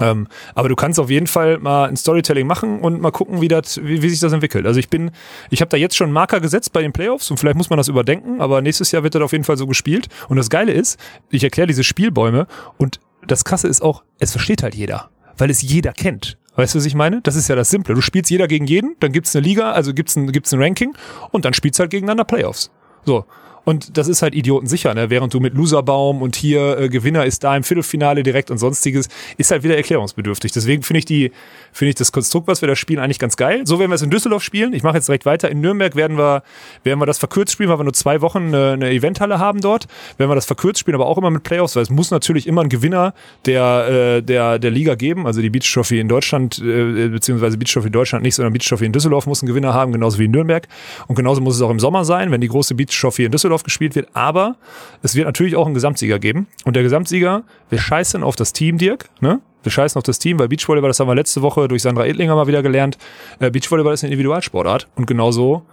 Ähm, 0.00 0.26
aber 0.54 0.68
du 0.68 0.74
kannst 0.74 0.98
auf 0.98 1.10
jeden 1.10 1.26
Fall 1.26 1.58
mal 1.58 1.88
ein 1.88 1.96
Storytelling 1.96 2.46
machen 2.46 2.80
und 2.80 3.00
mal 3.00 3.12
gucken, 3.12 3.40
wie, 3.40 3.48
das, 3.48 3.80
wie, 3.82 4.02
wie 4.02 4.08
sich 4.08 4.20
das 4.20 4.32
entwickelt. 4.32 4.66
Also 4.66 4.80
ich 4.80 4.88
bin, 4.88 5.12
ich 5.50 5.60
habe 5.60 5.68
da 5.68 5.76
jetzt 5.76 5.96
schon 5.96 6.06
einen 6.06 6.14
Marker 6.14 6.40
gesetzt 6.40 6.72
bei 6.72 6.82
den 6.82 6.92
Playoffs 6.92 7.30
und 7.30 7.38
vielleicht 7.38 7.56
muss 7.56 7.70
man 7.70 7.76
das 7.76 7.88
überdenken, 7.88 8.40
aber 8.40 8.60
nächstes 8.60 8.90
Jahr 8.90 9.02
wird 9.04 9.14
das 9.14 9.22
auf 9.22 9.32
jeden 9.32 9.44
Fall 9.44 9.56
so 9.56 9.66
gespielt. 9.66 10.08
Und 10.28 10.36
das 10.36 10.50
Geile 10.50 10.72
ist, 10.72 10.98
ich 11.30 11.44
erkläre 11.44 11.68
diese 11.68 11.84
Spielbäume 11.84 12.46
und 12.76 12.98
das 13.26 13.44
Krasse 13.44 13.68
ist 13.68 13.82
auch, 13.82 14.02
es 14.18 14.32
versteht 14.32 14.62
halt 14.62 14.74
jeder, 14.74 15.10
weil 15.38 15.50
es 15.50 15.62
jeder 15.62 15.92
kennt. 15.92 16.38
Weißt 16.56 16.74
du, 16.74 16.78
was 16.78 16.86
ich 16.86 16.94
meine? 16.94 17.20
Das 17.22 17.36
ist 17.36 17.48
ja 17.48 17.56
das 17.56 17.70
Simple. 17.70 17.94
Du 17.94 18.00
spielst 18.00 18.30
jeder 18.30 18.46
gegen 18.46 18.66
jeden, 18.66 18.96
dann 19.00 19.12
gibt's 19.12 19.34
eine 19.34 19.44
Liga, 19.44 19.72
also 19.72 19.92
gibt's 19.92 20.16
ein, 20.16 20.30
gibt's 20.30 20.52
ein 20.52 20.62
Ranking 20.62 20.94
und 21.30 21.44
dann 21.44 21.54
spielst 21.54 21.80
halt 21.80 21.90
gegeneinander 21.90 22.24
Playoffs. 22.24 22.70
So. 23.04 23.24
Und 23.64 23.96
das 23.96 24.08
ist 24.08 24.22
halt 24.22 24.34
idiotensicher, 24.34 24.94
ne? 24.94 25.10
Während 25.10 25.32
du 25.32 25.40
mit 25.40 25.54
Loserbaum 25.54 26.22
und 26.22 26.36
hier 26.36 26.78
äh, 26.78 26.88
Gewinner 26.88 27.24
ist 27.24 27.44
da 27.44 27.56
im 27.56 27.64
Viertelfinale 27.64 28.22
direkt 28.22 28.50
und 28.50 28.58
sonstiges, 28.58 29.08
ist 29.36 29.50
halt 29.50 29.62
wieder 29.62 29.76
erklärungsbedürftig. 29.76 30.52
Deswegen 30.52 30.82
finde 30.82 30.98
ich 30.98 31.04
die, 31.04 31.32
finde 31.72 31.90
ich 31.90 31.94
das 31.94 32.12
Konstrukt, 32.12 32.46
was 32.46 32.60
wir 32.60 32.68
da 32.68 32.76
spielen, 32.76 33.00
eigentlich 33.00 33.18
ganz 33.18 33.36
geil. 33.36 33.62
So 33.64 33.78
werden 33.78 33.90
wir 33.90 33.96
es 33.96 34.02
in 34.02 34.10
Düsseldorf 34.10 34.42
spielen. 34.42 34.74
Ich 34.74 34.82
mache 34.82 34.96
jetzt 34.96 35.08
direkt 35.08 35.24
weiter. 35.24 35.50
In 35.50 35.60
Nürnberg 35.60 35.96
werden 35.96 36.18
wir, 36.18 36.42
werden 36.82 37.00
wir 37.00 37.06
das 37.06 37.18
verkürzt 37.18 37.52
spielen, 37.52 37.70
weil 37.70 37.78
wir 37.78 37.84
nur 37.84 37.94
zwei 37.94 38.20
Wochen 38.20 38.48
eine, 38.48 38.72
eine 38.72 38.90
Eventhalle 38.90 39.38
haben 39.38 39.60
dort. 39.60 39.86
Werden 40.18 40.30
wir 40.30 40.36
das 40.36 40.46
verkürzt 40.46 40.80
spielen, 40.80 40.94
aber 40.94 41.06
auch 41.06 41.16
immer 41.16 41.30
mit 41.30 41.42
Playoffs, 41.42 41.74
weil 41.76 41.82
es 41.82 41.90
muss 41.90 42.10
natürlich 42.10 42.46
immer 42.46 42.60
einen 42.60 42.70
Gewinner 42.70 43.14
der, 43.46 44.18
äh, 44.18 44.22
der, 44.22 44.58
der 44.58 44.70
Liga 44.70 44.94
geben. 44.94 45.26
Also 45.26 45.40
die 45.40 45.50
Beach 45.50 45.70
Trophy 45.72 46.00
in 46.00 46.08
Deutschland, 46.08 46.58
äh, 46.58 47.08
beziehungsweise 47.08 47.56
Beach 47.56 47.72
Trophy 47.72 47.86
in 47.86 47.92
Deutschland 47.92 48.24
nicht, 48.24 48.34
sondern 48.34 48.52
Beach 48.52 48.68
Trophy 48.68 48.84
in 48.84 48.92
Düsseldorf 48.92 49.26
muss 49.26 49.42
einen 49.42 49.48
Gewinner 49.48 49.72
haben, 49.72 49.92
genauso 49.92 50.18
wie 50.18 50.26
in 50.26 50.32
Nürnberg. 50.32 50.68
Und 51.06 51.14
genauso 51.14 51.40
muss 51.40 51.56
es 51.56 51.62
auch 51.62 51.70
im 51.70 51.80
Sommer 51.80 52.04
sein, 52.04 52.30
wenn 52.30 52.40
die 52.40 52.48
große 52.48 52.74
Beach 52.74 52.98
Trophy 53.00 53.24
in 53.24 53.32
Düsseldorf 53.32 53.53
gespielt 53.62 53.94
wird. 53.94 54.08
Aber 54.14 54.56
es 55.02 55.14
wird 55.14 55.26
natürlich 55.26 55.54
auch 55.54 55.66
einen 55.66 55.74
Gesamtsieger 55.74 56.18
geben. 56.18 56.48
Und 56.64 56.74
der 56.74 56.82
Gesamtsieger, 56.82 57.44
wir 57.70 57.78
scheißen 57.78 58.22
auf 58.22 58.34
das 58.34 58.52
Team, 58.52 58.78
Dirk, 58.78 59.08
ne? 59.20 59.40
Wir 59.62 59.72
scheißen 59.72 59.98
auf 59.98 60.02
das 60.02 60.18
Team, 60.18 60.38
weil 60.38 60.48
Beachvolleyball, 60.48 60.90
das 60.90 61.00
haben 61.00 61.08
wir 61.08 61.14
letzte 61.14 61.40
Woche 61.40 61.68
durch 61.68 61.82
Sandra 61.82 62.04
Edlinger 62.04 62.34
mal 62.34 62.46
wieder 62.46 62.62
gelernt, 62.62 62.98
äh, 63.38 63.50
Beachvolleyball 63.50 63.94
ist 63.94 64.04
eine 64.04 64.12
Individualsportart 64.12 64.88
und 64.94 65.06
genauso 65.06 65.64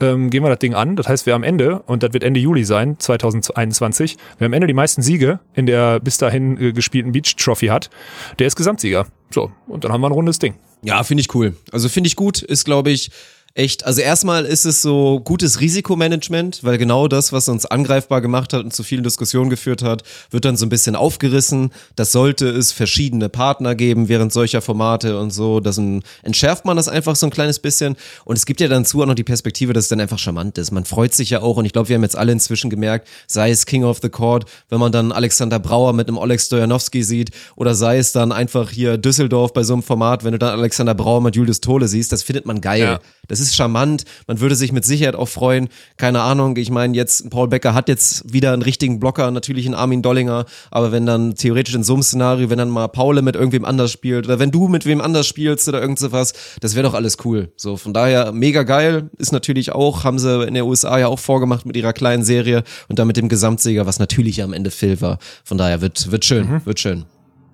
ähm, 0.00 0.30
gehen 0.30 0.42
wir 0.42 0.50
das 0.50 0.58
Ding 0.58 0.74
an. 0.74 0.96
Das 0.96 1.08
heißt, 1.08 1.26
wer 1.26 1.34
am 1.34 1.42
Ende, 1.42 1.80
und 1.80 2.02
das 2.02 2.12
wird 2.12 2.22
Ende 2.24 2.40
Juli 2.40 2.64
sein, 2.64 2.98
2021, 2.98 4.16
wer 4.38 4.46
am 4.46 4.52
Ende 4.52 4.66
die 4.66 4.74
meisten 4.74 5.02
Siege 5.02 5.40
in 5.54 5.66
der 5.66 6.00
bis 6.00 6.18
dahin 6.18 6.60
äh, 6.60 6.72
gespielten 6.72 7.12
Beach 7.12 7.36
Trophy 7.36 7.68
hat, 7.68 7.90
der 8.38 8.46
ist 8.46 8.56
Gesamtsieger. 8.56 9.06
So, 9.30 9.50
und 9.66 9.84
dann 9.84 9.92
haben 9.92 10.00
wir 10.00 10.08
ein 10.08 10.12
rundes 10.12 10.38
Ding. 10.38 10.54
Ja, 10.82 11.02
finde 11.02 11.22
ich 11.22 11.34
cool. 11.34 11.56
Also 11.72 11.88
finde 11.88 12.08
ich 12.08 12.16
gut, 12.16 12.42
ist 12.42 12.64
glaube 12.64 12.90
ich 12.90 13.10
echt, 13.56 13.86
also 13.86 14.02
erstmal 14.02 14.44
ist 14.44 14.66
es 14.66 14.82
so 14.82 15.20
gutes 15.20 15.60
Risikomanagement, 15.60 16.62
weil 16.62 16.76
genau 16.76 17.08
das, 17.08 17.32
was 17.32 17.48
uns 17.48 17.64
angreifbar 17.64 18.20
gemacht 18.20 18.52
hat 18.52 18.62
und 18.62 18.72
zu 18.72 18.82
vielen 18.82 19.02
Diskussionen 19.02 19.48
geführt 19.48 19.82
hat, 19.82 20.02
wird 20.30 20.44
dann 20.44 20.56
so 20.56 20.66
ein 20.66 20.68
bisschen 20.68 20.94
aufgerissen. 20.94 21.70
Das 21.96 22.12
sollte 22.12 22.48
es 22.48 22.72
verschiedene 22.72 23.28
Partner 23.28 23.74
geben 23.74 24.08
während 24.08 24.32
solcher 24.32 24.60
Formate 24.60 25.18
und 25.18 25.30
so. 25.30 25.60
Das 25.60 25.80
entschärft 26.22 26.66
man 26.66 26.76
das 26.76 26.88
einfach 26.88 27.16
so 27.16 27.26
ein 27.26 27.30
kleines 27.30 27.58
bisschen. 27.58 27.96
Und 28.24 28.36
es 28.36 28.44
gibt 28.44 28.60
ja 28.60 28.68
dann 28.68 28.84
zu 28.84 29.02
auch 29.02 29.06
noch 29.06 29.14
die 29.14 29.24
Perspektive, 29.24 29.72
dass 29.72 29.84
es 29.84 29.88
dann 29.88 30.00
einfach 30.00 30.18
charmant 30.18 30.58
ist. 30.58 30.70
Man 30.70 30.84
freut 30.84 31.14
sich 31.14 31.30
ja 31.30 31.40
auch 31.40 31.56
und 31.56 31.64
ich 31.64 31.72
glaube, 31.72 31.88
wir 31.88 31.96
haben 31.96 32.02
jetzt 32.02 32.16
alle 32.16 32.32
inzwischen 32.32 32.68
gemerkt, 32.68 33.08
sei 33.26 33.50
es 33.50 33.64
King 33.64 33.84
of 33.84 34.00
the 34.02 34.10
Court, 34.10 34.44
wenn 34.68 34.80
man 34.80 34.92
dann 34.92 35.12
Alexander 35.12 35.58
Brauer 35.58 35.94
mit 35.94 36.08
einem 36.08 36.18
Oleg 36.18 36.40
Stojanowski 36.40 37.02
sieht 37.02 37.30
oder 37.56 37.74
sei 37.74 37.98
es 37.98 38.12
dann 38.12 38.32
einfach 38.32 38.70
hier 38.70 38.98
Düsseldorf 38.98 39.54
bei 39.54 39.62
so 39.62 39.72
einem 39.72 39.82
Format, 39.82 40.24
wenn 40.24 40.32
du 40.32 40.38
dann 40.38 40.58
Alexander 40.58 40.94
Brauer 40.94 41.22
mit 41.22 41.36
Julius 41.36 41.60
Tole 41.62 41.88
siehst, 41.88 42.12
das 42.12 42.22
findet 42.22 42.44
man 42.44 42.60
geil. 42.60 42.82
Ja. 42.82 43.00
Das 43.28 43.40
ist 43.40 43.45
charmant. 43.54 44.04
Man 44.26 44.40
würde 44.40 44.54
sich 44.54 44.72
mit 44.72 44.84
Sicherheit 44.84 45.14
auch 45.14 45.28
freuen. 45.28 45.68
Keine 45.96 46.22
Ahnung. 46.22 46.56
Ich 46.56 46.70
meine, 46.70 46.96
jetzt 46.96 47.30
Paul 47.30 47.48
Becker 47.48 47.74
hat 47.74 47.88
jetzt 47.88 48.32
wieder 48.32 48.52
einen 48.52 48.62
richtigen 48.62 48.98
Blocker, 48.98 49.30
natürlich 49.30 49.66
einen 49.66 49.74
Armin 49.74 50.02
Dollinger. 50.02 50.46
Aber 50.70 50.92
wenn 50.92 51.06
dann 51.06 51.34
theoretisch 51.34 51.74
in 51.74 51.84
so 51.84 51.94
einem 51.94 52.02
Szenario, 52.02 52.50
wenn 52.50 52.58
dann 52.58 52.70
mal 52.70 52.88
Paule 52.88 53.22
mit 53.22 53.36
irgendwem 53.36 53.64
anders 53.64 53.92
spielt 53.92 54.26
oder 54.26 54.38
wenn 54.38 54.50
du 54.50 54.68
mit 54.68 54.86
wem 54.86 55.00
anders 55.00 55.26
spielst 55.26 55.68
oder 55.68 55.80
irgend 55.80 55.98
so 55.98 56.12
was, 56.12 56.32
das 56.60 56.74
wäre 56.74 56.86
doch 56.86 56.94
alles 56.94 57.18
cool. 57.24 57.52
So, 57.56 57.76
von 57.76 57.92
daher 57.92 58.32
mega 58.32 58.62
geil. 58.62 59.10
Ist 59.18 59.32
natürlich 59.32 59.72
auch, 59.72 60.04
haben 60.04 60.18
sie 60.18 60.44
in 60.44 60.54
der 60.54 60.66
USA 60.66 60.98
ja 60.98 61.08
auch 61.08 61.18
vorgemacht 61.18 61.66
mit 61.66 61.76
ihrer 61.76 61.92
kleinen 61.92 62.24
Serie 62.24 62.64
und 62.88 62.98
dann 62.98 63.06
mit 63.06 63.16
dem 63.16 63.28
Gesamtsieger, 63.28 63.86
was 63.86 63.98
natürlich 63.98 64.42
am 64.42 64.52
Ende 64.52 64.70
Phil 64.70 65.00
war. 65.00 65.18
Von 65.44 65.58
daher 65.58 65.80
wird, 65.80 66.10
wird 66.10 66.24
schön, 66.24 66.48
mhm. 66.48 66.66
wird 66.66 66.80
schön. 66.80 67.04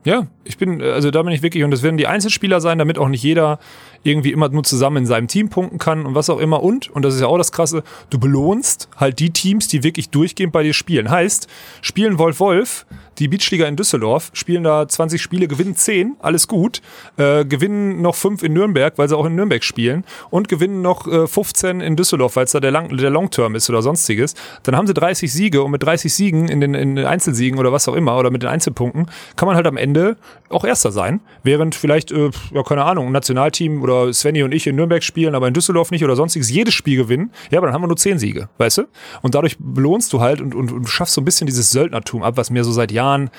Ja, 0.05 0.26
ich 0.43 0.59
bin, 0.59 0.82
also 0.82 1.12
da 1.12 1.22
bin 1.22 1.32
ich 1.32 1.43
wirklich, 1.43 1.62
und 1.62 1.70
das 1.70 1.82
werden 1.82 1.97
die 1.97 2.09
Einzelspieler 2.09 2.61
sein, 2.61 2.78
damit 2.78 2.99
auch 2.99 3.09
nicht 3.09 3.22
jeder 3.22 3.61
irgendwie 4.05 4.33
immer 4.33 4.49
nur 4.49 4.65
zusammen 4.65 4.99
in 4.99 5.07
seinem 5.07 5.29
Team 5.29 5.49
punkten 5.49 5.79
kann 5.79 6.07
und 6.07 6.15
was 6.15 6.31
auch 6.31 6.39
immer. 6.39 6.63
Und, 6.63 6.89
und 6.91 7.05
das 7.05 7.15
ist 7.15 7.21
ja 7.21 7.27
auch 7.27 7.39
das 7.39 7.53
Krasse, 7.53 7.83
du 8.11 8.19
belohnst 8.19 8.89
halt 8.97 9.19
die 9.19 9.31
Teams, 9.31 9.69
die 9.69 9.83
wirklich 9.83 10.11
durchgehend 10.11 10.53
bei 10.53 10.63
dir 10.63 10.75
spielen. 10.75 11.11
Heißt, 11.11 11.49
spielen 11.81 12.19
Wolf 12.19 12.41
Wolf, 12.41 12.87
die 13.19 13.29
Beachliga 13.29 13.67
in 13.67 13.77
Düsseldorf, 13.77 14.31
spielen 14.33 14.65
da 14.65 14.89
20 14.89 15.21
Spiele, 15.21 15.49
gewinnen 15.49 15.77
10, 15.77 16.17
alles 16.21 16.49
gut, 16.49 16.81
äh, 17.17 17.45
gewinnen 17.45 18.01
noch 18.03 18.15
5 18.15 18.43
in 18.43 18.53
Nürnberg, 18.53 18.95
weil 18.97 19.09
sie 19.09 19.17
auch 19.17 19.27
in 19.27 19.35
Nürnberg 19.35 19.63
spielen 19.63 20.05
und 20.31 20.49
gewinnen 20.49 20.83
noch 20.83 21.07
äh, 21.07 21.27
15 21.27 21.81
in 21.81 21.97
Düsseldorf, 21.97 22.37
weil 22.37 22.45
es 22.45 22.53
da 22.53 22.61
der, 22.61 22.71
Lang 22.71 22.97
der 22.97 23.11
Longterm 23.11 23.55
ist 23.55 23.69
oder 23.69 23.83
sonstiges. 23.83 24.35
Dann 24.63 24.77
haben 24.77 24.87
sie 24.87 24.95
30 24.95 25.33
Siege 25.33 25.63
und 25.63 25.71
mit 25.71 25.83
30 25.83 26.13
Siegen 26.13 26.49
in 26.49 26.61
den, 26.61 26.75
in 26.75 26.97
den 26.97 27.07
Einzelsiegen 27.07 27.59
oder 27.59 27.73
was 27.73 27.89
auch 27.89 27.95
immer 27.95 28.19
oder 28.19 28.31
mit 28.31 28.43
den 28.43 28.49
Einzelpunkten 28.49 29.07
kann 29.37 29.47
man 29.47 29.57
halt 29.57 29.67
am 29.67 29.77
Ende 29.77 30.17
auch 30.49 30.65
Erster 30.65 30.93
sein, 30.93 31.21
während 31.43 31.75
vielleicht, 31.75 32.13
äh, 32.13 32.31
ja 32.53 32.63
keine 32.63 32.85
Ahnung, 32.85 33.07
ein 33.07 33.13
Nationalteam 33.13 33.83
oder 33.83 34.13
Svenny 34.13 34.43
und 34.43 34.53
ich 34.53 34.67
in 34.67 34.77
Nürnberg 34.77 35.03
spielen, 35.03 35.35
aber 35.35 35.49
in 35.49 35.55
Düsseldorf 35.55 35.91
nicht 35.91 36.05
oder 36.05 36.17
sonstiges, 36.17 36.51
jedes 36.51 36.75
Spiel 36.75 36.97
gewinnen, 36.97 37.31
ja, 37.51 37.59
aber 37.59 37.67
dann 37.67 37.75
haben 37.75 37.83
wir 37.83 37.89
nur 37.89 37.97
zehn 37.97 38.19
Siege, 38.19 38.49
weißt 38.59 38.79
du? 38.79 38.83
Und 39.23 39.35
dadurch 39.35 39.57
belohnst 39.59 40.13
du 40.13 40.21
halt 40.21 40.41
und, 40.41 40.55
und, 40.55 40.73
und 40.73 40.89
schaffst 40.89 41.15
so 41.15 41.21
ein 41.21 41.25
bisschen 41.25 41.47
dieses 41.47 41.71
Söldnertum 41.71 42.23
ab, 42.23 42.37
was 42.37 42.51
mir 42.51 42.65
so 42.65 42.73
seit 42.73 42.93
Jahren 42.93 43.02
Jahren 43.03 43.31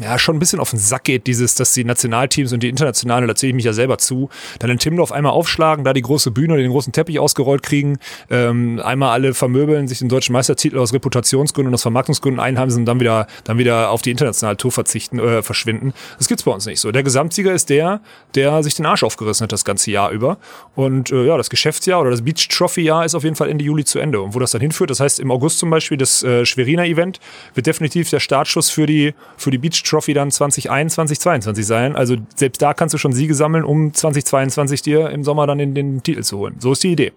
ja, 0.00 0.18
schon 0.18 0.36
ein 0.36 0.38
bisschen 0.38 0.60
auf 0.60 0.70
den 0.70 0.78
Sack 0.78 1.04
geht, 1.04 1.26
dieses, 1.26 1.54
dass 1.54 1.72
die 1.72 1.84
Nationalteams 1.84 2.52
und 2.52 2.62
die 2.62 2.68
internationalen, 2.68 3.26
da 3.26 3.34
zähle 3.34 3.50
ich 3.50 3.54
mich 3.54 3.64
ja 3.64 3.72
selber 3.72 3.98
zu, 3.98 4.28
dann 4.58 4.70
in 4.70 4.78
Timdorf 4.78 5.12
einmal 5.12 5.32
aufschlagen, 5.32 5.84
da 5.84 5.92
die 5.92 6.02
große 6.02 6.30
Bühne, 6.30 6.56
den 6.56 6.70
großen 6.70 6.92
Teppich 6.92 7.18
ausgerollt 7.18 7.62
kriegen, 7.62 7.98
ähm, 8.30 8.80
einmal 8.84 9.10
alle 9.10 9.34
vermöbeln, 9.34 9.88
sich 9.88 10.00
den 10.00 10.08
deutschen 10.08 10.32
Meistertitel 10.34 10.78
aus 10.78 10.92
Reputationsgründen 10.92 11.68
und 11.70 11.74
aus 11.74 11.82
Vermarktungsgründen 11.82 12.40
einheimsen 12.40 12.80
und 12.80 12.86
dann 12.86 13.00
wieder, 13.00 13.26
dann 13.44 13.58
wieder 13.58 13.90
auf 13.90 14.02
die 14.02 14.10
internationale 14.10 14.56
Tour 14.56 14.72
verzichten, 14.72 15.18
äh, 15.18 15.42
verschwinden. 15.42 15.94
Das 16.18 16.28
gibt's 16.28 16.42
bei 16.42 16.52
uns 16.52 16.66
nicht 16.66 16.80
so. 16.80 16.92
Der 16.92 17.02
Gesamtsieger 17.02 17.52
ist 17.52 17.70
der, 17.70 18.00
der 18.34 18.62
sich 18.62 18.74
den 18.74 18.84
Arsch 18.86 19.04
aufgerissen 19.04 19.44
hat 19.44 19.52
das 19.52 19.64
ganze 19.64 19.90
Jahr 19.90 20.10
über. 20.10 20.38
Und 20.74 21.10
äh, 21.10 21.24
ja, 21.24 21.36
das 21.36 21.50
Geschäftsjahr 21.50 22.00
oder 22.00 22.10
das 22.10 22.22
Beach 22.22 22.48
Trophy 22.48 22.82
Jahr 22.82 23.04
ist 23.04 23.14
auf 23.14 23.24
jeden 23.24 23.36
Fall 23.36 23.48
Ende 23.48 23.64
Juli 23.64 23.84
zu 23.84 23.98
Ende. 23.98 24.20
Und 24.20 24.34
wo 24.34 24.38
das 24.38 24.50
dann 24.50 24.60
hinführt, 24.60 24.90
das 24.90 25.00
heißt 25.00 25.20
im 25.20 25.30
August 25.30 25.58
zum 25.58 25.70
Beispiel 25.70 25.96
das 25.96 26.22
äh, 26.22 26.44
Schweriner 26.44 26.84
Event 26.84 27.20
wird 27.54 27.66
definitiv 27.66 28.10
der 28.10 28.20
Startschuss 28.20 28.70
für 28.70 28.86
die 28.86 29.14
für 29.36 29.45
die 29.50 29.58
Beach 29.58 29.82
Trophy 29.82 30.14
dann 30.14 30.30
2021, 30.30 31.18
2022 31.20 31.66
sein. 31.66 31.96
Also 31.96 32.16
selbst 32.34 32.60
da 32.62 32.74
kannst 32.74 32.94
du 32.94 32.98
schon 32.98 33.12
Siege 33.12 33.34
sammeln, 33.34 33.64
um 33.64 33.92
2022 33.94 34.82
dir 34.82 35.10
im 35.10 35.24
Sommer 35.24 35.46
dann 35.46 35.58
den, 35.58 35.74
den 35.74 36.02
Titel 36.02 36.22
zu 36.22 36.38
holen. 36.38 36.56
So 36.58 36.72
ist 36.72 36.82
die 36.82 36.92
Idee. 36.92 37.12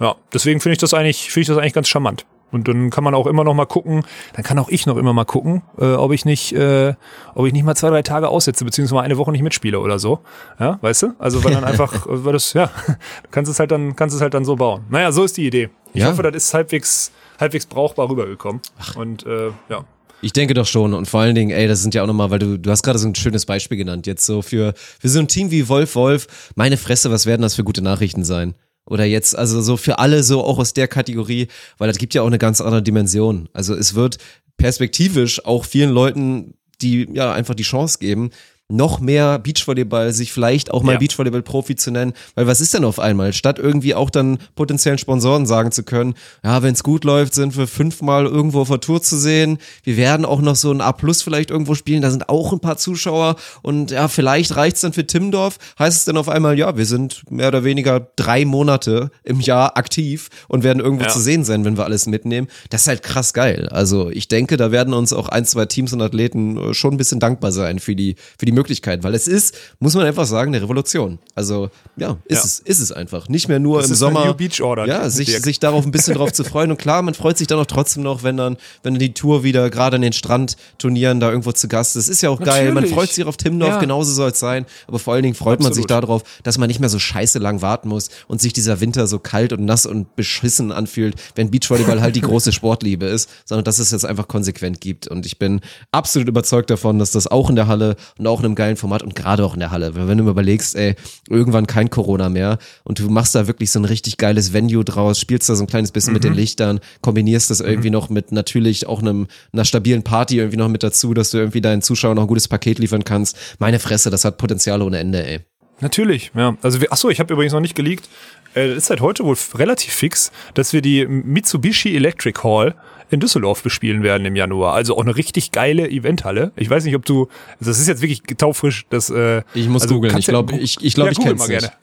Ja, 0.00 0.14
deswegen 0.32 0.60
finde 0.60 0.72
ich 0.74 0.78
das 0.78 0.94
eigentlich, 0.94 1.30
finde 1.30 1.42
ich 1.42 1.48
das 1.48 1.58
eigentlich 1.58 1.74
ganz 1.74 1.88
charmant. 1.88 2.26
Und 2.50 2.66
dann 2.66 2.88
kann 2.88 3.04
man 3.04 3.14
auch 3.14 3.26
immer 3.26 3.44
noch 3.44 3.52
mal 3.52 3.66
gucken, 3.66 4.04
dann 4.32 4.42
kann 4.42 4.58
auch 4.58 4.70
ich 4.70 4.86
noch 4.86 4.96
immer 4.96 5.12
mal 5.12 5.26
gucken, 5.26 5.60
äh, 5.78 5.92
ob 5.92 6.12
ich 6.12 6.24
nicht, 6.24 6.54
äh, 6.54 6.94
ob 7.34 7.46
ich 7.46 7.52
nicht 7.52 7.62
mal 7.64 7.74
zwei, 7.74 7.90
drei 7.90 8.00
Tage 8.00 8.28
aussetze, 8.30 8.64
beziehungsweise 8.64 8.94
mal 8.94 9.02
eine 9.02 9.18
Woche 9.18 9.32
nicht 9.32 9.42
mitspiele 9.42 9.78
oder 9.78 9.98
so. 9.98 10.20
Ja, 10.58 10.78
weißt 10.80 11.02
du? 11.02 11.12
Also 11.18 11.44
weil 11.44 11.52
dann 11.52 11.64
einfach, 11.66 12.06
weil 12.08 12.32
das, 12.32 12.54
ja, 12.54 12.70
kannst 13.30 13.50
es 13.50 13.60
halt 13.60 13.70
dann, 13.70 13.96
kannst 13.96 14.16
es 14.16 14.22
halt 14.22 14.32
dann 14.32 14.46
so 14.46 14.56
bauen. 14.56 14.84
Naja, 14.88 15.12
so 15.12 15.24
ist 15.24 15.36
die 15.36 15.46
Idee. 15.46 15.68
Ich 15.92 16.00
Ja. 16.00 16.08
hoffe, 16.08 16.22
das 16.22 16.34
ist 16.36 16.54
halbwegs, 16.54 17.12
halbwegs 17.38 17.66
brauchbar 17.66 18.08
rübergekommen. 18.08 18.62
Und 18.96 19.26
äh, 19.26 19.48
ja. 19.68 19.84
Ich 20.20 20.32
denke 20.32 20.54
doch 20.54 20.66
schon. 20.66 20.94
Und 20.94 21.06
vor 21.06 21.20
allen 21.20 21.34
Dingen, 21.34 21.50
ey, 21.50 21.68
das 21.68 21.82
sind 21.82 21.94
ja 21.94 22.02
auch 22.02 22.06
nochmal, 22.06 22.30
weil 22.30 22.38
du, 22.38 22.58
du 22.58 22.70
hast 22.70 22.82
gerade 22.82 22.98
so 22.98 23.06
ein 23.06 23.14
schönes 23.14 23.46
Beispiel 23.46 23.78
genannt. 23.78 24.06
Jetzt 24.06 24.26
so 24.26 24.42
für, 24.42 24.74
für 24.76 25.08
so 25.08 25.20
ein 25.20 25.28
Team 25.28 25.50
wie 25.50 25.68
Wolf 25.68 25.94
Wolf, 25.94 26.26
meine 26.56 26.76
Fresse, 26.76 27.10
was 27.10 27.26
werden 27.26 27.42
das 27.42 27.54
für 27.54 27.64
gute 27.64 27.82
Nachrichten 27.82 28.24
sein? 28.24 28.54
Oder 28.84 29.04
jetzt, 29.04 29.36
also 29.36 29.60
so 29.60 29.76
für 29.76 29.98
alle 29.98 30.22
so 30.22 30.42
auch 30.42 30.58
aus 30.58 30.72
der 30.72 30.88
Kategorie, 30.88 31.48
weil 31.76 31.88
das 31.88 31.98
gibt 31.98 32.14
ja 32.14 32.22
auch 32.22 32.26
eine 32.26 32.38
ganz 32.38 32.60
andere 32.60 32.82
Dimension. 32.82 33.48
Also 33.52 33.74
es 33.74 33.94
wird 33.94 34.18
perspektivisch 34.56 35.44
auch 35.44 35.64
vielen 35.64 35.90
Leuten, 35.90 36.54
die 36.80 37.06
ja 37.12 37.32
einfach 37.32 37.54
die 37.54 37.64
Chance 37.64 37.98
geben, 37.98 38.30
noch 38.70 39.00
mehr 39.00 39.38
Beachvolleyball, 39.38 40.12
sich 40.12 40.30
vielleicht 40.32 40.70
auch 40.70 40.82
mal 40.82 40.92
Ja. 40.92 40.98
Beachvolleyball-Profi 40.98 41.74
zu 41.76 41.90
nennen. 41.90 42.12
Weil 42.34 42.46
was 42.46 42.60
ist 42.60 42.74
denn 42.74 42.84
auf 42.84 42.98
einmal? 42.98 43.32
Statt 43.32 43.58
irgendwie 43.58 43.94
auch 43.94 44.10
dann 44.10 44.38
potenziellen 44.56 44.98
Sponsoren 44.98 45.46
sagen 45.46 45.72
zu 45.72 45.82
können, 45.84 46.14
ja, 46.44 46.62
wenn 46.62 46.74
es 46.74 46.82
gut 46.82 47.04
läuft, 47.04 47.32
sind 47.34 47.56
wir 47.56 47.66
fünfmal 47.66 48.26
irgendwo 48.26 48.60
auf 48.60 48.68
der 48.68 48.80
Tour 48.80 49.00
zu 49.00 49.16
sehen. 49.16 49.58
Wir 49.84 49.96
werden 49.96 50.26
auch 50.26 50.42
noch 50.42 50.54
so 50.56 50.70
ein 50.70 50.82
A 50.82 50.92
Plus 50.92 51.22
vielleicht 51.22 51.50
irgendwo 51.50 51.74
spielen. 51.74 52.02
Da 52.02 52.10
sind 52.10 52.28
auch 52.28 52.52
ein 52.52 52.60
paar 52.60 52.76
Zuschauer. 52.76 53.36
Und 53.62 53.90
ja, 53.90 54.06
vielleicht 54.08 54.54
reicht's 54.56 54.82
dann 54.82 54.92
für 54.92 55.06
Timmendorf. 55.06 55.56
Heißt 55.78 55.98
es 56.00 56.04
dann 56.04 56.18
auf 56.18 56.28
einmal, 56.28 56.58
ja, 56.58 56.76
wir 56.76 56.84
sind 56.86 57.22
mehr 57.30 57.48
oder 57.48 57.64
weniger 57.64 58.08
drei 58.16 58.44
Monate 58.44 59.10
im 59.24 59.40
Jahr 59.40 59.78
aktiv 59.78 60.28
und 60.46 60.62
werden 60.62 60.80
irgendwo 60.80 61.04
Ja. 61.04 61.10
zu 61.10 61.20
sehen 61.20 61.44
sein, 61.44 61.64
wenn 61.64 61.78
wir 61.78 61.84
alles 61.84 62.06
mitnehmen. 62.06 62.48
Das 62.68 62.82
ist 62.82 62.88
halt 62.88 63.02
krass 63.02 63.32
geil. 63.32 63.68
Also 63.70 64.10
ich 64.10 64.28
denke, 64.28 64.58
da 64.58 64.70
werden 64.72 64.92
uns 64.92 65.14
auch 65.14 65.28
ein, 65.30 65.46
zwei 65.46 65.64
Teams 65.64 65.92
und 65.94 66.02
Athleten 66.02 66.56
äh, 66.58 66.74
schon 66.74 66.92
ein 66.94 66.96
bisschen 66.98 67.18
dankbar 67.20 67.50
sein 67.52 67.78
für 67.78 67.96
die, 67.96 68.16
für 68.38 68.44
die 68.44 68.57
Möglichkeit, 68.58 69.02
weil 69.04 69.14
es 69.14 69.26
ist, 69.28 69.54
muss 69.78 69.94
man 69.94 70.04
einfach 70.04 70.26
sagen, 70.26 70.54
eine 70.54 70.62
Revolution. 70.62 71.18
Also 71.34 71.70
ja, 71.96 72.16
ist 72.26 72.36
Ja. 72.38 72.44
es, 72.44 72.58
ist 72.58 72.80
es 72.80 72.92
einfach. 72.92 73.28
Nicht 73.28 73.48
mehr 73.48 73.58
nur 73.58 73.80
Das 73.80 73.90
im 73.90 73.96
Sommer. 73.96 74.26
New 74.26 74.34
Beach 74.34 74.60
Order, 74.60 74.86
ja, 74.86 75.08
sich, 75.10 75.28
Dirk. 75.28 75.44
sich 75.44 75.60
darauf 75.60 75.84
ein 75.84 75.90
bisschen 75.92 76.14
drauf 76.14 76.32
zu 76.32 76.44
freuen. 76.50 76.70
Und 76.70 76.78
klar, 76.78 77.02
man 77.02 77.14
freut 77.14 77.38
sich 77.38 77.46
dann 77.46 77.58
auch 77.58 77.66
trotzdem 77.66 78.02
noch, 78.02 78.22
wenn 78.22 78.36
dann, 78.36 78.56
wenn 78.82 78.94
die 78.98 79.14
Tour 79.14 79.42
wieder 79.44 79.70
gerade 79.70 79.96
an 79.96 80.02
den 80.02 80.12
Strandturnieren 80.12 81.20
da 81.20 81.30
irgendwo 81.30 81.52
zu 81.52 81.68
Gast 81.68 81.96
ist. 81.96 82.08
Ist 82.08 82.22
ja 82.22 82.30
auch 82.30 82.40
geil. 82.40 82.66
Man 82.66 82.74
Natürlich. 82.74 82.94
freut 82.94 83.12
sich 83.12 83.24
auf 83.24 83.36
Timmendorf, 83.36 83.74
Ja. 83.74 83.78
genauso 83.80 84.12
soll 84.12 84.30
es 84.30 84.40
sein. 84.40 84.66
Aber 84.86 84.98
vor 84.98 85.14
allen 85.14 85.22
Dingen 85.22 85.34
freut 85.34 85.60
man 85.60 85.72
sich 85.72 85.84
Absolut. 85.84 86.02
darauf, 86.04 86.22
dass 86.42 86.58
man 86.58 86.68
nicht 86.68 86.80
mehr 86.80 86.88
so 86.88 86.98
scheiße 86.98 87.38
lang 87.38 87.62
warten 87.62 87.88
muss 87.88 88.10
und 88.26 88.40
sich 88.40 88.52
dieser 88.52 88.80
Winter 88.80 89.06
so 89.06 89.18
kalt 89.18 89.52
und 89.52 89.64
nass 89.64 89.86
und 89.86 90.16
beschissen 90.16 90.72
anfühlt, 90.72 91.14
wenn 91.34 91.50
Beachvolleyball 91.50 92.00
halt 92.00 92.16
die 92.16 92.20
große 92.28 92.52
Sportliebe 92.52 93.06
ist, 93.06 93.28
sondern 93.44 93.64
dass 93.64 93.78
es 93.78 93.90
jetzt 93.90 94.04
einfach 94.04 94.28
konsequent 94.28 94.80
gibt. 94.80 95.08
Und 95.08 95.26
ich 95.26 95.38
bin 95.38 95.60
absolut 95.92 96.28
überzeugt 96.28 96.70
davon, 96.70 96.98
dass 96.98 97.10
das 97.10 97.26
auch 97.26 97.50
in 97.50 97.56
der 97.56 97.66
Halle 97.66 97.96
und 98.18 98.26
auch 98.26 98.40
in 98.40 98.44
einem 98.48 98.54
geilen 98.54 98.76
Format 98.76 99.02
und 99.02 99.14
gerade 99.14 99.44
auch 99.44 99.54
in 99.54 99.60
der 99.60 99.70
Halle, 99.70 99.94
wenn 99.94 100.18
du 100.18 100.24
mir 100.24 100.30
überlegst, 100.30 100.74
ey, 100.76 100.94
irgendwann 101.28 101.66
kein 101.66 101.90
Corona 101.90 102.28
mehr 102.28 102.58
und 102.84 102.98
du 102.98 103.08
machst 103.08 103.34
da 103.34 103.46
wirklich 103.46 103.70
so 103.70 103.78
ein 103.78 103.84
richtig 103.84 104.16
geiles 104.16 104.52
Venue 104.52 104.84
draus, 104.84 105.20
spielst 105.20 105.48
da 105.48 105.54
so 105.54 105.64
ein 105.64 105.68
kleines 105.68 105.92
bisschen 105.92 106.12
mit 106.12 106.24
den 106.24 106.34
Lichtern, 106.34 106.80
kombinierst 107.00 107.50
das 107.50 107.60
irgendwie 107.60 107.90
noch 107.90 108.08
mit 108.08 108.32
natürlich 108.32 108.86
auch 108.86 109.00
einem, 109.00 109.28
einer 109.52 109.64
stabilen 109.64 110.02
Party 110.02 110.38
irgendwie 110.38 110.56
noch 110.56 110.68
mit 110.68 110.82
dazu, 110.82 111.14
dass 111.14 111.30
du 111.30 111.38
irgendwie 111.38 111.60
deinen 111.60 111.82
Zuschauern 111.82 112.16
noch 112.16 112.24
ein 112.24 112.28
gutes 112.28 112.48
Paket 112.48 112.78
liefern 112.78 113.04
kannst. 113.04 113.36
Meine 113.58 113.78
Fresse, 113.78 114.10
das 114.10 114.24
hat 114.24 114.38
Potenzial 114.38 114.82
ohne 114.82 114.98
Ende, 114.98 115.24
ey. 115.24 115.40
Natürlich, 115.80 116.32
ja. 116.34 116.56
Also, 116.62 116.80
achso, 116.90 117.08
ich 117.08 117.20
habe 117.20 117.32
übrigens 117.32 117.52
noch 117.52 117.60
nicht 117.60 117.76
geleakt. 117.76 118.08
Äh, 118.54 118.68
Das 118.68 118.76
ist 118.76 118.86
seit 118.86 119.00
heute 119.00 119.24
wohl 119.24 119.36
relativ 119.54 119.92
fix, 119.92 120.30
dass 120.54 120.72
wir 120.72 120.80
die 120.82 121.06
Mitsubishi 121.06 121.94
Electric 121.96 122.40
Hall 122.42 122.74
in 123.10 123.20
Düsseldorf 123.20 123.62
bespielen 123.62 124.02
werden 124.02 124.26
im 124.26 124.36
Januar. 124.36 124.74
Also 124.74 124.96
auch 124.96 125.02
eine 125.02 125.16
richtig 125.16 125.50
geile 125.52 125.88
Eventhalle. 125.88 126.52
Ich 126.56 126.68
weiß 126.68 126.84
nicht, 126.84 126.94
ob 126.94 127.06
du, 127.06 127.28
also 127.58 127.70
das 127.70 127.78
ist 127.80 127.88
jetzt 127.88 128.02
wirklich 128.02 128.22
taufrisch. 128.36 128.84
Das, 128.90 129.08
äh, 129.10 129.42
Ich 129.54 129.68
muss 129.68 129.82
also 129.82 129.94
googeln. 129.94 130.16
Ich 130.18 130.26
ja- 130.26 130.32
glaub, 130.32 130.52
ich- 130.52 130.76
ich 130.82 130.94
glaub, 130.94 131.10
ich 131.10 131.16
Google 131.16 131.32
kenn's 131.32 131.48
mal 131.48 131.48
nicht. 131.54 131.60
gerne. 131.60 131.74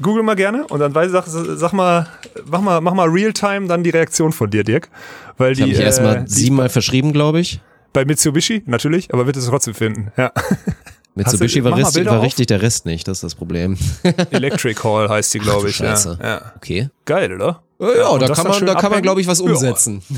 Google 0.00 0.22
mal 0.22 0.34
gerne 0.36 0.66
und 0.68 0.80
dann 0.80 0.94
weiß, 0.94 1.10
sag, 1.12 1.24
sag 1.26 1.72
mal, 1.74 2.08
mach 2.46 2.62
mal, 2.62 2.80
mach 2.80 2.94
mal 2.94 3.08
Realtime 3.08 3.66
dann 3.68 3.84
die 3.84 3.90
Reaktion 3.90 4.32
von 4.32 4.50
dir, 4.50 4.64
Dirk. 4.64 4.88
Weil 5.36 5.52
Ich 5.52 5.58
die, 5.58 5.62
habe 5.62 5.70
mich 5.72 5.80
äh, 5.80 5.84
erstmal 5.84 6.26
siebenmal 6.28 6.68
verschrieben, 6.70 7.12
glaube 7.12 7.40
ich. 7.40 7.60
bei 7.92 8.04
Mitsubishi, 8.06 8.62
natürlich, 8.64 9.12
aber 9.12 9.26
wird 9.26 9.36
es 9.36 9.46
trotzdem 9.46 9.74
finden. 9.74 10.10
Ja. 10.16 10.32
Mitsubishi 11.14 11.60
du- 11.60 11.64
war, 11.64 11.76
richtig, 11.76 12.06
war 12.06 12.22
richtig, 12.22 12.46
der 12.46 12.62
Rest 12.62 12.86
nicht. 12.86 13.06
Das 13.06 13.18
ist 13.18 13.24
das 13.24 13.34
Problem. 13.34 13.76
Electric 14.30 14.82
Hall 14.82 15.08
heißt 15.08 15.34
die, 15.34 15.38
glaube 15.40 15.68
ich. 15.68 15.76
Scheiße. 15.76 16.18
Ja. 16.22 16.26
ja. 16.28 16.52
Okay. 16.56 16.88
Geil, 17.04 17.32
oder? 17.32 17.62
Ja, 17.96 18.08
und 18.08 18.22
da 18.22 18.28
kann 18.28 18.46
man, 18.46 18.64
da 18.66 18.74
kann 18.76 18.92
man, 18.92 19.02
glaube 19.02 19.20
ich, 19.20 19.26
was 19.26 19.40
Ja. 19.40 19.46
umsetzen. 19.46 20.02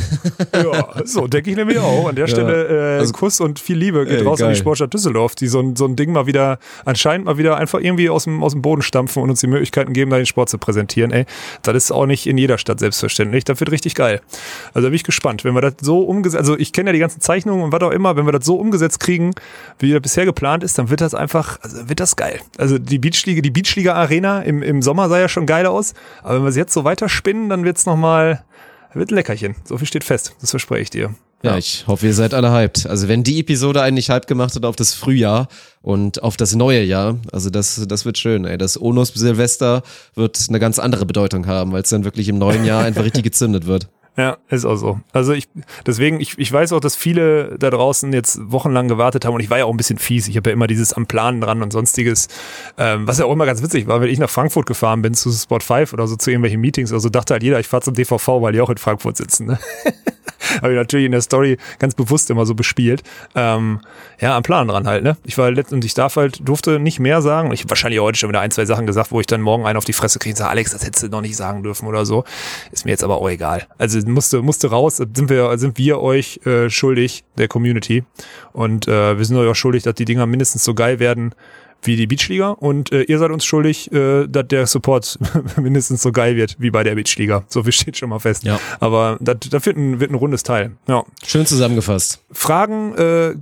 Ja, 0.54 0.88
so 1.04 1.26
denke 1.26 1.50
ich 1.50 1.56
nämlich 1.56 1.78
auch. 1.78 2.08
An 2.08 2.14
der 2.16 2.26
Stelle 2.26 2.96
äh, 2.96 2.98
Also- 3.00 3.12
Kuss 3.12 3.40
und 3.40 3.58
viel 3.58 3.76
Liebe 3.76 4.04
geht 4.06 4.20
Ey, 4.20 4.24
raus 4.26 4.40
an 4.40 4.46
geil. 4.48 4.54
die 4.54 4.60
Sportstadt 4.60 4.92
Düsseldorf, 4.92 5.34
die 5.34 5.46
so 5.48 5.60
ein, 5.60 5.74
so 5.76 5.84
ein 5.86 5.96
Ding 5.96 6.12
mal 6.12 6.26
wieder, 6.26 6.58
anscheinend 6.84 7.26
mal 7.26 7.38
wieder 7.38 7.56
einfach 7.56 7.80
irgendwie 7.80 8.10
aus 8.10 8.24
dem, 8.24 8.42
aus 8.42 8.52
dem 8.52 8.62
Boden 8.62 8.82
stampfen 8.82 9.22
und 9.22 9.30
uns 9.30 9.40
die 9.40 9.46
Möglichkeiten 9.46 9.92
geben, 9.92 10.10
da 10.10 10.16
den 10.16 10.26
Sport 10.26 10.48
zu 10.48 10.58
präsentieren. 10.58 11.10
Ey, 11.10 11.26
das 11.62 11.74
ist 11.76 11.90
auch 11.92 12.06
nicht 12.06 12.26
in 12.26 12.36
jeder 12.38 12.58
Stadt 12.58 12.78
selbstverständlich. 12.80 13.44
Das 13.44 13.58
wird 13.60 13.70
richtig 13.70 13.94
geil. 13.94 14.20
Also 14.74 14.86
da 14.86 14.90
bin 14.90 14.94
ich 14.96 15.04
gespannt. 15.04 15.44
Wenn 15.44 15.54
wir 15.54 15.60
das 15.62 15.74
so 15.80 16.00
umgesetzt, 16.00 16.40
also 16.40 16.58
ich 16.58 16.72
kenne 16.72 16.90
ja 16.90 16.92
die 16.92 16.98
ganzen 17.00 17.20
Zeichnungen 17.20 17.64
und 17.64 17.72
was 17.72 17.80
auch 17.82 17.90
immer, 17.92 18.16
wenn 18.16 18.26
wir 18.26 18.32
das 18.32 18.44
so 18.44 18.56
umgesetzt 18.56 19.00
kriegen, 19.00 19.32
wie 19.78 19.92
das 19.92 20.02
bisher 20.02 20.24
geplant 20.24 20.62
ist, 20.64 20.78
dann 20.78 20.90
wird 20.90 21.00
das 21.00 21.14
einfach, 21.14 21.58
also 21.62 21.88
wird 21.88 22.00
das 22.00 22.16
geil. 22.16 22.40
Also 22.58 22.78
die 22.78 22.98
Beachliga, 22.98 23.40
die 23.40 23.50
Beachliga 23.50 23.94
Arena 23.94 24.42
im, 24.42 24.62
im 24.62 24.82
Sommer 24.82 25.08
sah 25.08 25.18
ja 25.18 25.28
schon 25.28 25.46
geil 25.46 25.66
aus, 25.66 25.94
aber 26.22 26.34
wenn 26.36 26.42
wir 26.42 26.48
es 26.50 26.56
jetzt 26.56 26.72
so 26.72 26.84
weiterspinnen, 26.84 27.48
dann 27.54 27.64
wird's 27.64 27.86
noch 27.86 27.96
mal, 27.96 28.44
wird 28.94 29.10
ein 29.10 29.14
Leckerchen. 29.14 29.56
So 29.64 29.78
viel 29.78 29.86
steht 29.86 30.04
fest. 30.04 30.34
Das 30.40 30.50
verspreche 30.50 30.82
ich 30.82 30.90
dir. 30.90 31.14
Ja, 31.42 31.58
ich 31.58 31.86
hoffe, 31.86 32.06
ihr 32.06 32.14
seid 32.14 32.32
alle 32.32 32.50
hyped. 32.50 32.86
Also 32.86 33.06
wenn 33.06 33.22
die 33.22 33.38
Episode 33.38 33.82
einen 33.82 33.96
nicht 33.96 34.08
hyped 34.08 34.26
gemacht 34.26 34.54
hat 34.56 34.64
auf 34.64 34.76
das 34.76 34.94
Frühjahr 34.94 35.48
und 35.82 36.22
auf 36.22 36.38
das 36.38 36.54
neue 36.54 36.82
Jahr, 36.82 37.18
also 37.32 37.50
das, 37.50 37.84
das 37.86 38.06
wird 38.06 38.16
schön, 38.16 38.46
ey. 38.46 38.56
Das 38.56 38.80
Onus 38.80 39.08
Silvester 39.08 39.82
wird 40.14 40.46
eine 40.48 40.58
ganz 40.58 40.78
andere 40.78 41.04
Bedeutung 41.04 41.46
haben, 41.46 41.72
weil 41.72 41.82
es 41.82 41.90
dann 41.90 42.04
wirklich 42.04 42.28
im 42.28 42.38
neuen 42.38 42.64
Jahr 42.64 42.82
einfach 42.84 43.04
richtig 43.04 43.24
gezündet 43.24 43.66
wird. 43.66 43.88
Ja, 44.16 44.36
ist 44.48 44.64
auch 44.64 44.76
so. 44.76 45.00
Also 45.12 45.32
ich, 45.32 45.48
deswegen, 45.86 46.20
ich, 46.20 46.38
ich 46.38 46.52
weiß 46.52 46.72
auch, 46.72 46.78
dass 46.78 46.94
viele 46.94 47.56
da 47.58 47.70
draußen 47.70 48.12
jetzt 48.12 48.38
wochenlang 48.44 48.86
gewartet 48.86 49.24
haben 49.24 49.34
und 49.34 49.40
ich 49.40 49.50
war 49.50 49.58
ja 49.58 49.64
auch 49.64 49.72
ein 49.72 49.76
bisschen 49.76 49.98
fies. 49.98 50.28
Ich 50.28 50.36
habe 50.36 50.50
ja 50.50 50.54
immer 50.54 50.68
dieses 50.68 50.92
am 50.92 51.06
Planen 51.06 51.40
dran 51.40 51.62
und 51.62 51.72
sonstiges, 51.72 52.28
ähm, 52.78 53.08
was 53.08 53.18
ja 53.18 53.24
auch 53.24 53.32
immer 53.32 53.46
ganz 53.46 53.60
witzig 53.60 53.88
war, 53.88 54.00
wenn 54.00 54.08
ich 54.08 54.20
nach 54.20 54.30
Frankfurt 54.30 54.66
gefahren 54.66 55.02
bin 55.02 55.14
zu 55.14 55.32
Spot 55.32 55.58
5 55.58 55.92
oder 55.92 56.06
so 56.06 56.14
zu 56.14 56.30
irgendwelchen 56.30 56.60
Meetings, 56.60 56.92
also 56.92 57.08
dachte 57.08 57.34
halt 57.34 57.42
jeder, 57.42 57.58
ich 57.58 57.66
fahre 57.66 57.82
zum 57.82 57.94
DVV, 57.94 58.40
weil 58.40 58.52
die 58.52 58.60
auch 58.60 58.70
in 58.70 58.78
Frankfurt 58.78 59.16
sitzen. 59.16 59.46
Ne? 59.46 59.58
habe 60.62 60.72
ich 60.72 60.76
natürlich 60.76 61.06
in 61.06 61.12
der 61.12 61.22
Story 61.22 61.58
ganz 61.78 61.94
bewusst 61.94 62.30
immer 62.30 62.46
so 62.46 62.54
bespielt. 62.54 63.02
Ähm, 63.34 63.80
ja, 64.20 64.36
am 64.36 64.42
Plan 64.42 64.68
dran 64.68 64.86
halt, 64.86 65.04
ne? 65.04 65.16
Ich 65.24 65.38
war 65.38 65.50
letztendlich, 65.50 65.90
ich 65.90 65.94
darf 65.94 66.16
halt, 66.16 66.46
durfte 66.46 66.78
nicht 66.78 67.00
mehr 67.00 67.22
sagen. 67.22 67.52
Ich 67.52 67.60
habe 67.60 67.70
wahrscheinlich 67.70 68.00
heute 68.00 68.18
schon 68.18 68.28
wieder 68.28 68.40
ein, 68.40 68.50
zwei 68.50 68.64
Sachen 68.64 68.86
gesagt, 68.86 69.10
wo 69.10 69.20
ich 69.20 69.26
dann 69.26 69.40
morgen 69.40 69.66
einen 69.66 69.76
auf 69.76 69.84
die 69.84 69.92
Fresse 69.92 70.18
kriege 70.18 70.34
und 70.34 70.38
sage, 70.38 70.50
Alex, 70.50 70.72
das 70.72 70.84
hättest 70.84 71.04
du 71.04 71.08
noch 71.08 71.20
nicht 71.20 71.36
sagen 71.36 71.62
dürfen 71.62 71.86
oder 71.86 72.06
so. 72.06 72.24
Ist 72.72 72.84
mir 72.84 72.92
jetzt 72.92 73.04
aber 73.04 73.16
auch 73.16 73.28
egal. 73.28 73.66
Also 73.78 73.98
musste, 74.06 74.42
musste 74.42 74.68
raus, 74.68 74.96
sind 74.96 75.28
wir, 75.28 75.56
sind 75.58 75.78
wir 75.78 76.00
euch 76.00 76.40
äh, 76.46 76.70
schuldig, 76.70 77.24
der 77.36 77.48
Community. 77.48 78.04
Und 78.52 78.88
äh, 78.88 79.18
wir 79.18 79.24
sind 79.24 79.36
euch 79.36 79.48
auch 79.48 79.56
schuldig, 79.56 79.82
dass 79.82 79.94
die 79.94 80.04
Dinger 80.04 80.26
mindestens 80.26 80.64
so 80.64 80.74
geil 80.74 80.98
werden 80.98 81.34
wie 81.86 81.96
die 81.96 82.06
Beachliga 82.06 82.50
und 82.50 82.92
äh, 82.92 83.02
ihr 83.02 83.18
seid 83.18 83.30
uns 83.30 83.44
schuldig, 83.44 83.92
äh, 83.92 84.26
dass 84.26 84.48
der 84.48 84.66
Support 84.66 85.18
mindestens 85.60 86.02
so 86.02 86.12
geil 86.12 86.36
wird 86.36 86.56
wie 86.58 86.70
bei 86.70 86.82
der 86.84 86.94
Beachliga. 86.94 87.44
So 87.48 87.62
viel 87.62 87.72
steht 87.72 87.96
schon 87.96 88.08
mal 88.08 88.18
fest. 88.18 88.44
Ja. 88.44 88.58
Aber 88.80 89.16
das, 89.20 89.36
das 89.50 89.66
wird, 89.66 89.76
ein, 89.76 90.00
wird 90.00 90.10
ein 90.10 90.14
rundes 90.16 90.42
Teil. 90.42 90.72
Ja. 90.88 91.04
Schön 91.26 91.46
zusammengefasst. 91.46 92.20
Fragen 92.32 92.94
äh, 92.96 93.34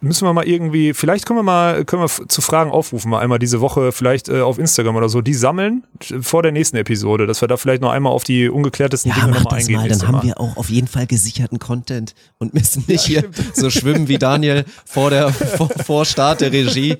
müssen 0.00 0.26
wir 0.26 0.32
mal 0.32 0.46
irgendwie, 0.46 0.94
vielleicht 0.94 1.26
können 1.26 1.38
wir 1.38 1.42
mal, 1.44 1.84
können 1.84 2.02
wir 2.02 2.28
zu 2.28 2.40
Fragen 2.40 2.70
aufrufen, 2.70 3.10
mal 3.10 3.20
einmal 3.20 3.38
diese 3.38 3.60
Woche, 3.60 3.92
vielleicht 3.92 4.28
äh, 4.28 4.40
auf 4.40 4.58
Instagram 4.58 4.96
oder 4.96 5.08
so, 5.08 5.20
die 5.20 5.34
sammeln 5.34 5.84
vor 6.20 6.42
der 6.42 6.52
nächsten 6.52 6.76
Episode, 6.76 7.26
dass 7.26 7.40
wir 7.40 7.48
da 7.48 7.56
vielleicht 7.56 7.82
noch 7.82 7.90
einmal 7.90 8.12
auf 8.12 8.24
die 8.24 8.48
ungeklärtesten 8.48 9.10
Ja, 9.10 9.16
Dinge 9.16 9.28
mach 9.28 9.44
nochmal 9.44 9.58
das 9.58 9.68
eingehen. 9.68 9.80
mal, 9.80 9.88
dann 9.88 10.08
haben 10.08 10.22
wir 10.26 10.40
auch 10.40 10.56
auf 10.56 10.70
jeden 10.70 10.88
Fall 10.88 11.06
gesicherten 11.06 11.58
Content 11.58 12.14
und 12.38 12.54
müssen 12.54 12.84
nicht 12.86 13.04
hier 13.04 13.24
so 13.54 13.70
schwimmen 13.70 14.08
wie 14.08 14.18
Daniel 14.18 14.64
vor 14.84 15.10
der 15.10 15.32
vor, 15.32 15.68
vor 15.68 16.04
Start 16.04 16.40
der 16.40 16.52
Regie. 16.52 16.96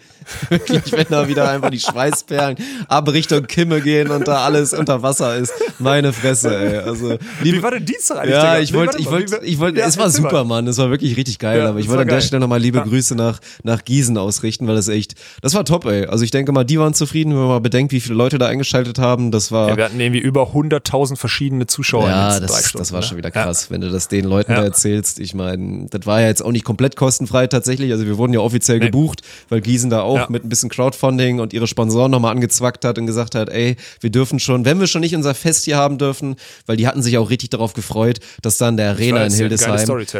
Wirklich, 0.74 0.92
wenn 0.92 1.06
da 1.10 1.28
wieder 1.28 1.48
einfach 1.48 1.70
die 1.70 1.80
Schweißperlen 1.80 2.56
ab 2.88 3.08
Richtung 3.12 3.46
Kimme 3.46 3.80
gehen 3.80 4.10
und 4.10 4.26
da 4.28 4.44
alles 4.44 4.72
unter 4.72 5.02
Wasser 5.02 5.36
ist. 5.36 5.52
Meine 5.78 6.12
Fresse, 6.12 6.56
ey. 6.56 6.78
Also, 6.78 7.16
liebe, 7.42 7.58
Wie 7.58 7.62
war 7.62 7.70
denn 7.72 7.84
Dienstag 7.84 8.18
eigentlich? 8.18 8.34
ja, 8.34 8.58
ich 8.58 8.72
wollte, 8.74 8.98
ich 8.98 9.10
wollte, 9.10 9.40
ich 9.42 9.58
wollte, 9.58 9.80
Ja, 9.80 9.86
es 9.86 9.96
war 9.96 10.06
erzähl 10.06 10.22
mal. 10.22 10.30
super, 10.30 10.44
Mann. 10.44 10.66
Es 10.66 10.78
war 10.78 10.90
wirklich 10.90 11.16
richtig 11.16 11.38
geil. 11.38 11.58
Ja, 11.60 11.68
aber 11.70 11.78
ich 11.78 11.88
wollte 11.88 12.02
an 12.02 12.08
der. 12.08 12.20
Stelle 12.20 12.40
nochmal 12.40 12.60
liebe 12.60 12.78
Ja. 12.78 12.84
Grüße 12.84 13.14
nach, 13.14 13.38
nach 13.62 13.84
Gießen 13.84 14.16
ausrichten, 14.18 14.66
weil 14.66 14.76
das 14.76 14.88
echt, 14.88 15.14
das 15.42 15.54
war 15.54 15.64
top, 15.64 15.84
ey. 15.86 16.06
Also 16.06 16.24
ich 16.24 16.30
denke 16.30 16.52
mal, 16.52 16.64
die 16.64 16.78
waren 16.78 16.94
zufrieden, 16.94 17.32
wenn 17.32 17.38
man 17.40 17.48
mal 17.48 17.60
bedenkt, 17.60 17.92
wie 17.92 18.00
viele 18.00 18.14
Leute 18.14 18.38
da 18.38 18.46
eingeschaltet 18.46 18.98
haben. 18.98 19.30
Das 19.30 19.52
war, 19.52 19.68
Ja, 19.68 19.76
wir 19.76 19.84
hatten 19.84 20.00
irgendwie 20.00 20.20
über 20.20 20.52
100.000 20.54 21.16
verschiedene 21.16 21.66
Zuschauer 21.66 22.08
ja, 22.08 22.40
das, 22.40 22.72
das 22.72 22.92
war 22.92 23.02
schon 23.02 23.16
ne? 23.16 23.18
wieder 23.18 23.30
krass, 23.30 23.70
wenn 23.70 23.80
du 23.80 23.90
das 23.90 24.08
den 24.08 24.24
Leuten 24.24 24.54
da 24.54 24.62
erzählst. 24.64 25.18
Ich 25.20 25.34
meine, 25.34 25.86
das 25.90 26.06
war 26.06 26.20
ja 26.20 26.28
jetzt 26.28 26.42
auch 26.44 26.52
nicht 26.52 26.64
komplett 26.64 26.96
kostenfrei 26.96 27.46
tatsächlich. 27.46 27.92
Also 27.92 28.06
wir 28.06 28.16
wurden 28.18 28.32
ja 28.32 28.40
offiziell 28.40 28.78
Nee. 28.78 28.86
gebucht, 28.86 29.22
weil 29.50 29.60
Gießen 29.60 29.90
da 29.90 30.00
auch 30.02 30.28
mit 30.28 30.44
ein 30.44 30.48
bisschen 30.48 30.63
bisschen 30.64 30.70
Crowdfunding 30.70 31.40
und 31.40 31.52
ihre 31.52 31.66
Sponsoren 31.66 32.10
nochmal 32.10 32.32
angezwackt 32.32 32.84
hat 32.84 32.98
und 32.98 33.06
gesagt 33.06 33.34
hat, 33.34 33.48
ey, 33.48 33.76
wir 34.00 34.10
dürfen 34.10 34.38
schon, 34.38 34.64
wenn 34.64 34.80
wir 34.80 34.86
schon 34.86 35.00
nicht 35.00 35.14
unser 35.14 35.34
Fest 35.34 35.64
hier 35.64 35.76
haben 35.76 35.98
dürfen, 35.98 36.36
weil 36.66 36.76
die 36.76 36.86
hatten 36.86 37.02
sich 37.02 37.18
auch 37.18 37.30
richtig 37.30 37.50
darauf 37.50 37.72
gefreut, 37.74 38.20
dass 38.42 38.58
da 38.58 38.68
in 38.68 38.76
der 38.76 38.90
Arena 38.90 39.20
weiß, 39.20 39.34
in 39.34 39.38
Hildesheim, 39.40 39.70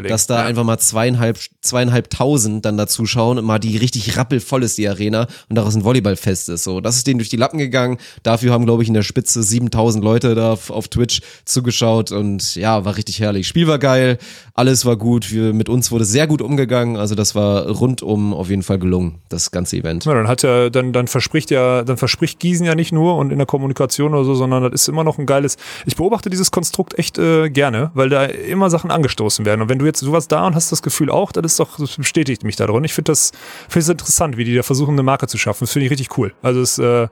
dass 0.09 0.27
da 0.27 0.41
Ja. 0.41 0.47
einfach 0.47 0.65
mal 0.65 0.79
zweieinhalb, 0.79 1.39
zweieinhalbtausend 1.61 2.65
dann 2.65 2.77
dazu 2.77 3.07
schauen 3.07 3.39
und 3.39 3.45
mal 3.45 3.59
die 3.59 3.77
richtig 3.77 4.17
rappelvoll 4.17 4.63
ist, 4.63 4.79
die 4.79 4.89
Arena 4.89 5.27
und 5.49 5.57
daraus 5.57 5.75
ein 5.75 5.85
Volleyballfest 5.85 6.49
ist. 6.49 6.65
So, 6.65 6.81
das 6.81 6.97
ist 6.97 7.07
denen 7.07 7.19
durch 7.19 7.29
die 7.29 7.37
Lappen 7.37 7.59
gegangen. 7.59 7.99
Dafür 8.23 8.53
haben, 8.53 8.65
glaube 8.67 8.83
ich, 8.83 8.89
in 8.89 8.95
der 8.95 9.03
Spitze 9.03 9.43
7000 9.43 10.03
Leute 10.05 10.35
da 10.35 10.53
auf 10.53 10.89
Twitch 10.89 11.21
zugeschaut 11.45 12.13
und 12.13 12.55
ja, 12.57 12.85
war 12.85 12.97
richtig 12.97 13.21
herrlich. 13.21 13.47
Spiel 13.49 13.67
war 13.67 13.79
geil, 13.79 14.19
alles 14.57 14.87
war 14.87 14.97
gut. 14.97 15.33
Wir, 15.33 15.53
mit 15.53 15.69
uns 15.69 15.91
wurde 15.91 16.05
sehr 16.05 16.29
gut 16.29 16.41
umgegangen. 16.41 16.97
Also 16.97 17.17
das 17.17 17.35
war 17.35 17.67
rundum 17.67 18.33
auf 18.33 18.49
jeden 18.49 18.63
Fall 18.63 18.79
gelungen, 18.79 19.19
das 19.29 19.51
ganze 19.51 19.77
Event. 19.77 20.05
Ja, 20.05 20.15
dann 20.15 20.29
hat 20.29 20.43
ja, 20.43 20.71
dann, 20.71 20.93
dann 20.93 21.09
verspricht 21.09 21.51
ja, 21.51 21.83
dann 21.83 21.97
verspricht 21.97 22.39
Gießen 22.39 22.65
ja 22.65 22.77
nicht 22.77 22.93
nur 22.93 23.17
und 23.17 23.33
in 23.33 23.39
der 23.39 23.47
Kommunikation 23.47 24.15
oder 24.15 24.25
so, 24.25 24.35
sondern 24.37 24.63
das 24.63 24.73
ist 24.83 24.89
immer 24.89 25.03
noch 25.03 25.19
ein 25.19 25.27
geiles. 25.27 25.57
Ich 25.87 25.97
beobachte 25.97 26.31
dieses 26.31 26.53
Konstrukt 26.53 26.97
echt 26.97 27.19
äh, 27.19 27.51
gerne, 27.51 27.91
weil 27.95 28.09
da 28.09 28.25
immer 28.25 28.71
Sachen 28.71 28.93
angestoßen 28.93 29.45
werden. 29.45 29.61
Und 29.61 29.69
wenn 29.69 29.81
du 29.81 29.87
jetzt 29.87 29.99
sowas 29.99 30.29
da 30.29 30.47
und 30.47 30.55
hast 30.55 30.71
das 30.71 30.83
Gefühl 30.83 31.11
auch, 31.11 31.33
das 31.33 31.45
ist 31.45 31.59
doch, 31.61 31.77
das 31.77 31.97
bestätigt 31.97 32.45
mich 32.45 32.55
da 32.55 32.69
drin. 32.69 32.85
Ich 32.85 32.95
finde 32.95 33.11
das, 33.11 33.33
finde 33.69 33.81
es 33.81 33.89
interessant, 33.89 34.37
wie 34.37 34.45
die 34.45 34.55
da 34.55 34.63
versuchen, 34.63 34.93
eine 34.93 35.03
Marke 35.03 35.27
zu 35.27 35.37
schaffen. 35.37 35.65
Das 35.65 35.73
finde 35.73 35.87
ich 35.87 35.91
richtig 35.91 36.17
cool. 36.17 36.33
Also 36.43 36.61
es, 36.61 36.79
äh, 36.79 37.09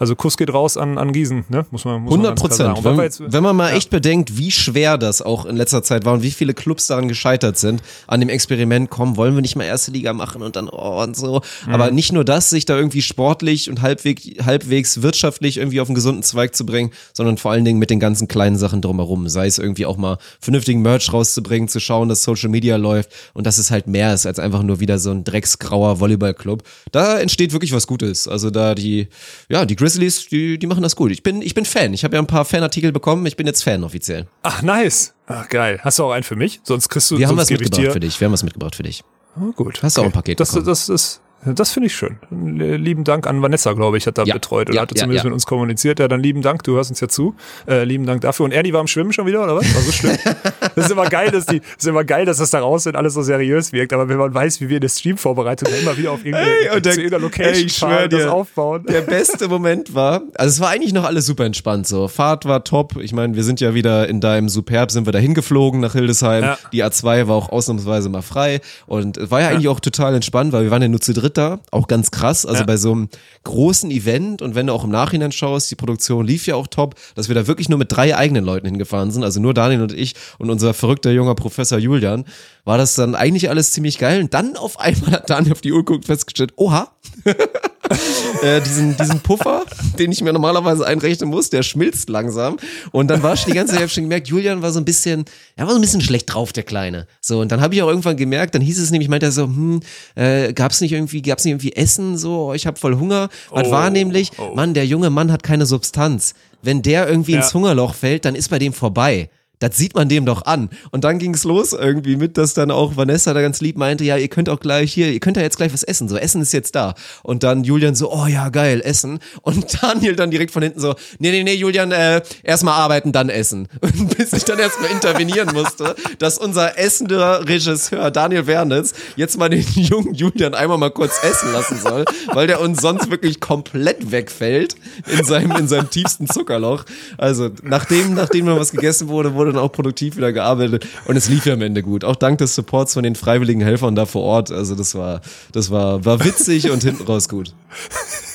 also 0.00 0.16
Kuss 0.16 0.38
geht 0.38 0.50
raus 0.50 0.78
an, 0.78 0.96
an 0.96 1.12
Gießen, 1.12 1.44
ne? 1.50 1.66
Muss 1.70 1.84
man, 1.84 2.00
muss 2.00 2.16
man 2.16 2.20
100 2.24 2.40
ganz 2.40 2.56
klar 2.56 2.74
sagen. 2.74 2.82
Prozent. 2.82 3.20
Wenn, 3.20 3.32
wenn 3.34 3.42
man 3.42 3.54
mal 3.54 3.72
echt 3.72 3.90
bedenkt, 3.90 4.38
wie 4.38 4.50
schwer 4.50 4.96
das 4.96 5.20
auch 5.20 5.44
in 5.44 5.56
letzter 5.56 5.82
Zeit 5.82 6.06
war 6.06 6.14
und 6.14 6.22
wie 6.22 6.30
viele 6.30 6.54
Clubs 6.54 6.86
daran 6.86 7.06
gescheitert 7.06 7.58
sind, 7.58 7.82
an 8.06 8.20
dem 8.20 8.30
Experiment, 8.30 8.88
komm, 8.88 9.18
wollen 9.18 9.34
wir 9.34 9.42
nicht 9.42 9.56
mal 9.56 9.64
erste 9.64 9.90
Liga 9.90 10.14
machen 10.14 10.40
und 10.40 10.56
dann, 10.56 10.70
oh, 10.70 11.02
und 11.02 11.14
so. 11.14 11.42
Mhm. 11.66 11.74
Aber 11.74 11.90
nicht 11.90 12.12
nur 12.14 12.24
das, 12.24 12.48
sich 12.48 12.64
da 12.64 12.78
irgendwie 12.78 13.02
sportlich 13.02 13.68
und 13.68 13.82
halbwegs, 13.82 14.26
halbwegs 14.42 15.02
wirtschaftlich 15.02 15.58
irgendwie 15.58 15.82
auf 15.82 15.88
einen 15.88 15.94
gesunden 15.94 16.22
Zweig 16.22 16.56
zu 16.56 16.64
bringen, 16.64 16.92
sondern 17.12 17.36
vor 17.36 17.50
allen 17.50 17.66
Dingen 17.66 17.78
mit 17.78 17.90
den 17.90 18.00
ganzen 18.00 18.26
kleinen 18.26 18.56
Sachen 18.56 18.80
drumherum. 18.80 19.28
Sei 19.28 19.46
es 19.48 19.58
irgendwie 19.58 19.84
auch 19.84 19.98
mal 19.98 20.16
vernünftigen 20.40 20.80
Merch 20.80 21.12
rauszubringen, 21.12 21.68
zu 21.68 21.78
schauen, 21.78 22.08
dass 22.08 22.22
Social 22.22 22.48
Media 22.48 22.76
läuft 22.76 23.10
und 23.34 23.46
dass 23.46 23.58
es 23.58 23.70
halt 23.70 23.86
mehr 23.86 24.14
ist 24.14 24.24
als 24.24 24.38
einfach 24.38 24.62
nur 24.62 24.80
wieder 24.80 24.98
so 24.98 25.10
ein 25.10 25.24
drecksgrauer 25.24 26.00
Volleyballclub. 26.00 26.62
Da 26.90 27.18
entsteht 27.18 27.52
wirklich 27.52 27.74
was 27.74 27.86
Gutes. 27.86 28.26
Also 28.26 28.48
da 28.48 28.74
die, 28.74 29.08
ja, 29.50 29.66
die 29.66 29.76
Grizzlies, 29.76 29.89
die, 29.98 30.58
die 30.58 30.66
machen 30.66 30.82
das 30.82 30.94
gut. 30.96 31.10
Ich 31.10 31.22
bin, 31.22 31.42
ich 31.42 31.54
bin 31.54 31.64
Fan. 31.64 31.92
Ich 31.94 32.04
habe 32.04 32.16
ja 32.16 32.22
ein 32.22 32.26
paar 32.26 32.44
Fanartikel 32.44 32.92
bekommen. 32.92 33.26
Ich 33.26 33.36
bin 33.36 33.46
jetzt 33.46 33.62
Fan 33.64 33.82
offiziell. 33.84 34.26
Ach, 34.42 34.62
nice. 34.62 35.14
Ach, 35.26 35.48
geil. 35.48 35.80
Hast 35.82 35.98
du 35.98 36.04
auch 36.04 36.12
einen 36.12 36.22
für 36.24 36.36
mich? 36.36 36.60
Sonst 36.64 36.88
kriegst 36.88 37.10
du, 37.10 37.18
Wir 37.18 37.28
haben 37.28 37.36
was 37.36 37.50
mitgebracht 37.50 37.92
für 37.92 38.00
dich. 38.00 38.20
Wir 38.20 38.26
haben 38.26 38.32
was 38.32 38.42
mitgebracht 38.42 38.74
für 38.76 38.82
dich. 38.82 39.02
Oh, 39.40 39.52
gut. 39.52 39.82
Hast 39.82 39.96
du 39.96 40.02
auch 40.02 40.06
ein 40.06 40.12
Paket 40.12 40.38
Das, 40.40 40.50
bekommen. 40.50 40.66
das, 40.66 40.86
das, 40.86 41.20
das 41.44 41.72
finde 41.72 41.86
ich 41.86 41.94
schön. 41.94 42.18
Lieben 42.30 43.04
Dank 43.04 43.26
an 43.26 43.40
Vanessa, 43.40 43.72
glaube 43.72 43.96
ich, 43.96 44.06
hat 44.06 44.18
da 44.18 44.24
Ja, 44.24 44.34
betreut 44.34 44.68
oder 44.68 44.76
ja, 44.76 44.82
hatte 44.82 44.94
ja, 44.94 45.00
zumindest 45.00 45.24
mit 45.24 45.32
uns 45.32 45.46
kommuniziert. 45.46 45.98
Ja, 45.98 46.06
dann 46.08 46.20
lieben 46.20 46.42
Dank, 46.42 46.62
du 46.64 46.74
hörst 46.74 46.90
uns 46.90 47.00
ja 47.00 47.08
zu. 47.08 47.34
Äh, 47.66 47.84
lieben 47.84 48.04
Dank 48.04 48.20
dafür. 48.20 48.44
Und 48.44 48.52
Ernie 48.52 48.72
war 48.72 48.80
am 48.80 48.86
Schwimmen 48.86 49.12
schon 49.12 49.26
wieder, 49.26 49.42
oder 49.42 49.56
was? 49.56 49.74
War 49.74 49.82
so 49.82 49.92
schlimm. 49.92 50.16
das 50.74 50.84
ist 50.86 50.90
immer 50.90 51.08
geil, 51.08 51.30
dass 51.30 51.46
die, 51.46 51.60
das 51.60 51.68
ist 51.78 51.86
immer 51.86 52.04
geil, 52.04 52.26
dass 52.26 52.38
das 52.38 52.50
da 52.50 52.60
raus 52.60 52.82
sind, 52.82 52.94
alles 52.96 53.14
so 53.14 53.22
seriös 53.22 53.72
wirkt. 53.72 53.92
Aber 53.94 54.08
wenn 54.08 54.18
man 54.18 54.34
weiß, 54.34 54.60
wie 54.60 54.68
wir 54.68 54.76
eine 54.76 54.88
Stream-Vorbereitung 54.88 55.68
immer 55.80 55.96
wieder 55.96 56.12
auf 56.12 56.24
irgendeine, 56.24 56.80
der- 56.80 57.18
Location 57.20 57.54
ey, 57.54 57.62
ich 57.64 57.78
fahren, 57.78 58.10
das 58.10 58.20
dir, 58.20 58.32
aufbauen. 58.32 58.84
Der 58.86 59.00
beste 59.00 59.48
Moment 59.48 59.94
war, 59.94 60.22
also 60.34 60.48
es 60.48 60.60
war 60.60 60.68
eigentlich 60.70 60.92
noch 60.92 61.04
alles 61.04 61.26
super 61.26 61.44
entspannt 61.44 61.86
so. 61.86 62.08
Fahrt 62.08 62.44
war 62.44 62.64
top. 62.64 62.96
Ich 63.00 63.12
meine, 63.12 63.34
wir 63.34 63.44
sind 63.44 63.60
ja 63.60 63.74
wieder 63.74 64.08
in 64.08 64.20
deinem 64.20 64.48
Superb, 64.48 64.90
sind 64.90 65.06
wir 65.06 65.12
dahin 65.12 65.34
geflogen 65.34 65.80
nach 65.80 65.92
Hildesheim. 65.92 66.56
Die 66.72 66.84
A2 66.84 67.28
war 67.28 67.36
auch 67.36 67.48
ausnahmsweise 67.48 68.08
mal 68.08 68.22
frei 68.22 68.60
und 68.86 69.30
war 69.30 69.40
ja 69.40 69.48
eigentlich 69.48 69.68
auch 69.68 69.80
total 69.80 70.14
entspannt, 70.14 70.52
weil 70.52 70.64
wir 70.64 70.70
waren 70.70 70.82
ja 70.82 70.88
nur 70.88 71.00
zu 71.00 71.12
dritt 71.12 71.29
da. 71.38 71.60
Auch 71.70 71.86
ganz 71.88 72.10
krass. 72.10 72.44
Also 72.46 72.60
Ja. 72.60 72.66
bei 72.66 72.76
so 72.76 72.92
einem 72.92 73.08
großen 73.44 73.90
Event 73.90 74.42
und 74.42 74.54
wenn 74.54 74.66
du 74.66 74.72
auch 74.72 74.84
im 74.84 74.90
Nachhinein 74.90 75.32
schaust, 75.32 75.70
die 75.70 75.74
Produktion 75.76 76.26
lief 76.26 76.46
ja 76.46 76.54
auch 76.56 76.66
top, 76.66 76.94
dass 77.14 77.28
wir 77.28 77.34
da 77.34 77.46
wirklich 77.46 77.68
nur 77.68 77.78
mit 77.78 77.90
drei 77.92 78.16
eigenen 78.16 78.44
Leuten 78.44 78.66
hingefahren 78.66 79.10
sind. 79.10 79.24
Also 79.24 79.40
nur 79.40 79.54
Daniel 79.54 79.82
und 79.82 79.92
ich 79.92 80.14
und 80.38 80.50
unser 80.50 80.74
verrückter 80.74 81.10
junger 81.10 81.34
Professor 81.34 81.78
Julian. 81.78 82.24
War 82.64 82.78
das 82.78 82.94
dann 82.94 83.14
eigentlich 83.14 83.48
alles 83.50 83.72
ziemlich 83.72 83.98
geil 83.98 84.20
und 84.22 84.34
dann 84.34 84.56
auf 84.56 84.78
einmal 84.78 85.12
hat 85.12 85.30
Daniel 85.30 85.52
auf 85.52 85.60
die 85.60 85.72
Uhr 85.72 85.78
geguckt 85.80 86.00
und 86.04 86.06
festgestellt, 86.06 86.52
oha, 86.56 86.90
äh, 88.42 88.60
diesen, 88.60 88.96
diesen 88.96 89.20
Puffer, 89.20 89.64
den 89.98 90.12
ich 90.12 90.22
mir 90.22 90.32
normalerweise 90.32 90.86
einrechnen 90.86 91.28
muss, 91.28 91.50
der 91.50 91.62
schmilzt 91.62 92.08
langsam. 92.08 92.56
Und 92.92 93.08
dann 93.08 93.22
war 93.22 93.36
schon 93.36 93.50
die 93.52 93.56
ganze 93.56 93.74
Zeit, 93.76 93.90
schon 93.90 94.04
gemerkt, 94.04 94.28
Julian 94.28 94.62
war 94.62 94.70
so 94.70 94.78
ein 94.80 94.84
bisschen, 94.84 95.24
er 95.56 95.64
war 95.66 95.72
so 95.72 95.78
ein 95.78 95.82
bisschen 95.82 96.00
schlecht 96.00 96.32
drauf, 96.32 96.52
der 96.52 96.62
Kleine. 96.62 97.06
So, 97.20 97.40
und 97.40 97.50
dann 97.52 97.60
habe 97.60 97.74
ich 97.74 97.82
auch 97.82 97.88
irgendwann 97.88 98.16
gemerkt, 98.16 98.54
dann 98.54 98.62
hieß 98.62 98.78
es 98.78 98.90
nämlich, 98.90 99.08
meinte 99.08 99.26
er 99.26 99.32
so, 99.32 99.44
hm, 99.44 99.80
äh, 100.14 100.52
gab's 100.52 100.80
nicht 100.80 100.92
irgendwie, 100.92 101.22
gab's 101.22 101.44
nicht 101.44 101.52
irgendwie 101.52 101.72
Essen, 101.72 102.16
so, 102.16 102.48
oh, 102.50 102.54
ich 102.54 102.66
habe 102.66 102.78
voll 102.78 102.96
Hunger. 102.96 103.28
Was 103.50 103.66
Oh, 103.68 103.70
war 103.72 103.90
nämlich, 103.90 104.30
oh. 104.38 104.54
Mann, 104.54 104.74
der 104.74 104.86
junge 104.86 105.10
Mann 105.10 105.32
hat 105.32 105.42
keine 105.42 105.66
Substanz. 105.66 106.34
Wenn 106.62 106.82
der 106.82 107.08
irgendwie 107.08 107.32
ins 107.32 107.48
Ja. 107.48 107.54
Hungerloch 107.54 107.94
fällt, 107.94 108.24
dann 108.24 108.34
ist 108.34 108.50
bei 108.50 108.58
dem 108.58 108.72
vorbei. 108.72 109.30
Das 109.60 109.76
sieht 109.76 109.94
man 109.94 110.08
dem 110.08 110.24
doch 110.24 110.46
an. 110.46 110.70
Und 110.90 111.04
dann 111.04 111.18
ging's 111.18 111.44
los 111.44 111.72
irgendwie 111.72 112.16
mit, 112.16 112.38
dass 112.38 112.54
dann 112.54 112.70
auch 112.70 112.96
Vanessa 112.96 113.34
da 113.34 113.42
ganz 113.42 113.60
lieb 113.60 113.76
meinte, 113.76 114.04
ja, 114.04 114.16
ihr 114.16 114.28
könnt 114.28 114.48
auch 114.48 114.58
gleich 114.58 114.92
hier, 114.92 115.12
ihr 115.12 115.20
könnt 115.20 115.36
ja 115.36 115.42
jetzt 115.42 115.58
gleich 115.58 115.72
was 115.72 115.82
essen. 115.82 116.08
So, 116.08 116.16
Essen 116.16 116.40
ist 116.40 116.52
jetzt 116.52 116.74
da. 116.74 116.94
Und 117.22 117.42
dann 117.42 117.62
Julian 117.62 117.94
so, 117.94 118.10
oh 118.12 118.26
ja, 118.26 118.48
geil, 118.48 118.80
Essen. 118.82 119.18
Und 119.42 119.66
Daniel 119.82 120.16
dann 120.16 120.30
direkt 120.30 120.50
von 120.50 120.62
hinten 120.62 120.80
so, 120.80 120.94
nee, 121.18 121.30
nee, 121.30 121.44
nee, 121.44 121.54
Julian, 121.54 121.92
äh, 121.92 122.22
erstmal 122.42 122.74
arbeiten, 122.74 123.12
dann 123.12 123.28
essen. 123.28 123.68
Bis 124.16 124.32
ich 124.32 124.44
dann 124.44 124.58
erstmal 124.58 124.90
intervenieren 124.90 125.50
musste, 125.52 125.94
dass 126.18 126.38
unser 126.38 126.78
essender 126.78 127.46
Regisseur 127.46 128.10
Daniel 128.10 128.46
Wernitz 128.46 128.94
jetzt 129.16 129.38
mal 129.38 129.50
den 129.50 129.60
jungen 129.74 130.14
Julian 130.14 130.54
einmal 130.54 130.78
mal 130.78 130.90
kurz 130.90 131.22
essen 131.22 131.52
lassen 131.52 131.78
soll, 131.78 132.06
weil 132.32 132.46
der 132.46 132.62
uns 132.62 132.80
sonst 132.80 133.10
wirklich 133.10 133.40
komplett 133.40 134.10
wegfällt 134.10 134.76
in 135.06 135.22
seinem, 135.22 135.52
in 135.56 135.68
seinem 135.68 135.90
tiefsten 135.90 136.26
Zuckerloch. 136.26 136.84
Also, 137.18 137.50
nachdem, 137.62 138.14
nachdem 138.14 138.46
noch 138.46 138.58
was 138.58 138.72
gegessen 138.72 139.08
wurde, 139.08 139.34
wurde 139.34 139.49
dann 139.52 139.62
auch 139.62 139.72
produktiv 139.72 140.16
wieder 140.16 140.32
gearbeitet 140.32 140.86
und 141.06 141.16
es 141.16 141.28
lief 141.28 141.46
ja 141.46 141.54
am 141.54 141.62
Ende 141.62 141.82
gut. 141.82 142.04
Auch 142.04 142.16
dank 142.16 142.38
des 142.38 142.54
Supports 142.54 142.94
von 142.94 143.02
den 143.02 143.14
freiwilligen 143.14 143.60
Helfern 143.60 143.94
da 143.94 144.06
vor 144.06 144.22
Ort. 144.22 144.50
Also, 144.50 144.74
das 144.74 144.94
war, 144.94 145.20
das 145.52 145.70
war, 145.70 146.04
war 146.04 146.24
witzig 146.24 146.70
und 146.70 146.82
hinten 146.82 147.04
raus 147.04 147.28
gut. 147.28 147.54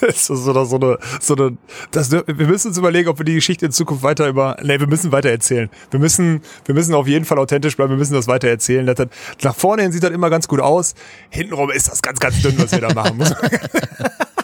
Das 0.01 0.29
ist 0.29 0.43
so 0.43 0.51
eine, 0.51 0.65
so 0.65 0.75
eine, 0.75 0.99
so 1.21 1.35
eine 1.35 1.57
das, 1.91 2.11
wir 2.11 2.25
müssen 2.27 2.67
uns 2.67 2.77
überlegen, 2.77 3.07
ob 3.07 3.17
wir 3.17 3.25
die 3.25 3.35
Geschichte 3.35 3.65
in 3.65 3.71
Zukunft 3.71 4.03
weiter 4.03 4.27
über, 4.27 4.57
nee, 4.61 4.77
wir 4.79 4.87
müssen 4.87 5.13
weiter 5.13 5.29
erzählen. 5.29 5.69
Wir 5.89 5.99
müssen, 5.99 6.41
wir 6.65 6.75
müssen 6.75 6.93
auf 6.93 7.07
jeden 7.07 7.23
Fall 7.23 7.39
authentisch 7.39 7.77
bleiben, 7.77 7.91
wir 7.91 7.97
müssen 7.97 8.13
das 8.13 8.27
weiter 8.27 8.49
erzählen. 8.49 8.85
Das, 8.85 9.07
nach 9.41 9.55
vorne 9.55 9.83
hin 9.83 9.93
sieht 9.93 10.03
das 10.03 10.11
immer 10.11 10.29
ganz 10.29 10.49
gut 10.49 10.59
aus. 10.59 10.95
Hintenrum 11.29 11.71
ist 11.71 11.87
das 11.89 12.01
ganz, 12.01 12.19
ganz 12.19 12.41
dünn, 12.41 12.55
was 12.57 12.71
wir 12.73 12.81
da 12.81 12.93
machen. 12.93 13.23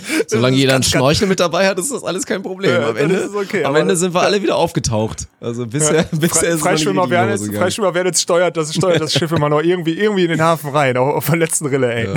Solange 0.26 0.56
jeder 0.56 0.74
einen 0.74 0.82
Schnorchel 0.82 1.28
mit 1.28 1.40
dabei 1.40 1.68
hat, 1.68 1.78
ist 1.78 1.92
das 1.92 2.04
alles 2.04 2.26
kein 2.26 2.42
Problem. 2.42 2.70
Ja, 2.70 2.88
Am 2.88 2.96
Ende, 2.96 3.28
okay, 3.34 3.64
am 3.64 3.76
Ende 3.76 3.96
sind 3.96 4.14
wir 4.14 4.22
alle 4.22 4.42
wieder 4.42 4.56
aufgetaucht. 4.56 5.28
Also 5.40 5.66
bisher, 5.66 6.04
bisher 6.12 6.28
Fre 6.28 6.28
ist 6.28 6.32
es 6.36 6.42
noch 6.42 6.50
nicht 6.50 6.62
Freischwimmer 6.62 7.02
Hose 7.02 7.10
gegangen. 7.10 7.54
Freischwimmer 7.54 7.94
Wernitz 7.94 8.20
steuert 8.20 8.56
das, 8.56 8.74
steuert 8.74 9.00
das 9.00 9.12
Schiff 9.12 9.30
immer 9.32 9.48
noch 9.48 9.62
irgendwie, 9.62 9.98
irgendwie 9.98 10.24
in 10.24 10.30
den 10.30 10.42
Hafen 10.42 10.70
rein, 10.70 10.96
auf, 10.96 11.14
auf 11.14 11.26
der 11.26 11.36
letzten 11.36 11.66
Rille, 11.66 11.92
ey. 11.94 12.08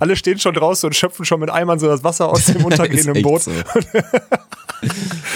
Alle 0.00 0.16
stehen 0.16 0.38
schon 0.38 0.54
draußen 0.54 0.86
und 0.86 0.94
schöpfen 0.94 1.24
schon 1.24 1.40
mit 1.40 1.50
Eimern 1.50 1.78
so 1.78 1.86
das 1.86 2.04
Wasser 2.04 2.28
aus 2.28 2.46
dem 2.46 2.64
untergehenden 2.64 3.22
Boot. 3.22 3.42
so. 3.42 3.50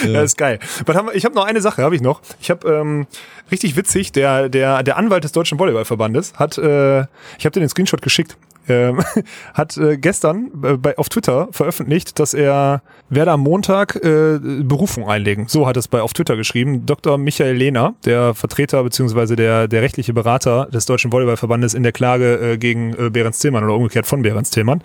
Ja, 0.05 0.23
ist 0.23 0.37
geil. 0.37 0.59
Haben 0.89 1.11
ich 1.15 1.25
habe 1.25 1.35
noch 1.35 1.45
eine 1.45 1.61
Sache, 1.61 1.83
habe 1.83 1.95
ich 1.95 2.03
noch. 2.03 2.21
Ich 2.41 2.51
habe 2.51 2.69
ähm, 2.69 3.07
richtig 3.51 3.77
witzig, 3.77 4.13
der 4.13 4.49
der 4.49 4.83
der 4.83 4.97
Anwalt 4.97 5.25
des 5.25 5.33
Deutschen 5.33 5.59
Volleyballverbandes 5.59 6.35
hat, 6.35 6.59
äh, 6.59 7.03
ich 7.39 7.45
habe 7.45 7.51
dir 7.53 7.61
den 7.61 7.69
Screenshot 7.69 8.03
geschickt. 8.03 8.37
Ähm, 8.69 9.03
hat 9.55 9.77
äh, 9.77 9.97
gestern 9.97 10.51
äh, 10.63 10.77
bei, 10.77 10.99
auf 10.99 11.09
Twitter 11.09 11.49
veröffentlicht, 11.51 12.19
dass 12.19 12.35
er 12.35 12.83
werde 13.09 13.33
am 13.33 13.41
Montag 13.41 13.97
äh, 13.97 14.39
Berufung 14.41 15.09
einlegen. 15.09 15.47
So 15.49 15.67
hat 15.67 15.77
es 15.77 15.89
bei 15.89 16.03
auf 16.03 16.13
Twitter 16.13 16.37
geschrieben. 16.37 16.87
Dr. 16.87 17.19
Michael 17.19 17.55
Lehner, 17.55 17.95
der 18.05 18.35
Vertreter 18.35 18.83
beziehungsweise 18.83 19.37
der 19.37 19.69
der 19.69 19.83
rechtliche 19.83 20.13
Berater 20.13 20.67
des 20.67 20.87
Deutschen 20.87 21.13
Volleyballverbandes 21.13 21.75
in 21.75 21.83
der 21.83 21.93
Klage 21.93 22.53
äh, 22.53 22.59
gegen 22.59 22.95
äh, 22.95 23.11
Behrens 23.11 23.39
Tillmann 23.39 23.65
oder 23.65 23.75
umgekehrt 23.75 24.07
von 24.07 24.23
Behrens 24.23 24.51
Tillmann. 24.51 24.83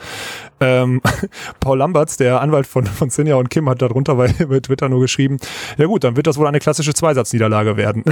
Ähm, 0.60 1.02
Paul 1.60 1.78
Lamberts, 1.78 2.18
der 2.18 2.42
Anwalt 2.42 2.68
von, 2.68 2.86
von 2.86 3.10
Sinja 3.10 3.36
und 3.36 3.50
Kim, 3.50 3.70
hat 3.70 3.82
darunter 3.82 4.16
bei, 4.16 4.28
bei 4.48 4.60
Twitter 4.60 4.90
nur 4.90 5.02
geschrieben, 5.02 5.38
ja 5.78 5.86
gut, 5.86 6.04
dann 6.04 6.16
wird 6.16 6.28
das 6.28 6.38
wohl 6.38 6.48
eine 6.48 6.60
klassische 6.60 6.94
Zweisatzniederlage 6.94 7.78
werden. 7.78 8.04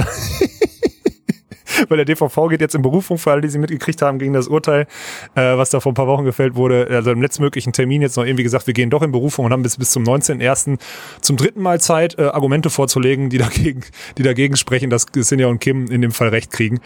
Weil 1.88 2.04
der 2.04 2.04
DVV 2.04 2.48
geht 2.48 2.60
jetzt 2.60 2.74
in 2.74 2.82
Berufung 2.82 3.18
für 3.18 3.30
alle, 3.32 3.40
die 3.40 3.48
sie 3.48 3.58
mitgekriegt 3.58 4.02
haben, 4.02 4.18
gegen 4.18 4.32
das 4.32 4.48
Urteil, 4.48 4.86
äh, 5.34 5.56
was 5.56 5.70
da 5.70 5.80
vor 5.80 5.92
ein 5.92 5.94
paar 5.94 6.06
Wochen 6.06 6.24
gefällt 6.24 6.54
wurde. 6.54 6.88
Also 6.90 7.10
im 7.10 7.22
letztmöglichen 7.22 7.72
Termin 7.72 8.02
jetzt 8.02 8.16
noch 8.16 8.24
irgendwie 8.24 8.42
gesagt, 8.42 8.66
wir 8.66 8.74
gehen 8.74 8.90
doch 8.90 9.02
in 9.02 9.12
Berufung 9.12 9.46
und 9.46 9.52
haben 9.52 9.62
bis, 9.62 9.76
bis 9.76 9.90
zum 9.90 10.04
19.01. 10.04 10.78
zum 11.20 11.36
dritten 11.36 11.62
Mal 11.62 11.80
Zeit, 11.80 12.18
äh, 12.18 12.22
Argumente 12.24 12.70
vorzulegen, 12.70 13.30
die 13.30 13.38
dagegen, 13.38 13.82
die 14.18 14.22
dagegen 14.22 14.56
sprechen, 14.56 14.90
dass 14.90 15.06
Sinja 15.12 15.46
und 15.46 15.60
Kim 15.60 15.86
in 15.86 16.02
dem 16.02 16.12
Fall 16.12 16.28
Recht 16.28 16.50
kriegen. 16.50 16.80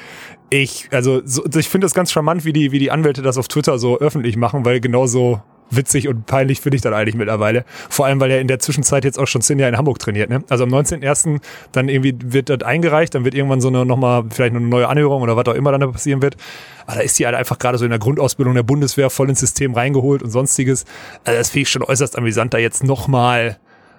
Ich, 0.51 0.89
also 0.91 1.21
so, 1.25 1.45
ich 1.57 1.69
finde 1.69 1.87
das 1.87 1.95
ganz 1.95 2.13
charmant, 2.13 2.45
wie 2.45 2.53
die, 2.53 2.73
wie 2.73 2.79
die 2.79 2.91
Anwälte 2.91 3.23
das 3.23 3.39
auf 3.39 3.49
Twitter 3.49 3.79
so 3.79 3.99
öffentlich 3.99 4.37
machen, 4.37 4.65
weil 4.65 4.81
genau 4.81 5.07
so, 5.07 5.41
witzig 5.71 6.09
und 6.09 6.27
peinlich 6.27 6.61
finde 6.61 6.77
ich 6.77 6.83
dann 6.83 6.95
eigentlich 6.95 7.15
mittlerweile. 7.15 7.65
Vor 7.89 8.07
allem, 8.07 8.21
weil 8.21 8.31
er 8.31 8.41
in 8.41 8.49
der 8.49 8.59
Zwischenzeit 8.59 9.05
jetzt 9.05 9.19
auch 9.19 9.27
schon 9.27 9.43
zehn 9.43 9.59
Jahre 9.59 9.73
in 9.73 9.79
Hamburg 9.79 9.99
trainiert. 9.99 10.31
Ne? 10.31 10.45
Also 10.49 10.65
am 10.65 10.71
19.01. 10.71 11.41
dann 11.73 11.89
irgendwie 11.89 12.17
wird 12.25 12.49
das 12.49 12.63
eingereicht, 12.63 13.15
dann 13.15 13.25
wird 13.25 13.35
irgendwann 13.35 13.61
so 13.61 13.69
eine 13.69 13.85
nochmal 13.85 14.25
vielleicht 14.31 14.55
eine 14.55 14.65
neue 14.65 14.89
Anhörung 14.89 15.23
oder 15.23 15.37
was 15.37 15.47
auch 15.47 15.55
immer 15.55 15.73
dann 15.73 15.81
da 15.81 15.87
passieren 15.89 16.23
wird. 16.23 16.37
Aber 16.87 16.97
da 16.97 17.03
ist 17.03 17.19
die 17.19 17.27
halt 17.27 17.35
einfach 17.35 17.59
gerade 17.59 17.79
so 17.79 17.85
in 17.85 17.91
der 17.91 17.99
Grundausbildung 17.99 18.55
der 18.55 18.63
Bundeswehr 18.63 19.11
voll 19.11 19.29
ins 19.29 19.41
System 19.41 19.75
reingeholt 19.75 20.23
und 20.23 20.31
sonstiges. 20.31 20.85
Also 21.25 21.39
das 21.39 21.51
finde 21.51 21.63
ich 21.63 21.71
schon 21.71 21.83
äußerst 21.83 22.17
amüsant, 22.17 22.55
da 22.55 22.59
jetzt 22.59 22.85
nochmal 22.85 23.59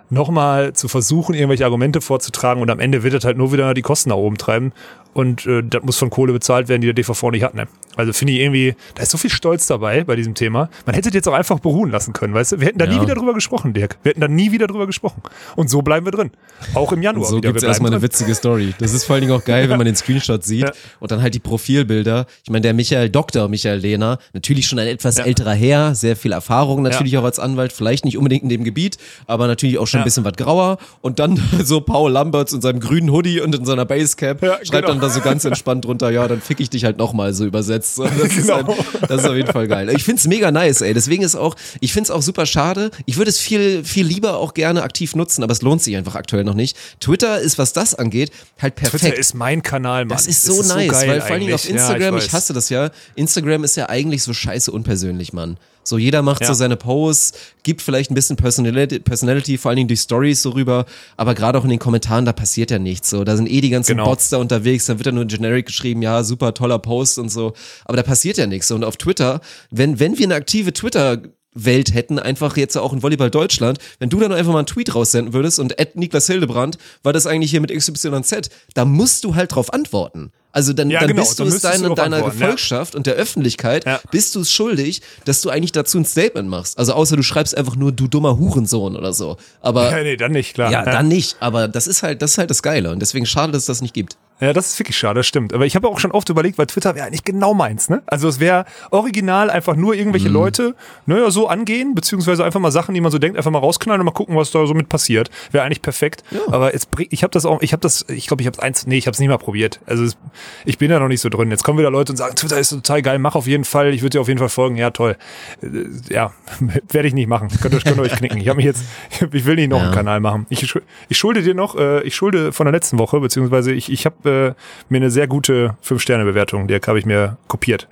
nochmal 0.10 0.74
zu 0.74 0.88
versuchen, 0.88 1.34
irgendwelche 1.34 1.66
Argumente 1.66 2.02
vorzutragen 2.02 2.62
und 2.62 2.70
am 2.70 2.80
Ende 2.80 3.04
wird 3.04 3.14
das 3.14 3.26
halt 3.26 3.38
nur 3.38 3.52
wieder 3.52 3.74
die 3.74 3.82
Kosten 3.82 4.10
nach 4.10 4.18
oben 4.18 4.38
treiben 4.38 4.72
und 5.14 5.46
äh, 5.46 5.64
das 5.64 5.84
muss 5.84 5.98
von 5.98 6.10
Kohle 6.10 6.34
bezahlt 6.34 6.68
werden, 6.70 6.82
die 6.82 6.88
der 6.88 6.94
DVV 6.94 7.32
nicht 7.32 7.44
hat. 7.44 7.56
Ne? 7.56 7.68
Also 7.96 8.14
finde 8.14 8.34
ich 8.34 8.40
irgendwie, 8.40 8.76
da 8.96 9.04
ist 9.04 9.12
so 9.12 9.18
viel 9.18 9.30
Stolz 9.30 9.68
dabei 9.68 10.04
bei 10.04 10.16
diesem 10.16 10.34
Thema. 10.36 10.70
Man 10.86 10.96
hätte 10.96 11.10
das 11.10 11.16
jetzt 11.16 11.28
auch 11.28 11.34
einfach 11.34 11.60
beruhen 11.60 11.92
lassen 11.92 12.14
können, 12.14 12.34
weißt 12.34 12.54
du? 12.54 12.60
Wir 12.60 12.68
hätten 12.68 12.80
da 12.80 12.86
Ja. 12.86 12.94
nie 12.96 13.02
wieder 13.02 13.16
drüber 13.16 13.34
gesprochen, 13.34 13.74
Dirk. 13.74 13.98
Wir 14.04 14.12
hätten 14.12 14.22
da 14.22 14.28
nie 14.28 14.52
wieder 14.52 14.68
drüber 14.68 14.86
gesprochen. 14.88 15.22
Und 15.56 15.70
so 15.70 15.82
bleiben 15.82 16.06
wir 16.06 16.12
drin. 16.12 16.32
Auch 16.74 16.92
im 16.92 17.02
Januar 17.02 17.28
So 17.30 17.38
wieder. 17.38 17.50
gibt's 17.50 17.62
Wir 17.64 17.70
erstmal 17.70 17.92
bleiben 17.92 18.02
eine 18.04 18.12
witzige 18.12 18.36
Story. 18.36 18.74
Das 18.80 18.94
ist 18.94 19.06
vor 19.06 19.16
allen 19.16 19.22
Dingen 19.22 19.34
auch 19.34 19.44
geil, 19.44 19.70
wenn 19.70 19.78
man 19.78 19.86
den 19.86 19.96
Screenshot 19.96 20.44
sieht 20.44 20.64
Ja. 20.64 20.72
und 21.00 21.12
dann 21.12 21.22
halt 21.22 21.34
die 21.34 21.40
Profilbilder. 21.40 22.26
Ich 22.44 22.50
meine, 22.50 22.62
der 22.62 22.74
Michael, 22.74 23.10
Dr. 23.10 23.48
Michael 23.48 23.80
Lehner, 23.80 24.20
natürlich 24.34 24.68
schon 24.68 24.80
ein 24.80 24.88
etwas 24.88 25.18
Ja. 25.18 25.26
älterer 25.26 25.54
Herr, 25.54 25.96
sehr 25.96 26.16
viel 26.16 26.32
Erfahrung 26.32 26.82
natürlich 26.84 27.18
auch 27.18 27.24
als 27.24 27.40
Anwalt, 27.40 27.74
vielleicht 27.74 28.06
nicht 28.06 28.18
unbedingt 28.18 28.44
in 28.44 28.50
dem 28.50 28.64
Gebiet, 28.64 28.98
aber 29.28 29.48
natürlich 29.48 29.78
auch 29.78 29.88
schon 29.88 30.00
ein 30.00 30.02
Ja. 30.02 30.06
bisschen 30.06 30.26
was 30.26 30.34
grauer. 30.34 30.78
Und 31.02 31.20
dann 31.20 31.38
so 31.64 31.82
Paul 31.82 32.12
Lamberts 32.12 32.54
in 32.54 32.62
seinem 32.62 32.80
grünen 32.80 33.12
Hoodie 33.12 33.42
und 33.42 33.56
in 33.56 33.66
seiner 33.66 33.86
Basecap 33.86 34.42
Ja, 34.44 34.54
schreibt 34.58 34.72
genau. 34.72 34.88
dann 34.88 35.00
da 35.00 35.10
so 35.10 35.22
ganz 35.22 35.46
entspannt 35.46 35.86
drunter, 35.86 36.10
ja, 36.12 36.28
dann 36.28 36.42
fick 36.42 36.60
ich 36.60 36.70
dich 36.70 36.84
halt 36.86 36.98
nochmal 36.98 37.34
so 37.34 37.46
übersetzt. 37.46 37.85
So, 37.86 38.04
Das, 38.04 38.14
ist 38.16 38.36
Genau. 38.48 38.68
halt, 38.68 39.10
das 39.10 39.22
ist 39.22 39.28
auf 39.28 39.36
jeden 39.36 39.52
Fall 39.52 39.68
geil. 39.68 39.90
Ich 39.90 40.04
find's 40.04 40.26
mega 40.28 40.52
nice, 40.52 40.82
ey. 40.82 40.94
Deswegen 40.94 41.24
ist 41.24 41.36
auch, 41.36 41.56
ich 41.80 41.94
find's 41.94 42.10
auch 42.10 42.22
super 42.22 42.46
schade. 42.46 42.92
Ich 43.06 43.18
würde 43.18 43.30
es 43.30 43.38
viel, 43.40 43.84
viel 43.84 44.06
lieber 44.06 44.38
auch 44.38 44.54
gerne 44.54 44.84
aktiv 44.84 45.16
nutzen, 45.16 45.44
aber 45.44 45.54
es 45.54 45.62
lohnt 45.62 45.82
sich 45.84 45.96
einfach 45.96 46.16
aktuell 46.16 46.44
noch 46.44 46.54
nicht. 46.54 46.78
Twitter 47.00 47.40
ist, 47.40 47.58
was 47.58 47.74
das 47.74 47.94
angeht, 47.96 48.32
halt 48.62 48.76
perfekt. 48.76 49.04
Twitter 49.04 49.18
ist 49.18 49.34
mein 49.34 49.62
Kanal, 49.62 50.06
Mann. 50.06 50.10
Das 50.18 50.28
ist 50.28 50.44
so 50.44 50.62
nice, 50.64 50.92
geil 50.92 51.08
weil 51.10 51.22
vor 51.22 51.38
Dingen 51.38 51.54
auf 51.54 51.64
eigentlich. 51.66 51.76
Ja, 51.76 51.88
Instagram, 51.90 52.18
ich 52.18 52.26
ich, 52.26 52.34
hasse 52.34 52.54
das 52.54 52.70
ja, 52.70 52.90
Instagram 53.16 53.64
ist 53.64 53.76
ja 53.78 53.90
eigentlich 53.90 54.24
so 54.24 54.34
scheiße 54.34 54.72
unpersönlich, 54.72 55.34
Mann. 55.34 55.58
So 55.88 55.98
jeder 55.98 56.22
macht 56.22 56.42
Ja. 56.42 56.48
so 56.48 56.54
seine 56.54 56.76
Posts, 56.76 57.34
gibt 57.64 57.82
vielleicht 57.82 58.12
ein 58.12 58.16
bisschen 58.16 58.36
Personality, 58.36 59.00
Personality 59.00 59.58
vor 59.58 59.70
allen 59.70 59.78
Dingen 59.78 59.88
durch 59.88 60.02
Stories 60.02 60.42
so 60.42 60.50
rüber, 60.50 60.86
aber 61.16 61.34
gerade 61.36 61.58
auch 61.58 61.64
in 61.64 61.70
den 61.70 61.80
Kommentaren, 61.80 62.26
da 62.26 62.34
passiert 62.34 62.72
ja 62.72 62.80
nichts 62.80 63.10
so. 63.10 63.24
Da 63.24 63.38
sind 63.38 63.50
eh 63.50 63.62
die 63.62 63.70
ganzen 63.70 63.94
Genau. 63.94 64.06
Bots 64.06 64.30
da 64.30 64.38
unterwegs, 64.38 64.86
dann 64.88 64.98
wird 65.00 65.08
da 65.08 65.12
nur 65.12 65.26
generic 65.26 65.68
geschrieben, 65.68 66.02
ja, 66.02 66.24
super 66.24 66.54
toller 66.54 66.80
Post 66.80 67.20
und 67.20 67.30
so, 67.30 67.54
aber 67.86 67.98
da 67.98 68.04
passiert 68.04 68.38
ja 68.38 68.48
nichts. 68.48 68.70
Und 68.72 68.84
auf 68.84 68.98
Twitter, 68.98 69.42
wenn, 69.72 70.00
wenn 70.00 70.18
wir 70.18 70.26
eine 70.26 70.36
aktive 70.36 70.74
Twitter 70.74 71.22
Welt 71.58 71.94
hätten, 71.94 72.20
einfach 72.20 72.58
jetzt 72.58 72.76
auch 72.78 72.92
in 72.92 73.02
Volleyball 73.02 73.32
Deutschland, 73.32 73.80
wenn 74.00 74.10
du 74.10 74.20
dann 74.20 74.34
einfach 74.34 74.52
mal 74.52 74.60
einen 74.60 74.68
Tweet 74.68 74.94
raussenden 74.94 75.34
würdest 75.34 75.58
und 75.58 75.80
Ed 75.80 75.96
Niklas 75.96 76.28
Hildebrand, 76.28 76.78
war 77.02 77.14
das 77.14 77.28
eigentlich 77.28 77.52
hier 77.52 77.62
mit 77.62 77.72
XYZ, 77.74 78.50
da 78.74 78.84
musst 78.84 79.24
du 79.24 79.36
halt 79.36 79.56
drauf 79.56 79.72
antworten. 79.74 80.32
Also 80.56 80.72
dann, 80.72 80.90
Ja, 80.90 81.02
dann 81.02 81.10
genau, 81.10 81.22
bist 81.22 81.38
du 81.38 81.44
dann 81.44 81.50
es 81.50 81.54
müsstest 81.62 81.84
du 81.84 81.94
deiner, 81.96 82.16
antworten, 82.16 82.40
ja. 82.40 82.46
Gefolgschaft 82.46 82.96
und 82.96 83.06
der 83.08 83.16
Öffentlichkeit, 83.16 83.84
Ja. 83.86 84.00
bist 84.10 84.34
du 84.36 84.40
es 84.40 84.54
schuldig, 84.54 85.02
dass 85.26 85.42
du 85.42 85.50
eigentlich 85.50 85.74
dazu 85.74 85.98
ein 85.98 86.06
Statement 86.06 86.48
machst. 86.48 86.80
Also 86.80 86.94
außer 86.94 87.18
du 87.18 87.24
schreibst 87.24 87.58
einfach 87.58 87.76
nur 87.76 87.92
du 87.92 88.08
dummer 88.08 88.38
Hurensohn 88.40 88.96
oder 88.96 89.12
so. 89.12 89.36
Aber 89.62 89.92
Ja, 89.98 90.02
nee, 90.02 90.16
dann 90.16 90.32
nicht, 90.32 90.54
klar. 90.54 90.72
ja, 90.72 90.86
dann 90.86 91.10
nicht. 91.10 91.36
Aber 91.42 91.68
das 91.68 91.88
ist 91.88 92.04
halt, 92.04 92.22
das 92.22 92.32
ist 92.32 92.38
halt 92.38 92.50
das 92.50 92.64
Geile 92.64 92.92
und 92.92 93.00
deswegen 93.02 93.26
schade, 93.26 93.52
dass 93.52 93.64
es 93.64 93.68
das 93.68 93.82
nicht 93.82 93.94
gibt. 93.94 94.16
Ja, 94.42 94.52
das 94.52 94.68
ist 94.74 94.80
wirklich 94.80 94.98
schade, 94.98 95.20
das 95.22 95.28
stimmt. 95.28 95.54
Aber 95.54 95.66
ich 95.66 95.76
habe 95.78 95.88
auch 95.88 95.98
schon 96.00 96.12
oft 96.12 96.28
überlegt, 96.30 96.58
weil 96.58 96.66
Twitter 96.66 96.94
wäre 96.94 97.08
eigentlich 97.08 97.24
genau 97.24 97.54
meins, 97.54 97.88
ne? 97.90 98.04
Also 98.06 98.28
es 98.28 98.40
wäre 98.42 98.66
original 98.92 99.50
einfach 99.50 99.76
nur 99.78 99.94
Mhm. 99.94 100.00
irgendwelche 100.00 100.28
Leute, 100.28 100.76
naja, 101.06 101.32
so 101.32 101.48
angehen, 101.48 101.96
beziehungsweise 101.96 102.44
einfach 102.44 102.60
mal 102.60 102.72
Sachen, 102.72 102.94
die 102.94 103.00
man 103.02 103.12
so 103.12 103.18
denkt, 103.18 103.38
einfach 103.38 103.52
mal 103.52 103.60
rausknallen 103.60 104.02
und 104.02 104.06
mal 104.06 104.12
gucken, 104.12 104.36
was 104.36 104.52
da 104.52 104.66
so 104.68 104.74
mit 104.74 104.90
passiert. 104.90 105.30
Wäre 105.52 105.64
eigentlich 105.64 105.82
perfekt. 105.82 106.24
Aber 106.48 106.74
jetzt 106.74 106.90
ich 106.98 107.24
habe 107.24 107.32
das 107.32 107.46
auch, 107.46 107.62
ich 107.62 107.72
habe 107.72 107.80
das, 107.82 108.06
ich 108.10 108.28
glaube, 108.28 108.42
ich 108.42 108.48
habe 108.48 108.62
eins, 108.62 108.86
nee, 108.88 108.98
ich 108.98 109.08
habe 109.08 109.14
es 109.14 109.20
nicht 109.20 109.30
mal 109.30 109.38
probiert. 109.38 109.80
Also 109.86 110.04
es, 110.04 110.18
ich 110.66 110.78
bin 110.78 110.90
da 110.90 111.00
noch 111.00 111.08
nicht 111.08 111.22
so 111.22 111.30
drin. 111.30 111.50
Jetzt 111.50 111.64
kommen 111.64 111.80
wieder 111.80 111.90
Leute 111.92 112.12
und 112.12 112.18
sagen, 112.18 112.36
Twitter 112.36 112.60
ist 112.60 112.70
total 112.70 113.02
geil, 113.02 113.20
mach 113.20 113.36
auf 113.36 113.48
jeden 113.48 113.64
Fall, 113.64 113.94
ich 113.94 114.02
würde 114.02 114.12
dir 114.18 114.22
auf 114.22 114.28
jeden 114.28 114.40
Fall 114.40 114.50
folgen. 114.50 114.76
Ja, 114.76 114.90
toll. 114.92 115.16
Äh, 115.62 115.68
Ja, 116.14 116.34
werde 116.90 117.08
ich 117.08 117.14
nicht 117.14 117.28
machen. 117.30 117.48
Könnt 117.62 117.74
ihr, 117.74 117.80
könnt 117.80 118.00
euch 118.00 118.12
knicken. 118.12 118.38
Ich 118.42 118.50
habe 118.50 118.58
mich 118.58 118.66
jetzt, 118.66 118.84
ich 119.32 119.46
will 119.46 119.56
nicht 119.56 119.70
noch 119.70 119.78
Ja. 119.80 119.86
einen 119.86 119.94
Kanal 119.94 120.20
machen. 120.20 120.46
Ich, 120.50 120.76
ich 121.08 121.18
schulde 121.18 121.42
dir 121.42 121.54
noch, 121.54 121.78
äh, 121.78 122.02
ich 122.04 122.16
schulde 122.16 122.52
von 122.52 122.66
der 122.66 122.74
letzten 122.74 123.00
Woche, 123.00 123.20
beziehungsweise 123.22 123.72
ich, 123.72 123.90
ich 123.92 124.06
habe 124.06 124.25
äh, 124.26 124.54
mir 124.90 124.98
eine 124.98 125.12
sehr 125.12 125.28
gute 125.28 125.76
5-Sterne-Bewertung, 125.84 126.68
die 126.68 126.76
habe 126.76 127.00
ich 127.00 127.06
mir 127.06 127.38
kopiert. 127.48 127.88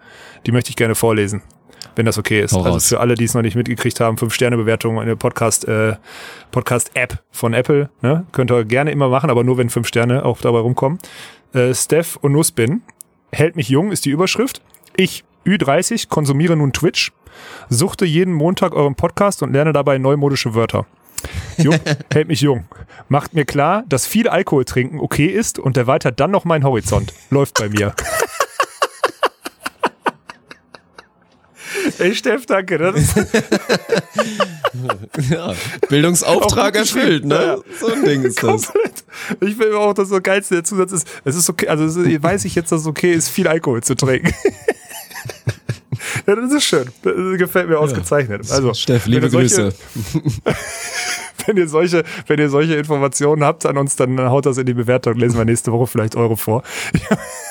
Die 0.46 0.52
möchte 0.52 0.70
ich 0.70 0.76
gerne 0.76 0.96
vorlesen, 0.96 1.42
wenn 1.96 2.06
das 2.06 2.18
okay 2.18 2.42
ist. 2.42 2.54
Also 2.54 2.70
raus. 2.70 2.88
für 2.88 3.00
alle, 3.00 3.16
die 3.16 3.24
es 3.24 3.34
noch 3.34 3.42
nicht 3.42 3.56
mitgekriegt 3.56 4.00
haben, 4.00 4.18
5-Sterne-Bewertung, 4.18 5.00
eine 5.00 5.16
Podcast, 5.16 5.68
äh, 5.68 5.96
Podcast-App 6.52 7.20
von 7.32 7.54
Apple, 7.54 7.90
ne? 8.02 8.26
Könnt 8.32 8.52
ihr 8.52 8.66
gerne 8.66 8.92
immer 8.92 9.10
machen, 9.10 9.30
aber 9.30 9.44
nur 9.44 9.58
wenn 9.58 9.70
5 9.70 9.88
Sterne 9.88 10.26
auch 10.26 10.42
dabei 10.42 10.60
rumkommen. 10.60 11.00
Äh, 11.54 11.74
Steph 11.74 12.18
und 12.18 12.32
Nussbin, 12.32 12.82
hält 13.32 13.56
mich 13.56 13.70
jung, 13.70 13.92
ist 13.92 14.06
die 14.06 14.12
Überschrift. 14.12 14.62
Ich, 14.96 15.24
Ü30, 15.46 16.10
konsumiere 16.10 16.56
nun 16.56 16.74
Twitch, 16.74 17.12
suchte 17.70 18.06
jeden 18.06 18.34
Montag 18.34 18.74
euren 18.74 18.96
Podcast 18.96 19.44
und 19.44 19.54
lerne 19.54 19.74
dabei 19.74 19.98
neumodische 19.98 20.56
Wörter. 20.56 20.86
Jung, 21.58 21.80
hält 22.12 22.28
mich 22.28 22.42
jung. 22.42 22.66
Macht 23.10 23.34
mir 23.34 23.46
klar, 23.46 23.84
dass 23.88 24.08
viel 24.08 24.28
Alkohol 24.28 24.66
trinken 24.66 25.00
okay 25.00 25.28
ist 25.28 25.60
und 25.60 25.78
erweitert 25.78 26.20
dann 26.20 26.32
noch 26.32 26.46
meinen 26.46 26.64
Horizont. 26.64 27.14
Läuft 27.30 27.56
bei 27.60 27.70
mir. 27.70 27.94
Ey, 32.00 32.16
Steff, 32.16 32.46
danke. 32.46 32.78
Das 32.78 32.96
Ja, 35.30 35.54
Bildungsauftrag 35.90 36.76
erfüllt, 36.76 37.26
ne? 37.26 37.62
geschrieben, 37.64 37.80
So 37.80 37.94
ein 37.94 38.04
Ding 38.06 38.24
ist 38.24 38.42
das. 38.42 38.68
komplett. 38.68 39.04
Ich 39.42 39.56
finde 39.56 39.78
auch, 39.78 39.94
dass 39.94 40.10
das 40.10 40.24
geilste 40.24 40.56
der 40.56 40.64
Zusatz 40.64 40.92
ist. 40.92 41.08
Es 41.24 41.36
ist 41.36 41.50
okay, 41.50 41.68
also 41.68 41.86
es 41.86 41.96
ist, 41.96 42.24
weiß 42.24 42.46
ich 42.46 42.56
jetzt, 42.56 42.72
dass 42.72 42.82
es 42.82 42.88
okay 42.88 43.14
ist, 43.14 43.30
viel 43.30 43.48
Alkohol 43.48 43.84
zu 43.84 43.96
trinken. 43.96 44.34
Ja, 46.28 46.36
das 46.36 46.54
ist 46.54 46.64
schön. 46.64 46.86
Das 47.04 47.14
gefällt 47.38 47.70
mir 47.70 47.78
ausgezeichnet. 47.80 48.50
Also, 48.52 48.74
Steff, 48.74 49.06
liebe 49.06 49.30
solche- 49.30 49.72
Grüße. 49.72 49.74
wenn 51.46 51.58
ihr 51.58 51.68
solche, 51.68 52.04
wenn 52.28 52.40
ihr 52.40 52.50
solche 52.50 52.76
Informationen 52.76 53.44
habt 53.44 53.66
an 53.66 53.78
uns, 53.78 53.96
dann 53.96 54.20
haut 54.20 54.46
das 54.46 54.58
in 54.58 54.66
die 54.66 54.74
Bewertung. 54.74 55.16
Lesen 55.16 55.38
wir 55.38 55.46
nächste 55.46 55.72
Woche 55.72 55.88
vielleicht 55.88 56.16
eure 56.16 56.38
vor. 56.38 56.64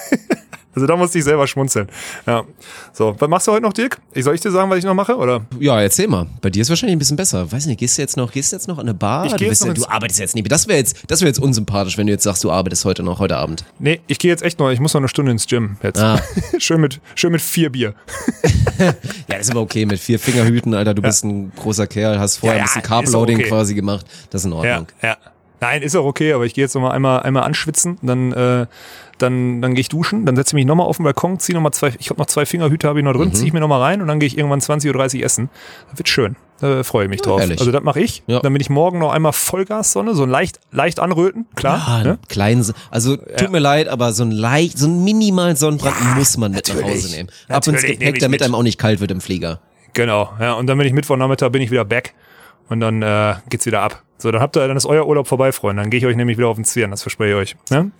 Also 0.74 0.86
da 0.86 0.96
musste 0.96 1.18
ich 1.18 1.24
selber 1.24 1.46
schmunzeln. 1.46 1.88
Ja. 2.26 2.44
So, 2.92 3.14
was 3.18 3.28
machst 3.28 3.46
du 3.46 3.52
heute 3.52 3.62
noch, 3.62 3.72
Dirk? 3.74 3.98
Ich 4.14 4.24
soll 4.24 4.34
ich 4.34 4.40
dir 4.40 4.50
sagen, 4.50 4.70
was 4.70 4.78
ich 4.78 4.84
noch 4.84 4.94
mache, 4.94 5.16
oder? 5.16 5.42
Ja, 5.60 5.80
erzähl 5.80 6.08
mal. 6.08 6.26
Bei 6.40 6.48
dir 6.48 6.62
ist 6.62 6.70
wahrscheinlich 6.70 6.96
ein 6.96 6.98
bisschen 6.98 7.16
besser. 7.16 7.50
Weiß 7.52 7.66
nicht, 7.66 7.78
gehst 7.78 7.98
du 7.98 8.02
jetzt 8.02 8.16
noch, 8.16 8.32
gehst 8.32 8.52
du 8.52 8.56
jetzt 8.56 8.68
noch 8.68 8.78
an 8.78 8.86
eine 8.86 8.94
Bar? 8.94 9.26
Ich 9.26 9.34
du, 9.34 9.44
jetzt 9.44 9.64
ja, 9.64 9.72
du 9.74 9.86
arbeitest 9.86 10.20
jetzt 10.20 10.34
nicht. 10.34 10.50
Das 10.50 10.68
wäre 10.68 10.78
jetzt, 10.78 10.96
das 11.08 11.20
wäre 11.20 11.28
jetzt 11.28 11.40
unsympathisch, 11.40 11.98
wenn 11.98 12.06
du 12.06 12.12
jetzt 12.12 12.22
sagst, 12.24 12.42
du 12.44 12.50
arbeitest 12.50 12.84
heute 12.86 13.02
noch, 13.02 13.18
heute 13.18 13.36
Abend. 13.36 13.64
Nee, 13.78 14.00
ich 14.06 14.18
gehe 14.18 14.30
jetzt 14.30 14.42
echt 14.42 14.58
noch, 14.58 14.70
ich 14.70 14.80
muss 14.80 14.94
noch 14.94 15.00
eine 15.00 15.08
Stunde 15.08 15.32
ins 15.32 15.46
Gym 15.46 15.76
jetzt. 15.82 16.00
Ah. 16.00 16.20
schön 16.58 16.80
mit, 16.80 17.00
schön 17.14 17.32
mit 17.32 17.42
vier 17.42 17.70
Bier. 17.70 17.94
Ja, 18.78 18.94
das 19.28 19.42
ist 19.42 19.50
aber 19.50 19.60
okay 19.60 19.86
mit 19.86 20.00
vier 20.00 20.18
Fingerhüten, 20.18 20.74
Alter. 20.74 20.94
Du 20.94 21.02
bist 21.02 21.24
ein 21.24 21.52
großer 21.54 21.86
Kerl, 21.86 22.18
hast 22.18 22.38
vorher 22.38 22.56
Ja, 22.58 22.62
ein 22.64 22.66
ja, 22.66 22.72
bisschen 22.74 22.82
Carb-Loading 22.82 23.38
okay. 23.38 23.48
quasi 23.48 23.74
gemacht. 23.74 24.04
Das 24.30 24.40
ist 24.40 24.46
in 24.46 24.52
Ja, 24.52 24.56
Ordnung. 24.58 24.86
ja. 25.02 25.16
Nein, 25.60 25.82
ist 25.82 25.94
auch 25.94 26.04
okay, 26.04 26.32
aber 26.32 26.44
ich 26.46 26.54
gehe 26.54 26.64
jetzt 26.64 26.74
noch 26.74 26.82
mal 26.82 26.90
einmal, 26.90 27.20
einmal 27.22 27.44
anschwitzen, 27.44 27.98
dann, 28.02 28.32
äh, 28.32 28.66
dann, 29.22 29.62
dann 29.62 29.74
gehe 29.74 29.80
ich 29.80 29.88
duschen, 29.88 30.26
dann 30.26 30.36
setze 30.36 30.50
ich 30.50 30.54
mich 30.54 30.66
nochmal 30.66 30.86
auf 30.86 30.96
den 30.98 31.04
Balkon, 31.04 31.38
ziehe 31.38 31.54
nochmal 31.56 31.72
zwei, 31.72 31.92
ich 31.98 32.10
habe 32.10 32.18
noch 32.20 32.26
zwei 32.26 32.44
Fingerhüte, 32.44 32.88
habe 32.88 32.98
ich 32.98 33.04
noch 33.04 33.12
drin, 33.12 33.28
Mhm. 33.28 33.34
ziehe 33.34 33.46
ich 33.46 33.52
mir 33.52 33.60
nochmal 33.60 33.80
rein 33.80 34.02
und 34.02 34.08
dann 34.08 34.18
gehe 34.20 34.26
ich 34.26 34.36
irgendwann 34.36 34.60
20.30 34.60 35.18
Uhr 35.20 35.24
essen. 35.24 35.48
Das 35.90 35.98
wird 35.98 36.08
schön. 36.08 36.36
Da 36.60 36.82
freue 36.84 37.04
ich 37.04 37.10
mich 37.10 37.20
drauf. 37.22 37.40
herrlich. 37.40 37.58
Also 37.58 37.72
das 37.72 37.82
mache 37.82 38.00
ich. 38.00 38.22
Ja. 38.26 38.38
Dann 38.40 38.52
bin 38.52 38.60
ich 38.60 38.70
morgen 38.70 38.98
noch 39.00 39.10
einmal 39.12 39.32
Vollgas-Sonne, 39.32 40.14
so 40.14 40.24
leicht, 40.26 40.60
leicht 40.70 41.00
anröten, 41.00 41.46
klar. 41.56 41.82
Ah, 41.86 42.02
ne? 42.04 42.18
kleinen, 42.28 42.64
also 42.90 43.16
tut 43.16 43.50
mir 43.50 43.58
leid, 43.58 43.88
aber 43.88 44.12
so 44.12 44.22
ein 44.24 44.30
leicht, 44.30 44.78
so 44.78 44.86
ein 44.86 45.02
minimal 45.02 45.56
Sonnenbrand 45.56 45.96
muss 46.16 46.36
man 46.36 46.52
mit 46.52 46.68
nach. 46.72 46.82
Hause 46.82 47.10
nehmen. 47.16 47.30
Ab 47.48 47.56
ins 47.66 47.66
Natürlich 47.68 47.98
nehme 47.98 48.12
Gepäck, 48.12 48.20
damit 48.20 48.40
mit. 48.40 48.42
einem 48.44 48.54
auch 48.54 48.62
nicht 48.62 48.78
kalt 48.78 49.00
wird 49.00 49.10
im 49.10 49.20
Flieger. 49.20 49.60
Genau, 49.94 50.30
ja. 50.40 50.52
Und 50.54 50.66
dann 50.68 50.78
bin 50.78 50.86
ich 50.86 50.92
Mittwochnachmittag, 50.92 51.50
bin 51.50 51.62
ich 51.62 51.70
wieder 51.70 51.84
back. 51.84 52.14
Und 52.68 52.80
dann 52.80 53.02
äh, 53.02 53.34
geht's 53.50 53.66
wieder 53.66 53.82
ab. 53.82 54.02
So, 54.18 54.30
dann 54.30 54.40
habt 54.40 54.56
ihr, 54.56 54.66
dann 54.68 54.76
ist 54.76 54.86
euer 54.86 55.06
Urlaub 55.06 55.26
vorbei, 55.26 55.50
Freunde. 55.50 55.82
Dann 55.82 55.90
gehe 55.90 55.98
ich 55.98 56.06
euch 56.06 56.16
nämlich 56.16 56.38
wieder 56.38 56.46
auf 56.48 56.56
den 56.56 56.64
Zwirn, 56.64 56.92
das 56.92 57.02
verspreche 57.02 57.32
ich 57.32 57.36
euch. 57.36 57.56
Ne? 57.70 57.90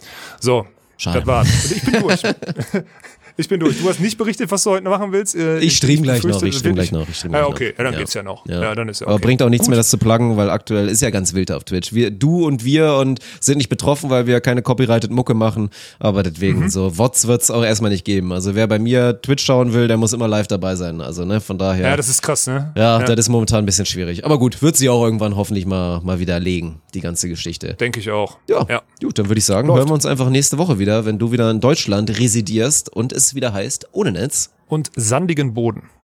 So, 0.40 0.66
Schade. 0.97 1.18
das 1.18 1.26
war's. 1.26 1.49
Und 1.64 1.76
ich 1.76 1.84
bin 1.84 2.01
durch. 2.01 2.22
ich 3.37 3.49
bin 3.49 3.61
durch. 3.61 3.80
Du 3.80 3.89
hast 3.89 4.01
nicht 4.01 4.18
berichtet, 4.18 4.51
was 4.51 4.62
du 4.64 4.70
heute 4.70 4.89
machen 4.89 5.12
willst. 5.12 5.35
Äh, 5.35 5.59
Ich 5.61 5.76
stream 5.76 6.03
gleich 6.03 6.22
noch, 6.24 6.43
ich 6.43 6.57
stream 6.57 6.74
gleich 6.74 6.93
noch, 6.93 7.09
ich 7.09 7.16
stream 7.16 7.33
Ja, 7.33 7.39
gleich 7.41 7.49
okay, 7.51 7.70
noch. 7.70 7.78
ja, 7.78 7.85
dann 7.85 7.93
Ja. 7.95 7.99
geht's 7.99 8.14
ja 8.14 8.22
noch. 8.22 8.47
Ja, 8.47 8.74
dann 8.74 8.89
ist 8.89 9.01
ja 9.01 9.07
okay. 9.07 9.14
Aber 9.14 9.20
bringt 9.20 9.43
auch 9.43 9.49
nichts 9.49 9.68
mehr, 9.68 9.76
das 9.76 9.91
zu 9.91 9.99
pluggen, 9.99 10.37
weil 10.37 10.51
aktuell 10.51 10.89
ist 10.89 11.01
ja 11.03 11.11
ganz 11.11 11.35
wild 11.35 11.51
auf 11.53 11.64
Twitch. 11.64 11.93
Wir, 11.93 12.11
du 12.11 12.47
und 12.47 12.64
wir 12.64 12.95
und 12.95 13.20
sind 13.41 13.59
nicht 13.59 13.68
betroffen, 13.68 14.11
weil 14.11 14.26
wir 14.26 14.41
keine 14.41 14.62
copyrighted 14.62 15.11
Mucke 15.11 15.35
machen. 15.35 15.70
Aber 15.99 16.22
deswegen, 16.22 16.61
Mhm. 16.64 16.68
so 16.70 16.99
Wots 16.99 17.26
wird's 17.26 17.51
auch 17.51 17.64
erstmal 17.64 17.91
nicht 17.91 18.05
geben. 18.05 18.33
Also 18.33 18.55
wer 18.55 18.66
bei 18.66 18.78
mir 18.78 19.20
Twitch 19.22 19.45
schauen 19.45 19.72
will, 19.72 19.89
der 19.89 19.97
muss 19.97 20.12
immer 20.12 20.28
live 20.28 20.47
dabei 20.49 20.76
sein. 20.76 21.01
Also, 21.01 21.24
ne, 21.24 21.41
von 21.41 21.59
daher. 21.59 21.89
Ja, 21.91 21.97
das 21.97 22.09
ist 22.09 22.22
krass, 22.22 22.47
ne? 22.47 22.72
ja, 22.76 22.99
das 23.03 23.18
ist 23.18 23.28
momentan 23.28 23.59
ein 23.61 23.66
bisschen 23.66 23.87
schwierig. 23.87 24.24
Aber 24.24 24.39
gut, 24.39 24.62
wird 24.62 24.76
sie 24.76 24.89
auch 24.89 25.03
irgendwann 25.05 25.37
hoffentlich 25.37 25.66
mal, 25.66 26.01
mal 26.03 26.18
wieder 26.20 26.39
legen, 26.41 26.80
die 26.95 27.01
ganze 27.01 27.28
Geschichte. 27.28 27.74
Denke 27.74 28.01
ich 28.01 28.11
auch. 28.11 28.39
Ja, 28.49 28.66
ja. 28.68 28.83
gut, 29.03 29.18
dann 29.18 29.28
würde 29.28 29.39
ich 29.39 29.45
sagen, 29.45 29.68
Läuft. 29.68 29.78
hören 29.80 29.89
wir 29.89 29.95
uns 29.95 30.07
einfach 30.07 30.28
nächste 30.30 30.59
Woche 30.59 30.78
wieder, 30.78 31.05
wenn 31.05 31.18
du 31.18 31.33
wieder 31.33 31.51
in 31.51 31.61
Deutschland 31.61 32.18
residierst 32.18 32.93
und 32.93 33.12
wieder 33.35 33.53
heißt, 33.53 33.89
ohne 33.93 34.12
Netz. 34.12 34.51
Und 34.68 34.91
sandigen 34.97 35.53
Boden. 35.53 35.91